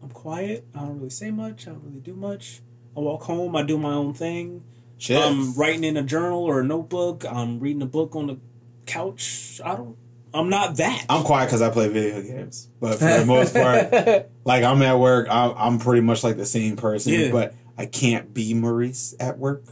I'm 0.03 0.11
quiet. 0.11 0.65
I 0.75 0.81
don't 0.81 0.97
really 0.99 1.11
say 1.11 1.31
much. 1.31 1.67
I 1.67 1.71
don't 1.73 1.83
really 1.85 2.01
do 2.01 2.15
much. 2.15 2.61
I 2.97 3.01
walk 3.01 3.25
home. 3.25 3.57
I 3.57 3.63
do 3.63 3.79
my 3.79 3.93
own 3.93 4.15
thing. 4.15 4.63
Shit. 4.99 5.21
I'm 5.23 5.55
writing 5.55 5.85
in 5.85 5.97
a 5.97 6.03
journal 6.03 6.43
or 6.45 6.61
a 6.61 6.65
notebook. 6.65 7.25
I'm 7.31 7.59
reading 7.61 7.83
a 7.83 7.87
book 7.87 8.17
on 8.17 8.29
the 8.29 8.39
couch. 8.87 9.61
I 9.65 9.75
don't. 9.77 9.97
I'm 10.33 10.49
not 10.51 10.77
that. 10.77 11.05
I'm 11.09 11.23
quiet 11.25 11.47
because 11.47 11.63
I 11.63 11.71
play 11.71 11.89
video 11.89 12.21
games. 12.23 12.69
But 12.81 12.99
for 12.99 13.05
the 13.07 13.25
most 13.27 13.55
part, 13.55 14.29
like 14.45 14.65
I'm 14.65 14.83
at 14.83 14.99
work, 14.99 15.29
I'm, 15.31 15.55
I'm 15.57 15.79
pretty 15.79 16.03
much 16.03 16.23
like 16.25 16.37
the 16.37 16.47
same 16.47 16.77
person. 16.77 17.31
But 17.33 17.55
I 17.77 17.87
can't 17.87 18.33
be 18.33 18.55
Maurice 18.55 19.15
at 19.19 19.39
work. 19.39 19.65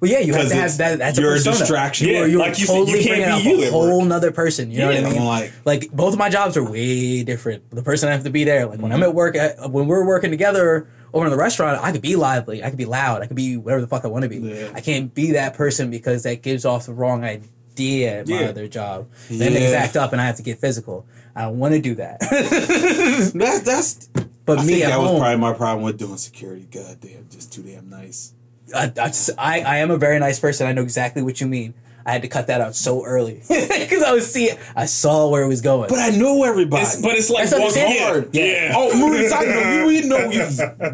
Well, 0.00 0.10
yeah, 0.10 0.18
you 0.20 0.34
have 0.34 0.48
to 0.48 0.54
have 0.54 0.76
that. 0.78 0.98
That's 0.98 1.18
you're 1.18 1.32
a 1.32 1.34
persona. 1.36 1.58
distraction. 1.58 2.08
Yeah, 2.08 2.24
You're, 2.26 2.38
like 2.38 2.58
you 2.58 2.66
said, 2.66 2.74
you 2.74 2.84
totally 2.86 3.04
can't 3.04 3.42
bringing 3.42 3.60
be 3.60 3.64
up 3.64 3.68
a 3.68 3.72
whole 3.72 3.98
work. 4.00 4.08
nother 4.08 4.30
person. 4.30 4.70
You 4.70 4.78
know 4.80 4.90
Yeah, 4.90 5.02
what 5.02 5.10
I 5.10 5.14
mean? 5.14 5.24
Like- 5.24 5.52
like 5.64 5.90
both 5.92 6.12
of 6.12 6.18
my 6.18 6.28
jobs 6.28 6.56
are 6.56 6.62
way 6.68 7.22
different. 7.22 7.70
The 7.70 7.82
person 7.82 8.08
I 8.08 8.12
have 8.12 8.24
to 8.24 8.30
be 8.30 8.44
there. 8.44 8.66
Like 8.66 8.80
when 8.80 8.92
I'm 8.92 9.00
mm-hmm. 9.00 9.08
at 9.08 9.14
work, 9.14 9.36
at, 9.36 9.70
when 9.70 9.86
we're 9.86 10.04
working 10.06 10.30
together 10.30 10.88
over 11.14 11.24
in 11.24 11.30
the 11.30 11.36
restaurant, 11.38 11.82
I 11.82 11.92
could 11.92 12.02
be 12.02 12.14
lively, 12.16 12.62
I 12.62 12.68
could 12.68 12.78
be 12.78 12.84
loud, 12.84 13.22
I 13.22 13.26
could 13.26 13.36
be 13.36 13.56
whatever 13.56 13.80
the 13.80 13.86
fuck 13.88 14.04
I 14.04 14.08
want 14.08 14.24
to 14.24 14.28
be. 14.28 14.36
Yeah. 14.38 14.70
I 14.74 14.80
can't 14.80 15.14
be 15.14 15.32
that 15.32 15.54
person 15.54 15.90
because 15.90 16.24
that 16.24 16.42
gives 16.42 16.64
off 16.64 16.86
the 16.86 16.92
wrong 16.92 17.24
idea 17.24 18.20
at 18.20 18.28
my 18.28 18.40
Yeah. 18.40 18.48
other 18.48 18.68
job. 18.68 19.08
Then 19.30 19.52
Yeah. 19.52 19.78
act 19.78 19.96
up 19.96 20.12
and 20.12 20.20
I 20.20 20.26
have 20.26 20.36
to 20.36 20.42
get 20.42 20.58
physical. 20.58 21.06
I 21.34 21.42
don't 21.42 21.58
want 21.58 21.74
to 21.74 21.80
do 21.80 21.94
that. 21.96 22.20
That's 23.34 23.60
that's. 23.60 24.08
but 24.46 24.58
I 24.58 24.64
me 24.64 24.72
think 24.74 24.84
at 24.84 24.88
that 24.90 24.98
was 25.00 25.18
probably 25.18 25.36
my 25.36 25.52
problem 25.52 25.84
with 25.84 25.98
doing 25.98 26.16
security. 26.16 26.66
God 26.70 26.98
damn, 27.00 27.28
just 27.28 27.52
too 27.52 27.62
damn 27.62 27.88
nice. 27.90 28.32
I, 28.74 28.92
I, 28.98 29.12
I, 29.38 29.60
I 29.60 29.76
am 29.78 29.90
a 29.90 29.96
very 29.96 30.18
nice 30.18 30.38
person. 30.40 30.66
I 30.66 30.72
know 30.72 30.82
exactly 30.82 31.22
what 31.22 31.40
you 31.40 31.46
mean. 31.46 31.74
I 32.04 32.12
had 32.12 32.22
to 32.22 32.28
cut 32.28 32.46
that 32.46 32.60
out 32.60 32.76
so 32.76 33.04
early 33.04 33.42
because 33.48 34.00
I 34.04 34.12
was 34.12 34.32
seeing, 34.32 34.56
I 34.76 34.86
saw 34.86 35.28
where 35.28 35.42
it 35.42 35.48
was 35.48 35.60
going. 35.60 35.88
But 35.88 35.98
I 35.98 36.10
know 36.10 36.44
everybody. 36.44 36.82
It's, 36.84 37.02
but 37.02 37.16
it's 37.16 37.28
like 37.30 37.50
That's 37.50 37.60
walking 37.60 37.82
understandable. 37.82 38.30
yeah. 38.32 38.44
Yeah. 38.44 38.68
yeah. 38.68 38.72
oh, 38.76 38.96
Maurice, 38.96 39.32
I 39.32 39.42
know 39.44 39.72
you. 39.80 39.86
We 39.86 40.00
know 40.08 40.30
you. 40.30 40.48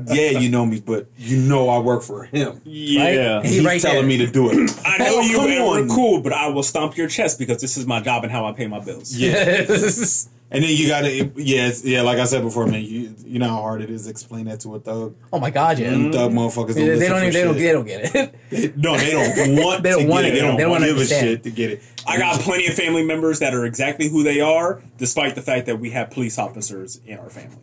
Yeah, 0.15 0.39
you 0.39 0.49
know 0.49 0.65
me, 0.65 0.81
but 0.81 1.09
you 1.19 1.37
know 1.37 1.69
I 1.69 1.81
work 1.81 2.03
for 2.03 2.25
him. 2.25 2.63
yeah. 2.65 3.37
Right? 3.37 3.45
He 3.45 3.57
He's 3.57 3.65
right 3.65 3.79
telling 3.79 3.99
there. 3.99 4.07
me 4.07 4.17
to 4.25 4.27
do 4.27 4.49
it. 4.53 4.71
I 4.87 4.97
know 4.99 5.07
Oh, 5.19 5.21
you 5.21 5.37
come 5.37 5.51
and 5.51 5.65
we're 5.67 5.83
on. 5.83 5.89
cool, 5.91 6.23
but 6.23 6.33
I 6.33 6.49
will 6.49 6.63
stomp 6.63 6.97
your 6.97 7.09
chest 7.09 7.39
because 7.39 7.61
this 7.61 7.77
is 7.77 7.87
my 7.87 8.01
job 8.01 8.23
and 8.23 8.33
how 8.33 8.47
I 8.47 8.53
pay 8.53 8.67
my 8.67 8.81
bills. 8.81 9.15
Yeah. 9.15 9.67
And 10.53 10.63
then 10.63 10.71
you 10.71 10.87
gotta, 10.87 11.33
yeah, 11.37 11.73
yeah. 11.83 12.03
Like 12.03 12.19
I 12.19 12.25
said 12.25 12.43
before, 12.43 12.67
man, 12.67 12.83
you 12.83 13.15
you 13.25 13.39
know 13.39 13.49
how 13.49 13.63
hard 13.63 13.81
it 13.81 13.89
is 13.89 14.05
to 14.05 14.11
explain 14.11 14.45
that 14.45 14.61
to 14.61 14.75
a 14.75 14.79
thug. 14.79 15.17
oh 15.33 15.41
my 15.41 15.49
god, 15.49 15.79
yeah. 15.79 15.89
Them 15.89 16.03
mm-hmm. 16.03 16.13
thug 16.13 16.31
motherfuckers. 16.33 16.75
Don't 16.75 16.99
They, 16.99 17.09
don't 17.09 17.23
even, 17.23 17.33
they 17.33 17.43
don't, 17.43 17.57
they 17.57 17.73
don't 17.73 17.87
get 17.87 18.15
it. 18.15 18.35
They- 18.51 18.73
no, 18.77 18.99
they 18.99 19.13
don't 19.13 19.57
want. 19.65 19.83
They 19.83 19.91
don't 19.91 20.03
to 20.03 20.09
want 20.09 20.25
get 20.25 20.35
it. 20.35 20.35
They 20.35 20.41
don't, 20.43 20.57
They 20.59 20.65
don't 20.65 20.81
give 20.83 20.99
a 20.99 21.07
shit 21.07 21.43
to 21.45 21.51
get 21.51 21.71
it. 21.71 21.83
I 22.07 22.19
got 22.19 22.35
mm-hmm. 22.35 22.45
plenty 22.45 22.67
of 22.67 22.75
family 22.75 23.03
members 23.03 23.39
that 23.39 23.55
are 23.55 23.65
exactly 23.65 24.11
who 24.11 24.23
they 24.23 24.43
are, 24.43 24.83
despite 24.99 25.37
the 25.37 25.43
fact 25.43 25.65
that 25.67 25.81
we 25.81 25.91
have 25.93 26.11
police 26.11 26.39
officers 26.39 27.01
in 27.07 27.19
our 27.19 27.31
family. 27.31 27.57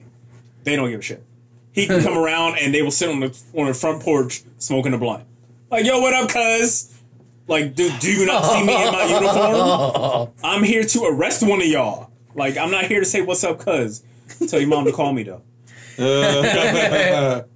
They 0.64 0.76
don't 0.76 0.90
give 0.90 1.02
a 1.02 1.04
shit. 1.04 1.24
He 1.72 1.86
can 1.86 2.02
come 2.02 2.18
around 2.26 2.58
and 2.58 2.74
they 2.74 2.82
will 2.82 2.90
sit 2.90 3.08
on 3.10 3.20
the 3.20 3.40
on 3.56 3.68
the 3.68 3.76
front 3.76 4.02
porch 4.02 4.42
smoking 4.58 4.96
a 4.96 4.98
blunt. 4.98 5.26
Like, 5.70 5.86
yo, 5.86 6.00
what 6.00 6.14
up, 6.14 6.28
cuz? 6.30 6.96
Like, 7.48 7.76
dude, 7.76 8.00
do 8.00 8.12
you 8.12 8.26
not 8.26 8.46
see 8.46 8.64
me 8.64 8.88
in 8.88 8.92
my 8.92 9.04
uniform? 9.10 10.32
I'm 10.44 10.64
here 10.64 10.84
to 10.84 11.04
arrest 11.06 11.44
one 11.44 11.62
of 11.62 11.68
y'all. 11.68 12.09
Like, 12.40 12.58
I'm 12.58 12.72
not 12.72 12.86
here 12.86 13.00
to 13.00 13.06
say 13.06 13.22
what's 13.22 13.44
up, 13.44 13.60
cuz. 13.60 14.02
Tell 14.48 14.60
your 14.60 14.70
mom 14.70 14.86
to 14.86 14.92
call 14.92 15.14
me 15.14 15.24
though. 15.24 15.42
Uh, 16.00 17.42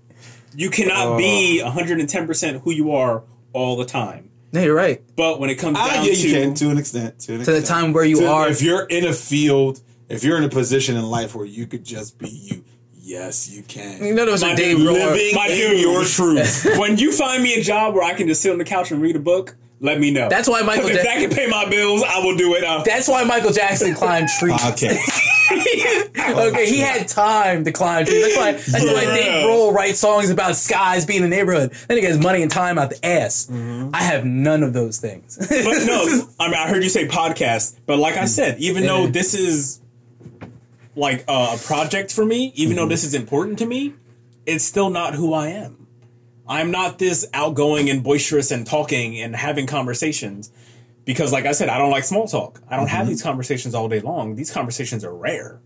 You 0.56 0.70
cannot 0.70 1.18
be 1.18 1.62
110% 1.64 2.62
who 2.62 2.70
you 2.72 2.92
are 2.92 3.24
all 3.54 3.76
the 3.76 3.86
time. 3.86 4.30
no, 4.52 4.62
you're 4.62 4.76
right. 4.76 5.02
But 5.16 5.40
when 5.40 5.50
it 5.50 5.56
comes 5.56 5.78
ah, 5.80 5.88
down 5.96 6.06
yeah, 6.06 6.14
to 6.14 6.28
you 6.28 6.34
can 6.36 6.54
to 6.56 6.70
an 6.70 6.78
extent. 6.78 7.18
To, 7.22 7.34
an 7.36 7.44
To 7.46 7.52
the 7.54 7.62
time 7.64 7.92
where 7.92 8.06
you 8.06 8.18
To- 8.20 8.28
are, 8.30 8.48
If 8.50 8.62
you're 8.62 8.84
in 8.86 9.06
a 9.06 9.14
field, 9.14 9.82
if 10.10 10.24
you're 10.24 10.38
in 10.38 10.44
a 10.44 10.50
position 10.50 10.96
in 10.96 11.04
life 11.10 11.34
where 11.34 11.46
you 11.48 11.66
could 11.66 11.84
just 11.84 12.20
be 12.20 12.30
you, 12.30 12.64
yes, 13.02 13.50
you 13.50 13.64
can. 13.64 14.14
none 14.16 14.28
of 14.28 14.34
us 14.36 14.42
My 14.44 14.54
are 14.54 14.56
Dave 14.56 14.78
dude, 14.78 14.88
Grohl. 14.90 14.94
Living 14.94 15.34
My 15.36 15.48
in 15.48 15.58
dude. 15.72 15.80
your 15.82 16.04
truth. 16.04 16.68
when 16.78 16.98
you 17.00 17.12
find 17.12 17.42
me 17.42 17.56
a 17.56 17.62
job 17.64 17.96
where 17.96 18.04
I 18.04 18.14
can 18.14 18.28
just 18.28 18.42
sit 18.44 18.52
on 18.52 18.60
the 18.60 18.66
couch 18.66 18.92
and 18.92 19.02
read 19.02 19.16
a 19.16 19.20
book, 19.20 19.56
let 19.80 20.00
me 20.00 20.12
know. 20.12 20.30
That's 20.30 20.48
why 20.48 20.62
Michael 20.62 20.90
if 20.90 20.96
Ja- 20.98 21.04
that 21.04 21.18
can 21.20 21.30
pay 21.30 21.48
my 21.48 21.68
bills, 21.70 22.04
I 22.04 22.20
will 22.20 22.36
do 22.38 22.56
it. 22.56 22.64
Uh, 22.64 22.84
That's 22.86 23.08
why 23.08 23.24
Michael 23.24 23.52
Jackson 23.52 23.94
climbed 23.96 24.30
trees. 24.40 24.64
Okay. 24.66 24.98
okay, 25.52 26.66
he 26.70 26.80
had 26.80 27.08
time 27.08 27.66
to 27.66 27.72
climb 27.72 28.06
trees. 28.06 28.24
That's 28.24 28.38
why. 28.38 28.52
That's 28.54 28.86
why 28.86 29.06
Dave 29.06 29.46
Grohl 29.46 29.74
writes 29.74 30.00
songs 30.00 30.30
about 30.30 30.56
skies 30.56 31.06
being 31.06 31.24
in 31.24 31.30
the 31.30 31.36
neighborhood. 31.36 31.74
Then 31.88 31.98
he 31.98 32.02
gets 32.02 32.18
money 32.18 32.42
and 32.42 32.50
time 32.50 32.78
out 32.78 32.90
the 32.92 33.06
ass. 33.06 33.50
I 33.52 34.02
have 34.02 34.26
none 34.26 34.64
of 34.64 34.74
those 34.74 35.00
things. 35.00 35.38
but 35.38 35.86
no, 35.86 36.28
I 36.40 36.48
mean 36.48 36.56
I 36.56 36.68
heard 36.70 36.84
you 36.84 36.90
say 36.90 37.08
podcast, 37.08 37.78
but 37.86 37.98
like 38.00 38.16
I 38.16 38.26
said, 38.26 38.60
even 38.60 38.84
though 38.84 39.08
this 39.08 39.34
is 39.34 39.82
like 40.96 41.26
uh, 41.28 41.58
a 41.60 41.64
project 41.64 42.14
for 42.14 42.26
me, 42.26 42.52
even 42.56 42.76
though 42.78 42.88
this 42.88 43.04
is 43.04 43.14
important 43.14 43.60
to 43.60 43.66
me, 43.66 43.94
it's 44.46 44.64
still 44.64 44.90
not 44.90 45.14
who 45.16 45.34
I 45.34 45.48
am. 45.50 45.83
I'm 46.48 46.72
not 46.72 47.00
this 47.00 47.26
outgoing 47.34 47.90
and 47.90 48.04
boisterous 48.04 48.52
and 48.52 48.66
talking 48.68 49.20
and 49.20 49.36
having 49.36 49.66
conversations 49.68 50.52
because, 51.06 51.32
like 51.32 51.46
I 51.46 51.52
said, 51.54 51.70
I 51.70 51.78
don't 51.78 51.92
like 51.92 52.04
small 52.04 52.28
talk. 52.28 52.62
I 52.68 52.76
don't 52.76 52.90
have 52.90 53.08
these 53.08 53.22
conversations 53.22 53.74
all 53.76 53.88
day 53.88 54.00
long. 54.02 54.36
These 54.36 54.52
conversations 54.52 55.04
are 55.06 55.14
rare, 55.16 55.62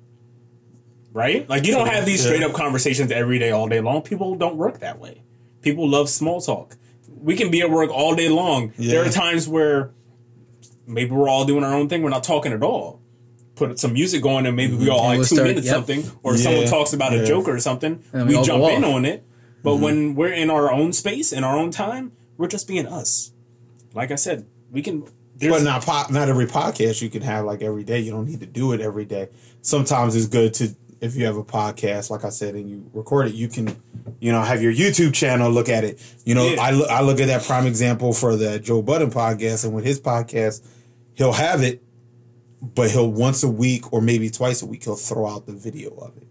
right? 1.13 1.47
Like 1.49 1.65
you 1.65 1.73
don't 1.73 1.87
have 1.87 2.05
these 2.05 2.23
straight 2.23 2.43
up 2.43 2.53
conversations 2.53 3.11
every 3.11 3.39
day, 3.39 3.51
all 3.51 3.67
day 3.67 3.81
long. 3.81 4.01
People 4.01 4.35
don't 4.35 4.55
work 4.57 4.79
that 4.79 4.99
way. 4.99 5.23
People 5.61 5.89
love 5.89 6.09
small 6.09 6.41
talk. 6.41 6.75
We 7.09 7.35
can 7.35 7.49
be 7.49 7.61
at 7.61 7.69
work 7.71 7.89
all 7.89 8.15
day 8.15 8.29
long. 8.29 8.73
There 8.77 9.03
are 9.05 9.09
times 9.09 9.47
where 9.47 9.91
maybe 10.85 11.11
we're 11.11 11.29
all 11.29 11.45
doing 11.45 11.63
our 11.63 11.73
own 11.73 11.89
thing. 11.89 12.03
We're 12.03 12.09
not 12.11 12.23
talking 12.23 12.53
at 12.53 12.61
all. 12.61 13.01
Put 13.55 13.79
some 13.79 13.93
music 13.93 14.21
going, 14.21 14.45
and 14.45 14.55
maybe 14.55 14.75
we 14.75 14.87
all 14.89 15.03
like 15.05 15.17
we'll 15.17 15.27
two 15.27 15.35
start- 15.35 15.47
minutes 15.47 15.65
yep. 15.65 15.75
something, 15.75 16.03
or 16.21 16.37
someone 16.37 16.67
talks 16.67 16.93
about 16.93 17.11
Yeah. 17.13 17.19
a 17.21 17.25
joke 17.25 17.47
or 17.47 17.59
something. 17.59 18.03
we 18.13 18.23
we 18.23 18.41
jump 18.43 18.63
in 18.65 18.83
on 18.83 19.03
it. 19.05 19.25
But 19.63 19.71
mm-hmm. 19.73 19.83
when 19.83 20.15
we're 20.15 20.33
in 20.33 20.49
our 20.49 20.71
own 20.71 20.93
space, 20.93 21.31
in 21.31 21.43
our 21.43 21.57
own 21.57 21.71
time, 21.71 22.11
we're 22.37 22.47
just 22.47 22.67
being 22.67 22.85
us. 22.85 23.31
Like 23.93 24.11
I 24.11 24.15
said, 24.15 24.45
we 24.71 24.81
can. 24.81 25.07
But 25.39 25.61
not 25.63 25.83
po- 25.83 26.11
not 26.11 26.29
every 26.29 26.47
podcast 26.47 27.01
you 27.01 27.09
can 27.09 27.21
have 27.21 27.45
like 27.45 27.61
every 27.61 27.83
day. 27.83 27.99
You 27.99 28.11
don't 28.11 28.25
need 28.25 28.39
to 28.39 28.45
do 28.47 28.73
it 28.73 28.81
every 28.81 29.05
day. 29.05 29.29
Sometimes 29.61 30.15
it's 30.15 30.25
good 30.25 30.53
to 30.55 30.75
if 31.01 31.15
you 31.15 31.25
have 31.25 31.37
a 31.37 31.43
podcast, 31.43 32.09
like 32.09 32.23
I 32.23 32.29
said, 32.29 32.55
and 32.55 32.69
you 32.69 32.89
record 32.93 33.27
it, 33.27 33.33
you 33.35 33.47
can, 33.47 33.75
you 34.19 34.31
know, 34.31 34.41
have 34.41 34.61
your 34.61 34.73
YouTube 34.73 35.13
channel 35.13 35.51
look 35.51 35.69
at 35.69 35.83
it. 35.83 36.01
You 36.25 36.35
know, 36.35 36.47
Yeah. 36.47 36.61
I 36.61 36.71
look 36.71 36.89
I 36.89 37.01
look 37.01 37.19
at 37.19 37.27
that 37.27 37.43
prime 37.43 37.67
example 37.67 38.13
for 38.13 38.35
the 38.35 38.59
Joe 38.59 38.81
Budden 38.81 39.11
podcast, 39.11 39.65
and 39.65 39.73
with 39.73 39.85
his 39.85 39.99
podcast, 39.99 40.61
he'll 41.13 41.33
have 41.33 41.61
it, 41.61 41.83
but 42.61 42.91
he'll 42.91 43.11
once 43.11 43.43
a 43.43 43.49
week 43.49 43.91
or 43.93 44.01
maybe 44.01 44.29
twice 44.29 44.61
a 44.61 44.65
week 44.65 44.83
he'll 44.83 44.95
throw 44.95 45.27
out 45.27 45.45
the 45.45 45.53
video 45.53 45.91
of 45.91 46.17
it. 46.17 46.26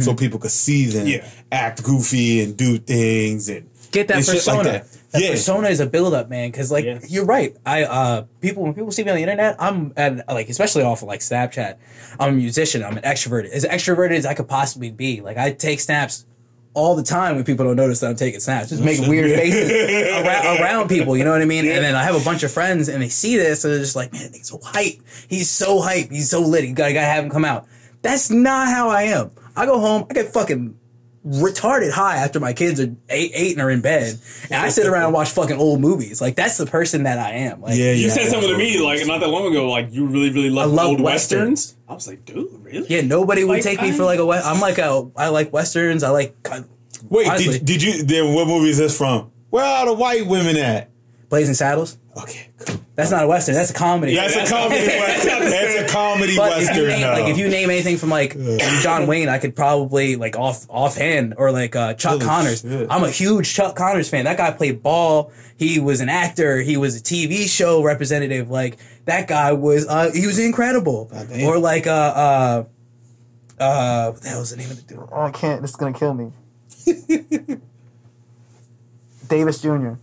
So 0.00 0.14
people 0.14 0.38
could 0.38 0.50
see 0.50 0.86
them 0.86 1.06
Yeah. 1.06 1.24
act 1.52 1.82
goofy 1.82 2.42
and 2.42 2.56
do 2.56 2.78
things 2.78 3.48
and 3.48 3.68
Get 3.92 4.08
that 4.08 4.16
persona. 4.26 4.56
like 4.58 4.64
that. 4.66 4.86
that. 5.12 5.22
Yeah. 5.22 5.30
persona 5.30 5.68
is 5.68 5.80
a 5.80 5.86
build 5.86 6.12
up, 6.12 6.28
man. 6.28 6.50
Because 6.50 6.70
like 6.70 6.84
Yeah. 6.84 6.98
you're 7.08 7.24
right. 7.24 7.56
I 7.64 7.84
uh 7.84 8.24
people 8.40 8.64
when 8.64 8.74
people 8.74 8.90
see 8.90 9.04
me 9.04 9.10
on 9.10 9.16
the 9.16 9.22
internet, 9.22 9.56
I'm 9.58 9.92
at 9.96 10.26
like 10.28 10.48
especially 10.48 10.82
off 10.82 11.02
of 11.02 11.08
like 11.08 11.20
Snapchat. 11.20 11.76
I'm 12.18 12.30
a 12.34 12.36
musician. 12.36 12.82
I'm 12.84 12.96
an 12.96 13.02
extroverted. 13.04 13.50
As 13.50 13.64
extroverted 13.64 14.16
as 14.16 14.26
I 14.26 14.34
could 14.34 14.48
possibly 14.48 14.90
be. 14.90 15.20
Like 15.20 15.36
I 15.38 15.52
take 15.52 15.80
snaps 15.80 16.26
all 16.74 16.94
the 16.94 17.02
time 17.02 17.36
when 17.36 17.44
people 17.44 17.64
don't 17.64 17.76
notice 17.76 18.00
that 18.00 18.10
I'm 18.10 18.16
taking 18.16 18.38
snaps. 18.40 18.68
Just 18.68 18.82
making 18.82 19.08
weird 19.08 19.30
faces 19.30 19.70
around, 20.26 20.60
around 20.60 20.88
people. 20.88 21.16
You 21.16 21.24
know 21.24 21.30
what 21.32 21.40
I 21.40 21.46
mean? 21.46 21.64
And 21.66 21.82
then 21.82 21.94
I 21.94 22.02
have 22.02 22.20
a 22.20 22.24
bunch 22.24 22.42
of 22.42 22.52
friends 22.52 22.90
and 22.90 23.02
they 23.02 23.08
see 23.08 23.36
this 23.38 23.64
and 23.64 23.72
they're 23.72 23.80
just 23.80 23.96
like, 23.96 24.12
man, 24.12 24.30
he's 24.34 24.48
so 24.48 24.60
hype. 24.62 25.00
He's 25.28 25.48
so 25.48 25.80
hype. 25.80 26.10
He's 26.10 26.28
so 26.28 26.40
lit. 26.42 26.64
You 26.64 26.74
gotta, 26.74 26.92
gotta 26.92 27.06
have 27.06 27.24
him 27.24 27.30
come 27.30 27.46
out. 27.46 27.66
That's 28.02 28.28
not 28.30 28.68
how 28.68 28.90
I 28.90 29.04
am. 29.04 29.30
I 29.56 29.66
go 29.66 29.78
home. 29.80 30.06
I 30.10 30.14
get 30.14 30.32
fucking 30.32 30.78
retarded 31.26 31.90
high 31.90 32.18
after 32.18 32.38
my 32.38 32.52
kids 32.52 32.78
are 32.80 32.94
eight, 33.08 33.32
eight 33.34 33.52
and 33.52 33.60
are 33.62 33.70
in 33.70 33.80
bed, 33.80 34.16
and 34.44 34.54
I 34.54 34.68
sit 34.68 34.86
around 34.86 35.04
and 35.06 35.12
watch 35.12 35.30
fucking 35.30 35.56
old 35.58 35.80
movies. 35.80 36.20
Like 36.20 36.36
that's 36.36 36.56
the 36.56 36.66
person 36.66 37.02
that 37.04 37.18
I 37.18 37.30
am. 37.32 37.60
Like, 37.62 37.76
yeah, 37.76 37.92
you 37.92 38.06
yeah, 38.06 38.12
said 38.12 38.28
something 38.28 38.48
to 38.50 38.56
me 38.56 38.78
like 38.80 39.04
not 39.06 39.18
that 39.20 39.28
long 39.28 39.46
ago. 39.50 39.68
Like 39.68 39.92
you 39.92 40.06
really, 40.06 40.30
really 40.30 40.50
love, 40.50 40.70
love 40.70 40.86
old 40.88 41.00
westerns. 41.00 41.74
westerns. 41.74 41.76
I 41.88 41.94
was 41.94 42.06
like, 42.08 42.24
dude, 42.24 42.52
really? 42.62 42.86
yeah, 42.88 43.00
nobody 43.00 43.42
would 43.44 43.54
Like, 43.54 43.62
take 43.62 43.82
me 43.82 43.92
for 43.92 44.04
like 44.04 44.18
a. 44.20 44.26
we- 44.26 44.36
I'm 44.36 44.60
like 44.60 44.78
a. 44.78 45.10
I 45.16 45.28
like 45.28 45.52
westerns. 45.52 46.02
I 46.02 46.10
like 46.10 46.36
Wait, 47.08 47.28
Honestly. 47.28 47.58
did, 47.58 47.64
did 47.66 47.82
you? 47.82 48.02
Then 48.04 48.34
what 48.34 48.46
movie 48.46 48.70
is 48.70 48.78
this 48.78 48.96
from? 48.96 49.30
Where 49.50 49.64
are 49.64 49.86
the 49.86 49.94
white 49.94 50.26
women 50.26 50.56
at? 50.56 50.90
Blazing 51.28 51.54
Saddles. 51.54 51.98
Okay, 52.16 52.48
cool. 52.58 52.76
That's 52.96 53.10
not 53.10 53.24
a 53.24 53.26
western. 53.28 53.54
That's 53.54 53.70
a 53.70 53.74
comedy. 53.74 54.14
Yeah, 54.14 54.24
it's 54.24 54.34
a 54.34 54.38
That's- 54.38 54.50
comedy 54.50 54.86
western. 54.86 55.50
That's 55.50 55.90
a 55.92 55.94
comedy 55.94 56.36
But 56.36 56.52
if 56.52 56.58
you, 56.62 56.66
western. 56.66 56.88
name, 56.88 57.00
though. 57.02 57.12
like 57.12 57.26
if 57.30 57.36
you 57.38 57.48
name 57.48 57.68
anything 57.70 57.98
from 57.98 58.08
like 58.08 58.34
John 58.80 59.06
Wayne, 59.06 59.28
I 59.28 59.38
could 59.38 59.54
probably 59.54 60.16
like 60.16 60.34
off 60.36 60.66
offhand 60.70 61.34
or 61.36 61.52
like 61.52 61.76
uh, 61.76 61.92
Chuck 61.94 62.12
Holy 62.14 62.24
Connors. 62.24 62.62
shit. 62.62 62.86
I'm 62.90 63.04
a 63.04 63.10
huge 63.10 63.52
Chuck 63.52 63.76
Connors 63.76 64.08
fan. 64.08 64.24
That 64.24 64.38
guy 64.38 64.50
played 64.50 64.82
ball. 64.82 65.30
He 65.58 65.78
was 65.78 66.00
an 66.00 66.08
actor. 66.08 66.60
He 66.62 66.76
was 66.78 66.98
a 66.98 67.02
TV 67.02 67.46
show 67.48 67.82
representative. 67.82 68.48
Like 68.50 68.78
that 69.04 69.28
guy 69.28 69.52
was. 69.52 69.86
Uh, 69.86 70.10
he 70.14 70.26
was 70.26 70.38
incredible. 70.38 71.10
Or 71.44 71.58
like 71.58 71.86
uh 71.86 71.90
uh 71.90 72.64
uh 73.62 74.10
what 74.12 74.22
the 74.22 74.28
hell 74.30 74.40
was 74.40 74.50
the 74.50 74.56
name 74.56 74.70
of 74.70 74.76
the 74.76 74.82
dude? 74.94 75.06
Oh, 75.12 75.20
I 75.20 75.30
can't. 75.30 75.60
This 75.60 75.70
is 75.72 75.76
gonna 75.76 75.92
kill 75.92 76.14
me. 76.14 76.32
Davis 79.28 79.60
Jr. 79.60 79.94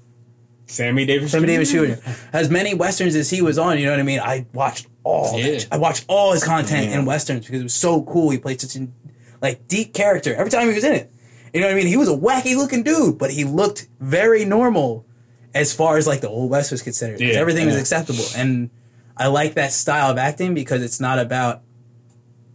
Sammy 0.73 1.05
Davis. 1.05 1.31
Sammy 1.31 1.47
Davis 1.47 1.71
Jr. 1.71 1.93
As 2.33 2.49
many 2.49 2.73
westerns 2.73 3.15
as 3.15 3.29
he 3.29 3.41
was 3.41 3.57
on, 3.57 3.77
you 3.77 3.85
know 3.85 3.91
what 3.91 3.99
I 3.99 4.03
mean. 4.03 4.19
I 4.19 4.45
watched 4.53 4.87
all. 5.03 5.39
Yeah. 5.39 5.59
I 5.71 5.77
watched 5.77 6.05
all 6.07 6.33
his 6.33 6.43
content 6.43 6.89
Yeah. 6.89 6.99
in 6.99 7.05
westerns 7.05 7.45
because 7.45 7.59
it 7.61 7.63
was 7.63 7.73
so 7.73 8.01
cool. 8.03 8.29
He 8.31 8.37
played 8.37 8.59
such 8.59 8.75
a 8.81 8.87
like 9.41 9.67
deep 9.67 9.93
character 9.93 10.33
every 10.33 10.49
time 10.49 10.67
he 10.69 10.73
was 10.73 10.83
in 10.83 10.93
it. 10.93 11.11
You 11.53 11.61
know 11.61 11.67
what 11.67 11.73
I 11.73 11.75
mean? 11.77 11.87
He 11.87 11.97
was 11.97 12.09
a 12.09 12.15
wacky 12.17 12.55
looking 12.55 12.81
dude, 12.83 13.17
but 13.19 13.29
he 13.29 13.43
looked 13.43 13.87
very 13.99 14.45
normal 14.45 15.05
as 15.53 15.71
far 15.73 15.97
as 15.97 16.07
like 16.07 16.21
the 16.21 16.29
old 16.29 16.49
west 16.49 16.71
was 16.71 16.81
considered. 16.81 17.19
Yeah. 17.21 17.33
everything 17.35 17.67
was 17.67 17.75
acceptable, 17.79 18.23
and 18.35 18.71
I 19.15 19.27
like 19.27 19.53
that 19.53 19.71
style 19.71 20.09
of 20.09 20.17
acting 20.17 20.55
because 20.55 20.81
it's 20.81 20.99
not 20.99 21.19
about 21.19 21.61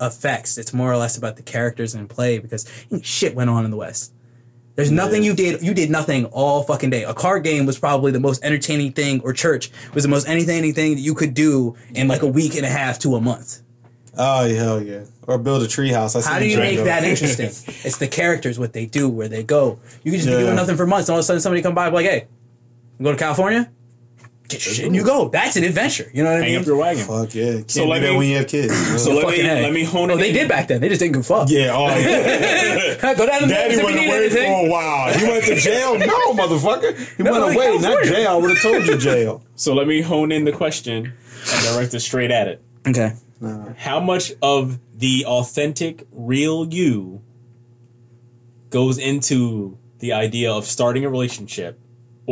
effects. 0.00 0.58
It's 0.58 0.72
more 0.74 0.90
or 0.92 0.96
less 0.96 1.16
about 1.16 1.36
the 1.36 1.42
characters 1.42 1.94
in 1.94 2.08
play 2.08 2.38
because 2.38 2.68
shit 3.02 3.34
went 3.36 3.50
on 3.50 3.64
in 3.64 3.70
the 3.70 3.76
west. 3.76 4.12
There's 4.78 4.92
nothing 4.92 5.24
Yeah. 5.24 5.30
you 5.30 5.34
did. 5.34 5.60
You 5.62 5.74
did 5.74 5.90
nothing 5.90 6.26
all 6.26 6.62
fucking 6.62 6.90
day. 6.90 7.02
A 7.02 7.12
card 7.12 7.42
game 7.42 7.66
was 7.66 7.76
probably 7.76 8.12
the 8.12 8.20
most 8.20 8.44
entertaining 8.44 8.92
thing, 8.92 9.20
or 9.24 9.32
church 9.32 9.72
was 9.92 10.04
the 10.04 10.08
most 10.08 10.28
entertaining 10.28 10.72
thing 10.72 10.94
that 10.94 11.00
you 11.00 11.14
could 11.14 11.34
do 11.34 11.74
in 11.96 12.06
like 12.06 12.22
a 12.22 12.28
week 12.28 12.54
and 12.54 12.64
a 12.64 12.68
half 12.68 13.00
to 13.00 13.16
a 13.16 13.20
month. 13.20 13.60
Oh 14.16 14.48
hell 14.54 14.80
yeah! 14.80 15.00
Or 15.26 15.36
build 15.36 15.64
a 15.64 15.66
treehouse. 15.66 16.14
I 16.14 16.20
How 16.32 16.38
do 16.38 16.46
you 16.46 16.58
make 16.58 16.78
that 16.84 17.02
interesting? 17.12 17.46
it's 17.46 17.96
the 17.98 18.06
characters, 18.06 18.56
what 18.56 18.72
they 18.72 18.86
do, 18.86 19.08
where 19.08 19.26
they 19.26 19.42
go. 19.42 19.80
You 20.04 20.12
can 20.12 20.20
just 20.20 20.28
be 20.28 20.38
doing 20.44 20.54
nothing 20.54 20.76
for 20.76 20.86
months, 20.86 21.08
and 21.08 21.14
all 21.14 21.18
of 21.18 21.24
a 21.24 21.26
sudden 21.26 21.40
somebody 21.42 21.60
come 21.60 21.74
by 21.74 21.86
and 21.86 21.92
be 21.92 21.96
like, 21.96 22.06
"Hey, 22.06 22.26
you 23.00 23.04
go 23.04 23.10
to 23.10 23.18
California? 23.18 23.68
Get 24.48 24.64
your 24.64 24.74
shit 24.74 24.86
and 24.86 24.96
you 24.96 25.04
go. 25.04 25.28
That's 25.28 25.56
an 25.56 25.64
adventure." 25.64 26.10
You 26.14 26.24
know 26.24 26.30
what 26.30 26.38
I 26.38 26.40
mean? 26.40 26.44
Hang 26.44 26.52
mean? 26.54 26.60
up 26.62 26.66
your 26.66 26.76
wagon. 26.76 27.04
Fuck 27.06 27.34
yeah! 27.34 27.52
Can't 27.52 27.70
So 27.70 27.84
do 27.84 27.90
let 27.90 28.00
that 28.00 28.10
me- 28.12 28.16
when 28.16 28.26
you 28.28 28.36
have 28.38 28.48
kids. 28.48 28.72
So 29.04 29.14
let 29.14 29.24
Fucking 29.26 29.44
me 29.44 29.50
A. 29.50 29.62
let 29.62 29.72
me 29.72 29.84
hone 29.84 30.10
Oh, 30.10 30.14
it. 30.14 30.18
they 30.20 30.28
in. 30.30 30.34
did 30.34 30.48
back 30.48 30.68
then. 30.68 30.80
They 30.80 30.88
just 30.88 31.00
didn't 31.00 31.12
give 31.14 31.20
a 31.20 31.24
fuck. 31.24 31.50
yeah, 31.50 31.70
oh 31.74 31.86
yeah. 31.98 33.14
go 33.14 33.26
down 33.26 33.42
to 33.42 33.46
Daddy 33.46 33.74
if 33.74 33.80
you 33.80 33.84
went 33.84 33.96
away 33.98 34.16
anything. 34.16 34.52
for 34.52 34.66
a 34.66 34.70
while. 34.70 35.12
He 35.12 35.24
went 35.26 35.44
to 35.44 35.54
jail. 35.56 35.98
No, 35.98 36.32
motherfucker. 36.34 37.16
He 37.16 37.22
No, 37.22 37.32
went 37.32 37.44
like 37.44 37.56
away, 37.56 37.66
not 37.72 37.82
California. 37.82 38.10
jail. 38.12 38.28
I 38.30 38.34
would 38.36 38.50
have 38.50 38.62
told 38.62 38.86
you 38.86 38.96
jail. 38.98 39.42
So 39.56 39.74
let 39.74 39.86
me 39.86 40.00
hone 40.00 40.32
in 40.32 40.44
the 40.44 40.52
question 40.52 41.12
and 41.52 41.64
direct 41.74 41.92
it 41.94 42.00
straight 42.00 42.30
at 42.30 42.48
it. 42.48 42.62
Okay. 42.86 43.12
How 43.76 44.00
much 44.00 44.32
of 44.42 44.78
the 44.96 45.24
authentic, 45.26 46.06
real 46.10 46.66
you 46.72 47.22
goes 48.70 48.98
into 48.98 49.78
the 50.00 50.12
idea 50.12 50.52
of 50.52 50.64
starting 50.64 51.04
a 51.04 51.10
relationship 51.10 51.78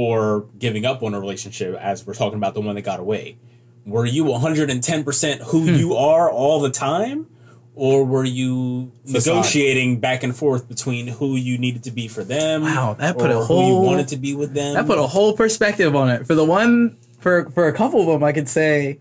or 0.06 0.44
giving 0.58 0.84
up 0.84 1.02
on 1.02 1.14
a 1.14 1.18
relationship, 1.18 1.74
as 1.80 2.06
we're 2.06 2.12
talking 2.12 2.36
about 2.36 2.52
the 2.52 2.60
one 2.60 2.74
that 2.74 2.82
got 2.82 3.00
away? 3.00 3.38
Were 3.86 4.04
you 4.04 4.24
110% 4.26 5.38
who 5.40 5.62
Hmm. 5.62 5.74
you 5.74 5.94
are 5.96 6.30
all 6.30 6.60
the 6.60 6.68
time? 6.70 7.26
Or 7.74 8.04
were 8.04 8.24
you 8.24 8.92
negotiating 9.06 10.00
back 10.00 10.22
and 10.22 10.34
forth 10.36 10.68
between 10.68 11.08
who 11.08 11.36
you 11.36 11.56
needed 11.58 11.82
to 11.84 11.90
be 11.90 12.08
for 12.08 12.24
them? 12.24 12.62
Wow, 12.62 12.96
that 12.98 13.16
put 13.18 13.30
a 13.30 13.36
or 13.38 13.44
who 13.44 13.54
you 13.54 13.60
whole- 13.74 13.84
wanted 13.86 14.08
to 14.08 14.16
be 14.16 14.34
with 14.34 14.52
them? 14.54 14.74
That 14.74 14.86
put 14.86 14.98
a 14.98 15.02
whole 15.06 15.32
perspective 15.34 15.94
on 15.96 16.08
it. 16.10 16.26
For 16.26 16.34
the 16.34 16.44
one, 16.44 16.96
for 17.20 17.50
for 17.54 17.66
a 17.68 17.72
couple 17.72 18.00
of 18.00 18.06
them, 18.06 18.22
I 18.24 18.32
could 18.32 18.48
say 18.50 18.98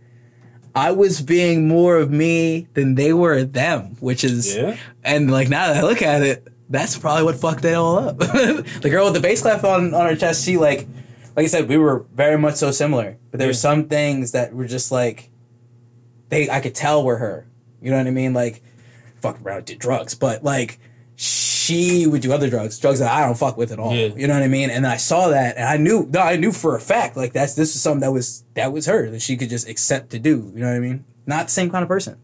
I 0.76 0.92
was 0.92 1.22
being 1.22 1.68
more 1.70 1.98
of 1.98 2.12
me 2.12 2.68
than 2.74 2.96
they 2.96 3.12
were 3.14 3.44
them, 3.44 3.96
which 4.02 4.24
is, 4.26 4.56
Yeah. 4.58 4.76
and 5.06 5.32
like 5.32 5.48
now 5.50 5.68
that 5.74 5.78
I 5.78 5.88
look 5.88 6.02
at 6.02 6.22
it, 6.22 6.46
that's 6.70 6.98
probably 6.98 7.24
what 7.24 7.36
fucked 7.36 7.66
it 7.66 7.74
all 7.74 7.98
up. 7.98 8.18
the 8.18 8.90
girl 8.90 9.06
with 9.06 9.14
the 9.14 9.20
bass 9.20 9.42
clef 9.42 9.64
on 9.64 9.94
on 9.94 10.06
her 10.08 10.16
chest, 10.16 10.44
she 10.46 10.58
like, 10.58 10.88
like 11.36 11.46
I 11.46 11.48
said, 11.48 11.68
we 11.68 11.78
were 11.78 12.06
very 12.14 12.38
much 12.38 12.56
so 12.56 12.72
similar, 12.72 13.18
but 13.32 13.40
there 13.40 13.48
were 13.48 13.54
some 13.54 13.88
things 13.88 14.32
that 14.32 14.54
were 14.54 14.68
just 14.68 14.92
like, 14.92 15.30
they 16.30 16.50
I 16.50 16.60
could 16.62 16.76
tell 16.76 17.04
were 17.04 17.18
her. 17.18 17.48
You 17.82 17.92
know 17.92 17.98
what 17.98 18.08
I 18.08 18.12
mean? 18.12 18.34
Like, 18.34 18.64
fucked 19.22 19.42
around, 19.44 19.66
did 19.66 19.80
drugs, 19.80 20.16
but 20.16 20.44
like. 20.44 20.80
She 21.18 22.06
would 22.06 22.22
do 22.22 22.34
other 22.34 22.50
drugs, 22.50 22.78
drugs 22.78 23.00
that 23.00 23.10
I 23.10 23.26
don't 23.26 23.38
fuck 23.38 23.56
with 23.56 23.72
at 23.72 23.80
all. 23.80 23.96
Yeah. 23.96 24.08
You 24.08 24.28
know 24.28 24.34
what 24.34 24.44
I 24.44 24.50
mean? 24.50 24.70
And 24.70 24.86
I 24.86 24.98
saw 24.98 25.30
that, 25.30 25.56
and 25.56 25.66
I 25.66 25.78
knew, 25.78 26.10
no, 26.12 26.20
I 26.20 26.36
knew 26.36 26.52
for 26.52 26.76
a 26.76 26.82
fact, 26.82 27.16
like 27.16 27.32
that's 27.32 27.56
this 27.56 27.74
is 27.74 27.82
something 27.82 28.02
that 28.02 28.12
was 28.12 28.44
that 28.56 28.74
was 28.74 28.86
her 28.88 29.10
that 29.10 29.22
she 29.22 29.38
could 29.38 29.50
just 29.50 29.70
accept 29.70 30.10
to 30.10 30.20
do. 30.20 30.52
You 30.54 30.60
know 30.60 30.68
what 30.68 30.76
I 30.76 30.80
mean? 30.80 31.06
Not 31.28 31.48
the 31.48 31.52
same 31.52 31.72
kind 31.72 31.82
of 31.82 31.90
person. 31.90 32.20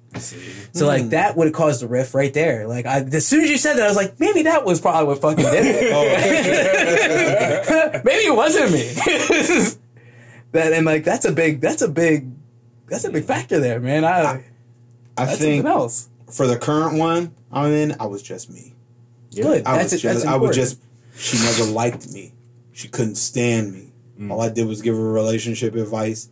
So 0.74 0.86
like 0.86 1.10
that 1.10 1.36
would 1.36 1.48
have 1.48 1.56
caused 1.56 1.82
a 1.82 1.88
rift 1.88 2.14
right 2.14 2.32
there. 2.34 2.68
Like 2.68 2.86
I, 2.86 3.00
as 3.00 3.26
soon 3.26 3.44
as 3.44 3.50
you 3.50 3.58
said 3.58 3.74
that, 3.76 3.84
I 3.84 3.88
was 3.88 3.98
like, 3.98 4.20
maybe 4.20 4.44
that 4.44 4.64
was 4.64 4.80
probably 4.80 5.08
what 5.08 5.20
fucking 5.22 5.44
did 5.44 5.66
it. 5.66 5.92
maybe 8.06 8.26
it 8.26 8.36
wasn't 8.36 8.72
me. 8.72 8.84
that 10.52 10.74
and 10.74 10.86
like 10.86 11.04
that's 11.04 11.26
a 11.26 11.32
big, 11.32 11.62
that's 11.62 11.82
a 11.82 11.90
big, 11.90 12.30
that's 12.88 13.04
a 13.04 13.10
big 13.10 13.24
factor 13.24 13.60
there, 13.60 13.80
man. 13.80 14.06
I, 14.06 14.44
I 15.18 15.26
that's 15.26 15.40
think 15.40 15.66
else. 15.66 16.08
for 16.32 16.46
the 16.46 16.60
current 16.60 17.00
one 17.00 17.34
I'm 17.52 17.72
in, 17.72 17.96
I 18.00 18.06
was 18.06 18.22
just 18.22 18.52
me. 18.52 18.76
Good. 19.36 19.66
I 19.66 19.78
that's 19.78 19.94
was 19.94 20.04
it. 20.04 20.08
That's 20.08 20.22
just, 20.22 20.28
I 20.28 20.38
was 20.38 20.56
just. 20.56 20.80
She 21.18 21.38
never 21.38 21.72
liked 21.72 22.12
me. 22.12 22.34
She 22.72 22.88
couldn't 22.88 23.16
stand 23.16 23.74
me. 23.74 23.92
Mm. 24.20 24.32
All 24.32 24.42
I 24.42 24.50
did 24.50 24.68
was 24.68 24.82
give 24.82 24.96
her 24.96 25.12
relationship 25.12 25.76
advice, 25.76 26.30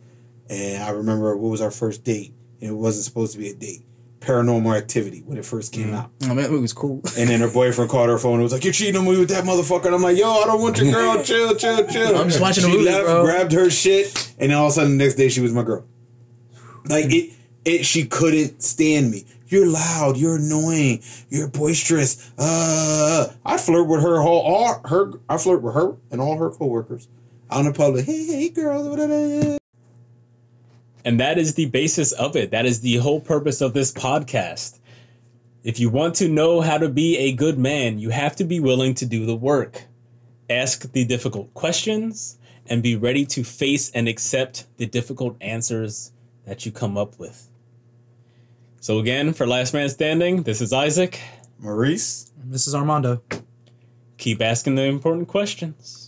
and 0.48 0.82
I 0.82 0.90
remember 0.90 1.36
what 1.36 1.50
was 1.50 1.60
our 1.60 1.70
first 1.70 2.04
date, 2.04 2.34
and 2.60 2.70
it 2.70 2.74
wasn't 2.74 3.04
supposed 3.04 3.32
to 3.32 3.38
be 3.38 3.48
a 3.50 3.54
date. 3.54 3.82
Paranormal 4.20 4.76
Activity 4.76 5.22
when 5.24 5.38
it 5.38 5.46
first 5.46 5.72
Mm. 5.72 5.76
came 5.76 5.94
out, 5.94 6.10
Oh, 6.24 6.34
man, 6.34 6.44
it 6.44 6.50
was 6.60 6.74
cool. 6.74 7.00
and 7.16 7.30
then 7.30 7.40
her 7.40 7.48
boyfriend 7.48 7.90
called 7.90 8.10
her 8.10 8.18
phone 8.18 8.34
and 8.34 8.42
was 8.42 8.52
like, 8.52 8.64
"You're 8.64 8.72
cheating 8.74 8.96
on 8.96 9.04
me 9.06 9.18
with 9.18 9.30
that 9.30 9.44
motherfucker." 9.44 9.86
And 9.86 9.94
I'm 9.94 10.02
like, 10.02 10.18
"Yo, 10.18 10.30
I 10.30 10.44
don't 10.44 10.60
want 10.60 10.76
your 10.78 10.92
girl. 10.92 11.22
chill, 11.24 11.54
chill, 11.54 11.86
chill." 11.86 12.16
I'm 12.18 12.28
just 12.28 12.38
watching 12.40 12.64
a 12.64 12.66
she 12.66 12.72
movie, 12.72 12.84
left, 12.84 13.06
bro. 13.06 13.24
grabbed 13.24 13.52
her 13.52 13.70
shit, 13.70 14.34
and 14.38 14.50
then 14.50 14.58
all 14.58 14.66
of 14.66 14.72
a 14.72 14.74
sudden 14.74 14.98
the 14.98 15.02
next 15.04 15.14
day 15.14 15.30
she 15.30 15.40
was 15.40 15.52
my 15.54 15.62
girl. 15.62 15.84
Like 16.86 17.06
it, 17.06 17.30
it. 17.64 17.86
She 17.86 18.04
couldn't 18.04 18.62
stand 18.62 19.10
me. 19.10 19.24
You're 19.48 19.66
loud. 19.66 20.18
You're 20.18 20.36
annoying. 20.36 21.00
You're 21.30 21.48
boisterous. 21.48 22.30
Uh, 22.38 23.32
I 23.46 23.56
flirt 23.56 23.88
with 23.88 24.02
her 24.02 24.20
whole 24.20 24.40
all 24.42 24.82
her. 24.84 25.12
I 25.30 25.38
flirt 25.38 25.62
with 25.62 25.74
her 25.74 25.96
and 26.10 26.20
all 26.20 26.36
her 26.36 26.50
coworkers 26.50 27.08
out 27.50 27.60
in 27.60 27.66
the 27.66 27.72
public. 27.72 28.04
Hey, 28.04 28.26
hey, 28.26 28.48
girl. 28.50 29.58
Whatever. 31.00 31.08
And 31.08 31.20
that 31.20 31.38
is 31.38 31.54
the 31.54 31.66
basis 31.66 32.12
of 32.12 32.36
it. 32.36 32.50
That 32.50 32.66
is 32.66 32.80
the 32.80 32.96
whole 32.96 33.20
purpose 33.20 33.60
of 33.60 33.72
this 33.72 33.92
podcast. 33.92 34.78
If 35.62 35.78
you 35.78 35.90
want 35.90 36.14
to 36.16 36.28
know 36.28 36.60
how 36.60 36.78
to 36.78 36.88
be 36.88 37.18
a 37.18 37.32
good 37.32 37.58
man, 37.58 37.98
you 37.98 38.10
have 38.10 38.36
to 38.36 38.44
be 38.44 38.60
willing 38.60 38.94
to 38.94 39.06
do 39.06 39.26
the 39.26 39.36
work. 39.36 39.84
Ask 40.48 40.90
the 40.92 41.04
difficult 41.04 41.52
questions 41.54 42.38
and 42.66 42.82
be 42.82 42.96
ready 42.96 43.26
to 43.26 43.44
face 43.44 43.90
and 43.90 44.08
accept 44.08 44.66
the 44.78 44.86
difficult 44.86 45.36
answers 45.40 46.12
that 46.46 46.64
you 46.64 46.72
come 46.72 46.96
up 46.96 47.18
with. 47.18 47.48
So, 48.80 48.98
again, 48.98 49.34
for 49.34 49.46
Last 49.46 49.74
Man 49.74 49.88
Standing, 49.90 50.44
this 50.44 50.62
is 50.62 50.72
Isaac. 50.72 51.20
Maurice. 51.58 52.32
and 52.40 52.50
This 52.50 52.66
is 52.66 52.74
Armando. 52.74 53.22
Keep 54.16 54.40
asking 54.40 54.76
the 54.76 54.84
important 54.84 55.28
questions. 55.28 55.99